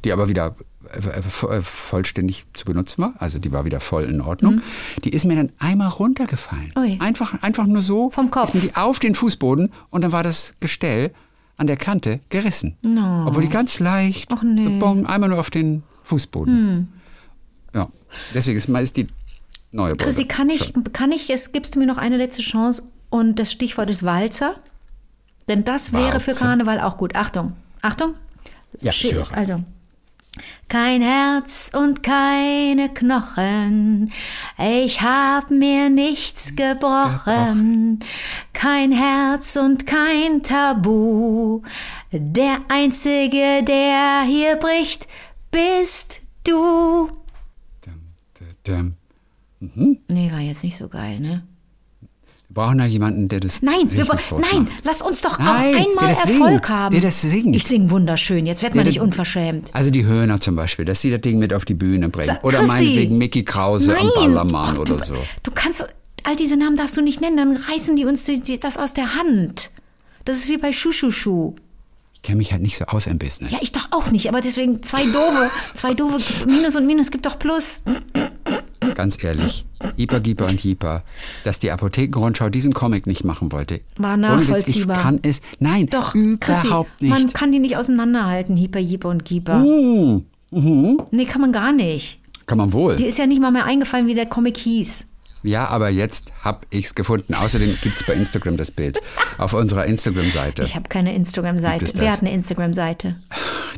die 0.03 0.11
aber 0.11 0.30
wieder 0.30 0.55
äh, 0.91 1.07
äh, 1.07 1.57
äh, 1.57 1.61
vollständig 1.61 2.45
zu 2.53 2.65
benutzen 2.65 3.01
war, 3.01 3.13
also 3.20 3.38
die 3.38 3.51
war 3.51 3.65
wieder 3.65 3.80
voll 3.80 4.05
in 4.05 4.22
Ordnung, 4.22 4.61
die 5.03 5.09
ist 5.09 5.26
mir 5.26 5.36
dann 5.36 5.51
einmal 5.59 5.89
runtergefallen. 5.89 6.72
Mhm. 6.76 6.82
Ui. 6.82 6.97
Einfach, 6.99 7.41
einfach 7.41 7.67
nur 7.67 7.82
so. 7.82 8.09
Vom 8.09 8.32
Kopf. 8.32 8.49
Ist 8.49 8.55
mir 8.55 8.61
die 8.61 8.76
auf 8.76 8.99
den 8.99 9.13
Fußboden 9.13 9.72
und 9.89 10.01
dann 10.01 10.11
war 10.11 10.24
das 10.24 10.53
Gestell 10.59 11.11
an 11.60 11.68
der 11.68 11.78
Kante 11.78 12.20
gerissen. 12.30 12.76
No. 12.82 13.26
Obwohl 13.28 13.43
die 13.43 13.49
ganz 13.49 13.80
leicht, 13.80 14.30
Ach, 14.32 14.41
nee. 14.43 14.66
Hm. 14.66 14.74
so 14.74 14.80
bong, 14.86 15.05
einmal 15.05 15.30
nur 15.30 15.39
auf 15.39 15.49
den 15.51 15.84
Fußboden. 16.03 16.91
Ja, 17.76 17.89
deswegen 18.34 18.57
ist 18.57 18.68
mal 18.70 18.82
ist 18.82 18.97
die 18.97 19.07
neue 19.72 19.95
Brille. 19.95 20.05
Chrissy, 20.07 20.26
kann 20.26 20.49
ich, 20.49 20.74
kann 20.93 21.12
ich, 21.12 21.30
es 21.30 21.51
gibst 21.51 21.76
du 21.76 21.80
mir 21.80 21.86
noch 21.86 21.97
eine 21.97 22.18
letzte 22.18 22.41
Chance 22.41 22.84
und 23.10 23.38
das 23.39 23.51
Stichwort 23.51 23.89
ist 23.89 24.03
Walzer? 24.03 24.55
Denn 25.47 25.64
das 25.66 25.93
wäre 25.93 26.20
für 26.20 26.28
Walzer. 26.28 26.45
Karneval 26.45 26.80
auch 26.80 26.97
gut. 26.97 27.16
Achtung, 27.16 27.53
Achtung. 27.82 28.14
Ja, 28.82 28.91
ich 28.91 28.97
Schi- 28.97 29.14
höre. 29.14 29.32
Also, 29.36 29.64
Kein 30.67 31.01
Herz 31.01 31.71
und 31.73 32.03
keine 32.03 32.89
Knochen, 32.93 34.11
ich 34.57 35.01
hab 35.01 35.49
mir 35.49 35.89
nichts 35.89 36.55
gebrochen. 36.55 37.99
Kein 38.53 38.91
Herz 38.91 39.55
und 39.55 39.88
kein 39.88 40.43
Tabu, 40.43 41.63
der 42.11 42.59
Einzige, 42.69 43.63
der 43.63 44.21
hier 44.27 44.57
bricht, 44.57 45.07
bist 45.49 46.21
du. 46.43 47.09
Dum, 47.84 48.13
dum. 48.63 48.95
Nee, 50.07 50.32
war 50.32 50.39
jetzt 50.39 50.63
nicht 50.63 50.77
so 50.77 50.88
geil, 50.88 51.19
ne? 51.19 51.43
Wir 52.51 52.63
brauchen 52.63 52.79
da 52.79 52.85
jemanden, 52.85 53.27
der 53.27 53.39
das 53.41 53.61
Nein, 53.61 53.91
wir, 53.91 54.05
nein, 54.05 54.63
macht. 54.63 54.67
lass 54.83 55.01
uns 55.03 55.21
doch 55.21 55.37
Nein, 55.37 55.47
auch 55.75 55.87
einmal 55.87 56.09
Erfolg 56.09 56.25
singt, 56.65 56.69
haben. 56.69 56.91
der 56.93 57.01
das 57.01 57.21
singt. 57.21 57.55
Ich 57.55 57.63
sing 57.65 57.91
wunderschön, 57.91 58.47
jetzt 58.47 58.63
wird 58.63 58.73
man 58.73 58.85
Der 58.85 58.89
nicht 58.89 58.97
das- 58.97 59.03
unverschämt. 59.03 59.69
Also 59.73 59.91
die 59.91 60.03
Höhner 60.05 60.41
zum 60.41 60.55
Beispiel, 60.55 60.83
dass 60.83 60.99
sie 60.99 61.11
das 61.11 61.21
Ding 61.21 61.37
mit 61.37 61.53
auf 61.53 61.63
die 61.65 61.75
Bühne 61.75 62.09
bringen. 62.09 62.25
Sa- 62.25 62.39
Oder 62.41 62.57
Chrissy. 62.57 62.71
meinetwegen 62.71 63.17
Mickey 63.19 63.43
Krause 63.45 63.95
und 63.95 64.13
Ballermann 64.15 64.73
Ach, 64.75 64.79
oder 64.79 64.95
du, 64.97 65.03
so. 65.03 65.15
Du 65.43 65.51
kannst, 65.53 65.87
all 66.23 66.35
diese 66.35 66.57
Namen 66.57 66.75
darfst 66.75 66.97
du 66.97 67.01
nicht 67.01 67.21
nennen, 67.21 67.37
dann 67.37 67.55
reißen 67.55 67.95
die 67.95 68.05
uns 68.05 68.23
die, 68.25 68.41
die, 68.41 68.59
das 68.59 68.77
aus 68.77 68.93
der 68.93 69.13
Hand. 69.15 69.69
Das 70.25 70.35
ist 70.37 70.49
wie 70.49 70.57
bei 70.57 70.73
Schuschuschu. 70.73 71.53
Ich 72.15 72.23
kenne 72.23 72.39
mich 72.39 72.51
halt 72.51 72.63
nicht 72.63 72.77
so 72.77 72.85
aus 72.85 73.05
im 73.05 73.19
Business. 73.19 73.51
Ja, 73.51 73.59
ich 73.61 73.71
doch 73.73 73.89
auch 73.91 74.09
nicht, 74.11 74.27
aber 74.27 74.41
deswegen 74.41 74.81
zwei 74.81 75.03
doofe, 75.05 75.51
zwei 75.75 75.93
doofe, 75.93 76.47
Minus 76.47 76.75
und 76.75 76.87
Minus 76.87 77.11
gibt 77.11 77.25
doch 77.27 77.37
Plus. 77.37 77.83
Ganz 78.95 79.23
ehrlich, 79.23 79.65
Hyper, 79.97 80.19
Gieper 80.19 80.47
und 80.47 80.59
Hyper, 80.63 81.03
dass 81.43 81.59
die 81.59 81.71
Apothekenrundschau 81.71 82.49
diesen 82.49 82.73
Comic 82.73 83.07
nicht 83.07 83.23
machen 83.23 83.51
wollte. 83.51 83.81
War 83.97 84.17
nachvollziehbar. 84.17 84.97
Ich 84.97 85.03
kann 85.03 85.19
es, 85.23 85.41
nein, 85.59 85.87
Doch, 85.87 86.15
überhaupt 86.15 86.41
Chrissy, 86.41 86.67
nicht. 86.99 87.09
man 87.09 87.33
kann 87.33 87.51
die 87.51 87.59
nicht 87.59 87.77
auseinanderhalten, 87.77 88.57
Hyper, 88.57 88.79
Jeeper 88.79 89.09
und 89.09 89.25
Gieper. 89.25 89.63
Uh, 89.63 90.21
Nee, 90.51 91.25
kann 91.25 91.41
man 91.41 91.51
gar 91.51 91.71
nicht. 91.71 92.19
kann 92.47 92.57
man 92.57 92.73
wohl. 92.73 92.95
Dir 92.95 93.07
ist 93.07 93.19
ja 93.19 93.27
nicht 93.27 93.39
mal 93.41 93.51
mehr 93.51 93.65
eingefallen, 93.65 94.07
wie 94.07 94.15
der 94.15 94.25
Comic 94.25 94.57
hieß. 94.57 95.05
Ja, 95.43 95.67
aber 95.67 95.89
jetzt 95.89 96.31
habe 96.43 96.61
ich 96.69 96.85
es 96.85 96.95
gefunden. 96.95 97.33
Außerdem 97.33 97.77
gibt 97.81 98.01
es 98.01 98.05
bei 98.05 98.13
Instagram 98.13 98.57
das 98.57 98.71
Bild. 98.71 98.99
Auf 99.37 99.53
unserer 99.53 99.85
Instagram-Seite. 99.85 100.63
Ich 100.63 100.75
habe 100.75 100.89
keine 100.89 101.15
Instagram-Seite. 101.15 101.91
Wer 101.95 102.11
hat 102.11 102.19
eine 102.21 102.33
Instagram-Seite? 102.33 103.15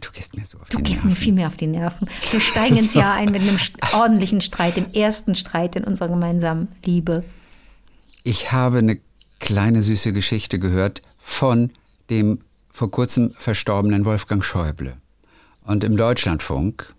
Du 0.01 0.09
gehst 0.11 0.35
mir 0.35 0.43
so 0.45 0.57
auf 0.57 0.69
Du 0.69 0.77
die 0.77 0.83
gehst 0.83 1.03
mir 1.03 1.09
Nerven. 1.09 1.21
viel 1.23 1.33
mehr 1.33 1.47
auf 1.47 1.57
die 1.57 1.67
Nerven. 1.67 2.09
Wir 2.31 2.39
steigen 2.41 2.75
ins 2.77 2.93
Jahr 2.95 3.13
ein 3.13 3.27
mit 3.31 3.41
einem 3.41 3.57
ordentlichen 3.93 4.41
Streit, 4.41 4.75
dem 4.77 4.91
ersten 4.93 5.35
Streit 5.35 5.75
in 5.75 5.83
unserer 5.83 6.09
gemeinsamen 6.09 6.67
Liebe. 6.83 7.23
Ich 8.23 8.51
habe 8.51 8.79
eine 8.79 8.99
kleine 9.39 9.83
süße 9.83 10.13
Geschichte 10.13 10.57
gehört 10.59 11.01
von 11.19 11.71
dem 12.09 12.39
vor 12.73 12.89
kurzem 12.89 13.31
verstorbenen 13.37 14.05
Wolfgang 14.05 14.43
Schäuble. 14.43 14.97
Und 15.63 15.83
im 15.83 15.95
Deutschlandfunk 15.97 16.93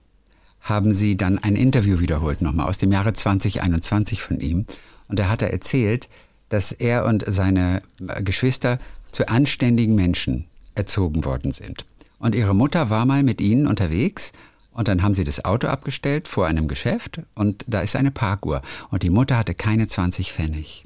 haben 0.62 0.94
sie 0.94 1.16
dann 1.16 1.38
ein 1.38 1.56
Interview 1.56 2.00
wiederholt, 2.00 2.40
nochmal 2.40 2.68
aus 2.68 2.78
dem 2.78 2.92
Jahre 2.92 3.12
2021 3.12 4.22
von 4.22 4.40
ihm. 4.40 4.66
Und 5.08 5.18
da 5.18 5.28
hat 5.28 5.42
er 5.42 5.52
erzählt, 5.52 6.08
dass 6.48 6.72
er 6.72 7.04
und 7.04 7.24
seine 7.26 7.82
äh, 8.06 8.22
Geschwister 8.22 8.78
zu 9.10 9.28
anständigen 9.28 9.94
Menschen 9.94 10.46
erzogen 10.74 11.24
worden 11.24 11.52
sind. 11.52 11.84
Und 12.18 12.34
ihre 12.34 12.54
Mutter 12.54 12.88
war 12.88 13.04
mal 13.04 13.22
mit 13.22 13.40
ihnen 13.40 13.66
unterwegs 13.66 14.32
und 14.70 14.88
dann 14.88 15.02
haben 15.02 15.14
sie 15.14 15.24
das 15.24 15.44
Auto 15.44 15.66
abgestellt 15.66 16.28
vor 16.28 16.46
einem 16.46 16.68
Geschäft 16.68 17.20
und 17.34 17.64
da 17.66 17.80
ist 17.80 17.96
eine 17.96 18.10
Parkuhr. 18.10 18.62
Und 18.90 19.02
die 19.02 19.10
Mutter 19.10 19.36
hatte 19.36 19.54
keine 19.54 19.86
20 19.86 20.32
Pfennig. 20.32 20.84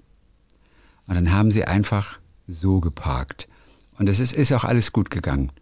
Und 1.06 1.14
dann 1.14 1.30
haben 1.30 1.50
sie 1.50 1.64
einfach 1.64 2.18
so 2.48 2.80
geparkt. 2.80 3.48
Und 3.98 4.08
es 4.08 4.18
ist, 4.18 4.32
ist 4.32 4.52
auch 4.52 4.64
alles 4.64 4.92
gut 4.92 5.10
gegangen. 5.10 5.52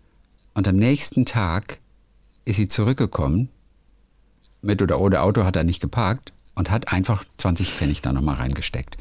Und 0.54 0.68
am 0.68 0.76
nächsten 0.76 1.26
Tag 1.26 1.78
ist 2.44 2.56
sie 2.56 2.68
zurückgekommen, 2.68 3.48
mit 4.64 4.82
oder 4.82 5.00
ohne 5.00 5.20
Auto 5.20 5.44
hat 5.44 5.56
er 5.56 5.64
nicht 5.64 5.80
geparkt 5.80 6.32
und 6.54 6.70
hat 6.70 6.92
einfach 6.92 7.24
20 7.38 7.72
Pfennig 7.72 8.02
da 8.02 8.12
nochmal 8.12 8.36
reingesteckt. 8.36 8.96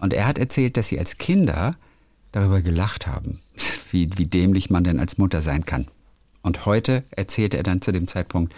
Und 0.00 0.12
er 0.12 0.26
hat 0.26 0.38
erzählt, 0.38 0.76
dass 0.76 0.88
sie 0.88 0.98
als 0.98 1.18
Kinder 1.18 1.76
darüber 2.32 2.60
gelacht 2.60 3.06
haben, 3.06 3.38
wie, 3.90 4.10
wie 4.16 4.26
dämlich 4.26 4.70
man 4.70 4.84
denn 4.84 5.00
als 5.00 5.18
Mutter 5.18 5.42
sein 5.42 5.64
kann. 5.64 5.86
Und 6.42 6.66
heute 6.66 7.02
erzählte 7.10 7.56
er 7.56 7.62
dann 7.62 7.82
zu 7.82 7.92
dem 7.92 8.06
Zeitpunkt, 8.06 8.54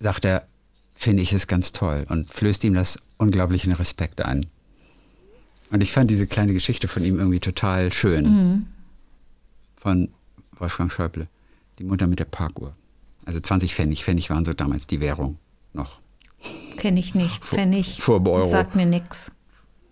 sagt 0.00 0.24
er, 0.24 0.46
finde 0.94 1.22
ich 1.22 1.32
es 1.32 1.46
ganz 1.46 1.72
toll 1.72 2.04
und 2.08 2.30
flößt 2.30 2.64
ihm 2.64 2.74
das 2.74 2.98
unglaublichen 3.16 3.72
Respekt 3.72 4.20
ein. 4.20 4.46
Und 5.70 5.82
ich 5.82 5.92
fand 5.92 6.10
diese 6.10 6.26
kleine 6.26 6.52
Geschichte 6.52 6.88
von 6.88 7.04
ihm 7.04 7.18
irgendwie 7.18 7.40
total 7.40 7.92
schön. 7.92 8.24
Von 9.76 10.08
Wolfgang 10.58 10.90
Schäuble. 10.90 11.28
Die 11.78 11.84
Mutter 11.84 12.06
mit 12.06 12.18
der 12.18 12.24
Parkuhr. 12.24 12.74
Also 13.28 13.40
20 13.40 13.74
Pfennig. 13.74 14.04
Pfennig 14.04 14.30
waren 14.30 14.46
so 14.46 14.54
damals 14.54 14.86
die 14.86 15.02
Währung 15.02 15.36
noch. 15.74 15.98
Kenne 16.78 16.98
ich 16.98 17.14
nicht. 17.14 17.44
Pfennig. 17.44 18.00
vor 18.00 18.20
dem 18.20 18.26
Euro. 18.28 18.46
Sagt 18.46 18.74
mir 18.74 18.86
nix. 18.86 19.30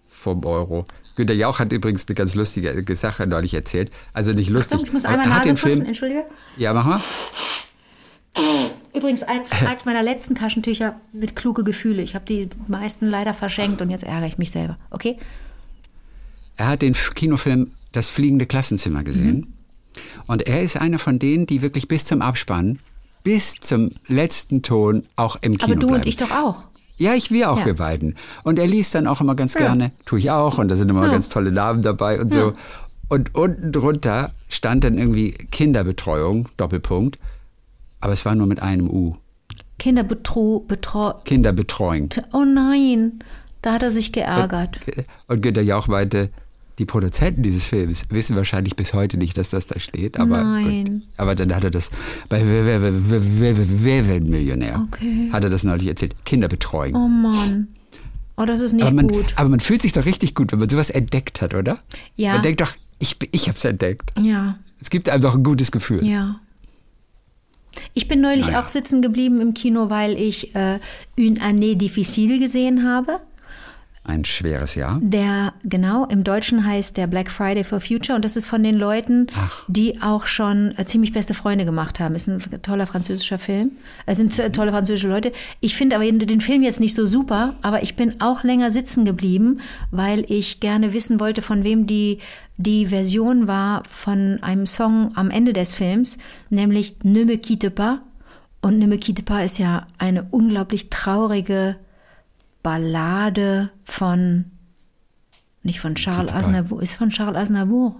Vom 0.08 0.42
Euro. 0.46 0.86
Günter 1.16 1.34
Jauch 1.34 1.58
hat 1.58 1.70
übrigens 1.70 2.08
eine 2.08 2.14
ganz 2.14 2.34
lustige 2.34 2.96
Sache 2.96 3.26
neulich 3.26 3.52
erzählt. 3.52 3.90
Also 4.14 4.32
nicht 4.32 4.48
lustig. 4.48 4.76
Achtung, 4.76 4.86
ich 4.86 4.92
muss 4.94 5.04
einmal 5.04 5.28
Nase 5.28 5.50
putzen, 5.50 5.56
Film. 5.58 5.84
entschuldige. 5.86 6.24
Ja, 6.56 6.72
mach 6.72 6.86
mal. 6.86 7.00
Übrigens, 8.94 9.22
eins, 9.22 9.52
eins 9.52 9.84
meiner 9.84 10.02
letzten 10.02 10.34
Taschentücher 10.34 10.98
mit 11.12 11.36
kluge 11.36 11.62
Gefühle. 11.62 12.00
Ich 12.00 12.14
habe 12.14 12.24
die 12.24 12.48
meisten 12.68 13.06
leider 13.06 13.34
verschenkt 13.34 13.82
und 13.82 13.90
jetzt 13.90 14.04
ärgere 14.04 14.28
ich 14.28 14.38
mich 14.38 14.50
selber. 14.50 14.78
Okay? 14.88 15.18
Er 16.56 16.68
hat 16.68 16.80
den 16.80 16.94
Kinofilm 16.94 17.72
Das 17.92 18.08
fliegende 18.08 18.46
Klassenzimmer 18.46 19.04
gesehen. 19.04 19.36
Mhm. 19.36 19.52
Und 20.26 20.46
er 20.46 20.62
ist 20.62 20.78
einer 20.78 20.98
von 20.98 21.18
denen, 21.18 21.44
die 21.44 21.60
wirklich 21.60 21.86
bis 21.86 22.06
zum 22.06 22.22
Abspann, 22.22 22.78
bis 23.26 23.56
zum 23.58 23.90
letzten 24.06 24.62
Ton 24.62 25.02
auch 25.16 25.34
im 25.40 25.58
Kino 25.58 25.72
Aber 25.72 25.80
du 25.80 25.86
bleiben. 25.88 26.02
und 26.02 26.06
ich 26.06 26.16
doch 26.16 26.30
auch. 26.30 26.62
Ja, 26.96 27.14
ich 27.14 27.32
wir 27.32 27.50
auch, 27.50 27.58
Ja. 27.58 27.66
wir 27.66 27.74
beiden. 27.74 28.14
Und 28.44 28.60
er 28.60 28.68
liest 28.68 28.94
dann 28.94 29.08
auch 29.08 29.20
immer 29.20 29.34
ganz 29.34 29.54
gerne, 29.54 29.90
tue 30.04 30.20
ich 30.20 30.30
auch, 30.30 30.58
und 30.58 30.68
da 30.68 30.76
sind 30.76 30.88
immer 30.90 31.04
Ja. 31.06 31.10
ganz 31.10 31.28
tolle 31.28 31.50
Namen 31.50 31.82
dabei 31.82 32.20
und 32.20 32.32
so. 32.32 32.52
Und 33.08 33.34
unten 33.34 33.72
drunter 33.72 34.30
stand 34.48 34.84
dann 34.84 34.96
irgendwie 34.96 35.32
Kinderbetreuung, 35.32 36.48
Doppelpunkt. 36.56 37.18
Aber 38.00 38.12
es 38.12 38.24
war 38.24 38.36
nur 38.36 38.46
mit 38.46 38.62
einem 38.62 38.88
U. 38.88 39.16
Kinderbetro, 39.80 40.60
betro, 40.60 41.14
Kinderbetreuung. 41.24 42.10
oh 42.32 42.44
nein, 42.44 43.18
da 43.60 43.72
hat 43.72 43.82
er 43.82 43.90
sich 43.90 44.12
geärgert. 44.12 44.78
Und 45.26 45.42
Günter 45.42 45.62
Jauch 45.62 45.88
meinte, 45.88 46.30
die 46.78 46.84
Produzenten 46.84 47.42
dieses 47.42 47.64
Films 47.66 48.04
wissen 48.10 48.36
wahrscheinlich 48.36 48.76
bis 48.76 48.92
heute 48.92 49.16
nicht, 49.16 49.36
dass 49.38 49.50
das 49.50 49.66
da 49.66 49.78
steht. 49.80 50.18
Aber, 50.18 50.42
Nein. 50.42 51.04
aber 51.16 51.34
dann 51.34 51.54
hat 51.54 51.64
er 51.64 51.70
das 51.70 51.90
bei 52.28 52.42
Millionär? 52.44 54.82
Okay. 54.86 55.30
Hat 55.32 55.42
er 55.44 55.50
das 55.50 55.64
neulich 55.64 55.88
erzählt. 55.88 56.14
Kinderbetreuung. 56.24 56.94
Oh 56.94 57.08
Mann. 57.08 57.68
Oh, 58.36 58.44
das 58.44 58.60
ist 58.60 58.74
nicht 58.74 58.82
aber, 58.84 58.94
man, 58.94 59.08
gut. 59.08 59.24
aber 59.36 59.48
man 59.48 59.60
fühlt 59.60 59.80
sich 59.80 59.94
doch 59.94 60.04
richtig 60.04 60.34
gut, 60.34 60.52
wenn 60.52 60.58
man 60.58 60.68
sowas 60.68 60.90
entdeckt 60.90 61.40
hat, 61.40 61.54
oder? 61.54 61.78
Ja. 62.16 62.34
Man 62.34 62.42
denkt 62.42 62.60
doch, 62.60 62.72
ich, 62.98 63.16
ich 63.32 63.48
hab's 63.48 63.64
entdeckt. 63.64 64.10
Ja, 64.20 64.58
Es 64.78 64.90
gibt 64.90 65.08
einfach 65.08 65.34
ein 65.34 65.42
gutes 65.42 65.72
Gefühl. 65.72 66.04
ja. 66.04 66.38
Ich 67.92 68.08
bin 68.08 68.22
neulich 68.22 68.46
Naja. 68.46 68.62
auch 68.62 68.66
sitzen 68.66 69.02
geblieben 69.02 69.38
im 69.42 69.52
Kino, 69.52 69.90
weil 69.90 70.18
ich 70.18 70.54
äh, 70.54 70.78
Une 71.18 71.38
année 71.42 71.76
difficile 71.76 72.38
gesehen 72.38 72.88
habe. 72.88 73.20
Ein 74.08 74.24
schweres 74.24 74.76
Jahr. 74.76 75.00
Der, 75.02 75.52
genau, 75.64 76.04
im 76.06 76.22
Deutschen 76.22 76.64
heißt 76.64 76.96
der 76.96 77.08
Black 77.08 77.28
Friday 77.28 77.64
for 77.64 77.80
Future 77.80 78.14
und 78.14 78.24
das 78.24 78.36
ist 78.36 78.46
von 78.46 78.62
den 78.62 78.76
Leuten, 78.76 79.26
Ach. 79.36 79.64
die 79.66 80.00
auch 80.00 80.26
schon 80.26 80.74
äh, 80.78 80.86
ziemlich 80.86 81.12
beste 81.12 81.34
Freunde 81.34 81.64
gemacht 81.64 81.98
haben. 81.98 82.14
Ist 82.14 82.28
ein 82.28 82.40
toller 82.62 82.86
französischer 82.86 83.40
Film. 83.40 83.72
Es 84.06 84.18
sind 84.18 84.38
äh, 84.38 84.52
tolle 84.52 84.70
französische 84.70 85.08
Leute. 85.08 85.32
Ich 85.58 85.74
finde 85.74 85.96
aber 85.96 86.04
den- 86.04 86.20
den 86.20 86.40
Film 86.40 86.62
jetzt 86.62 86.78
nicht 86.78 86.94
so 86.94 87.04
super, 87.04 87.56
aber 87.62 87.82
ich 87.82 87.96
bin 87.96 88.20
auch 88.20 88.44
länger 88.44 88.70
sitzen 88.70 89.04
geblieben, 89.04 89.60
weil 89.90 90.24
ich 90.28 90.60
gerne 90.60 90.92
wissen 90.92 91.18
wollte, 91.18 91.42
von 91.42 91.64
wem 91.64 91.88
die, 91.88 92.18
die 92.58 92.86
Version 92.86 93.48
war 93.48 93.82
von 93.90 94.38
einem 94.40 94.68
Song 94.68 95.10
am 95.16 95.30
Ende 95.30 95.52
des 95.52 95.72
Films, 95.72 96.18
nämlich 96.48 96.94
Ne 97.02 97.24
me 97.24 97.38
quitte 97.38 97.72
pas. 97.72 97.98
Und 98.60 98.78
Ne 98.78 98.86
me 98.86 98.98
quitte 98.98 99.24
pas 99.24 99.44
ist 99.44 99.58
ja 99.58 99.88
eine 99.98 100.28
unglaublich 100.30 100.90
traurige 100.90 101.74
Ballade 102.66 103.70
von, 103.84 104.46
nicht 105.62 105.78
von 105.78 105.94
Charles. 105.94 106.32
Aznavour, 106.32 106.82
ist 106.82 106.96
von 106.96 107.10
Charles 107.10 107.36
Aznavour. 107.36 107.96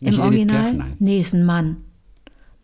Nicht 0.00 0.16
Im 0.16 0.24
Edith 0.24 0.50
Original? 0.50 0.72
Piaf. 0.72 0.86
Nee, 0.98 1.20
ist 1.20 1.34
ein 1.34 1.44
Mann. 1.44 1.76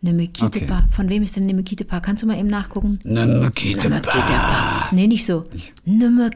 Ne 0.01 0.11
me 0.11 0.27
quitte 0.27 0.63
Okay. 0.63 0.67
Von 0.89 1.09
wem 1.09 1.21
ist 1.21 1.35
denn 1.35 1.45
Ne 1.45 1.53
me 1.53 1.63
quitte 1.63 1.85
pas? 1.85 2.01
Kannst 2.01 2.23
du 2.23 2.27
mal 2.27 2.39
eben 2.39 2.47
nachgucken? 2.47 2.99
Ne 3.03 3.27
Ne 3.27 3.51
pas. 3.51 4.91
Nee, 4.91 5.05
nicht 5.05 5.23
so. 5.23 5.43
Ne 5.85 6.31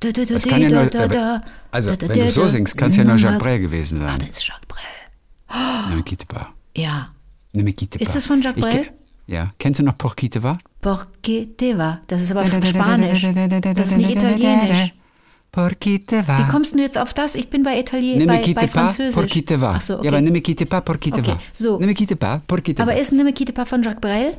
Das 0.00 0.44
kann 0.46 0.60
ja 0.60 0.68
nur, 0.68 0.94
äh, 0.94 1.40
also, 1.70 1.92
wenn 2.02 2.20
du 2.20 2.30
so 2.30 2.48
singst, 2.48 2.76
kann 2.76 2.90
es 2.90 2.96
ja 2.96 3.04
nur 3.04 3.16
Jacques 3.16 3.38
Brel 3.38 3.60
gewesen 3.60 4.02
Ach, 4.04 4.10
sein. 4.10 4.28
das 4.28 4.36
ist 4.36 4.46
Jacques 4.46 4.68
Brel. 4.68 4.82
Ne 5.88 5.96
me 5.96 6.02
quitte 6.02 6.26
pas. 6.26 6.48
Ja. 6.76 7.14
Ne 7.54 7.62
me 7.62 7.72
quitte 7.72 7.98
Ist 7.98 8.14
das 8.14 8.26
von 8.26 8.42
Jacques 8.42 8.60
Brel? 8.60 8.90
Ja. 9.28 9.50
Kennst 9.58 9.78
du 9.78 9.84
noch 9.84 9.96
Por 9.96 10.16
qui 10.16 10.28
te 10.30 10.42
va? 10.42 10.56
Porque 10.80 11.46
te 11.56 11.76
va. 11.76 12.00
Das 12.08 12.20
ist 12.22 12.30
aber 12.32 12.44
Spanisch. 12.46 13.22
Das 13.74 13.88
ist 13.88 13.96
nicht 13.98 14.10
italienisch. 14.10 14.94
Por 15.52 15.70
qui 15.78 15.98
te 16.04 16.22
va? 16.26 16.38
Wie 16.38 16.50
kommst 16.50 16.74
du 16.74 16.78
jetzt 16.78 16.98
auf 16.98 17.14
das? 17.14 17.34
Ich 17.34 17.48
bin 17.48 17.62
bei 17.62 17.78
Italien, 17.80 18.18
Ne 18.18 18.26
bei, 18.26 18.42
bei 18.54 18.68
Französisch. 18.68 19.14
por 19.14 19.26
qui 19.26 19.42
te 19.42 19.58
va. 19.60 19.74
Ach 19.76 19.80
so, 19.80 19.94
okay. 19.94 20.04
Ja, 20.04 20.10
aber 20.12 20.20
ne 20.20 20.30
me 20.30 20.40
quitte 20.42 20.66
pas, 20.66 20.82
por 20.82 20.98
qui 20.98 21.10
te 21.10 21.20
Okay, 21.20 21.30
va. 21.32 21.38
so. 21.54 21.78
Ne 21.78 21.86
me 21.86 21.94
quitte 21.94 22.16
pas, 22.16 22.40
por 22.46 22.60
qui 22.62 22.74
te 22.74 22.82
Aber 22.82 22.92
va. 22.94 22.98
ist 23.00 23.12
Ne 23.12 23.24
me 23.24 23.32
quitte 23.32 23.52
pas 23.54 23.66
von 23.68 23.82
Jacques 23.82 24.00
Brel? 24.00 24.36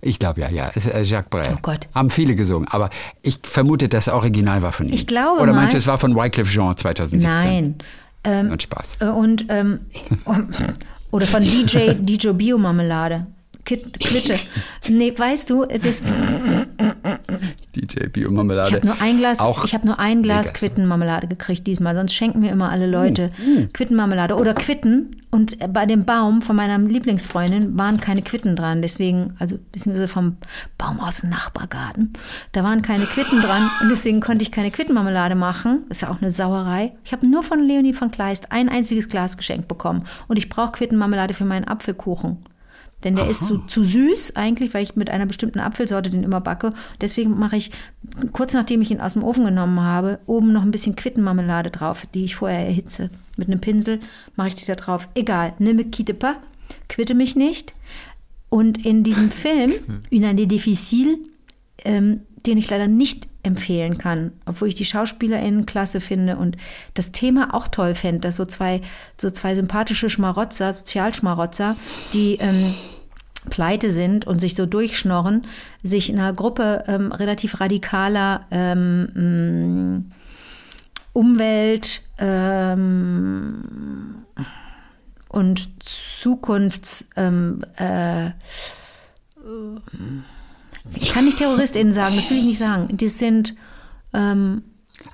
Ich 0.00 0.18
glaube 0.20 0.40
ja, 0.40 0.50
ja. 0.50 0.70
Es 0.74 0.86
ist, 0.86 0.94
äh, 0.94 1.02
Jacques 1.02 1.30
Brel. 1.30 1.48
Oh 1.54 1.58
Gott. 1.62 1.88
Haben 1.94 2.10
viele 2.10 2.34
gesungen. 2.36 2.68
Aber 2.68 2.90
ich 3.22 3.38
vermute, 3.42 3.88
das 3.88 4.08
Original 4.08 4.62
war 4.62 4.72
von 4.72 4.86
ihm. 4.86 4.94
Ich 4.94 5.06
glaube 5.08 5.40
Oder 5.42 5.52
meinst 5.52 5.72
du, 5.72 5.76
mal- 5.76 5.78
es 5.80 5.86
war 5.88 5.98
von 5.98 6.14
Wycliffe 6.14 6.50
Jean 6.52 6.76
2017? 6.76 7.30
Nein. 7.30 7.74
Ähm, 8.24 8.50
Und 8.52 8.62
Spaß. 8.62 8.98
Äh, 9.00 9.06
Und, 9.06 9.46
ähm, 9.48 9.80
oder 11.10 11.26
von 11.26 11.42
DJ, 11.44 11.94
DJ 11.98 12.30
Biomarmelade. 12.32 13.16
Quit- 13.16 13.26
Quitte. 13.78 14.34
Nee, 14.88 15.14
weißt 15.16 15.50
du, 15.50 15.64
das, 15.64 16.04
DJ 17.74 18.06
Biomarmelade. 18.08 18.68
ich 18.68 18.74
habe 18.74 18.86
nur 18.86 19.00
ein 19.00 19.18
Glas, 19.18 19.40
Auch 19.40 19.64
ich 19.64 19.74
habe 19.74 19.86
nur 19.86 19.98
ein 19.98 20.22
Glas 20.22 20.48
Vegas. 20.48 20.60
Quittenmarmelade 20.60 21.26
gekriegt 21.26 21.66
diesmal, 21.66 21.94
sonst 21.94 22.14
schenken 22.14 22.40
mir 22.40 22.50
immer 22.50 22.70
alle 22.70 22.86
Leute 22.86 23.30
Hm, 23.42 23.72
Quittenmarmelade 23.72 24.36
oder 24.36 24.54
Quitten. 24.54 25.16
Und 25.30 25.56
bei 25.72 25.86
dem 25.86 26.04
Baum 26.04 26.42
von 26.42 26.54
meiner 26.56 26.78
Lieblingsfreundin 26.78 27.78
waren 27.78 27.98
keine 28.00 28.20
Quitten 28.20 28.54
dran, 28.54 28.82
deswegen, 28.82 29.34
also 29.38 29.56
beziehungsweise 29.72 30.06
vom 30.06 30.36
Baum 30.76 31.00
aus 31.00 31.22
dem 31.22 31.30
Nachbargarten, 31.30 32.12
da 32.52 32.62
waren 32.62 32.82
keine 32.82 33.06
Quitten 33.06 33.40
dran 33.40 33.70
und 33.80 33.88
deswegen 33.88 34.20
konnte 34.20 34.42
ich 34.42 34.52
keine 34.52 34.70
Quittenmarmelade 34.70 35.34
machen. 35.34 35.84
ist 35.88 36.02
ja 36.02 36.10
auch 36.10 36.20
eine 36.20 36.28
Sauerei. 36.30 36.92
Ich 37.04 37.12
habe 37.12 37.26
nur 37.26 37.42
von 37.42 37.60
Leonie 37.60 37.94
von 37.94 38.10
Kleist 38.10 38.52
ein 38.52 38.68
einziges 38.68 39.08
Glas 39.08 39.38
geschenkt 39.38 39.68
bekommen 39.68 40.04
und 40.28 40.36
ich 40.36 40.50
brauche 40.50 40.72
Quittenmarmelade 40.72 41.32
für 41.32 41.46
meinen 41.46 41.66
Apfelkuchen. 41.66 42.36
Denn 43.04 43.16
der 43.16 43.28
ist 43.28 43.46
zu, 43.46 43.58
zu 43.58 43.82
süß 43.82 44.36
eigentlich, 44.36 44.74
weil 44.74 44.82
ich 44.82 44.96
mit 44.96 45.10
einer 45.10 45.26
bestimmten 45.26 45.60
Apfelsorte 45.60 46.10
den 46.10 46.22
immer 46.22 46.40
backe. 46.40 46.72
Deswegen 47.00 47.38
mache 47.38 47.56
ich, 47.56 47.70
kurz 48.32 48.52
nachdem 48.52 48.80
ich 48.82 48.90
ihn 48.90 49.00
aus 49.00 49.14
dem 49.14 49.24
Ofen 49.24 49.44
genommen 49.44 49.80
habe, 49.80 50.20
oben 50.26 50.52
noch 50.52 50.62
ein 50.62 50.70
bisschen 50.70 50.96
Quittenmarmelade 50.96 51.70
drauf, 51.70 52.06
die 52.14 52.24
ich 52.24 52.36
vorher 52.36 52.66
erhitze. 52.66 53.10
Mit 53.36 53.48
einem 53.48 53.60
Pinsel 53.60 54.00
mache 54.36 54.48
ich 54.48 54.54
die 54.54 54.66
da 54.66 54.74
drauf. 54.74 55.08
Egal, 55.14 55.54
ne 55.58 55.74
me 55.74 55.84
quitte 55.84 56.14
pas, 56.14 56.36
quitte 56.88 57.14
mich 57.14 57.36
nicht. 57.36 57.74
Und 58.48 58.84
in 58.84 59.02
diesem 59.02 59.30
Film, 59.32 59.72
Une 60.10 60.28
année 60.28 60.46
difficile, 60.46 61.18
ähm, 61.84 62.20
den 62.46 62.58
ich 62.58 62.70
leider 62.70 62.88
nicht 62.88 63.28
empfehlen 63.42 63.98
kann, 63.98 64.32
obwohl 64.46 64.68
ich 64.68 64.74
die 64.74 64.84
SchauspielerInnen 64.84 65.66
klasse 65.66 66.00
finde 66.00 66.36
und 66.36 66.56
das 66.94 67.12
Thema 67.12 67.54
auch 67.54 67.68
toll 67.68 67.94
fände, 67.94 68.20
dass 68.20 68.36
so 68.36 68.44
zwei, 68.44 68.80
so 69.20 69.30
zwei 69.30 69.54
sympathische 69.54 70.08
Schmarotzer, 70.08 70.72
Sozialschmarotzer, 70.72 71.76
die 72.12 72.36
ähm, 72.36 72.74
pleite 73.50 73.90
sind 73.90 74.26
und 74.26 74.40
sich 74.40 74.54
so 74.54 74.66
durchschnorren, 74.66 75.46
sich 75.82 76.10
in 76.10 76.18
einer 76.18 76.32
Gruppe 76.32 76.84
ähm, 76.86 77.12
relativ 77.12 77.60
radikaler 77.60 78.46
ähm, 78.50 80.04
mh, 80.06 80.16
Umwelt 81.12 82.02
ähm, 82.18 84.24
und 85.28 85.82
Zukunfts 85.82 87.06
ähm, 87.16 87.64
äh, 87.76 88.30
ich 90.94 91.12
kann 91.12 91.24
nicht 91.24 91.38
TerroristInnen 91.38 91.92
sagen, 91.92 92.16
das 92.16 92.30
will 92.30 92.38
ich 92.38 92.44
nicht 92.44 92.58
sagen. 92.58 92.96
Die 92.96 93.08
sind 93.08 93.54
ähm, 94.12 94.62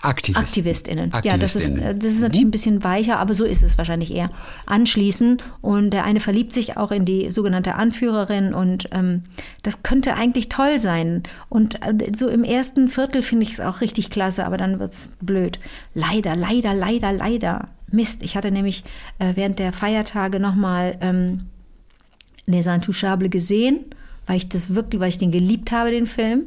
Aktivisten. 0.03 0.45
AktivistInnen. 0.45 1.13
Ja, 1.25 1.37
das 1.37 1.57
ist, 1.57 1.71
äh, 1.71 1.95
das 1.95 2.13
ist 2.13 2.21
natürlich 2.21 2.47
ein 2.47 2.51
bisschen 2.51 2.85
weicher, 2.85 3.19
aber 3.19 3.35
so 3.35 3.45
ist 3.45 3.63
es 3.63 3.79
wahrscheinlich 3.79 4.15
eher. 4.15 4.31
Anschließen 4.67 5.39
und 5.61 5.91
der 5.91 6.05
eine 6.05 6.21
verliebt 6.21 6.53
sich 6.53 6.77
auch 6.77 6.93
in 6.93 7.05
die 7.05 7.31
sogenannte 7.31 7.75
Anführerin 7.75 8.55
und 8.55 8.89
ähm, 8.93 9.25
das 9.63 9.83
könnte 9.83 10.15
eigentlich 10.15 10.49
toll 10.49 10.79
sein. 10.79 11.23
Und 11.49 11.83
äh, 11.83 12.13
so 12.15 12.29
im 12.29 12.45
ersten 12.45 12.89
Viertel 12.89 13.23
finde 13.23 13.45
ich 13.45 13.53
es 13.53 13.61
auch 13.61 13.81
richtig 13.81 14.11
klasse, 14.11 14.47
aber 14.47 14.57
dann 14.57 14.79
wird 14.79 14.93
es 14.93 15.13
blöd. 15.21 15.59
Leider, 15.95 16.37
leider, 16.37 16.75
leider, 16.75 17.13
leider. 17.13 17.69
Mist, 17.91 18.23
ich 18.23 18.37
hatte 18.37 18.51
nämlich 18.51 18.85
äh, 19.19 19.33
während 19.35 19.59
der 19.59 19.73
Feiertage 19.73 20.41
nochmal 20.41 20.99
ähm, 21.01 21.47
Les 22.47 22.67
Intouchables 22.67 23.31
gesehen, 23.31 23.81
weil 24.27 24.37
ich 24.37 24.49
das 24.49 24.75
wirklich, 24.75 25.01
weil 25.01 25.09
ich 25.09 25.19
den 25.19 25.31
geliebt 25.31 25.73
habe, 25.73 25.91
den 25.91 26.07
Film. 26.07 26.47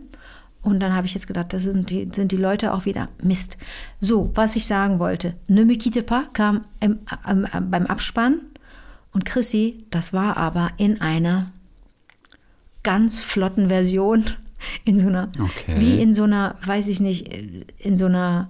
Und 0.64 0.80
dann 0.80 0.93
habe 0.93 1.07
ich 1.07 1.14
jetzt 1.14 1.28
gedacht, 1.28 1.53
das 1.53 1.64
sind 1.64 1.89
die, 1.89 2.09
sind 2.12 2.32
die 2.32 2.38
Leute 2.38 2.74
auch 2.74 2.86
wieder 2.86 3.09
Mist. 3.22 3.57
So, 3.99 4.30
was 4.36 4.55
ich 4.55 4.68
sagen 4.68 4.99
wollte. 4.99 5.34
Ne 5.47 5.66
me 5.66 5.78
quitte 5.78 6.03
pas 6.03 6.26
kam 6.34 6.66
im, 6.80 6.99
äh, 7.28 7.62
beim 7.62 7.88
Abspann 7.88 8.41
und 9.12 9.26
Chrissy, 9.26 9.86
das 9.89 10.14
war 10.14 10.38
aber 10.38 10.72
in 10.78 11.01
einer 11.01 11.51
ganz 12.84 13.20
flotten 13.20 13.70
Version, 13.70 14.24
in 14.86 14.97
so 14.97 15.07
einer, 15.07 15.30
Okay. 15.39 15.76
wie 15.80 16.01
in 16.01 16.14
so 16.14 16.24
einer, 16.24 16.55
weiß 16.64 16.88
ich 16.88 16.99
nicht, 16.99 17.28
in 17.80 17.97
so 17.97 18.05
einer 18.05 18.49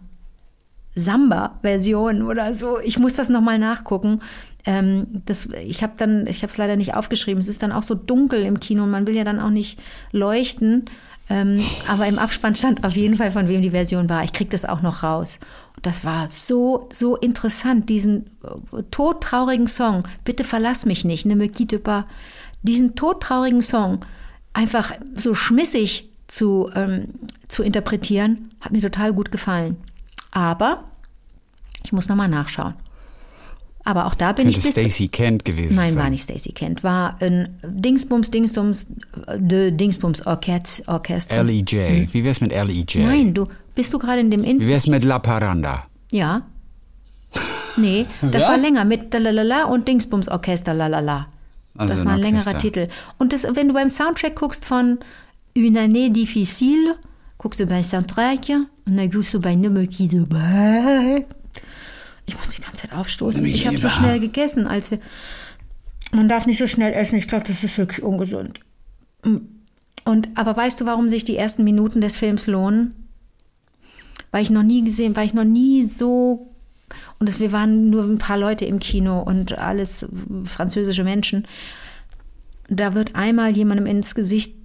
Samba-Version 0.93 2.21
oder 2.21 2.53
so. 2.53 2.79
Ich 2.79 2.99
muss 2.99 3.13
das 3.13 3.29
nochmal 3.29 3.57
nachgucken. 3.59 4.21
Ähm, 4.65 5.07
das, 5.25 5.47
ich 5.65 5.81
habe 5.81 5.93
dann, 5.97 6.27
ich 6.27 6.43
habe 6.43 6.51
es 6.51 6.57
leider 6.57 6.75
nicht 6.75 6.93
aufgeschrieben. 6.93 7.39
Es 7.39 7.47
ist 7.47 7.63
dann 7.63 7.71
auch 7.71 7.83
so 7.83 7.95
dunkel 7.95 8.43
im 8.43 8.59
Kino 8.59 8.83
und 8.83 8.91
man 8.91 9.07
will 9.07 9.15
ja 9.15 9.23
dann 9.23 9.39
auch 9.39 9.49
nicht 9.49 9.81
leuchten. 10.11 10.85
Ähm, 11.31 11.63
aber 11.87 12.07
im 12.07 12.19
Abspann 12.19 12.55
stand 12.55 12.83
auf 12.83 12.93
jeden 12.97 13.15
Fall, 13.15 13.31
von 13.31 13.47
wem 13.47 13.61
die 13.61 13.71
Version 13.71 14.09
war. 14.09 14.25
Ich 14.25 14.33
krieg 14.33 14.49
das 14.49 14.65
auch 14.65 14.81
noch 14.81 15.01
raus. 15.01 15.39
Und 15.77 15.85
das 15.85 16.03
war 16.03 16.27
so, 16.29 16.89
so 16.91 17.15
interessant, 17.15 17.87
diesen 17.87 18.25
äh, 18.43 18.83
todtraurigen 18.91 19.67
Song. 19.67 20.03
Bitte 20.25 20.43
verlass 20.43 20.85
mich 20.85 21.05
nicht, 21.05 21.25
ne 21.25 21.37
pas. 21.79 22.03
Diesen 22.63 22.95
todtraurigen 22.95 23.61
Song 23.61 24.01
einfach 24.51 24.91
so 25.13 25.33
schmissig 25.33 26.09
zu, 26.27 26.69
ähm, 26.75 27.07
zu 27.47 27.63
interpretieren, 27.63 28.49
hat 28.59 28.73
mir 28.73 28.81
total 28.81 29.13
gut 29.13 29.31
gefallen. 29.31 29.77
Aber 30.31 30.83
ich 31.85 31.93
muss 31.93 32.09
nochmal 32.09 32.27
nachschauen. 32.27 32.73
Aber 33.83 34.05
auch 34.05 34.13
da 34.15 34.31
bin 34.31 34.45
Könnte 34.45 34.59
ich 34.59 34.63
bis. 34.63 34.73
Stacey 34.73 35.07
Kent 35.07 35.43
gewesen 35.43 35.75
Nein, 35.75 35.93
sein. 35.93 36.03
war 36.03 36.09
nicht 36.09 36.23
Stacey 36.23 36.51
Kent. 36.51 36.83
War 36.83 37.17
ein 37.19 37.57
Dingsbums, 37.63 38.29
Dingsbums, 38.29 38.87
de 39.37 39.71
Dingsbums 39.71 40.25
Orchest, 40.25 40.87
Orchester. 40.87 41.35
L.E.J. 41.37 42.13
Wie 42.13 42.23
wär's 42.23 42.41
mit 42.41 42.51
L.E.J.? 42.51 42.95
Hm. 42.95 43.05
Nein, 43.05 43.33
du 43.33 43.47
bist 43.73 43.91
du 43.93 43.97
gerade 43.99 44.21
in 44.21 44.29
dem 44.29 44.43
In 44.43 44.59
Wie 44.59 44.67
wär's 44.67 44.85
mit 44.87 45.03
La 45.03 45.17
Paranda? 45.19 45.85
Ja. 46.11 46.43
Nee, 47.77 48.05
das 48.21 48.43
Ja? 48.43 48.49
war 48.49 48.57
länger 48.57 48.85
mit 48.85 49.13
Dalalala 49.13 49.63
und 49.63 49.87
Dingsbums 49.87 50.27
Orchester 50.27 50.73
Lalala. 50.73 51.27
Also 51.77 51.93
das 51.93 52.01
ein 52.01 52.05
war 52.05 52.13
ein 52.15 52.19
längerer 52.19 52.47
Orchester. 52.53 52.59
Titel. 52.59 52.87
Und 53.17 53.33
das, 53.33 53.47
wenn 53.55 53.67
du 53.69 53.73
beim 53.73 53.89
Soundtrack 53.89 54.35
guckst 54.35 54.65
von 54.65 54.99
Une 55.55 55.79
année 55.79 56.09
difficile, 56.11 56.95
guckst 57.37 57.59
du 57.61 57.65
beim 57.65 57.81
Soundtrack 57.83 58.41
und 58.85 58.97
dann 58.97 59.09
guckst 59.09 59.33
du 59.33 59.39
bei 59.39 59.55
Ne 59.55 59.69
pas. 60.29 61.25
Ich 62.31 62.37
muss 62.37 62.49
die 62.49 62.61
ganze 62.61 62.87
Zeit 62.87 62.93
aufstoßen. 62.93 63.45
Ich 63.45 63.67
habe 63.67 63.77
so 63.77 63.89
schnell 63.89 64.19
gegessen, 64.19 64.67
als 64.67 64.91
wir. 64.91 64.99
Man 66.13 66.27
darf 66.27 66.45
nicht 66.45 66.57
so 66.57 66.67
schnell 66.67 66.93
essen. 66.93 67.17
Ich 67.17 67.27
glaube, 67.27 67.45
das 67.45 67.63
ist 67.63 67.77
wirklich 67.77 68.01
ungesund. 68.03 68.61
Und 69.23 70.29
aber 70.35 70.55
weißt 70.55 70.81
du, 70.81 70.85
warum 70.85 71.09
sich 71.09 71.23
die 71.23 71.37
ersten 71.37 71.63
Minuten 71.63 72.01
des 72.01 72.15
Films 72.15 72.47
lohnen? 72.47 72.93
Weil 74.31 74.43
ich 74.43 74.49
noch 74.49 74.63
nie 74.63 74.83
gesehen, 74.83 75.15
weil 75.15 75.25
ich 75.25 75.33
noch 75.33 75.43
nie 75.43 75.83
so 75.83 76.51
und 77.19 77.29
es, 77.29 77.39
wir 77.39 77.51
waren 77.51 77.89
nur 77.89 78.03
ein 78.03 78.17
paar 78.17 78.37
Leute 78.37 78.65
im 78.65 78.79
Kino 78.79 79.21
und 79.21 79.57
alles 79.57 80.07
französische 80.45 81.03
Menschen. 81.03 81.47
Da 82.67 82.93
wird 82.93 83.15
einmal 83.15 83.51
jemandem 83.51 83.85
ins 83.85 84.15
Gesicht, 84.15 84.55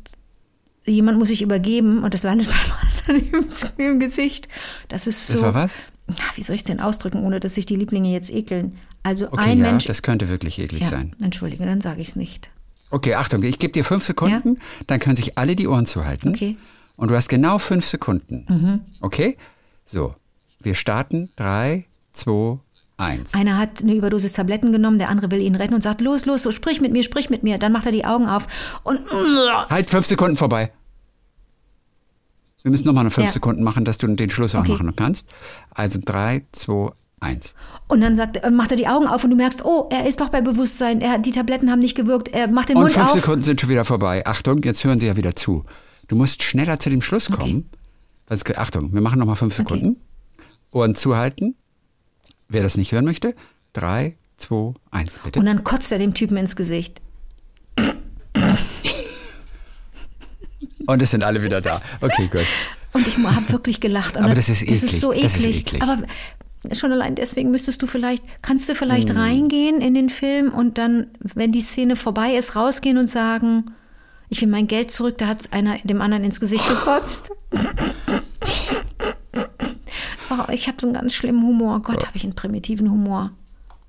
jemand 0.85 1.19
muss 1.19 1.29
sich 1.29 1.43
übergeben 1.43 2.05
und 2.05 2.15
das 2.15 2.23
landet 2.23 2.49
beim 3.07 3.19
anderen 3.19 3.47
im, 3.79 3.85
im 3.85 4.01
Gesicht. 4.01 4.49
Das 4.89 5.07
ist 5.07 5.27
so. 5.27 5.35
Das 5.35 5.43
war 5.43 5.55
was? 5.55 5.77
Ja, 6.09 6.25
wie 6.37 6.43
soll 6.43 6.55
ich 6.55 6.61
es 6.61 6.67
denn 6.67 6.81
ausdrücken, 6.81 7.25
ohne 7.25 7.41
dass 7.41 7.55
sich 7.55 7.67
die 7.67 7.77
Lieblinge 7.77 8.13
jetzt 8.13 8.31
ekeln? 8.33 8.79
Also 9.03 9.27
Okay, 9.27 9.51
ein 9.51 9.59
ja, 9.59 9.65
Mensch. 9.71 9.87
das 9.87 10.03
könnte 10.03 10.29
wirklich 10.29 10.59
eklig 10.59 10.83
ja, 10.83 10.89
sein. 10.89 11.17
Entschuldige, 11.21 11.67
dann 11.67 11.81
sage 11.81 12.01
ich 12.01 12.09
es 12.09 12.17
nicht. 12.17 12.51
Okay, 12.91 13.15
Achtung, 13.15 13.43
ich 13.43 13.59
gebe 13.59 13.73
dir 13.73 13.85
fünf 13.85 14.05
Sekunden, 14.05 14.59
dann 14.87 15.01
können 15.01 15.17
sich 15.17 15.37
alle 15.37 15.57
die 15.57 15.67
Ohren 15.67 15.87
zuhalten. 15.87 16.31
Okay. 16.31 16.51
Mhm. 16.51 16.59
Und 16.97 17.11
du 17.11 17.17
hast 17.17 17.29
genau 17.29 17.59
fünf 17.59 17.85
Sekunden. 17.85 18.87
Okay? 19.01 19.37
So, 19.85 20.15
wir 20.61 20.75
starten. 20.75 21.31
Drei, 21.37 21.85
zwei, 22.13 22.59
eins. 22.97 23.35
Einer 23.35 23.59
hat 23.59 23.83
eine 23.83 23.95
Überdosis 23.95 24.33
Tabletten 24.33 24.73
genommen, 24.73 24.99
der 24.99 25.09
andere 25.09 25.31
will 25.31 25.41
ihn 25.41 25.55
retten 25.57 25.75
und 25.75 25.83
sagt, 25.83 26.01
los, 26.01 26.25
los, 26.27 26.43
so, 26.43 26.51
sprich 26.51 26.81
mit 26.81 26.93
mir, 26.93 27.03
sprich 27.03 27.29
mit 27.29 27.43
mir. 27.43 27.59
Dann 27.59 27.73
macht 27.73 27.87
er 27.87 27.93
die 27.93 28.05
Augen 28.05 28.27
auf 28.29 28.47
und 28.83 29.01
Halt, 29.69 29.91
fünf 29.91 30.07
Sekunden 30.07 30.37
vorbei. 30.37 30.73
Wir 32.67 32.73
müssen 32.73 32.85
nochmal 32.89 33.03
eine 33.03 33.13
fünf 33.13 33.27
Ja. 33.29 33.31
Sekunden 33.33 33.63
machen, 33.63 33.85
dass 33.85 33.97
du 33.97 34.09
den 34.09 34.29
Schluss 34.29 34.57
auch 34.57 34.63
Okay. 34.63 34.73
machen 34.73 34.93
kannst. 34.97 35.29
Also 35.71 36.01
drei, 36.05 36.45
zwei, 36.51 36.91
eins. 37.21 37.55
Und 37.87 38.01
dann 38.01 38.17
sagt, 38.17 38.39
äh, 38.39 38.51
macht 38.51 38.73
er 38.73 38.77
die 38.77 38.89
Augen 38.89 39.07
auf 39.07 39.23
und 39.23 39.31
du 39.31 39.37
merkst, 39.37 39.65
oh, 39.65 39.87
er 39.93 40.05
ist 40.09 40.21
doch 40.21 40.31
bei 40.31 40.41
Bewusstsein, 40.41 41.01
er, 41.01 41.19
die 41.19 41.31
Tabletten 41.31 41.71
haben 41.71 41.79
nicht 41.79 41.95
gewirkt, 41.95 42.27
er 42.27 42.49
macht 42.49 42.71
den 42.71 42.77
Und 42.79 42.83
Mund 42.83 42.93
fünf 42.95 43.07
auf. 43.07 43.13
Sekunden 43.13 43.43
sind 43.43 43.61
schon 43.61 43.71
wieder 43.71 43.85
vorbei. 43.85 44.27
Achtung, 44.27 44.65
jetzt 44.65 44.83
hören 44.83 44.99
Sie 44.99 45.07
ja 45.07 45.17
wieder 45.17 45.37
zu. 45.37 45.65
Du 46.09 46.17
musst 46.17 46.43
schneller 46.43 46.81
zu 46.81 46.91
dem 46.91 47.03
Schluss 47.03 47.31
kommen. 47.31 47.71
Was, 48.27 48.45
Achtung, 48.57 48.93
wir 48.93 49.01
machen 49.01 49.21
nochmal 49.21 49.37
fünf 49.37 49.55
Sekunden. 49.55 50.01
Ohren 50.73 50.97
zuhalten. 50.97 51.55
Wer 52.49 52.65
das 52.65 52.77
nicht 52.77 52.91
hören 52.91 53.05
möchte, 53.05 53.37
drei, 53.75 54.17
zwei, 54.39 54.75
eins, 54.91 55.21
bitte. 55.23 55.39
Und 55.39 55.47
dann 55.47 55.63
kotzt 55.63 55.93
er 55.93 56.01
dem 56.01 56.15
Typen 56.15 56.37
ins 56.37 56.57
Gesicht. 56.57 57.01
Und 60.87 61.03
es 61.03 61.11
sind 61.11 61.25
alle 61.25 61.43
wieder 61.43 61.61
da. 61.61 61.81
Okay, 62.01 62.29
gut. 62.31 62.47
Und 62.93 63.07
ich 63.07 63.17
habe 63.19 63.53
wirklich 63.53 63.81
gelacht. 63.81 64.17
Aber 64.17 64.35
das 64.35 64.49
ist 64.49 64.63
Das 64.63 64.83
ist 64.83 64.85
eklig. 64.85 65.01
so 65.01 65.13
eklig. 65.13 65.23
Das 65.33 65.37
ist 65.37 65.47
eklig. 65.47 65.83
Aber 65.83 65.99
schon 66.73 66.93
allein 66.93 67.15
deswegen 67.15 67.51
müsstest 67.51 67.83
du 67.83 67.87
vielleicht, 67.87 68.25
kannst 68.43 68.69
du 68.69 68.75
vielleicht 68.75 69.11
Hm. 69.11 69.17
reingehen 69.19 69.81
in 69.81 69.95
den 69.95 70.09
Film 70.09 70.53
und 70.53 70.79
dann, 70.79 71.09
wenn 71.21 71.53
die 71.53 71.61
Szene 71.61 71.95
vorbei 71.97 72.35
ist, 72.35 72.57
rausgehen 72.57 72.99
und 72.99 73.09
sagen, 73.09 73.67
ich 74.29 74.41
will 74.41 74.49
mein 74.49 74.67
Geld 74.67 74.91
zurück, 74.91 75.19
da 75.19 75.27
hat 75.29 75.53
einer 75.53 75.79
dem 75.85 76.01
anderen 76.03 76.25
ins 76.25 76.41
Gesicht 76.41 76.67
gekotzt. 76.69 77.31
Oh, 80.29 80.51
ich 80.51 80.67
habe 80.67 80.77
so 80.81 80.89
einen 80.89 80.95
ganz 80.95 81.15
schlimmen 81.15 81.43
Humor. 81.43 81.81
Gott, 81.83 82.05
habe 82.05 82.17
ich 82.17 82.25
einen 82.25 82.35
primitiven 82.35 82.91
Humor. 82.91 83.31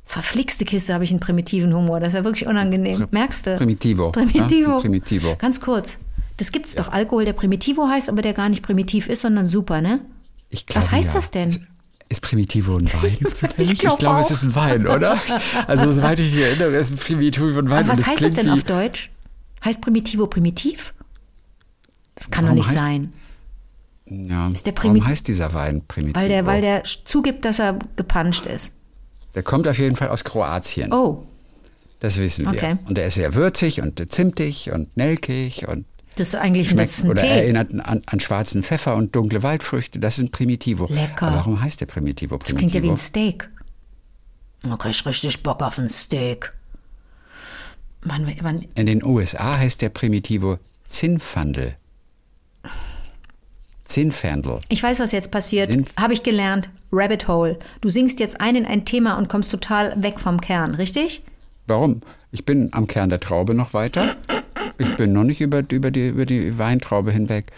Verflixte 0.06 0.66
Kiste 0.66 0.94
habe 0.94 1.04
ich 1.04 1.10
einen 1.10 1.20
primitiven 1.20 1.74
Humor. 1.74 2.00
Das 2.00 2.10
ist 2.10 2.14
ja 2.18 2.24
wirklich 2.24 2.48
unangenehm. 2.48 3.08
Merkst 3.12 3.48
du? 3.48 3.58
Primitivo, 3.58 4.12
Primitivo. 4.12 4.72
ja, 4.74 4.80
Primitivo. 4.80 5.36
Ganz 5.40 5.60
kurz. 5.60 5.98
Das 6.38 6.52
gibt's 6.52 6.76
doch. 6.76 6.88
Alkohol, 6.90 7.26
der 7.26 7.34
Primitivo 7.34 7.88
heißt, 7.88 8.10
aber 8.10 8.22
der 8.22 8.34
gar 8.34 8.50
nicht 8.50 8.62
primitiv 8.64 9.10
ist, 9.10 9.22
sondern 9.22 9.48
super, 9.50 9.82
ne? 9.82 10.02
Ich 10.50 10.66
glaube, 10.66 10.86
Was 10.86 10.92
heißt 10.92 11.10
ja. 11.10 11.14
das 11.16 11.32
denn? 11.32 11.50
Ist, 12.10 12.22
Primitivo 12.22 12.78
ein 12.78 12.92
Wein 12.94 13.18
zufällig? 13.36 13.72
Ich, 13.72 13.80
glaub 13.80 14.00
glaube, 14.00 14.20
es 14.22 14.28
auch. 14.28 14.32
ist 14.32 14.44
ein 14.44 14.56
Wein, 14.56 14.88
oder? 14.88 15.20
Also, 15.68 15.92
soweit 15.92 16.20
ich 16.20 16.32
mich 16.34 16.42
erinnere, 16.44 16.78
ist 16.78 16.92
ein 16.92 16.98
Primitivo 16.98 17.46
ein 17.48 17.70
Wein. 17.70 17.84
Aber 17.84 17.90
was 17.98 18.08
heißt 18.08 18.22
das 18.24 18.34
denn 18.34 18.50
auf 18.50 18.64
Deutsch? 18.64 19.10
Heißt 19.66 19.82
Primitivo 19.82 20.28
primitiv? 20.28 20.94
Das 22.16 22.30
kann 22.32 22.46
Warum 22.46 22.58
doch 22.58 22.64
nicht 22.68 22.78
heißt- 22.78 22.80
sein. 22.82 23.14
Ja. 24.10 24.48
Ist 24.50 24.66
der 24.66 24.74
Warum 24.78 25.06
heißt 25.06 25.28
dieser 25.28 25.54
Wein 25.54 25.82
Primitivo? 25.86 26.22
Weil 26.22 26.30
der, 26.30 26.46
weil 26.46 26.62
der 26.62 26.84
zugibt, 26.84 27.44
dass 27.44 27.60
er 27.60 27.78
gepanscht 27.98 28.46
ist. 28.46 28.74
Der 29.36 29.44
kommt 29.44 29.68
auf 29.68 29.78
jeden 29.78 29.98
Fall 29.98 30.08
aus 30.10 30.24
Kroatien. 30.24 30.94
Oh, 30.94 31.26
Das 32.00 32.18
wissen 32.20 32.46
wir. 32.46 32.54
Okay. 32.54 32.78
Und 32.86 32.98
der 32.98 33.08
ist 33.08 33.16
sehr 33.16 33.34
würzig 33.34 33.82
und 33.82 34.02
zimtig 34.14 34.72
und 34.72 34.96
nelkig 34.96 35.68
und 35.68 35.86
das 36.20 36.30
ist 36.30 36.36
eigentlich 36.36 36.68
das 36.68 36.74
schmeckt 36.74 36.90
ist 36.90 37.04
ein 37.06 37.10
oder 37.12 37.22
Tee. 37.22 37.28
erinnert 37.28 37.72
an, 37.74 38.02
an 38.06 38.20
schwarzen 38.20 38.64
Pfeffer 38.64 38.96
und 38.96 39.16
dunkle 39.16 39.44
Waldfrüchte. 39.44 40.00
Das 40.00 40.16
sind 40.18 40.32
Primitivo. 40.32 40.88
Lecker. 40.90 41.28
Aber 41.28 41.36
warum 41.38 41.62
heißt 41.62 41.80
der 41.82 41.86
Primitivo 41.86 42.38
Das 42.38 42.46
Primitivo? 42.46 42.58
klingt 42.58 42.76
ja 42.76 42.84
wie 42.84 42.90
ein 42.92 42.98
Steak. 42.98 43.50
Da 44.64 44.76
krieg 44.78 44.92
ich 44.92 45.06
richtig 45.06 45.44
Bock 45.44 45.62
auf 45.62 45.78
ein 45.78 45.88
Steak. 45.90 46.52
Mann, 48.04 48.32
wann, 48.42 48.66
In 48.76 48.86
den 48.86 49.04
USA 49.04 49.58
heißt 49.58 49.82
der 49.82 49.90
Primitivo 49.90 50.58
Zinnfandel. 50.86 51.76
Zinnfandel. 53.86 54.60
ich 54.68 54.84
weiß, 54.84 55.00
was 55.00 55.12
jetzt 55.14 55.32
passiert. 55.32 55.70
Habe 55.98 56.14
ich 56.14 56.24
gelernt. 56.24 56.70
Rabbit 56.92 57.28
Hole. 57.28 57.58
Du 57.82 57.90
singst 57.90 58.20
jetzt 58.20 58.40
ein 58.42 58.56
in 58.56 58.66
ein 58.66 58.86
Thema 58.86 59.18
und 59.18 59.30
kommst 59.30 59.52
total 59.52 60.02
weg 60.02 60.20
vom 60.20 60.42
Kern, 60.42 60.76
richtig? 60.76 61.22
Warum? 61.68 62.02
Ich 62.32 62.46
bin 62.46 62.70
am 62.74 62.88
Kern 62.88 63.10
der 63.10 63.20
Traube 63.20 63.54
noch 63.54 63.74
weiter. 63.74 64.16
Ich 64.78 64.96
bin 64.98 65.14
noch 65.14 65.24
nicht 65.24 65.42
über, 65.42 65.64
über, 65.72 65.92
die, 65.92 66.10
über 66.10 66.26
die 66.26 66.58
Weintraube 66.58 67.12
hinweg. 67.12 67.52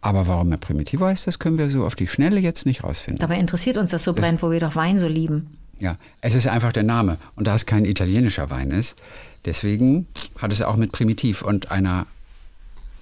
Aber 0.00 0.26
warum 0.26 0.50
er 0.52 0.58
Primitivo 0.58 1.04
heißt, 1.04 1.26
das 1.26 1.38
können 1.38 1.58
wir 1.58 1.68
so 1.68 1.84
auf 1.84 1.94
die 1.94 2.06
Schnelle 2.06 2.40
jetzt 2.40 2.64
nicht 2.64 2.84
rausfinden. 2.84 3.20
Dabei 3.20 3.38
interessiert 3.38 3.76
uns 3.76 3.90
das 3.90 4.04
so 4.04 4.14
brennt, 4.14 4.42
wo 4.42 4.50
wir 4.50 4.60
doch 4.60 4.74
Wein 4.74 4.98
so 4.98 5.08
lieben. 5.08 5.58
Ja, 5.78 5.96
es 6.20 6.34
ist 6.34 6.46
einfach 6.46 6.72
der 6.72 6.82
Name. 6.82 7.18
Und 7.36 7.46
da 7.46 7.54
es 7.54 7.66
kein 7.66 7.84
italienischer 7.84 8.50
Wein 8.50 8.70
ist, 8.70 8.96
deswegen 9.44 10.06
hat 10.38 10.52
es 10.52 10.62
auch 10.62 10.76
mit 10.76 10.92
Primitiv 10.92 11.42
und 11.42 11.70
einer 11.70 12.06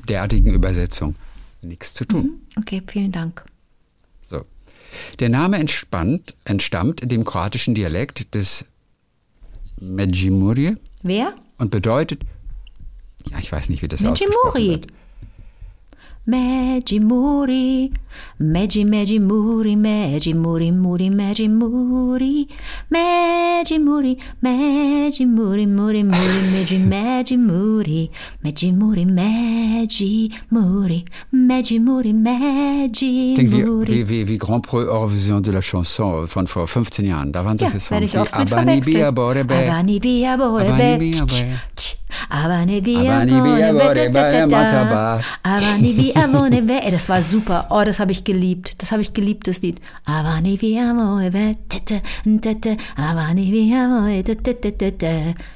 derartigen 0.09 0.53
Übersetzung 0.53 1.15
nichts 1.63 1.95
zu 1.95 2.05
tun. 2.05 2.41
Okay, 2.57 2.83
vielen 2.87 3.13
Dank. 3.13 3.45
So. 4.23 4.45
Der 5.19 5.29
Name 5.29 5.59
entspannt, 5.59 6.35
entstammt 6.45 7.11
dem 7.11 7.25
kroatischen 7.25 7.75
Dialekt 7.75 8.35
des 8.35 8.65
Međimurje 9.81 10.75
Wer? 11.03 11.27
und 11.59 11.71
bedeutet, 11.71 12.25
ja, 13.31 13.39
ich 13.39 13.53
weiß 13.53 13.69
nicht, 13.71 13.83
wie 13.83 13.89
das 13.89 14.01
Međimuri. 14.01 14.13
ausgesprochen 14.15 14.71
wird. 14.71 14.87
Megi 16.29 17.01
muri, 17.01 17.91
megi 18.37 18.85
megi 18.85 19.19
muri, 19.19 19.77
megi 19.77 20.35
muri 20.35 20.71
muri 20.71 21.09
megi 21.09 21.49
muri, 21.49 22.47
megi 22.91 23.79
muri, 23.79 24.19
megi 24.43 25.25
muri 25.25 25.67
muri 25.67 26.03
muri 26.05 26.05
megi 26.05 26.79
megi 26.79 27.37
muri, 27.39 28.11
megi 28.43 28.73
muri 28.73 29.05
megi 29.07 30.31
muri, 30.51 31.05
megi 31.33 31.79
muri 31.79 32.13
megi 32.13 33.09
muri. 33.09 33.33
Ich 33.33 33.37
denke, 33.37 33.65
wie, 33.89 34.05
wie, 34.09 34.29
wie 34.29 34.37
Grand 34.39 34.61
Prix 34.67 34.85
Eurovision 34.87 35.41
de 35.43 35.51
la 35.53 35.61
Chanson 35.63 36.27
von 36.27 36.47
vor 36.47 36.67
15 36.69 37.07
Jahren, 37.07 37.33
da 37.33 37.43
waren 37.43 37.57
solche 37.57 37.79
ja, 38.19 38.25
Songs 38.27 38.33
wie 38.37 38.53
Abani 38.53 38.81
Bia 38.81 39.11
Borebe, 39.13 39.55
Abani 39.55 39.99
Bia 39.99 40.37
Borebe, 40.37 40.73
Abani 40.73 40.99
Bia 40.99 41.25
Borebe, 41.25 41.65
Abani 42.29 42.81
Bia 42.81 43.73
Borebe, 43.73 44.21
Abani 45.43 45.93
Bia 45.95 46.18
Borebe. 46.27 46.73
Ey, 46.83 46.91
das 46.91 47.09
war 47.09 47.23
super. 47.23 47.69
Oh, 47.71 47.83
das 47.85 48.01
habe 48.01 48.13
ich 48.13 48.25
geliebt. 48.25 48.81
Das 48.83 48.91
habe 48.93 49.03
ich 49.03 49.13
geliebt, 49.15 49.47
das 49.47 49.63
Lied. 49.63 49.81
Abani. 50.05 50.59
Abani. 52.97 54.25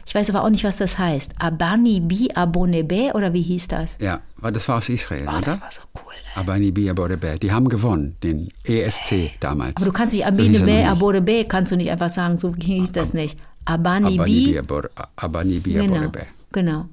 Ich 0.06 0.14
weiß 0.14 0.30
aber 0.30 0.44
auch 0.44 0.50
nicht, 0.50 0.64
was 0.64 0.76
das 0.76 0.98
heißt. 0.98 1.32
Abani 1.38 2.00
Bia 2.00 2.44
Borebe 2.46 3.12
oder 3.14 3.32
wie 3.32 3.42
hieß 3.42 3.68
das? 3.68 3.98
Ja, 4.00 4.20
weil 4.36 4.52
das 4.52 4.68
war 4.68 4.78
aus 4.78 4.88
Israel, 4.88 5.24
Oh, 5.26 5.38
oder? 5.38 5.40
das 5.40 5.60
war 5.60 5.70
so 5.70 5.82
cool. 5.96 6.12
Ey. 6.34 6.40
Abani 6.40 6.70
Bia 6.70 6.92
Borebe. 6.92 7.38
Die 7.40 7.52
haben 7.52 7.68
gewonnen, 7.68 8.16
den 8.22 8.48
ESC 8.64 9.32
damals. 9.40 9.76
Aber 9.76 9.86
du 9.86 9.92
kannst 9.92 10.14
nicht 10.14 10.24
So 10.24 10.28
Abine 10.28 10.48
hieß 10.48 10.60
er 10.60 10.66
Be, 10.66 10.72
noch 10.72 10.78
nicht. 10.78 10.88
Aborebe, 10.90 11.44
kannst 11.46 11.72
du 11.72 11.76
nicht 11.76 11.90
einfach 11.90 12.10
sagen, 12.10 12.38
so 12.38 12.54
hieß 12.54 12.92
das 12.92 13.14
nicht. 13.14 13.38
Abani 13.64 14.14
Abani 14.18 14.52
Bi. 14.54 14.60
Abani 15.16 15.58
Bia 15.60 15.82
Genau, 15.82 16.10
genau. 16.52 16.86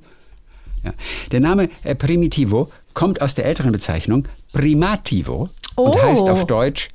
Ja. 0.83 0.93
Der 1.31 1.39
Name 1.39 1.69
äh, 1.83 1.95
Primitivo 1.95 2.71
kommt 2.93 3.21
aus 3.21 3.35
der 3.35 3.45
älteren 3.45 3.71
Bezeichnung 3.71 4.27
Primativo 4.53 5.49
und 5.75 5.95
Oh. 5.95 6.01
heißt 6.01 6.29
auf 6.29 6.45
Deutsch 6.45 6.89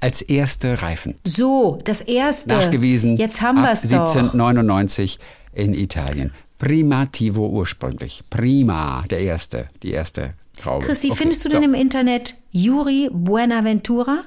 als 0.00 0.22
erste 0.22 0.82
Reifen. 0.82 1.14
So, 1.24 1.78
das 1.84 2.02
erste. 2.02 2.48
Nachgewiesen 2.50 3.16
Jetzt 3.16 3.40
haben 3.42 3.60
wir 3.62 3.70
es 3.72 3.82
doch. 3.82 4.00
1799 4.08 5.18
in 5.52 5.74
Italien. 5.74 6.32
Primativo 6.58 7.48
ursprünglich. 7.48 8.22
Prima, 8.30 9.04
der 9.10 9.20
erste, 9.20 9.68
die 9.82 9.90
erste 9.92 10.34
Traube. 10.60 10.84
Chrissy, 10.84 11.08
Okay, 11.08 11.18
findest 11.18 11.44
du 11.44 11.48
so. 11.50 11.54
denn 11.56 11.62
im 11.62 11.74
Internet 11.74 12.34
Yuri 12.50 13.08
Buenaventura? 13.12 14.24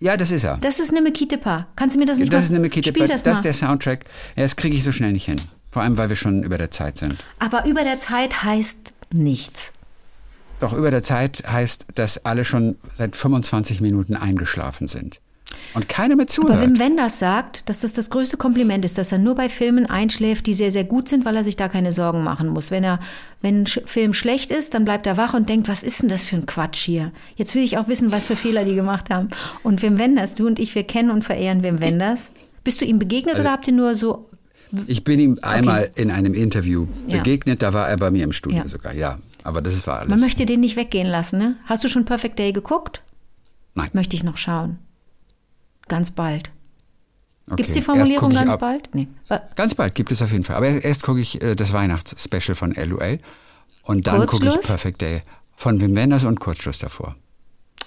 Ja, 0.00 0.16
das 0.16 0.30
ist 0.30 0.44
er. 0.44 0.58
Das 0.58 0.80
ist 0.80 0.90
eine 0.90 1.00
Mekitepa. 1.02 1.66
Kannst 1.76 1.94
du 1.96 2.00
mir 2.00 2.06
das 2.06 2.18
nicht 2.18 2.32
Das 2.32 2.40
mal 2.40 2.44
ist 2.44 2.50
eine 2.50 2.60
Mikite, 2.60 2.88
Spiel 2.90 3.06
das, 3.06 3.22
das, 3.22 3.38
ist 3.38 3.44
der 3.44 3.52
Soundtrack. 3.54 4.04
Ja, 4.36 4.42
das 4.42 4.56
kriege 4.56 4.76
ich 4.76 4.84
so 4.84 4.92
schnell 4.92 5.12
nicht 5.12 5.26
hin. 5.26 5.36
Vor 5.74 5.82
allem, 5.82 5.98
weil 5.98 6.08
wir 6.08 6.14
schon 6.14 6.44
über 6.44 6.56
der 6.56 6.70
Zeit 6.70 6.98
sind. 6.98 7.16
Aber 7.40 7.64
über 7.64 7.82
der 7.82 7.98
Zeit 7.98 8.44
heißt 8.44 8.92
nichts. 9.12 9.72
Doch 10.60 10.72
über 10.72 10.92
der 10.92 11.02
Zeit 11.02 11.42
heißt, 11.48 11.86
dass 11.96 12.24
alle 12.24 12.44
schon 12.44 12.76
seit 12.92 13.16
25 13.16 13.80
Minuten 13.80 14.14
eingeschlafen 14.14 14.86
sind. 14.86 15.18
Und 15.74 15.88
keiner 15.88 16.14
mehr 16.14 16.26
Aber 16.26 16.32
zuhört. 16.32 16.60
Wim 16.60 16.78
Wenders 16.78 17.18
sagt, 17.18 17.68
dass 17.68 17.80
das 17.80 17.92
das 17.92 18.08
größte 18.10 18.36
Kompliment 18.36 18.84
ist, 18.84 18.98
dass 18.98 19.10
er 19.10 19.18
nur 19.18 19.34
bei 19.34 19.48
Filmen 19.48 19.86
einschläft, 19.86 20.46
die 20.46 20.54
sehr, 20.54 20.70
sehr 20.70 20.84
gut 20.84 21.08
sind, 21.08 21.24
weil 21.24 21.34
er 21.34 21.42
sich 21.42 21.56
da 21.56 21.66
keine 21.66 21.90
Sorgen 21.90 22.22
machen 22.22 22.50
muss. 22.50 22.70
Wenn 22.70 22.84
er, 22.84 23.00
wenn 23.42 23.62
ein 23.62 23.66
Film 23.66 24.14
schlecht 24.14 24.52
ist, 24.52 24.74
dann 24.74 24.84
bleibt 24.84 25.08
er 25.08 25.16
wach 25.16 25.34
und 25.34 25.48
denkt, 25.48 25.66
was 25.66 25.82
ist 25.82 26.02
denn 26.02 26.08
das 26.08 26.24
für 26.24 26.36
ein 26.36 26.46
Quatsch 26.46 26.84
hier? 26.84 27.10
Jetzt 27.34 27.56
will 27.56 27.64
ich 27.64 27.78
auch 27.78 27.88
wissen, 27.88 28.12
was 28.12 28.26
für 28.26 28.36
Fehler 28.36 28.64
die 28.64 28.76
gemacht 28.76 29.10
haben. 29.10 29.30
Und 29.64 29.82
Wim 29.82 29.98
Wenders, 29.98 30.36
du 30.36 30.46
und 30.46 30.60
ich, 30.60 30.76
wir 30.76 30.84
kennen 30.84 31.10
und 31.10 31.24
verehren 31.24 31.64
Wim 31.64 31.80
Wenders. 31.80 32.30
Bist 32.62 32.80
du 32.80 32.84
ihm 32.84 33.00
begegnet 33.00 33.34
Also 33.34 33.42
oder 33.42 33.50
habt 33.50 33.66
ihr 33.66 33.74
nur 33.74 33.96
so 33.96 34.28
Ich 34.86 35.04
bin 35.04 35.20
ihm 35.20 35.38
einmal 35.42 35.90
in 35.94 36.10
einem 36.10 36.34
Interview 36.34 36.86
Ja. 37.06 37.18
begegnet, 37.18 37.62
da 37.62 37.72
war 37.72 37.88
er 37.88 37.96
bei 37.96 38.10
mir 38.10 38.24
im 38.24 38.32
Studio 38.32 38.58
Ja. 38.58 38.68
sogar, 38.68 38.92
ja. 38.94 39.18
Aber 39.42 39.60
das 39.62 39.86
war 39.86 39.98
alles. 39.98 40.08
Man 40.08 40.20
möchte 40.20 40.46
den 40.46 40.60
nicht 40.60 40.76
weggehen 40.76 41.06
lassen, 41.06 41.38
ne? 41.38 41.56
Hast 41.66 41.84
du 41.84 41.88
schon 41.88 42.04
Perfect 42.04 42.38
Day 42.38 42.52
geguckt? 42.52 43.02
Nein. 43.74 43.90
Möchte 43.92 44.16
ich 44.16 44.24
noch 44.24 44.36
schauen. 44.36 44.78
Ganz 45.88 46.10
bald. 46.10 46.50
Okay. 47.46 47.56
Gibt 47.56 47.68
es 47.68 47.74
die 47.74 47.82
Formulierung 47.82 48.32
ganz 48.32 48.52
ab- 48.52 48.60
bald? 48.60 48.88
Nee. 48.94 49.08
Ganz 49.54 49.74
bald 49.74 49.94
gibt 49.94 50.10
es 50.12 50.22
auf 50.22 50.32
jeden 50.32 50.44
Fall. 50.44 50.56
Aber 50.56 50.66
erst 50.66 51.02
gucke 51.02 51.20
ich 51.20 51.42
äh, 51.42 51.54
das 51.54 51.72
Weihnachtsspecial 51.74 52.54
von 52.54 52.72
LOL 52.72 53.18
und 53.82 54.06
dann 54.06 54.26
gucke 54.26 54.48
ich? 54.48 54.60
Perfect 54.62 55.02
Day 55.02 55.22
von 55.54 55.80
Wim 55.80 55.94
Wenders 55.94 56.24
und 56.24 56.40
Kurzschluss 56.40 56.78
davor. 56.78 57.16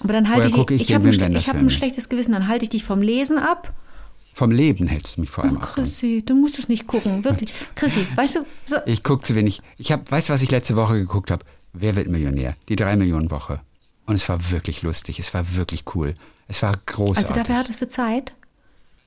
Aber 0.00 0.12
dann 0.12 0.28
halte 0.28 0.48
Vorher 0.50 0.76
ich, 0.76 0.82
ich 0.82 0.88
ich, 0.90 0.94
habe 0.94 1.08
ein, 1.08 1.36
ich 1.36 1.48
hab 1.48 1.56
ein 1.56 1.70
schlechtes 1.70 2.08
Gewissen, 2.08 2.32
dann 2.32 2.46
halte 2.46 2.62
ich 2.62 2.68
dich 2.68 2.84
vom 2.84 3.02
Lesen 3.02 3.36
ab. 3.36 3.72
Vom 4.38 4.52
Leben 4.52 4.86
hältst 4.86 5.16
du 5.16 5.20
mich 5.22 5.30
vor 5.30 5.42
allem 5.42 5.56
Oh. 5.56 5.60
Chrissy, 5.60 6.22
du 6.24 6.36
musst 6.36 6.60
es 6.60 6.68
nicht 6.68 6.86
gucken, 6.86 7.24
wirklich. 7.24 7.52
Chrissy, 7.74 8.06
weißt 8.14 8.36
du, 8.36 8.40
so, 8.66 8.76
Ich 8.86 9.02
gucke 9.02 9.22
zu 9.24 9.34
wenig. 9.34 9.60
Ich 9.78 9.90
habe, 9.90 10.08
weißt 10.08 10.28
du, 10.28 10.32
was 10.32 10.42
ich 10.42 10.50
letzte 10.52 10.76
Woche 10.76 10.94
geguckt 10.94 11.32
habe? 11.32 11.44
Wer 11.72 11.96
wird 11.96 12.06
Millionär? 12.06 12.54
Die 12.68 12.76
drei 12.76 12.94
Millionen 12.94 13.32
Woche. 13.32 13.58
Und 14.06 14.14
es 14.14 14.28
war 14.28 14.52
wirklich 14.52 14.82
lustig. 14.82 15.18
Es 15.18 15.34
war 15.34 15.56
wirklich 15.56 15.82
cool. 15.96 16.14
Es 16.46 16.62
war 16.62 16.76
großartig. 16.86 17.24
also 17.30 17.34
dafür 17.34 17.56
hattest 17.56 17.82
du 17.82 17.88
Zeit. 17.88 18.32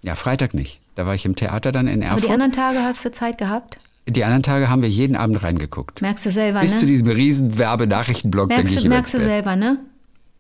ja, 0.02 0.16
Freitag 0.16 0.54
nicht. 0.54 0.82
Da 0.96 1.06
war 1.06 1.16
ich 1.16 1.24
im 1.24 1.38
Theater 1.38 1.72
dann 1.72 1.88
in 1.88 2.02
Aber 2.04 2.16
Erfurt. 2.16 2.26
die 2.26 2.34
anderen 2.34 2.52
Tage 2.52 2.80
hast 2.84 3.06
du 3.06 3.12
Zeit 3.12 3.38
gehabt. 3.38 3.80
Die 4.10 4.26
anderen 4.26 4.44
Tage 4.44 4.68
haben 4.70 4.82
wir 4.82 4.90
jeden 4.90 5.16
Abend 5.16 5.42
reingeguckt. 5.42 6.02
Merkst 6.02 6.26
du 6.26 6.32
selber, 6.32 6.60
Bis 6.60 6.74
zu 6.74 6.86
ne? 6.86 6.92
diesem 6.92 7.08
riesen 7.08 7.58
Werbenachrichtenblock 7.58 8.50
Merkst, 8.50 8.74
ich 8.74 8.80
du, 8.82 8.86
immer 8.88 8.96
merkst 8.96 9.14
du 9.14 9.20
selber, 9.22 9.56
ne? 9.56 9.80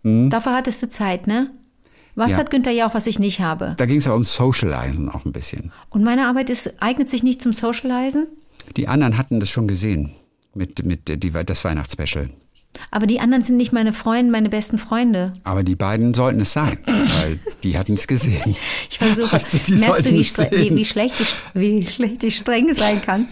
Dafür 0.03 0.53
hattest 0.53 0.84
du 0.84 0.89
Zeit, 0.89 1.27
ne? 1.27 1.49
Was 2.15 2.31
Ja. 2.31 2.38
hat 2.38 2.51
Günther 2.51 2.71
Jauch, 2.71 2.93
was 2.93 3.07
ich 3.07 3.19
nicht 3.19 3.39
habe? 3.39 3.73
Da 3.77 3.85
ging 3.85 3.97
es 3.97 4.07
aber 4.07 4.17
um 4.17 4.23
Socializen 4.23 5.09
auch 5.09 5.25
ein 5.25 5.31
bisschen. 5.31 5.71
Und 5.89 6.03
meine 6.03 6.27
Arbeit 6.27 6.49
ist, 6.49 6.81
eignet 6.81 7.09
sich 7.09 7.23
nicht 7.23 7.41
zum 7.41 7.53
Socializen? 7.53 8.27
Die 8.77 8.88
anderen 8.88 9.17
hatten 9.17 9.39
das 9.39 9.49
schon 9.49 9.67
gesehen 9.67 10.11
mit, 10.53 10.83
mit 10.83 11.09
äh, 11.09 11.17
die, 11.17 11.31
das 11.31 11.63
Weihnachtsspecial. 11.63 12.29
Aber 12.89 13.05
die 13.05 13.19
anderen 13.19 13.43
sind 13.43 13.57
nicht 13.57 13.73
meine 13.73 13.91
Freunde, 13.91 14.31
meine 14.31 14.47
besten 14.47 14.77
Freunde. 14.77 15.33
Aber 15.43 15.61
die 15.63 15.75
beiden 15.75 16.13
sollten 16.13 16.39
es 16.41 16.53
sein, 16.53 16.77
weil 16.85 17.38
die 17.63 17.77
hatten 17.77 17.93
es 17.93 18.07
gesehen. 18.07 18.55
Ich 18.89 18.97
versuche, 18.97 19.33
Also 19.33 19.57
merkst 19.73 20.05
du, 20.05 20.11
wie, 20.51 20.69
wie, 20.71 20.75
wie, 20.75 20.85
schlecht 20.85 21.19
ich, 21.19 21.33
wie 21.53 21.85
schlecht 21.88 22.23
ich 22.23 22.35
streng 22.38 22.73
sein 22.73 23.01
kann? 23.01 23.27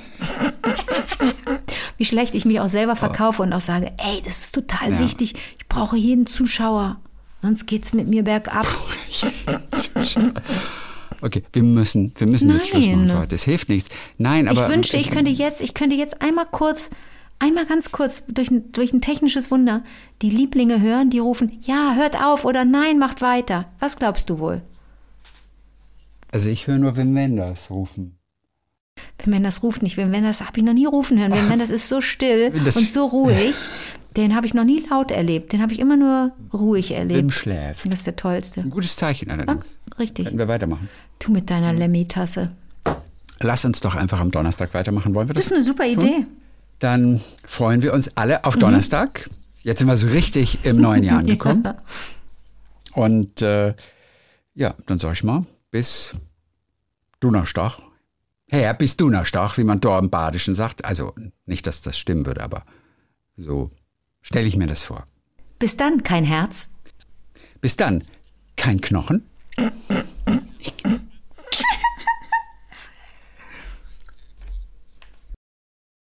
wie 1.98 2.06
schlecht 2.06 2.36
ich 2.36 2.46
mich 2.46 2.60
auch 2.60 2.70
selber 2.70 2.96
verkaufe 2.96 3.42
und 3.42 3.54
auch 3.54 3.60
sage, 3.62 3.92
ey, 3.98 4.22
das 4.24 4.40
ist 4.42 4.56
total 4.56 4.94
Ja. 4.94 5.00
wichtig. 5.00 5.36
Ich 5.58 5.68
brauche 5.68 5.98
jeden 5.98 6.26
Zuschauer. 6.28 6.98
Sonst 7.42 7.66
geht's 7.68 7.94
mit 7.94 8.08
mir 8.08 8.24
bergab. 8.24 8.68
Okay, 11.22 11.44
wir 11.52 11.64
müssen, 11.64 12.14
wir 12.18 12.28
müssen 12.28 12.50
jetzt 12.56 12.70
Schluss 12.70 12.86
machen 12.88 13.08
Nein. 13.08 13.18
heute. 13.18 13.36
Es 13.36 13.44
hilft 13.44 13.68
nichts. 13.68 13.90
Nein, 14.18 14.48
aber. 14.48 14.64
ich 14.68 14.74
wünschte, 14.74 14.96
ich 14.98 15.12
könnte 15.12 15.30
jetzt, 15.32 15.62
ich 15.62 15.74
könnte 15.74 15.96
jetzt 15.98 16.22
einmal 16.22 16.46
kurz, 16.46 16.90
einmal 17.40 17.66
ganz 17.66 17.92
kurz 17.92 18.24
durch, 18.28 18.50
ein- 18.52 18.72
durch 18.72 18.94
ein 18.94 19.02
technisches 19.02 19.52
Wunder 19.52 19.84
die 20.22 20.30
Lieblinge 20.30 20.80
hören, 20.80 21.10
die 21.10 21.20
rufen, 21.20 21.60
ja, 21.62 21.94
hört 21.96 22.16
auf 22.22 22.46
oder 22.46 22.64
nein, 22.64 23.00
macht 23.00 23.22
weiter. 23.22 23.66
Was 23.80 23.98
glaubst 23.98 24.30
du 24.30 24.40
wohl? 24.40 24.62
Also 26.32 26.48
ich 26.48 26.68
höre 26.68 26.78
nur 26.78 26.96
Wim 26.96 27.14
Wenders 27.14 27.70
rufen. 27.70 28.16
Wim 29.24 29.34
Wenders 29.34 29.62
ruft 29.62 29.82
nicht. 29.84 29.98
Wim 29.98 30.14
Wenders 30.14 30.40
habe 30.40 30.58
ich 30.60 30.64
noch 30.64 30.74
nie 30.74 30.86
rufen 30.86 31.20
hören. 31.20 31.34
Wim 31.34 31.50
Wenders 31.50 31.70
ist 31.72 31.90
so 31.90 32.00
still 32.00 32.54
und 32.54 32.72
so 32.74 33.06
ruhig. 33.08 33.56
Den 34.20 34.36
habe 34.36 34.46
ich 34.46 34.54
noch 34.54 34.66
nie 34.66 34.86
laut 34.90 35.12
erlebt. 35.12 35.54
Den 35.54 35.62
habe 35.62 35.72
ich 35.72 35.80
immer 35.80 35.96
nur 35.96 36.32
ruhig 36.54 36.92
erlebt. 36.92 37.32
schläft. 37.32 37.86
Das 37.86 38.00
ist 38.00 38.08
der 38.08 38.18
tollste. 38.18 38.60
Ein 38.60 38.70
gutes 38.70 38.98
Zeichen 38.98 39.32
allerdings. 39.32 39.80
Richtig. 39.98 40.26
Könnten 40.26 40.40
wir 40.40 40.50
weitermachen. 40.50 40.90
Du 41.20 41.32
mit 41.32 41.50
deiner 41.50 41.72
Lemmy-Tasse. 41.72 42.52
Lass 43.40 43.64
uns 43.64 43.80
doch 43.80 43.96
einfach 43.96 44.20
am 44.20 44.32
Donnerstag 44.32 44.74
weitermachen. 44.74 45.16
Wollen 45.16 45.30
wir 45.30 45.34
Das 45.34 45.46
das? 45.46 45.52
ist 45.52 45.58
eine 45.58 45.64
super 45.64 45.86
Idee. 45.86 46.26
Dann 46.80 47.22
freuen 47.46 47.82
wir 47.82 47.94
uns 47.94 48.18
alle 48.18 48.40
Mhm. 48.40 48.44
auf 48.44 48.58
Donnerstag. 48.58 49.30
Jetzt 49.62 49.80
sind 49.80 49.88
wir 49.88 49.96
so 49.98 50.08
richtig 50.08 50.66
im 50.66 50.82
neuen 50.82 51.04
Jahr 51.04 51.20
angekommen. 51.20 51.64
Ja. 51.64 51.78
Und 52.94 53.42
äh, 53.42 53.74
ja, 54.56 54.74
dann 54.86 54.98
sag 54.98 55.14
ich 55.14 55.24
mal, 55.24 55.44
bis 55.72 56.14
Donnerstag. 57.22 57.80
Her, 58.52 58.74
bis 58.74 58.98
Donnerstag, 58.98 59.58
wie 59.58 59.64
man 59.64 59.80
dort 59.80 60.04
im 60.04 60.10
Badischen 60.10 60.56
sagt. 60.56 60.84
Also 60.84 61.14
nicht, 61.46 61.66
dass 61.68 61.82
das 61.82 61.98
stimmen 61.98 62.26
würde, 62.26 62.42
aber 62.44 62.64
so 63.38 63.72
stelle 64.22 64.48
ich 64.48 64.56
mir 64.56 64.68
das 64.68 64.84
vor. 64.84 65.06
Bis 65.60 65.78
dann, 65.78 66.04
kein 66.04 66.24
Herz. 66.24 66.72
Bis 67.62 67.76
dann, 67.76 68.04
kein 68.56 68.80
Knochen. 68.82 69.26